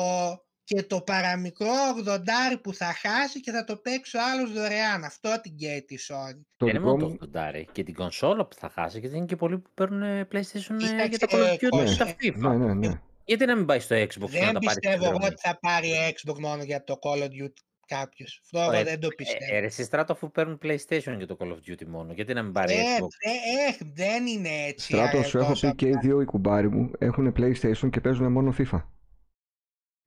και 0.64 0.84
το 0.84 1.02
παραμικρό 1.02 1.68
80 2.06 2.20
που 2.64 2.74
θα 2.74 2.86
χάσει 2.86 3.40
και 3.40 3.52
θα 3.52 3.64
το 3.64 3.76
παίξει 3.78 4.18
ο 4.18 4.20
άλλος 4.34 4.54
δωρεάν. 4.54 5.04
Αυτό 5.04 5.40
την 5.42 5.56
καίει 5.56 5.82
τη 5.84 5.96
Sony. 6.10 6.40
Το 6.58 6.66
Δεν 6.66 6.76
είναι 6.76 6.80
δικό 6.80 6.92
μόνο 6.98 7.08
το 7.08 7.10
μου. 7.10 7.18
80 7.62 7.64
και 7.72 7.84
την 7.84 7.94
κονσόλα 7.94 8.46
που 8.46 8.56
θα 8.56 8.70
χάσει, 8.70 9.00
γιατί 9.00 9.18
είναι 9.18 9.26
και 9.26 9.36
πολλοί 9.36 9.58
που 9.58 9.70
παίρνουν 9.74 10.02
ε, 10.02 10.28
PlayStation 10.32 10.72
ε, 10.82 10.86
για 10.86 11.08
Κοίταξε, 11.08 11.18
τα 11.18 11.28
Call 11.38 11.42
of 11.42 11.46
ε, 11.52 11.56
Duty 11.56 11.68
κόστα. 11.70 12.06
και 12.12 12.32
τα 12.32 12.38
FIFA. 12.50 12.58
Ναι, 12.58 12.66
ναι, 12.66 12.74
ναι. 12.74 13.02
Γιατί 13.26 13.46
να 13.46 13.56
μην 13.56 13.66
πάει 13.66 13.80
στο 13.80 13.96
Xbox 13.96 14.08
και 14.10 14.40
να 14.40 14.46
Δεν 14.46 14.54
τα 14.54 14.60
πάρει 14.60 14.80
πιστεύω 14.80 14.94
εγώ 14.96 15.04
συνδρομή. 15.04 15.26
ότι 15.26 15.36
θα 15.42 15.58
πάρει 15.62 15.90
Xbox 16.16 16.40
μόνο 16.40 16.64
για 16.64 16.84
το 16.84 17.00
Call 17.02 17.18
of 17.24 17.26
Duty 17.44 17.54
κάποιος. 17.86 18.40
Αυτό 18.44 18.60
εγώ 18.60 18.72
Ε, 18.72 18.84
δεν 18.84 19.00
το 19.00 19.08
Ε, 19.12 19.16
πιστεύω. 19.16 19.56
ε, 19.56 19.60
ρε, 19.60 19.66
εσύ 19.66 19.84
στράτο 19.84 20.14
αφού 20.14 20.32
παίρνουν 20.32 20.60
PlayStation 20.64 21.14
για 21.18 21.28
το 21.28 21.38
Call 21.40 21.48
of 21.48 21.72
Duty 21.72 21.86
μόνο. 21.88 22.14
Γιατί 22.14 22.34
να 22.34 22.44
μην 22.44 22.52
πάρει 22.52 22.74
Ε, 22.74 22.78
Xbox; 23.00 23.08
ε, 23.20 23.30
ε, 23.30 23.92
δεν 23.94 24.26
είναι 24.26 24.50
έτσι. 24.68 24.86
Στράτο, 24.94 25.18
ε, 25.18 25.24
σου 25.24 25.38
έχω 25.38 25.50
τόσο 25.50 25.68
πει 25.70 25.76
και 25.76 25.86
οι 25.86 25.90
απλά. 25.90 26.02
δύο 26.02 26.22
οι 26.22 26.26
κουμπάροι 26.26 26.70
μου 26.70 26.92
έχουν 27.00 27.34
PlayStation 27.38 27.90
και 27.90 28.02
παίζουν 28.02 28.32
μόνο 28.32 28.54
FIFA. 28.58 28.84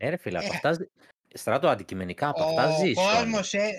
Ε, 0.06 0.08
ρε 0.10 0.16
φίλε, 0.16 0.38
από 0.38 0.46
Ε. 0.46 0.50
αυτά, 0.54 0.72
ζ- 0.72 0.88
στράτο 1.34 1.68
αντικειμενικά 1.68 2.28
από 2.28 2.42
αυτά 2.44 2.70
ζεις. 2.70 2.90
η 2.96 2.98
Ο 2.98 3.02
Sony. 3.02 3.18
κόσμος 3.18 3.54
ε, 3.54 3.70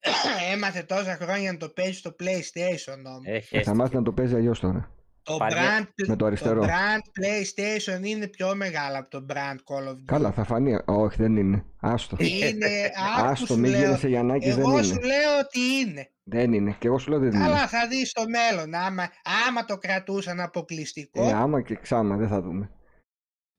έμαθε 0.52 0.82
τόσα 0.82 1.18
χρόνια 1.20 1.52
να 1.52 1.58
το 1.58 1.68
παίζει 1.68 1.92
στο 1.98 2.16
PlayStation 2.20 2.98
όμως. 3.06 3.24
Ε, 3.24 3.30
Ε, 3.30 3.40
θα 3.40 3.46
χέστηκε. 3.46 3.76
μάθει 3.76 3.94
να 3.96 4.02
το 4.02 4.12
παίζει 4.12 4.34
αλλιώς 4.34 4.60
τώρα. 4.60 4.90
το, 5.22 5.36
πάρει 5.36 5.54
brand, 5.54 5.86
με 6.06 6.16
το 6.16 6.26
αριστερό. 6.26 6.60
το 6.60 6.66
brand 6.66 7.00
PlayStation 7.22 8.04
είναι 8.06 8.26
πιο 8.28 8.54
μεγάλο 8.54 8.98
από 8.98 9.10
το 9.10 9.26
brand 9.28 9.56
Call 9.74 9.88
of 9.88 9.92
Duty. 9.92 10.02
Καλά, 10.04 10.32
θα 10.32 10.44
φανεί. 10.44 10.78
Όχι, 10.84 11.16
δεν 11.22 11.36
είναι. 11.36 11.64
Άστο. 11.80 12.16
Είναι, 12.18 12.90
άκου 13.18 13.26
Άστο, 13.28 13.46
σου 13.46 13.58
μην 13.58 13.70
λέω, 13.70 13.80
γίνεσαι 13.80 14.08
Γιαννάκη, 14.08 14.50
δεν 14.50 14.58
εγώ 14.58 14.82
σου 14.82 14.94
είναι. 14.94 15.06
λέω 15.06 15.38
ότι 15.42 15.58
είναι. 15.60 16.10
Δεν 16.22 16.52
είναι. 16.52 16.76
Και 16.78 16.86
εγώ 16.86 16.98
σου 16.98 17.10
λέω 17.10 17.18
δεν 17.18 17.28
είναι. 17.32 17.38
Καλά 17.44 17.68
θα 17.68 17.88
δεις 17.88 18.08
στο 18.08 18.22
μέλλον, 18.28 18.74
άμα, 18.74 19.10
άμα 19.48 19.64
το 19.64 19.78
κρατούσαν 19.78 20.40
αποκλειστικό 20.40 21.28
Ε, 21.28 21.32
άμα 21.32 21.62
και 21.62 21.74
ξάμα, 21.74 22.16
δεν 22.16 22.28
θα 22.28 22.40
δούμε. 22.40 22.70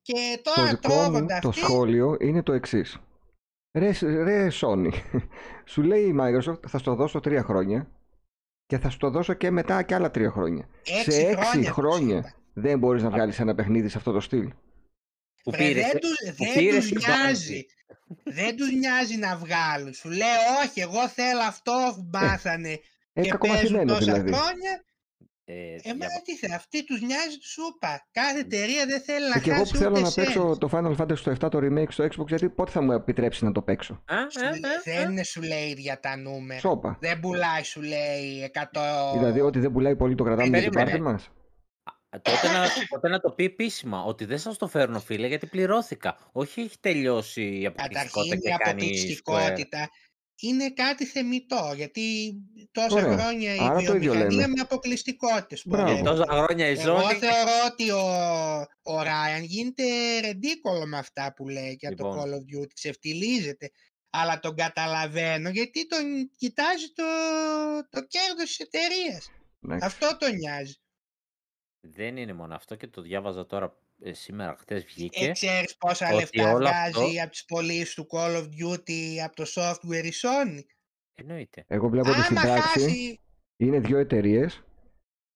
Και 0.06 0.39
Το 0.43 0.51
τώρα 0.56 0.70
δικό 0.70 0.93
μου 0.93 0.99
τρώγονται 1.01 1.39
το 1.41 1.49
αυτοί, 1.49 1.62
σχόλιο 1.62 2.18
είναι 2.20 2.43
το 2.43 2.53
εξής. 2.53 2.97
Ρε, 3.78 3.91
ρε 4.24 4.47
Sony, 4.62 4.89
σου 5.72 5.82
λέει 5.84 6.01
η 6.03 6.16
Microsoft 6.20 6.68
θα 6.68 6.78
στο 6.78 6.95
δώσω 6.95 7.20
τρία 7.20 7.43
χρόνια 7.43 7.88
και 8.65 8.77
θα 8.77 8.90
σου 8.90 8.98
το 8.98 9.10
δώσω 9.10 9.34
και 9.34 9.52
μετά 9.52 9.84
και 9.84 9.95
άλλα 9.95 10.11
τρία 10.11 10.32
χρόνια. 10.32 10.69
έξι 10.86 11.11
σε 11.11 11.22
έξι 11.22 11.36
χρόνια, 11.36 11.60
τους 11.61 11.69
χρόνια 11.69 12.18
είπα. 12.18 12.34
δεν 12.53 12.80
μπορείς 12.80 13.03
να 13.03 13.10
βγάλεις 13.10 13.40
ένα 13.40 13.56
παιχνίδι 13.56 13.90
σε 13.90 13.98
αυτό 13.98 14.11
το 14.11 14.19
στυλ. 14.19 14.53
Που 15.44 15.52
Βρε, 15.52 15.57
πήρες, 15.68 15.84
δεν 15.86 15.95
ε, 15.95 15.99
τους, 15.99 16.18
που 16.38 16.44
δεν 16.44 16.53
πήρες 16.53 16.88
τους 16.90 17.06
και 17.06 17.11
νοιάζει. 17.11 17.65
δεν 18.23 18.56
τους 18.56 18.72
νοιάζει 18.72 19.18
να 19.18 19.38
βγάλουν. 19.38 19.94
Σου 19.94 20.10
λέει 20.10 20.38
όχι, 20.65 20.80
εγώ 20.80 21.07
θέλω 21.10 21.41
αυτό 21.48 21.94
που 21.95 22.10
μάθανε 22.14 22.69
Ε, 22.72 22.77
και 22.77 22.82
παίζουν 23.14 23.30
κακομαθημένο 23.30 23.94
τόσα 23.94 24.14
δηλαδή. 24.14 24.34
χρόνια. 24.34 24.84
Ε, 25.47 25.53
Ε, 25.53 25.76
για- 25.84 25.95
μα 25.95 26.05
τι 26.26 26.35
θε, 26.38 26.53
αυτή 26.55 26.85
τους 26.85 27.01
νοιάζει 27.01 27.38
τους 27.38 27.49
σούπα. 27.51 28.07
Κάθε 28.11 28.39
εταιρεία 28.39 28.85
δεν 28.85 29.01
θέλει 29.01 29.30
να 29.30 29.35
Ε, 29.35 29.39
και 29.39 29.49
εγώ 29.49 29.59
χάσει 29.59 29.72
που 29.72 29.77
θέλω 29.77 29.91
ούτε 29.91 29.99
να 30.01 30.09
σέντ. 30.09 30.23
παίξω 30.26 30.57
το 30.59 30.69
Final 30.73 30.95
Fantasy 31.01 31.17
το 31.23 31.31
7 31.31 31.49
το 31.49 31.59
remake 31.61 31.89
στο 31.91 32.03
Xbox, 32.03 32.27
γιατί 32.27 32.49
πότε 32.49 32.72
θα 32.72 32.81
μου 32.81 32.91
επιτρέψει 32.91 33.43
να 33.45 33.51
το 33.51 33.61
παίξω; 33.61 33.93
Α, 33.93 34.15
Σου 34.30 34.39
ε, 34.39 34.49
λέει- 34.49 34.59
ε, 34.84 34.91
ε. 34.91 34.99
Δεν 35.01 35.11
είναι 35.11 35.23
σου 35.23 35.41
λέει 35.41 35.73
για 35.77 35.99
τα 35.99 36.17
νούμερα. 36.17 36.59
Σόπα. 36.59 36.97
Δεν 37.01 37.19
πουλάει 37.19 37.63
σου 37.63 37.81
λέει 37.81 38.51
100... 38.53 39.13
Δηλαδή, 39.13 39.41
ότι 39.41 39.59
δεν 39.59 39.72
πουλάει 39.72 39.95
πολύ 39.95 40.15
το 40.15 40.23
κρατάμε 40.23 40.47
για 40.59 40.69
την 40.69 40.72
Περίμενε. 40.72 40.97
πάρτι 40.99 41.01
μας. 41.13 41.30
Α, 42.09 42.19
Τότε 42.22 42.47
να, 42.47 42.67
τότε 42.89 43.07
να 43.09 43.19
το 43.19 43.31
πει 43.31 43.43
επίσημα 43.43 44.03
ότι 44.03 44.26
δεν 44.26 44.38
σας 44.38 44.57
το 44.57 44.67
φέρνω 44.67 44.99
φίλε 44.99 45.27
γιατί 45.27 45.45
πληρώθηκα. 45.45 46.17
Όχι 46.31 46.61
έχει 46.61 46.80
τελειώσει 46.80 47.59
η 47.59 47.65
αποκλειστικότητα 47.65 48.35
Καταρχήν 48.35 48.41
και 48.41 48.49
η 48.49 48.51
κάνει 48.51 48.59
Square. 48.61 48.69
αποκλειστικότητα 48.69 49.89
είναι 50.40 50.70
κάτι 50.72 51.06
θεμητό, 51.06 51.72
γιατί 51.76 52.34
τόσα 52.72 52.95
Ωραία. 52.95 53.18
χρόνια 53.18 53.56
η 53.56 53.57
Άρα 53.60 53.74
το 53.74 53.80
ίδιο 53.80 53.99
βιομηχανία 53.99 54.36
λέμε. 54.38 54.48
με 54.48 54.62
αποκλειστικότητες 54.62 55.62
Μπράβο. 55.66 55.86
πορεύει. 55.86 56.03
Τόσα 56.03 56.26
χρόνια 56.32 56.68
η 56.68 56.80
Εγώ 56.80 56.98
Sony 56.98 57.14
θεωρώ 57.16 57.52
ότι 57.72 57.91
ο, 57.91 58.06
ο 58.82 59.02
Ράιαν 59.03 59.44
γίνεται 59.44 59.84
ρεντίκολο 60.20 60.86
με 60.86 60.98
αυτά 60.98 61.34
που 61.36 61.48
λέει 61.48 61.78
για 61.80 61.95
το 61.95 62.07
Λοιπόν. 62.07 62.20
Call 62.20 62.34
of 62.34 62.62
Duty, 62.62 62.74
ξεφτιλίζεται. 62.74 63.72
Αλλά 64.10 64.40
τον 64.40 64.56
καταλαβαίνω 64.56 65.49
γιατί 65.49 65.88
τον 65.88 66.32
κοιτάζει 66.38 66.86
το, 66.94 67.03
το 67.90 68.06
κέρδος 68.07 68.45
της 68.45 68.60
εταιρείας. 68.60 69.30
Εντάξει. 69.64 69.86
Αυτό 69.86 70.18
τον 70.18 70.36
νοιάζει. 70.36 70.76
δεν 71.80 72.18
είναι 72.18 72.34
μόνο 72.34 72.56
αυτό 72.56 72.76
και 72.76 72.88
το 72.88 73.02
διάβαζα 73.02 73.45
τώρα 73.45 73.66
ε, 73.66 73.70
σήμερα, 74.11 74.55
χτες 74.59 74.81
Ε, 74.81 74.85
βγήκε. 74.88 75.31
ξέρεις 75.31 75.77
πόσα 75.77 76.05
ότι 76.07 76.15
λεφτά 76.15 76.53
όλο 76.53 76.57
βγάζει 76.67 76.85
αυτό- 76.85 77.22
από 77.22 77.31
τις 77.31 77.45
πωλήσεις 77.45 77.93
του 77.93 78.07
Call 78.11 78.35
of 78.38 78.43
Duty 78.43 79.17
από 79.26 79.35
το 79.35 79.43
software 79.55 80.03
η 80.05 80.11
Sony; 80.22 80.59
Εννοείται. 81.15 81.63
Εγώ 81.67 81.89
βλέπω 81.89 82.09
ότι 82.09 82.22
στην 82.22 82.38
Άμα 82.38 82.47
πράξη 82.47 82.69
χάσει... 82.80 83.19
είναι 83.57 83.80
δύο 83.80 83.97
εταιρείες. 83.97 84.63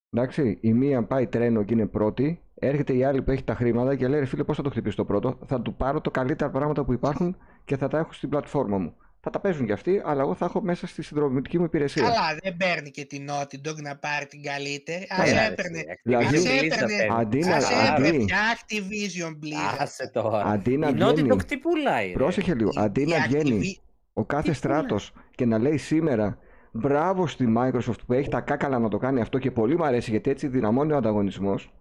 Εντάξει, 0.10 0.58
η 0.62 0.74
μία 0.74 1.04
πάει 1.06 1.28
τρένο 1.28 1.64
και 1.64 1.74
είναι 1.74 1.88
πρώτη. 1.88 2.44
Έρχεται 2.56 2.94
η 2.94 3.04
άλλη 3.04 3.22
που 3.22 3.32
έχει 3.32 3.44
τα 3.44 3.56
χρήματα 3.56 3.96
και 3.96 4.08
λέει: 4.08 4.20
«Ρε 4.20 4.26
Φίλε, 4.26 4.44
πώς 4.44 4.56
θα 4.58 4.64
το 4.64 4.70
χτυπήσω 4.70 4.96
το 4.96 5.06
πρώτο; 5.06 5.40
Θα 5.46 5.62
του 5.62 5.76
πάρω 5.76 6.02
το 6.02 6.12
καλύτερα 6.12 6.52
πράγματα 6.52 6.86
που 6.86 6.94
υπάρχουν 6.94 7.38
και 7.66 7.78
θα 7.78 7.88
τα 7.88 7.98
έχω 7.98 8.14
στην 8.14 8.30
πλατφόρμα 8.30 8.78
μου. 8.78 8.96
Θα 9.32 9.40
τα 9.40 9.48
παίζουν 9.48 9.66
κι 9.66 9.72
αυτοί, 9.72 10.02
αλλά 10.06 10.22
εγώ 10.22 10.36
θα 10.36 10.46
έχω 10.46 10.62
μέσα 10.62 10.88
στη 10.88 11.02
συνδρομητική 11.02 11.58
μου 11.58 11.64
υπηρεσία. 11.64 12.04
Καλά, 12.04 12.38
δεν 12.44 12.58
παίρνει 12.58 12.90
και 12.92 13.06
την 13.06 13.28
Naughty 13.30 13.68
Dog 13.70 13.76
να 13.82 13.96
πάρει 13.98 14.26
την 14.26 14.44
καλύτερη. 14.44 15.06
Ας 15.10 15.30
Καλά, 15.30 15.42
έπαιρνε, 15.42 15.84
Δηλαδή- 16.04 16.26
ας 16.38 16.46
έπαιρνε, 16.46 17.08
Αντί 17.20 17.40
να- 17.40 17.56
ας 17.56 17.66
αντί- 17.72 18.06
έπαιρνε 18.06 18.26
πια 18.26 18.38
Activision 18.56 19.30
Blizzard. 19.32 19.78
Άσε 19.82 20.10
τώρα. 20.14 20.44
Αντί 20.46 20.78
να 20.78 20.88
Η 20.88 20.92
Naughty 21.00 21.14
βγαίνει. 21.14 21.30
Dog 21.34 21.44
τι 21.44 21.58
πουλάει. 21.58 22.08
ρε. 22.08 22.14
Πρόσεχε 22.14 22.54
λίγο. 22.56 22.70
Η- 22.74 22.80
Αντί 22.80 23.02
η 23.02 23.06
να 23.06 23.22
βγαίνει 23.28 23.60
Activi- 23.64 23.82
ο 24.14 24.26
κάθε 24.26 24.50
Τι 24.50 24.56
στράτος 24.56 25.14
και 25.36 25.46
να 25.46 25.58
λέει 25.58 25.78
σήμερα 25.78 26.38
μπράβο 26.72 27.28
στη 27.28 27.54
Microsoft 27.58 28.00
που 28.06 28.14
έχει 28.14 28.30
τα 28.30 28.42
κάκαλα 28.42 28.80
να 28.80 28.90
το 28.90 28.98
κάνει 28.98 29.22
αυτό 29.22 29.38
και 29.38 29.52
πολύ 29.52 29.78
μου 29.78 29.86
αρέσει 29.86 30.10
γιατί 30.12 30.30
έτσι 30.30 30.48
δυναμώνει 30.48 30.92
ο 30.92 30.98
ανταγωνισμός. 30.98 31.74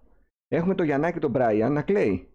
Έχουμε 0.48 0.74
το 0.74 0.82
Γιαννάκη 0.82 1.18
τον 1.18 1.32
Brian 1.36 1.68
να 1.70 1.82
κλαίει. 1.82 2.28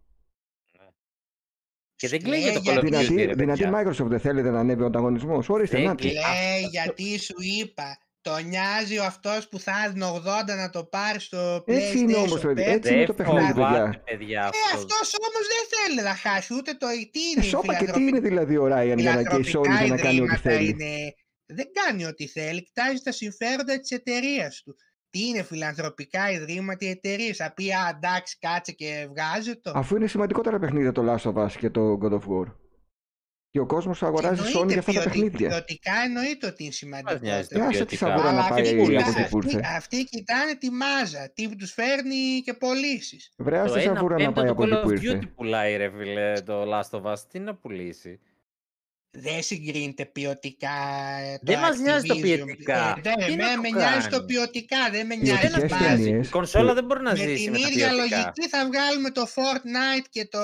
Και 2.04 2.10
δεν 2.10 2.24
κλαίει 2.24 2.40
για 2.42 2.54
το 2.54 2.62
Κλαίει 2.62 2.76
Call 2.76 2.80
of 2.80 2.88
γιατί- 2.90 3.06
Duty, 3.06 3.10
Δυνατή, 3.10 3.26
ρε 3.26 3.34
δυνατή 3.34 3.62
παιδιά. 3.64 3.82
Microsoft 4.06 4.10
δεν 4.10 4.20
θέλετε 4.20 4.50
να 4.50 4.60
ανέβει 4.60 4.82
ο 4.82 4.86
ανταγωνισμός. 4.86 5.50
Ορίστε, 5.50 5.78
Δεν 5.78 5.86
να 5.86 5.96
τη. 5.96 6.02
κλαίει. 6.02 6.14
Λέει 6.14 6.68
γιατί 6.72 7.20
σου 7.20 7.36
είπα. 7.62 7.98
Το 8.22 8.38
νοιάζει 8.38 8.98
ο 9.00 9.04
αυτός 9.04 9.48
που 9.48 9.60
θα 9.60 9.74
είναι 9.96 10.06
80 10.06 10.56
να 10.56 10.70
το 10.70 10.84
πάρει 10.84 11.20
στο 11.20 11.56
PlayStation 11.56 11.74
Έτσι 11.74 11.98
είναι 11.98 12.16
όμως, 12.16 12.42
5. 12.42 12.54
παιδί, 12.54 12.62
έτσι 12.72 12.94
είναι 12.94 13.06
το 13.06 13.14
Δεν 13.14 13.26
παιχνίδι, 13.26 13.46
παιδιά. 13.48 13.66
φοβάται, 13.68 14.02
παιδιά, 14.06 14.40
Ε, 14.42 14.46
αυτός. 14.46 14.74
αυτός 14.74 15.08
όμως 15.20 15.44
δεν 15.54 15.64
θέλει 15.74 16.02
να 16.10 16.16
χάσει 16.16 16.54
ούτε 16.54 16.72
το 16.74 16.88
τι 16.88 17.20
Ε, 17.20 17.30
είναι. 17.36 17.46
η 17.46 17.50
σώπα 17.50 17.62
και 17.62 17.86
τι 17.86 17.92
φιλανθρωπική- 17.92 18.10
είναι 18.10 18.20
δηλαδή 18.30 18.58
ο 18.58 18.66
Ryan 18.66 18.98
για 18.98 19.14
να 19.16 19.24
και 19.24 19.36
η 19.36 19.40
Sony 19.40 19.44
φιλανθρωπικά 19.44 19.84
για 19.84 19.96
να 19.96 20.02
κάνει 20.02 20.20
ό,τι 20.22 20.34
ιδρύματα 20.34 20.50
θέλει. 20.50 20.70
είναι- 20.70 21.14
Δεν 21.46 21.68
κάνει 21.80 22.06
ό,τι 22.06 22.28
θέλει, 22.28 22.64
κοιτάζει 22.64 23.00
τα 23.04 23.12
συμφέροντα 23.12 23.80
της 23.80 23.92
εταιρείας 23.92 24.62
του. 24.66 24.76
Τι 25.14 25.28
είναι 25.28 25.44
φιλανθρωπικά 25.44 26.32
ιδρύματα, 26.32 26.86
οι 26.86 26.90
εταιρείες. 26.90 27.38
Θα 27.38 27.54
πει, 27.54 27.72
α, 27.74 27.98
εντάξει, 27.98 28.38
κάτσε 28.40 28.72
και 28.72 29.08
βγάζει 29.10 29.56
το. 29.56 29.72
Αφού 29.76 29.96
είναι 29.96 30.08
σημαντικότερα 30.08 30.60
παιχνίδια 30.60 30.92
το 30.92 31.04
Last 31.14 31.32
of 31.34 31.44
Us 31.46 31.52
και 31.60 31.70
το 31.70 31.98
God 32.02 32.12
of 32.12 32.20
War. 32.20 32.54
Και 33.50 33.60
ο 33.60 33.66
κόσμος 33.66 34.04
αγοράζει 34.04 34.42
Sony 34.42 34.46
Εννοείται 34.48 34.72
για 34.72 34.80
αυτά 34.80 34.94
τα 34.94 35.00
ποιοτι- 35.00 35.22
παιχνίδια. 35.22 35.48
Ποιοτικά 35.50 35.92
εννοείται 36.06 36.48
ότι 36.48 36.56
είναι 36.64 36.68
Μας 36.72 36.76
σημαντικό. 36.76 37.20
νοιάζει 37.22 37.48
το 37.48 37.60
Ε, 37.60 37.62
άσε 37.62 37.70
τη 37.72 37.76
ποιοτικά. 37.86 38.06
σαβούρα 38.08 38.32
να 38.32 38.40
Αλλά 38.40 38.50
πάει 38.50 38.62
αυτοί, 38.62 38.74
από 38.76 38.84
κοιτά- 38.90 39.08
ό,τι 39.08 39.10
αυτοί- 39.22 39.30
πούλησε. 39.30 39.62
αυτοί 39.76 40.04
κοιτάνε 40.04 40.56
τη 40.56 40.70
μάζα, 40.72 41.32
τι 41.34 41.56
τους 41.56 41.72
φέρνει 41.74 42.42
και 42.46 42.54
πωλήσεις. 42.54 43.34
Βρέα 43.38 43.64
Το 43.64 43.70
στη 43.70 43.82
ένα 43.82 43.94
σαβούρα 43.96 44.16
να 44.18 44.24
πέμπτο 44.24 44.34
πάει 44.42 44.46
του 44.46 44.52
από 44.52 44.64
Call 44.64 44.68
εκεί 44.68 44.76
of 44.78 44.82
που 44.84 44.92
ήρθε. 44.92 45.20
Duty 45.24 45.30
πουλάει 45.36 45.76
ρε 45.78 45.90
φίλε 45.98 46.34
το 46.42 46.64
Last 46.74 46.90
of 47.00 47.04
Us. 47.14 47.20
Τι 47.30 47.40
να 47.40 47.56
πουλήσει; 47.56 48.20
Δεν 49.16 49.42
συγκρίνεται 49.44 50.06
ποιοτικά 50.06 50.70
ε, 51.24 51.34
το 51.38 51.40
Δεν 51.52 51.60
μας 51.60 51.80
νοιάζει 51.80 52.08
το 52.08 52.14
Activision. 52.16 52.22
ποιοτικά. 52.22 52.94
Ε, 52.98 53.02
δεν, 53.02 53.14
Τι 53.28 53.36
να 53.36 53.48
με, 53.50 53.56
το 53.56 53.62
με 53.62 53.70
νοιάζει 53.70 54.08
το 54.08 54.16
κάνει. 54.18 54.26
ποιοτικά, 54.26 54.78
δεν 54.92 55.06
με 55.08 55.16
Ποιοτικές 55.16 55.40
νοιάζει 55.42 55.46
η 55.46 55.50
Ποιοτικές 55.50 55.78
βάση. 55.80 56.04
ταινίες. 56.04 56.28
Η 56.28 56.30
κονσόλα 56.30 56.68
το- 56.68 56.74
δεν 56.74 56.84
μπορεί 56.86 57.02
να 57.04 57.12
Με 57.12 57.18
ζήσει 57.18 57.44
την 57.44 57.52
με 57.52 57.60
τα 57.60 57.68
ίδια 57.68 57.88
ποιοτικά. 57.90 58.18
λογική 58.18 58.48
θα 58.50 58.60
βγάλουμε 58.70 59.10
το 59.10 59.24
Fortnite 59.36 60.06
και 60.10 60.26
το 60.26 60.40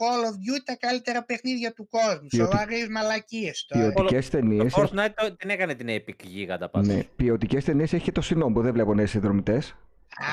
Call 0.00 0.22
of 0.28 0.34
Duty 0.44 0.62
τα 0.64 0.76
καλύτερα 0.76 1.24
παιχνίδια 1.24 1.72
του 1.72 1.88
κόσμου. 1.88 2.26
Ποιοτι- 2.28 2.52
Σοβαρές 2.52 2.86
μαλακίες 2.90 3.66
τώρα. 3.68 3.92
Ποιοτικές 3.92 4.30
Το 4.30 4.36
ταινίες. 4.38 4.74
Fortnite 4.76 5.12
το- 5.16 5.36
την 5.36 5.50
έκανε 5.50 5.74
την 5.74 5.86
Epic 5.90 6.18
γίγαντα 6.24 6.68
πάντως. 6.68 6.88
Ναι, 6.94 7.02
ποιοτικές 7.16 7.64
ταινίες 7.64 7.92
έχει 7.92 8.02
και 8.04 8.12
το 8.12 8.22
Sinnoh 8.30 8.52
που 8.52 8.62
δεν 8.62 8.72
βλέπω 8.72 8.94
νέες 8.94 9.10
συνδρομητές. 9.10 9.74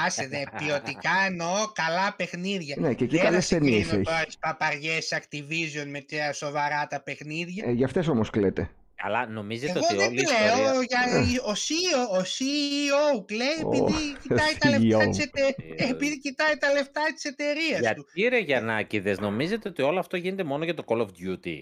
Άσε 0.05 0.27
δε, 0.27 0.43
ποιοτικά 0.57 1.11
εννοώ 1.25 1.53
καλά 1.73 2.13
παιχνίδια. 2.17 2.75
Ναι, 2.79 2.93
και 2.93 3.03
εκεί 3.03 3.15
Δεν 3.15 3.23
θα 3.25 3.29
καλές 3.29 3.47
ταινίες 3.47 3.73
συγκρίνω 3.73 3.93
έχεις. 3.95 4.07
τώρα 4.07 4.25
τις 4.25 4.37
παπαριές 4.37 5.13
Activision 5.21 5.85
με 5.87 6.01
τα 6.01 6.33
σοβαρά 6.33 6.87
τα 6.89 7.01
παιχνίδια. 7.01 7.63
Ε, 7.67 7.71
για 7.71 7.85
αυτές 7.85 8.07
όμως 8.07 8.29
κλαίτε. 8.29 8.69
Αλλά 9.05 9.27
νομίζετε 9.27 9.71
Εγώ 9.71 9.85
ότι 9.89 9.95
δεν 9.97 10.07
όλη 10.07 10.19
η 10.21 10.23
κλαίω, 10.23 10.81
ιστορία... 10.81 10.83
για, 10.83 11.41
ο, 11.43 11.51
CEO, 11.51 12.19
ο 12.19 12.21
CEO 12.21 13.23
κλαίει 13.25 13.47
Ω, 13.63 13.69
επειδή 13.69 14.17
κοιτάει 14.21 14.53
τα 14.59 14.69
λεφτά 14.69 15.05
CEO. 15.05 15.09
της 15.09 15.19
ετε- 15.19 15.55
Ε, 15.77 15.89
επειδή 15.89 16.19
κοιτάει 16.19 16.57
τα 16.57 16.71
λεφτά 16.73 17.01
της 17.13 17.23
εταιρείας 17.23 17.79
του. 17.95 18.05
Γιατί 18.13 18.35
ρε 18.35 18.37
Γιαννάκηδες, 18.39 19.19
νομίζετε 19.19 19.69
ότι 19.69 19.81
όλο 19.81 19.99
αυτό 19.99 20.17
γίνεται 20.17 20.43
μόνο 20.43 20.63
για 20.63 20.73
το 20.73 20.83
Call 20.87 20.97
of 20.97 21.05
Duty; 21.05 21.61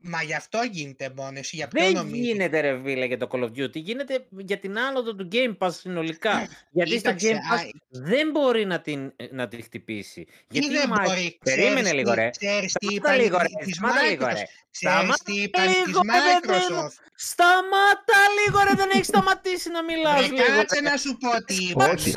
Μα 0.00 0.22
γι' 0.22 0.34
αυτό 0.34 0.58
γίνεται 0.70 1.12
μόνο, 1.16 1.38
εσύ 1.38 1.56
για 1.56 1.68
ποιο 1.68 1.82
Δεν 1.82 1.92
νομίζεις; 1.92 2.26
γίνεται 2.26 2.60
ρε 2.60 2.80
φίλε 2.84 3.04
για 3.06 3.18
το 3.18 3.28
Call 3.32 3.40
of 3.42 3.50
Duty, 3.58 3.74
γίνεται 3.74 4.26
για 4.30 4.58
την 4.58 4.78
άνοδο 4.78 5.14
του 5.14 5.28
Game 5.32 5.56
Pass 5.58 5.72
συνολικά. 5.72 6.48
Γιατί 6.76 6.98
στο 6.98 7.14
Κοίταξε, 7.14 7.28
Game 7.32 7.54
Pass 7.54 7.58
α, 7.58 7.70
δεν 7.88 8.30
μπορεί 8.30 8.64
να 8.64 8.80
την, 8.80 9.12
να 9.30 9.48
τη 9.48 9.62
χτυπήσει. 9.62 10.24
Τι 10.24 10.58
Γιατί 10.58 10.74
δεν 10.76 10.88
η 10.88 10.92
Mic- 10.96 11.04
μπορεί, 11.04 11.38
Περίμενε 11.44 11.80
ξέρεις 11.80 11.92
λίγο 11.92 12.10
τι- 12.10 12.20
ρε. 12.20 12.30
Ξέρεις 12.30 12.72
τι 12.72 12.86
Σταμάτα 12.86 13.14
είπαν 13.14 13.20
λίγο 13.24 13.36
οι- 13.36 13.40
ρε, 13.58 13.64
της 13.64 13.74
σταμάτα 13.76 14.02
λίγο 14.02 14.26
ρε. 14.26 14.32
Microsoft. 14.32 14.66
Ξέρεις 14.70 14.96
Σταμάτα 14.96 15.24
τι 15.24 15.34
είπαν 15.42 15.66
της 15.66 15.86
λίγο, 15.86 16.00
ρε, 16.02 16.46
παιδί 16.46 16.74
μου. 16.74 16.80
Microsoft. 16.82 16.96
Σταμάτα 17.14 18.20
λίγο 18.44 18.58
ρε, 18.68 18.74
δεν 18.76 18.90
έχεις 18.92 19.06
σταματήσει 19.06 19.70
να 19.70 19.82
μιλάς 19.84 20.26
Βρε, 20.26 20.36
λίγο. 20.36 20.56
κάτσε 20.56 20.80
να 20.80 20.96
σου 20.96 21.16
πω 21.16 21.44
τι 21.44 21.54
είπαν. 21.54 21.90
Όχι. 21.94 22.12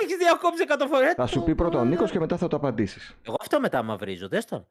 Έχεις 0.00 0.16
διακόψει 0.16 0.64
100 0.68 0.86
φορές. 0.88 1.12
Θα 1.16 1.26
σου 1.26 1.42
πει 1.42 1.54
πρώτα 1.54 1.78
ο 1.78 1.84
Νίκος 1.84 2.10
και 2.10 2.18
μετά 2.18 2.36
θα 2.36 2.48
το 2.48 2.56
απαντήσεις. 2.56 3.16
Εγώ 3.26 3.36
αυτό 3.40 3.60
μετά 3.60 3.82
μαυρίζω, 3.82 4.28
δες 4.28 4.44
τον. 4.44 4.68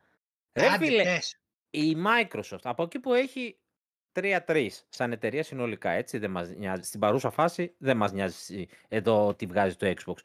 Ρε 0.54 0.68
Άντε, 0.68 0.86
φίλε, 0.86 1.04
πες. 1.04 1.36
Η 1.72 1.98
Microsoft 2.06 2.60
από 2.64 2.84
εκεί 2.84 3.00
που 3.00 3.14
έχει 3.14 3.60
3-3 4.14 4.68
σαν 4.90 5.12
εταιρεία 5.12 5.44
συνολικά, 5.44 5.90
έτσι, 5.90 6.18
δεν 6.18 6.32
μας 6.32 6.50
νοιάζει. 6.50 6.82
Στην 6.84 7.00
παρούσα 7.00 7.30
φάση 7.30 7.76
δεν 7.78 7.98
μας 7.98 8.12
νοιάζει 8.12 8.68
εδώ 8.88 9.36
τι 9.36 9.46
βγάζει 9.46 9.76
το 9.76 9.94
Xbox. 9.98 10.16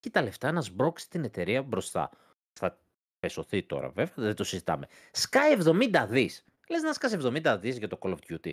Και 0.00 0.10
τα 0.10 0.22
λεφτά 0.22 0.52
να 0.52 0.60
σμπρώξει 0.60 1.10
την 1.10 1.24
εταιρεία 1.24 1.62
μπροστά. 1.62 2.10
Θα 2.52 2.78
πεσωθεί 3.18 3.62
τώρα 3.62 3.88
βέβαια, 3.88 4.14
δεν 4.16 4.34
το 4.34 4.44
συζητάμε. 4.44 4.86
Σκάει 5.10 5.56
70 5.64 6.06
δις. 6.08 6.44
Λες 6.68 6.82
να 6.82 6.92
σκάσει 6.92 7.18
70 7.22 7.56
δις 7.60 7.78
για 7.78 7.88
το 7.88 7.98
Call 8.00 8.10
of 8.10 8.18
Duty. 8.28 8.52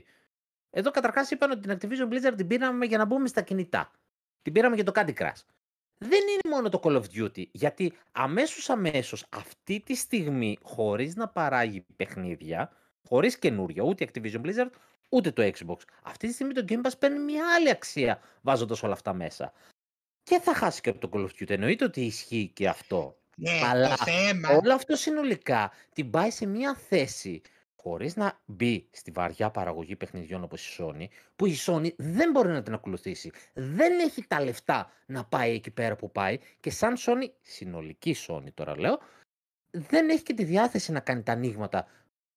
Εδώ 0.69 0.91
καταρχάς 0.91 1.31
είπαν 1.31 1.51
ότι 1.51 1.67
την 1.67 1.77
Activision 1.77 2.13
Blizzard 2.13 2.33
την 2.35 2.47
πήραμε 2.47 2.85
για 2.85 2.97
να 2.97 3.05
μπούμε 3.05 3.27
στα 3.27 3.41
κινητά. 3.41 3.91
Την 4.41 4.53
πήραμε 4.53 4.75
για 4.75 4.83
το 4.83 4.91
Candy 4.95 5.13
Crush. 5.13 5.41
Δεν 6.03 6.19
είναι 6.19 6.55
μόνο 6.55 6.69
το 6.69 6.79
Call 6.83 7.01
of 7.01 7.03
Duty, 7.15 7.43
γιατί 7.51 7.93
αμέσως 8.11 8.69
αμέσως 8.69 9.25
αυτή 9.29 9.79
τη 9.79 9.95
στιγμή, 9.95 10.57
χωρίς 10.61 11.15
να 11.15 11.27
παράγει 11.27 11.85
παιχνίδια, 11.95 12.71
χωρίς 13.07 13.39
καινούρια, 13.39 13.83
ούτε 13.83 14.03
η 14.03 14.09
Activision 14.13 14.41
Blizzard, 14.41 14.69
ούτε 15.09 15.31
το 15.31 15.43
Xbox. 15.43 15.77
Αυτή 16.03 16.27
τη 16.27 16.33
στιγμή 16.33 16.53
το 16.53 16.65
Game 16.67 16.81
Pass 16.81 16.91
παίρνει 16.99 17.19
μια 17.19 17.53
άλλη 17.55 17.69
αξία 17.69 18.19
βάζοντας 18.41 18.83
όλα 18.83 18.93
αυτά 18.93 19.13
μέσα. 19.13 19.53
Και 20.23 20.39
θα 20.39 20.53
χάσει 20.53 20.81
και 20.81 20.89
από 20.89 20.99
το 20.99 21.09
Call 21.13 21.25
of 21.25 21.41
Duty. 21.41 21.49
Εννοείται 21.49 21.85
ότι 21.85 22.01
ισχύει 22.01 22.51
και 22.53 22.67
αυτό. 22.67 23.17
Ναι, 23.35 23.61
Αλλά 23.65 23.89
το 23.89 24.03
θέμα. 24.03 24.49
Όλο 24.49 24.73
αυτό 24.73 24.95
συνολικά 24.95 25.71
την 25.93 26.09
πάει 26.09 26.29
σε 26.29 26.45
μια 26.45 26.75
θέση 26.75 27.41
χωρίς 27.83 28.15
να 28.15 28.39
μπει 28.45 28.87
στη 28.91 29.11
βαριά 29.11 29.49
παραγωγή 29.49 29.95
παιχνιδιών 29.95 30.43
όπως 30.43 30.67
η 30.67 30.83
Sony, 30.83 31.05
που 31.35 31.45
η 31.45 31.55
Sony 31.65 31.93
δεν 31.97 32.31
μπορεί 32.31 32.47
να 32.49 32.61
την 32.61 32.73
ακολουθήσει. 32.73 33.31
Δεν 33.53 33.99
έχει 33.99 34.25
τα 34.27 34.43
λεφτά 34.43 34.91
να 35.05 35.23
πάει 35.25 35.53
εκεί 35.53 35.71
πέρα 35.71 35.95
που 35.95 36.11
πάει 36.11 36.37
και 36.59 36.69
σαν 36.69 36.95
Sony, 36.97 37.29
συνολική 37.41 38.15
Sony 38.27 38.53
τώρα 38.53 38.79
λέω, 38.79 38.99
δεν 39.71 40.09
έχει 40.09 40.23
και 40.23 40.33
τη 40.33 40.43
διάθεση 40.43 40.91
να 40.91 40.99
κάνει 40.99 41.23
τα 41.23 41.31
ανοίγματα 41.31 41.87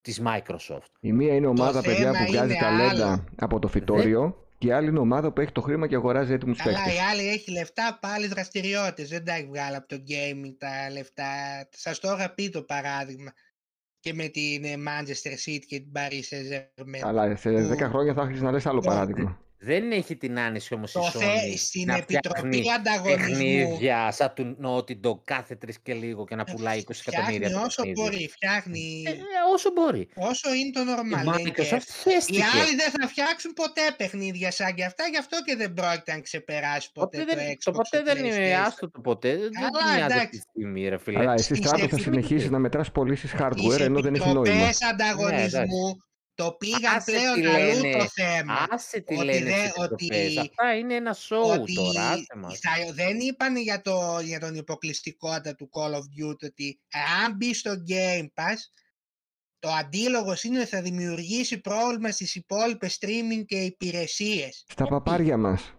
της 0.01 0.23
Microsoft. 0.27 0.91
Η 1.01 1.13
μία 1.13 1.35
είναι 1.35 1.47
ομάδα 1.47 1.81
παιδιά 1.81 2.13
θέμα 2.13 2.25
που 2.25 2.33
βγάζει 2.33 2.53
είναι 2.53 2.61
ταλέντα 2.61 3.13
άλλο. 3.13 3.25
από 3.37 3.59
το 3.59 3.69
φυτόριο 3.69 4.47
και 4.59 4.67
η 4.67 4.73
άλλη 4.73 4.89
είναι 4.89 4.99
ομάδα 4.99 5.33
που 5.33 5.41
έχει 5.41 5.53
το 5.53 5.61
χρήμα 5.61 5.87
και 5.87 5.95
αγοράζει 5.95 6.33
έτοιμους 6.33 6.59
Καλά, 6.59 6.77
παίκτες. 6.77 6.95
η 6.95 6.99
άλλη 6.99 7.29
έχει 7.29 7.51
λεφτά 7.51 7.99
πάλι 8.01 8.27
δραστηριότητες. 8.27 9.09
Δεν 9.09 9.25
τα 9.25 9.33
έχει 9.35 9.47
βγάλει 9.47 9.77
από 9.77 9.89
το 9.89 9.97
gaming 9.97 10.55
τα 10.59 10.91
λεφτά. 10.93 11.25
Σας 11.71 11.99
το 11.99 12.13
είχα 12.13 12.31
πει 12.35 12.51
το 12.51 12.63
παράδειγμα. 12.63 13.33
Και 14.05 14.15
με 14.15 14.29
την 14.29 14.65
ε, 14.65 14.75
Manchester 14.87 15.33
City 15.51 15.59
και 15.67 15.81
την 15.81 15.93
Paris 15.95 16.23
Saint-Germain. 16.31 17.01
Αλλά 17.03 17.37
σε 17.37 17.51
10 17.73 17.79
χρόνια 17.89 18.15
θα 18.15 18.23
άρχισε 18.23 18.43
να 18.43 18.51
λες 18.51 18.67
άλλο 18.67 18.81
Το- 18.81 18.87
παράδειγμα. 18.87 19.39
Δεν 19.65 19.93
έχει 19.93 20.17
την 20.17 20.39
άνεση 20.39 20.75
όμως 20.75 20.91
η 20.91 20.95
Το 20.95 21.11
Sony 21.15 21.19
θε, 21.19 21.57
στην 21.57 21.87
να 21.87 21.97
Επιτροπή 21.97 22.39
φτιάχνει 22.39 22.63
Ανταγωνισμού 22.73 23.27
παιχνίδια 23.27 24.11
σαν 24.13 24.33
του 24.35 24.57
Naughty 24.65 24.97
Dog 25.07 25.19
κάθε 25.25 25.55
τρεις 25.55 25.79
και 25.83 25.95
λίγο 25.95 26.25
και 26.25 26.35
να 26.35 26.45
πουλάει 26.45 26.79
20 26.87 26.91
εκατομμύρια 27.07 27.49
φτιάχνει 27.49 27.61
το 27.61 27.67
όσο 27.67 27.83
παιχνίδι. 27.83 28.01
μπορεί. 28.01 28.29
Φτιάχνει 28.29 29.03
Ε, 29.07 29.11
ε, 29.11 29.15
όσο 29.55 29.71
μπορεί. 29.73 30.09
όσο 30.15 30.55
είναι 30.55 30.71
το 30.71 30.81
Η 30.81 30.85
normal. 30.89 31.25
δεν 31.25 31.45
Microsoft 31.47 31.55
καίει. 31.55 31.79
Οι 32.07 32.11
χέστηκε. 32.11 32.43
άλλοι 32.61 32.75
δεν 32.77 32.91
θα 33.01 33.09
φτιάξουν 33.09 33.53
ποτέ 33.53 33.81
παιχνίδια 33.97 34.51
σαν 34.51 34.75
και 34.75 34.85
αυτά, 34.85 35.05
γι' 35.13 35.19
αυτό 35.19 35.37
και 35.47 35.57
δεν 35.57 35.73
πρόκειται 35.75 36.13
να 36.13 36.21
ξεπεράσει 36.21 36.91
ποτέ 36.93 37.19
Ποτέ 37.19 37.31
το 37.31 37.37
δεν, 37.37 37.47
Xbox. 37.53 37.59
το 37.65 37.71
ποτέ 37.71 37.99
το 37.99 38.05
δεν 38.05 38.25
είναι 38.25 38.37
PlayStation. 38.37 38.67
άστο 38.67 38.91
το 38.91 39.01
ποτέ. 39.01 39.37
Δεν 39.37 39.51
Καλά, 39.53 39.71
δεν 39.73 39.85
νοιάζει 39.87 40.03
αυτή 40.03 40.15
εντάξει. 40.15 40.31
τη 40.39 40.45
στιγμή, 40.51 40.89
ρε 40.89 40.99
φίλε. 40.99 41.19
Αλλά 41.19 41.33
εσύ 41.33 41.45
Στις 41.45 41.59
στράτο 41.59 41.77
θα 41.79 41.85
επιτροπές- 41.85 42.05
συνεχίσεις 42.05 42.51
να 42.51 42.59
μετράς 42.59 42.93
πωλήσεις 42.93 43.31
Τις 43.31 43.41
hardware 43.43 43.81
ενώ 43.81 44.01
δεν 44.01 44.15
έχει 44.15 44.25
νόημα. 44.33 44.41
επιτροπές 44.49 44.83
ανταγωνισμού 44.83 46.03
το 46.35 46.53
πήγαν 46.53 46.97
Άσε 46.97 47.11
πλέον 47.13 47.35
τι 47.41 47.47
αλλού 47.47 47.83
λένε. 47.83 47.97
το 47.99 48.09
θέμα. 48.09 48.67
Άσε 48.71 49.01
τι 49.01 49.15
Ότι 49.15 49.25
λένε 49.25 49.39
δεν- 49.51 49.69
στις 49.69 49.83
επιτροπές. 49.83 50.27
ότι- 50.37 50.39
Αυτά 50.39 50.77
είναι 50.77 50.95
ένα 50.95 51.17
show 51.29 51.59
ότι 51.61 51.75
τώρα, 51.75 52.09
άσε 52.11 52.27
μας. 52.37 52.59
θα- 52.59 52.93
δεν 52.93 53.19
είπαν 53.19 53.57
για, 53.57 53.81
το, 53.81 54.21
για 54.23 54.41
τον 54.41 54.55
υποκλειστικότητα 54.55 55.55
του 55.55 55.69
Call 55.73 55.91
of 55.93 55.99
Duty 56.29 56.43
ότι 56.45 56.81
αν 57.25 57.37
μπει 57.37 57.55
στο 57.55 57.75
Game 57.89 58.27
Pass 58.35 58.57
το 59.59 59.69
αντίλογος 59.71 60.43
είναι 60.45 60.59
ότι 60.59 60.69
θα 60.69 60.83
δημιουργήσει 60.83 61.59
πρόβλημα 61.61 62.11
στις 62.11 62.35
υπόλοιπες 62.35 62.99
streaming 63.01 63.45
και 63.47 63.57
υπηρεσίες. 63.61 64.65
Στα 64.69 64.87
παπάρια 64.87 65.37
μας. 65.37 65.75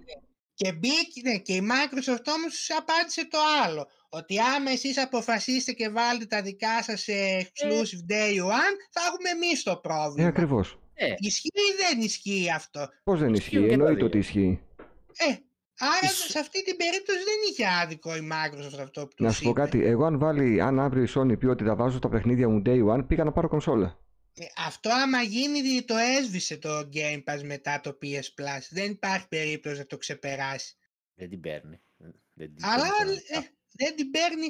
Και 0.54 0.72
μπήκε, 0.74 1.22
ναι, 1.24 1.38
και 1.38 1.54
η 1.54 1.62
Microsoft 1.62 2.26
όμως 2.36 2.70
απάντησε 2.78 3.28
το 3.28 3.38
άλλο. 3.64 3.88
Ότι 4.18 4.40
άμα 4.40 4.72
εσείς 4.72 4.98
αποφασίσετε 4.98 5.72
και 5.72 5.90
βάλετε 5.90 6.26
τα 6.26 6.42
δικά 6.42 6.84
σας 6.84 7.02
σε 7.02 7.14
exclusive 7.42 8.12
day 8.12 8.36
one, 8.38 8.76
θα 8.92 9.02
έχουμε 9.08 9.30
εμείς 9.36 9.64
το 9.64 9.72
Ε, 9.72 9.80
πρόβλημα. 9.82 10.28
ακριβώς. 10.28 10.80
Ε, 10.94 11.14
Ισχύει 11.18 11.48
ή 11.54 11.76
δεν 11.90 12.02
ισχύει 12.02 12.52
αυτό; 12.52 12.90
Πώς 13.04 13.20
δεν 13.20 13.34
Ισχύουν 13.34 13.34
ισχύει, 13.34 13.60
και 13.62 13.68
τα 13.68 13.74
εννοείται 13.74 13.96
δύο. 13.96 14.06
ότι 14.06 14.18
ισχύει. 14.18 14.62
Ε, 15.18 15.36
άρα 15.78 16.00
Ισ- 16.04 16.30
σε 16.30 16.40
αυτή 16.40 16.64
την 16.64 16.78
περίπτωση 16.78 17.18
δεν 17.18 17.36
είχε 17.50 17.66
άδικο 17.84 18.16
η 18.16 18.30
Microsoft 18.32 18.80
αυτό 18.84 19.08
που 19.08 19.14
Να 19.18 19.28
τους 19.28 19.38
σου 19.38 19.44
πω 19.44 19.50
είπε. 19.50 19.60
κάτι, 19.60 19.86
εγώ 19.86 20.06
αν 20.06 20.20
βάλει, 20.20 20.62
αν 20.62 20.80
αύριο 20.80 21.04
η 21.04 21.08
Sony 21.16 21.40
πει 21.40 21.46
ότι 21.46 21.64
τα 21.66 21.76
βάζω 21.76 21.98
στα 21.98 22.10
παιχνίδια 22.10 22.50
μου 22.50 22.62
day 22.66 22.88
one, 22.88 23.08
πήγα 23.08 23.24
να 23.24 23.32
πάρω 23.32 23.48
κονσόλα. 23.48 24.00
Ε, 24.38 24.46
Αυτό 24.68 24.90
άμα 24.90 25.22
γίνει 25.22 25.82
το 25.82 25.96
έσβησε 25.98 26.58
το 26.58 26.90
Game 26.94 27.24
Pass 27.34 27.42
μετά 27.44 27.80
το 27.84 27.98
PS 28.02 28.16
Plus. 28.42 28.62
Δεν 28.70 28.92
υπάρχει 28.92 29.28
περίπτωση 29.28 29.78
να 29.78 29.86
το 29.86 29.98
ξεπεράσει. 29.98 30.76
δεν 31.16 31.30
την 31.30 31.40
παίρνει. 31.40 31.82
Δεν 32.34 32.56
την 32.56 32.66
Αλλά 32.66 32.84
παίρνει 32.98 33.14
ε, 33.14 33.40
δεν 33.78 33.96
την 33.96 34.12
παίρνει. 34.12 34.48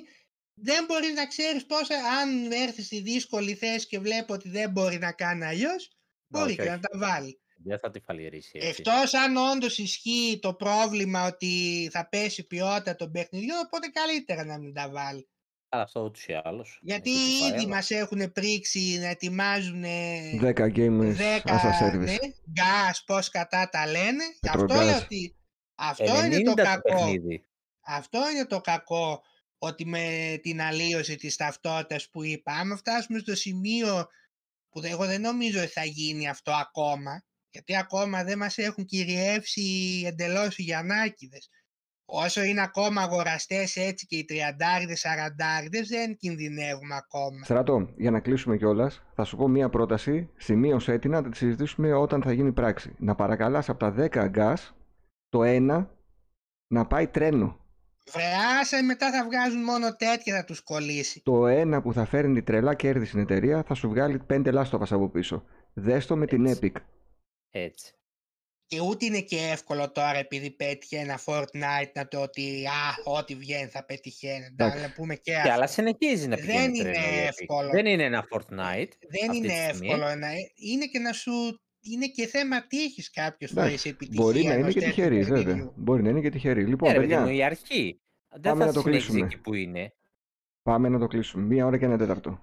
Δεν 0.57 0.85
μπορείς 0.85 1.13
να 1.13 1.25
ξέρεις 1.27 1.65
πόσα, 1.65 1.95
αν 2.21 2.51
έρθει 2.51 2.81
στη 2.83 2.99
δύσκολη 3.01 3.53
θέση 3.55 3.87
και 3.87 3.99
βλέπω 3.99 4.33
ότι 4.33 4.49
δεν 4.49 4.69
μπορεί 4.71 4.97
να 4.97 5.11
κάνει 5.11 5.45
αλλιώς, 5.45 5.91
μπορεί 6.27 6.45
Όχι, 6.45 6.55
και 6.55 6.61
όχι. 6.61 6.69
να 6.71 6.79
τα 6.79 6.97
βάλει. 6.97 7.39
Δεν 7.63 7.79
θα 7.79 7.91
τη 7.91 7.99
φαλυρίσει 7.99 8.51
έτσι. 8.61 8.67
Εκτός 8.85 9.13
αν 9.13 9.35
όντως 9.37 9.77
ισχύει 9.77 10.39
το 10.41 10.53
πρόβλημα 10.53 11.25
ότι 11.27 11.87
θα 11.91 12.07
πέσει 12.09 12.41
η 12.41 12.43
ποιότητα 12.43 12.95
των 12.95 13.11
παιχνιδιών, 13.11 13.57
οπότε 13.65 13.87
καλύτερα 13.87 14.45
να 14.45 14.57
μην 14.59 14.73
τα 14.73 14.89
βάλει. 14.89 15.27
Αλλά 15.69 15.83
αυτό 15.83 16.01
ούτως 16.03 16.25
ή 16.25 16.41
άλλως. 16.43 16.79
Γιατί 16.81 17.11
Έτσι 17.11 17.37
το 17.39 17.39
πάει, 17.39 17.49
ήδη 17.49 17.59
αλλά- 17.65 17.75
μας 17.75 17.91
έχουν 17.91 18.31
πρίξει 18.31 18.97
να 18.99 19.07
ετοιμάζουν 19.07 19.83
10 20.41 20.67
games 20.75 21.15
10 21.15 21.41
as 21.45 21.61
a 21.63 21.83
service. 21.83 21.97
ναι, 22.05 22.15
gas, 22.55 22.97
πώς 23.05 23.29
κατά 23.29 23.69
τα 23.69 23.85
λένε. 23.87 24.23
Γι' 24.41 24.47
αυτό 24.49 24.63
Petrogas. 24.63 24.85
λέω 24.85 24.97
ότι 24.97 25.35
αυτό 25.75 26.03
90 26.03 26.25
είναι 26.39 26.43
το 26.43 26.53
κακό. 26.53 26.81
παιχνίδι. 26.95 27.45
Αυτό 27.85 28.19
είναι 28.31 28.45
το 28.45 28.61
κακό 28.61 29.21
ότι 29.57 29.85
με 29.85 30.37
την 30.41 30.61
αλλίωση 30.61 31.15
της 31.15 31.35
ταυτότητας 31.35 32.09
που 32.09 32.23
είπα, 32.23 32.53
άμα 32.53 32.75
φτάσουμε 32.75 33.19
στο 33.19 33.35
σημείο 33.35 34.07
που 34.69 34.79
δε- 34.81 34.89
εγώ 34.89 35.05
δεν 35.05 35.21
νομίζω 35.21 35.59
ότι 35.59 35.71
θα 35.71 35.83
γίνει 35.83 36.29
αυτό 36.29 36.51
ακόμα, 36.51 37.23
γιατί 37.49 37.77
ακόμα 37.77 38.23
δεν 38.23 38.37
μας 38.37 38.57
έχουν 38.57 38.85
κυριεύσει 38.85 39.63
εντελώς 40.05 40.57
οι 40.57 40.63
Γιαννάκηδες. 40.63 41.49
Όσο 42.07 42.43
είναι 42.43 42.61
ακόμα 42.61 43.01
αγοραστές 43.01 43.75
έτσι 43.75 44.05
και 44.05 44.15
οι 44.15 44.25
τριαντάριδες, 44.25 44.99
σαραντάριδες 44.99 45.87
δεν 45.87 46.15
κινδυνεύουμε 46.17 46.95
ακόμα. 46.95 47.43
Στράτο, 47.43 47.93
για 47.97 48.11
να 48.11 48.19
κλείσουμε 48.19 48.57
κιόλας, 48.57 49.01
θα 49.15 49.23
σου 49.23 49.37
πω 49.37 49.47
μία 49.47 49.69
πρόταση. 49.69 50.29
Σημείωσέ 50.37 50.97
την 50.97 51.11
να 51.11 51.29
τη 51.29 51.37
συζητήσουμε 51.37 51.93
όταν 51.93 52.21
θα 52.21 52.31
γίνει 52.33 52.51
πράξη. 52.53 52.95
Να 52.97 53.15
παρακαλάς 53.15 53.69
από 53.69 53.79
τα 53.79 53.91
10 53.91 54.31
gas 54.35 54.55
το 55.29 55.43
ένα 55.43 55.95
να 56.67 56.85
πάει 56.87 57.07
τρένο. 57.07 57.64
Βρεάσα 58.11 58.83
μετά 58.83 59.11
θα 59.11 59.25
βγάζουν 59.25 59.63
μόνο 59.63 59.95
τέτοια 59.95 60.35
θα 60.35 60.43
τους 60.43 60.61
κολλήσει. 60.61 61.21
Το 61.23 61.47
ένα 61.47 61.81
που 61.81 61.93
θα 61.93 62.05
φέρνει 62.05 62.43
τρελά 62.43 62.75
κέρδη 62.75 63.05
στην 63.05 63.19
εταιρεία 63.19 63.63
θα 63.63 63.73
σου 63.73 63.89
βγάλει 63.89 64.21
5 64.33 64.51
λάστοβας 64.51 64.91
από 64.91 65.09
πίσω. 65.09 65.43
Δες 65.73 66.05
το 66.05 66.15
με 66.15 66.25
την 66.25 66.45
Έτσι. 66.45 66.71
Epic. 66.75 66.81
Έτσι. 67.49 67.93
Και 68.67 68.79
ούτε 68.79 69.05
είναι 69.05 69.21
και 69.21 69.37
εύκολο 69.37 69.91
τώρα 69.91 70.17
επειδή 70.17 70.51
πέτυχε 70.51 70.97
ένα 70.97 71.19
Fortnite 71.25 71.91
να 71.93 72.07
το 72.07 72.21
ότι 72.21 72.65
α, 72.65 73.11
ό,τι 73.17 73.35
βγαίνει 73.35 73.67
θα 73.69 73.85
πετυχαίνει. 73.85 74.45
Εντάξει. 74.45 74.81
Να 74.81 74.91
πούμε 74.91 75.15
και 75.15 75.21
Και 75.31 75.35
αυτό. 75.37 75.51
αλλά 75.51 75.67
συνεχίζει 75.67 76.27
να 76.27 76.35
Δεν 76.35 76.45
πηγαίνει 76.45 76.79
είναι 76.79 76.91
τρένο, 76.91 77.05
η 77.05 77.23
Epic. 77.23 77.27
εύκολο. 77.27 77.69
Δεν 77.69 77.85
είναι 77.85 78.03
ένα 78.03 78.27
Fortnite. 78.31 78.91
Δεν 79.09 79.29
αυτή 79.29 79.37
είναι 79.37 79.47
τη 79.47 79.53
στιγμή. 79.53 79.87
εύκολο. 79.87 80.15
Να... 80.15 80.27
Είναι 80.55 80.85
και 80.85 80.99
να 80.99 81.13
σου... 81.13 81.31
Είναι 81.93 82.07
και 82.07 82.25
θέμα 82.27 82.67
τύχης 82.67 83.11
κάποιες 83.11 83.51
φορές 83.51 83.67
Εντάξει, 83.67 83.87
η 83.87 83.91
επιτυχία. 83.91 84.23
Μπορεί 84.23 84.43
να 84.43 84.51
είναι 84.51 84.61
ενός 84.61 84.73
και 84.73 84.79
τέτοιου 84.79 84.93
τυχερής, 84.95 85.27
βέβαια. 85.27 85.43
παιχνιδιού. 85.43 85.73
Μπορεί 85.75 86.01
να 86.03 86.09
είναι 86.09 86.21
και 86.21 86.29
τυχερή. 86.29 86.65
Λοιπόν, 86.65 86.89
Ε, 86.89 86.93
ρε 86.93 86.99
παιδί 86.99 87.09
παιδιά, 87.11 87.25
μου, 87.25 87.31
η 87.33 87.43
αρχή. 87.43 87.99
Δεν 88.29 88.41
Πάμε 88.41 88.59
θα 88.59 88.65
να 88.65 88.73
το 88.73 88.79
συνεχίζει 88.79 89.05
κλείσουμε. 89.07 89.25
εκεί 89.25 89.37
που 89.41 89.53
είναι. 89.53 89.93
πάμε 90.63 90.89
να 90.89 90.99
το 90.99 91.07
κλείσουμε. 91.07 91.43
Μία 91.45 91.65
ώρα 91.65 91.77
και 91.77 91.85
ένα 91.85 91.97
τέταρτο. 91.97 92.39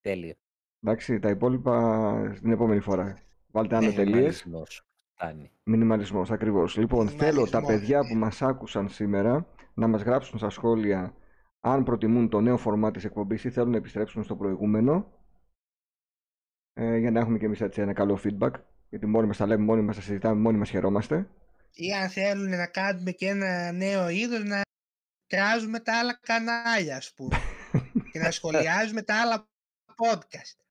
Τέλειο. 0.00 0.34
Εντάξει, 0.82 1.18
τα 1.18 1.28
υπόλοιπα 1.30 2.32
στην 2.36 2.50
επόμενη 2.52 2.80
φορά. 2.80 3.18
Βάλτε 3.50 3.76
άνω 3.76 3.86
Ναι, 3.86 3.92
τελείες. 4.00 4.14
Μινιμαλισμός. 4.44 4.86
Φτάνει. 5.14 5.50
Μινιμαλισμός, 5.62 6.30
ακριβώς. 6.30 6.76
Λοιπόν, 6.76 7.08
θέλω 7.08 7.18
τα 7.20 7.60
Μινιμαλισμός, 7.60 7.66
παιδιά 7.66 8.00
ναι. 8.02 8.08
που 8.08 8.14
μας 8.14 8.42
άκουσαν 8.42 8.88
σήμερα 8.88 9.46
να 9.74 9.86
μας 9.86 10.02
γράψουν 10.02 10.38
στα 10.38 10.50
σχόλια 10.50 11.14
αν 11.60 11.84
προτιμούν 11.84 12.28
το 12.28 12.40
νέο 12.40 12.56
φορμά 12.56 12.90
της 12.90 13.04
εκπομπής 13.04 13.44
ή 13.44 13.50
θέλουν 13.50 13.70
να 13.70 13.76
επιστρέψουν 13.76 14.24
στο 14.24 14.36
προηγούμενο 14.36 15.12
ε, 16.78 16.96
για 16.96 17.10
να 17.10 17.20
έχουμε 17.20 17.38
και 17.38 17.44
εμείς 17.44 17.60
έτσι 17.60 17.80
ένα 17.80 17.92
καλό 17.92 18.20
feedback 18.24 18.50
γιατί 18.88 19.06
μόνοι 19.06 19.26
μας 19.26 19.36
τα 19.36 19.46
λέμε, 19.46 19.64
μόνοι 19.64 19.82
μας 19.82 19.96
τα 19.96 20.02
συζητάμε, 20.02 20.40
μόνοι 20.40 20.58
μας 20.58 20.70
χαιρόμαστε. 20.70 21.28
Ή 21.72 21.92
αν 21.92 22.08
θέλουν 22.08 22.48
να 22.48 22.66
κάνουμε 22.66 23.10
και 23.10 23.28
ένα 23.28 23.72
νέο 23.72 24.08
είδος 24.08 24.44
να 24.44 24.60
κράζουμε 25.26 25.80
τα 25.80 25.98
άλλα 25.98 26.18
κανάλια 26.22 26.96
ας 26.96 27.12
πούμε. 27.16 27.36
και 28.12 28.18
να 28.18 28.30
σχολιάζουμε 28.30 29.02
τα 29.02 29.20
άλλα 29.20 29.48
podcast. 29.96 30.64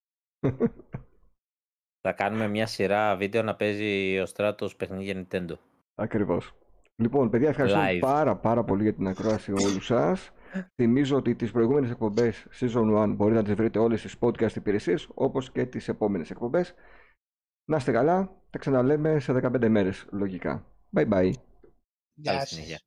Θα 2.02 2.12
κάνουμε 2.12 2.48
μια 2.48 2.66
σειρά 2.66 3.16
βίντεο 3.16 3.42
να 3.42 3.56
παίζει 3.56 4.20
ο 4.20 4.26
Στράτος 4.26 4.76
παιχνίδια 4.76 5.28
Nintendo. 5.28 5.58
Ακριβώς. 5.96 6.56
Λοιπόν, 6.96 7.30
παιδιά, 7.30 7.50
ευχαριστώ 7.50 7.80
Live. 7.82 8.00
πάρα 8.00 8.36
πάρα 8.36 8.64
πολύ 8.64 8.84
για 8.84 8.94
την 8.94 9.08
ακρόαση 9.08 9.52
όλους 9.52 9.86
σας. 9.86 10.32
Θυμίζω 10.76 11.16
ότι 11.18 11.36
τις 11.36 11.52
προηγούμενες 11.52 11.90
εκπομπές 11.90 12.48
Season 12.60 13.04
1 13.04 13.14
μπορείτε 13.16 13.40
να 13.40 13.44
τις 13.46 13.54
βρείτε 13.54 13.80
όλες 13.80 14.00
στις 14.00 14.16
podcast 14.20 14.56
υπηρεσίες, 14.56 15.10
όπως 15.14 15.52
και 15.52 15.66
τις 15.66 15.88
επόμενες 15.88 16.30
εκπομπές. 16.30 16.74
Να 17.70 17.78
είστε 17.78 17.92
καλά, 17.92 18.42
τα 18.50 18.60
ξαναλέμε 18.60 19.20
σε 19.20 19.34
15 19.34 19.68
μέρες, 19.70 20.08
λογικά. 20.12 20.66
Bye 20.96 21.10
bye. 21.10 21.32
Γεια 22.14 22.32
Καλή 22.32 22.40
σας. 22.40 22.50
συνέχεια. 22.50 22.80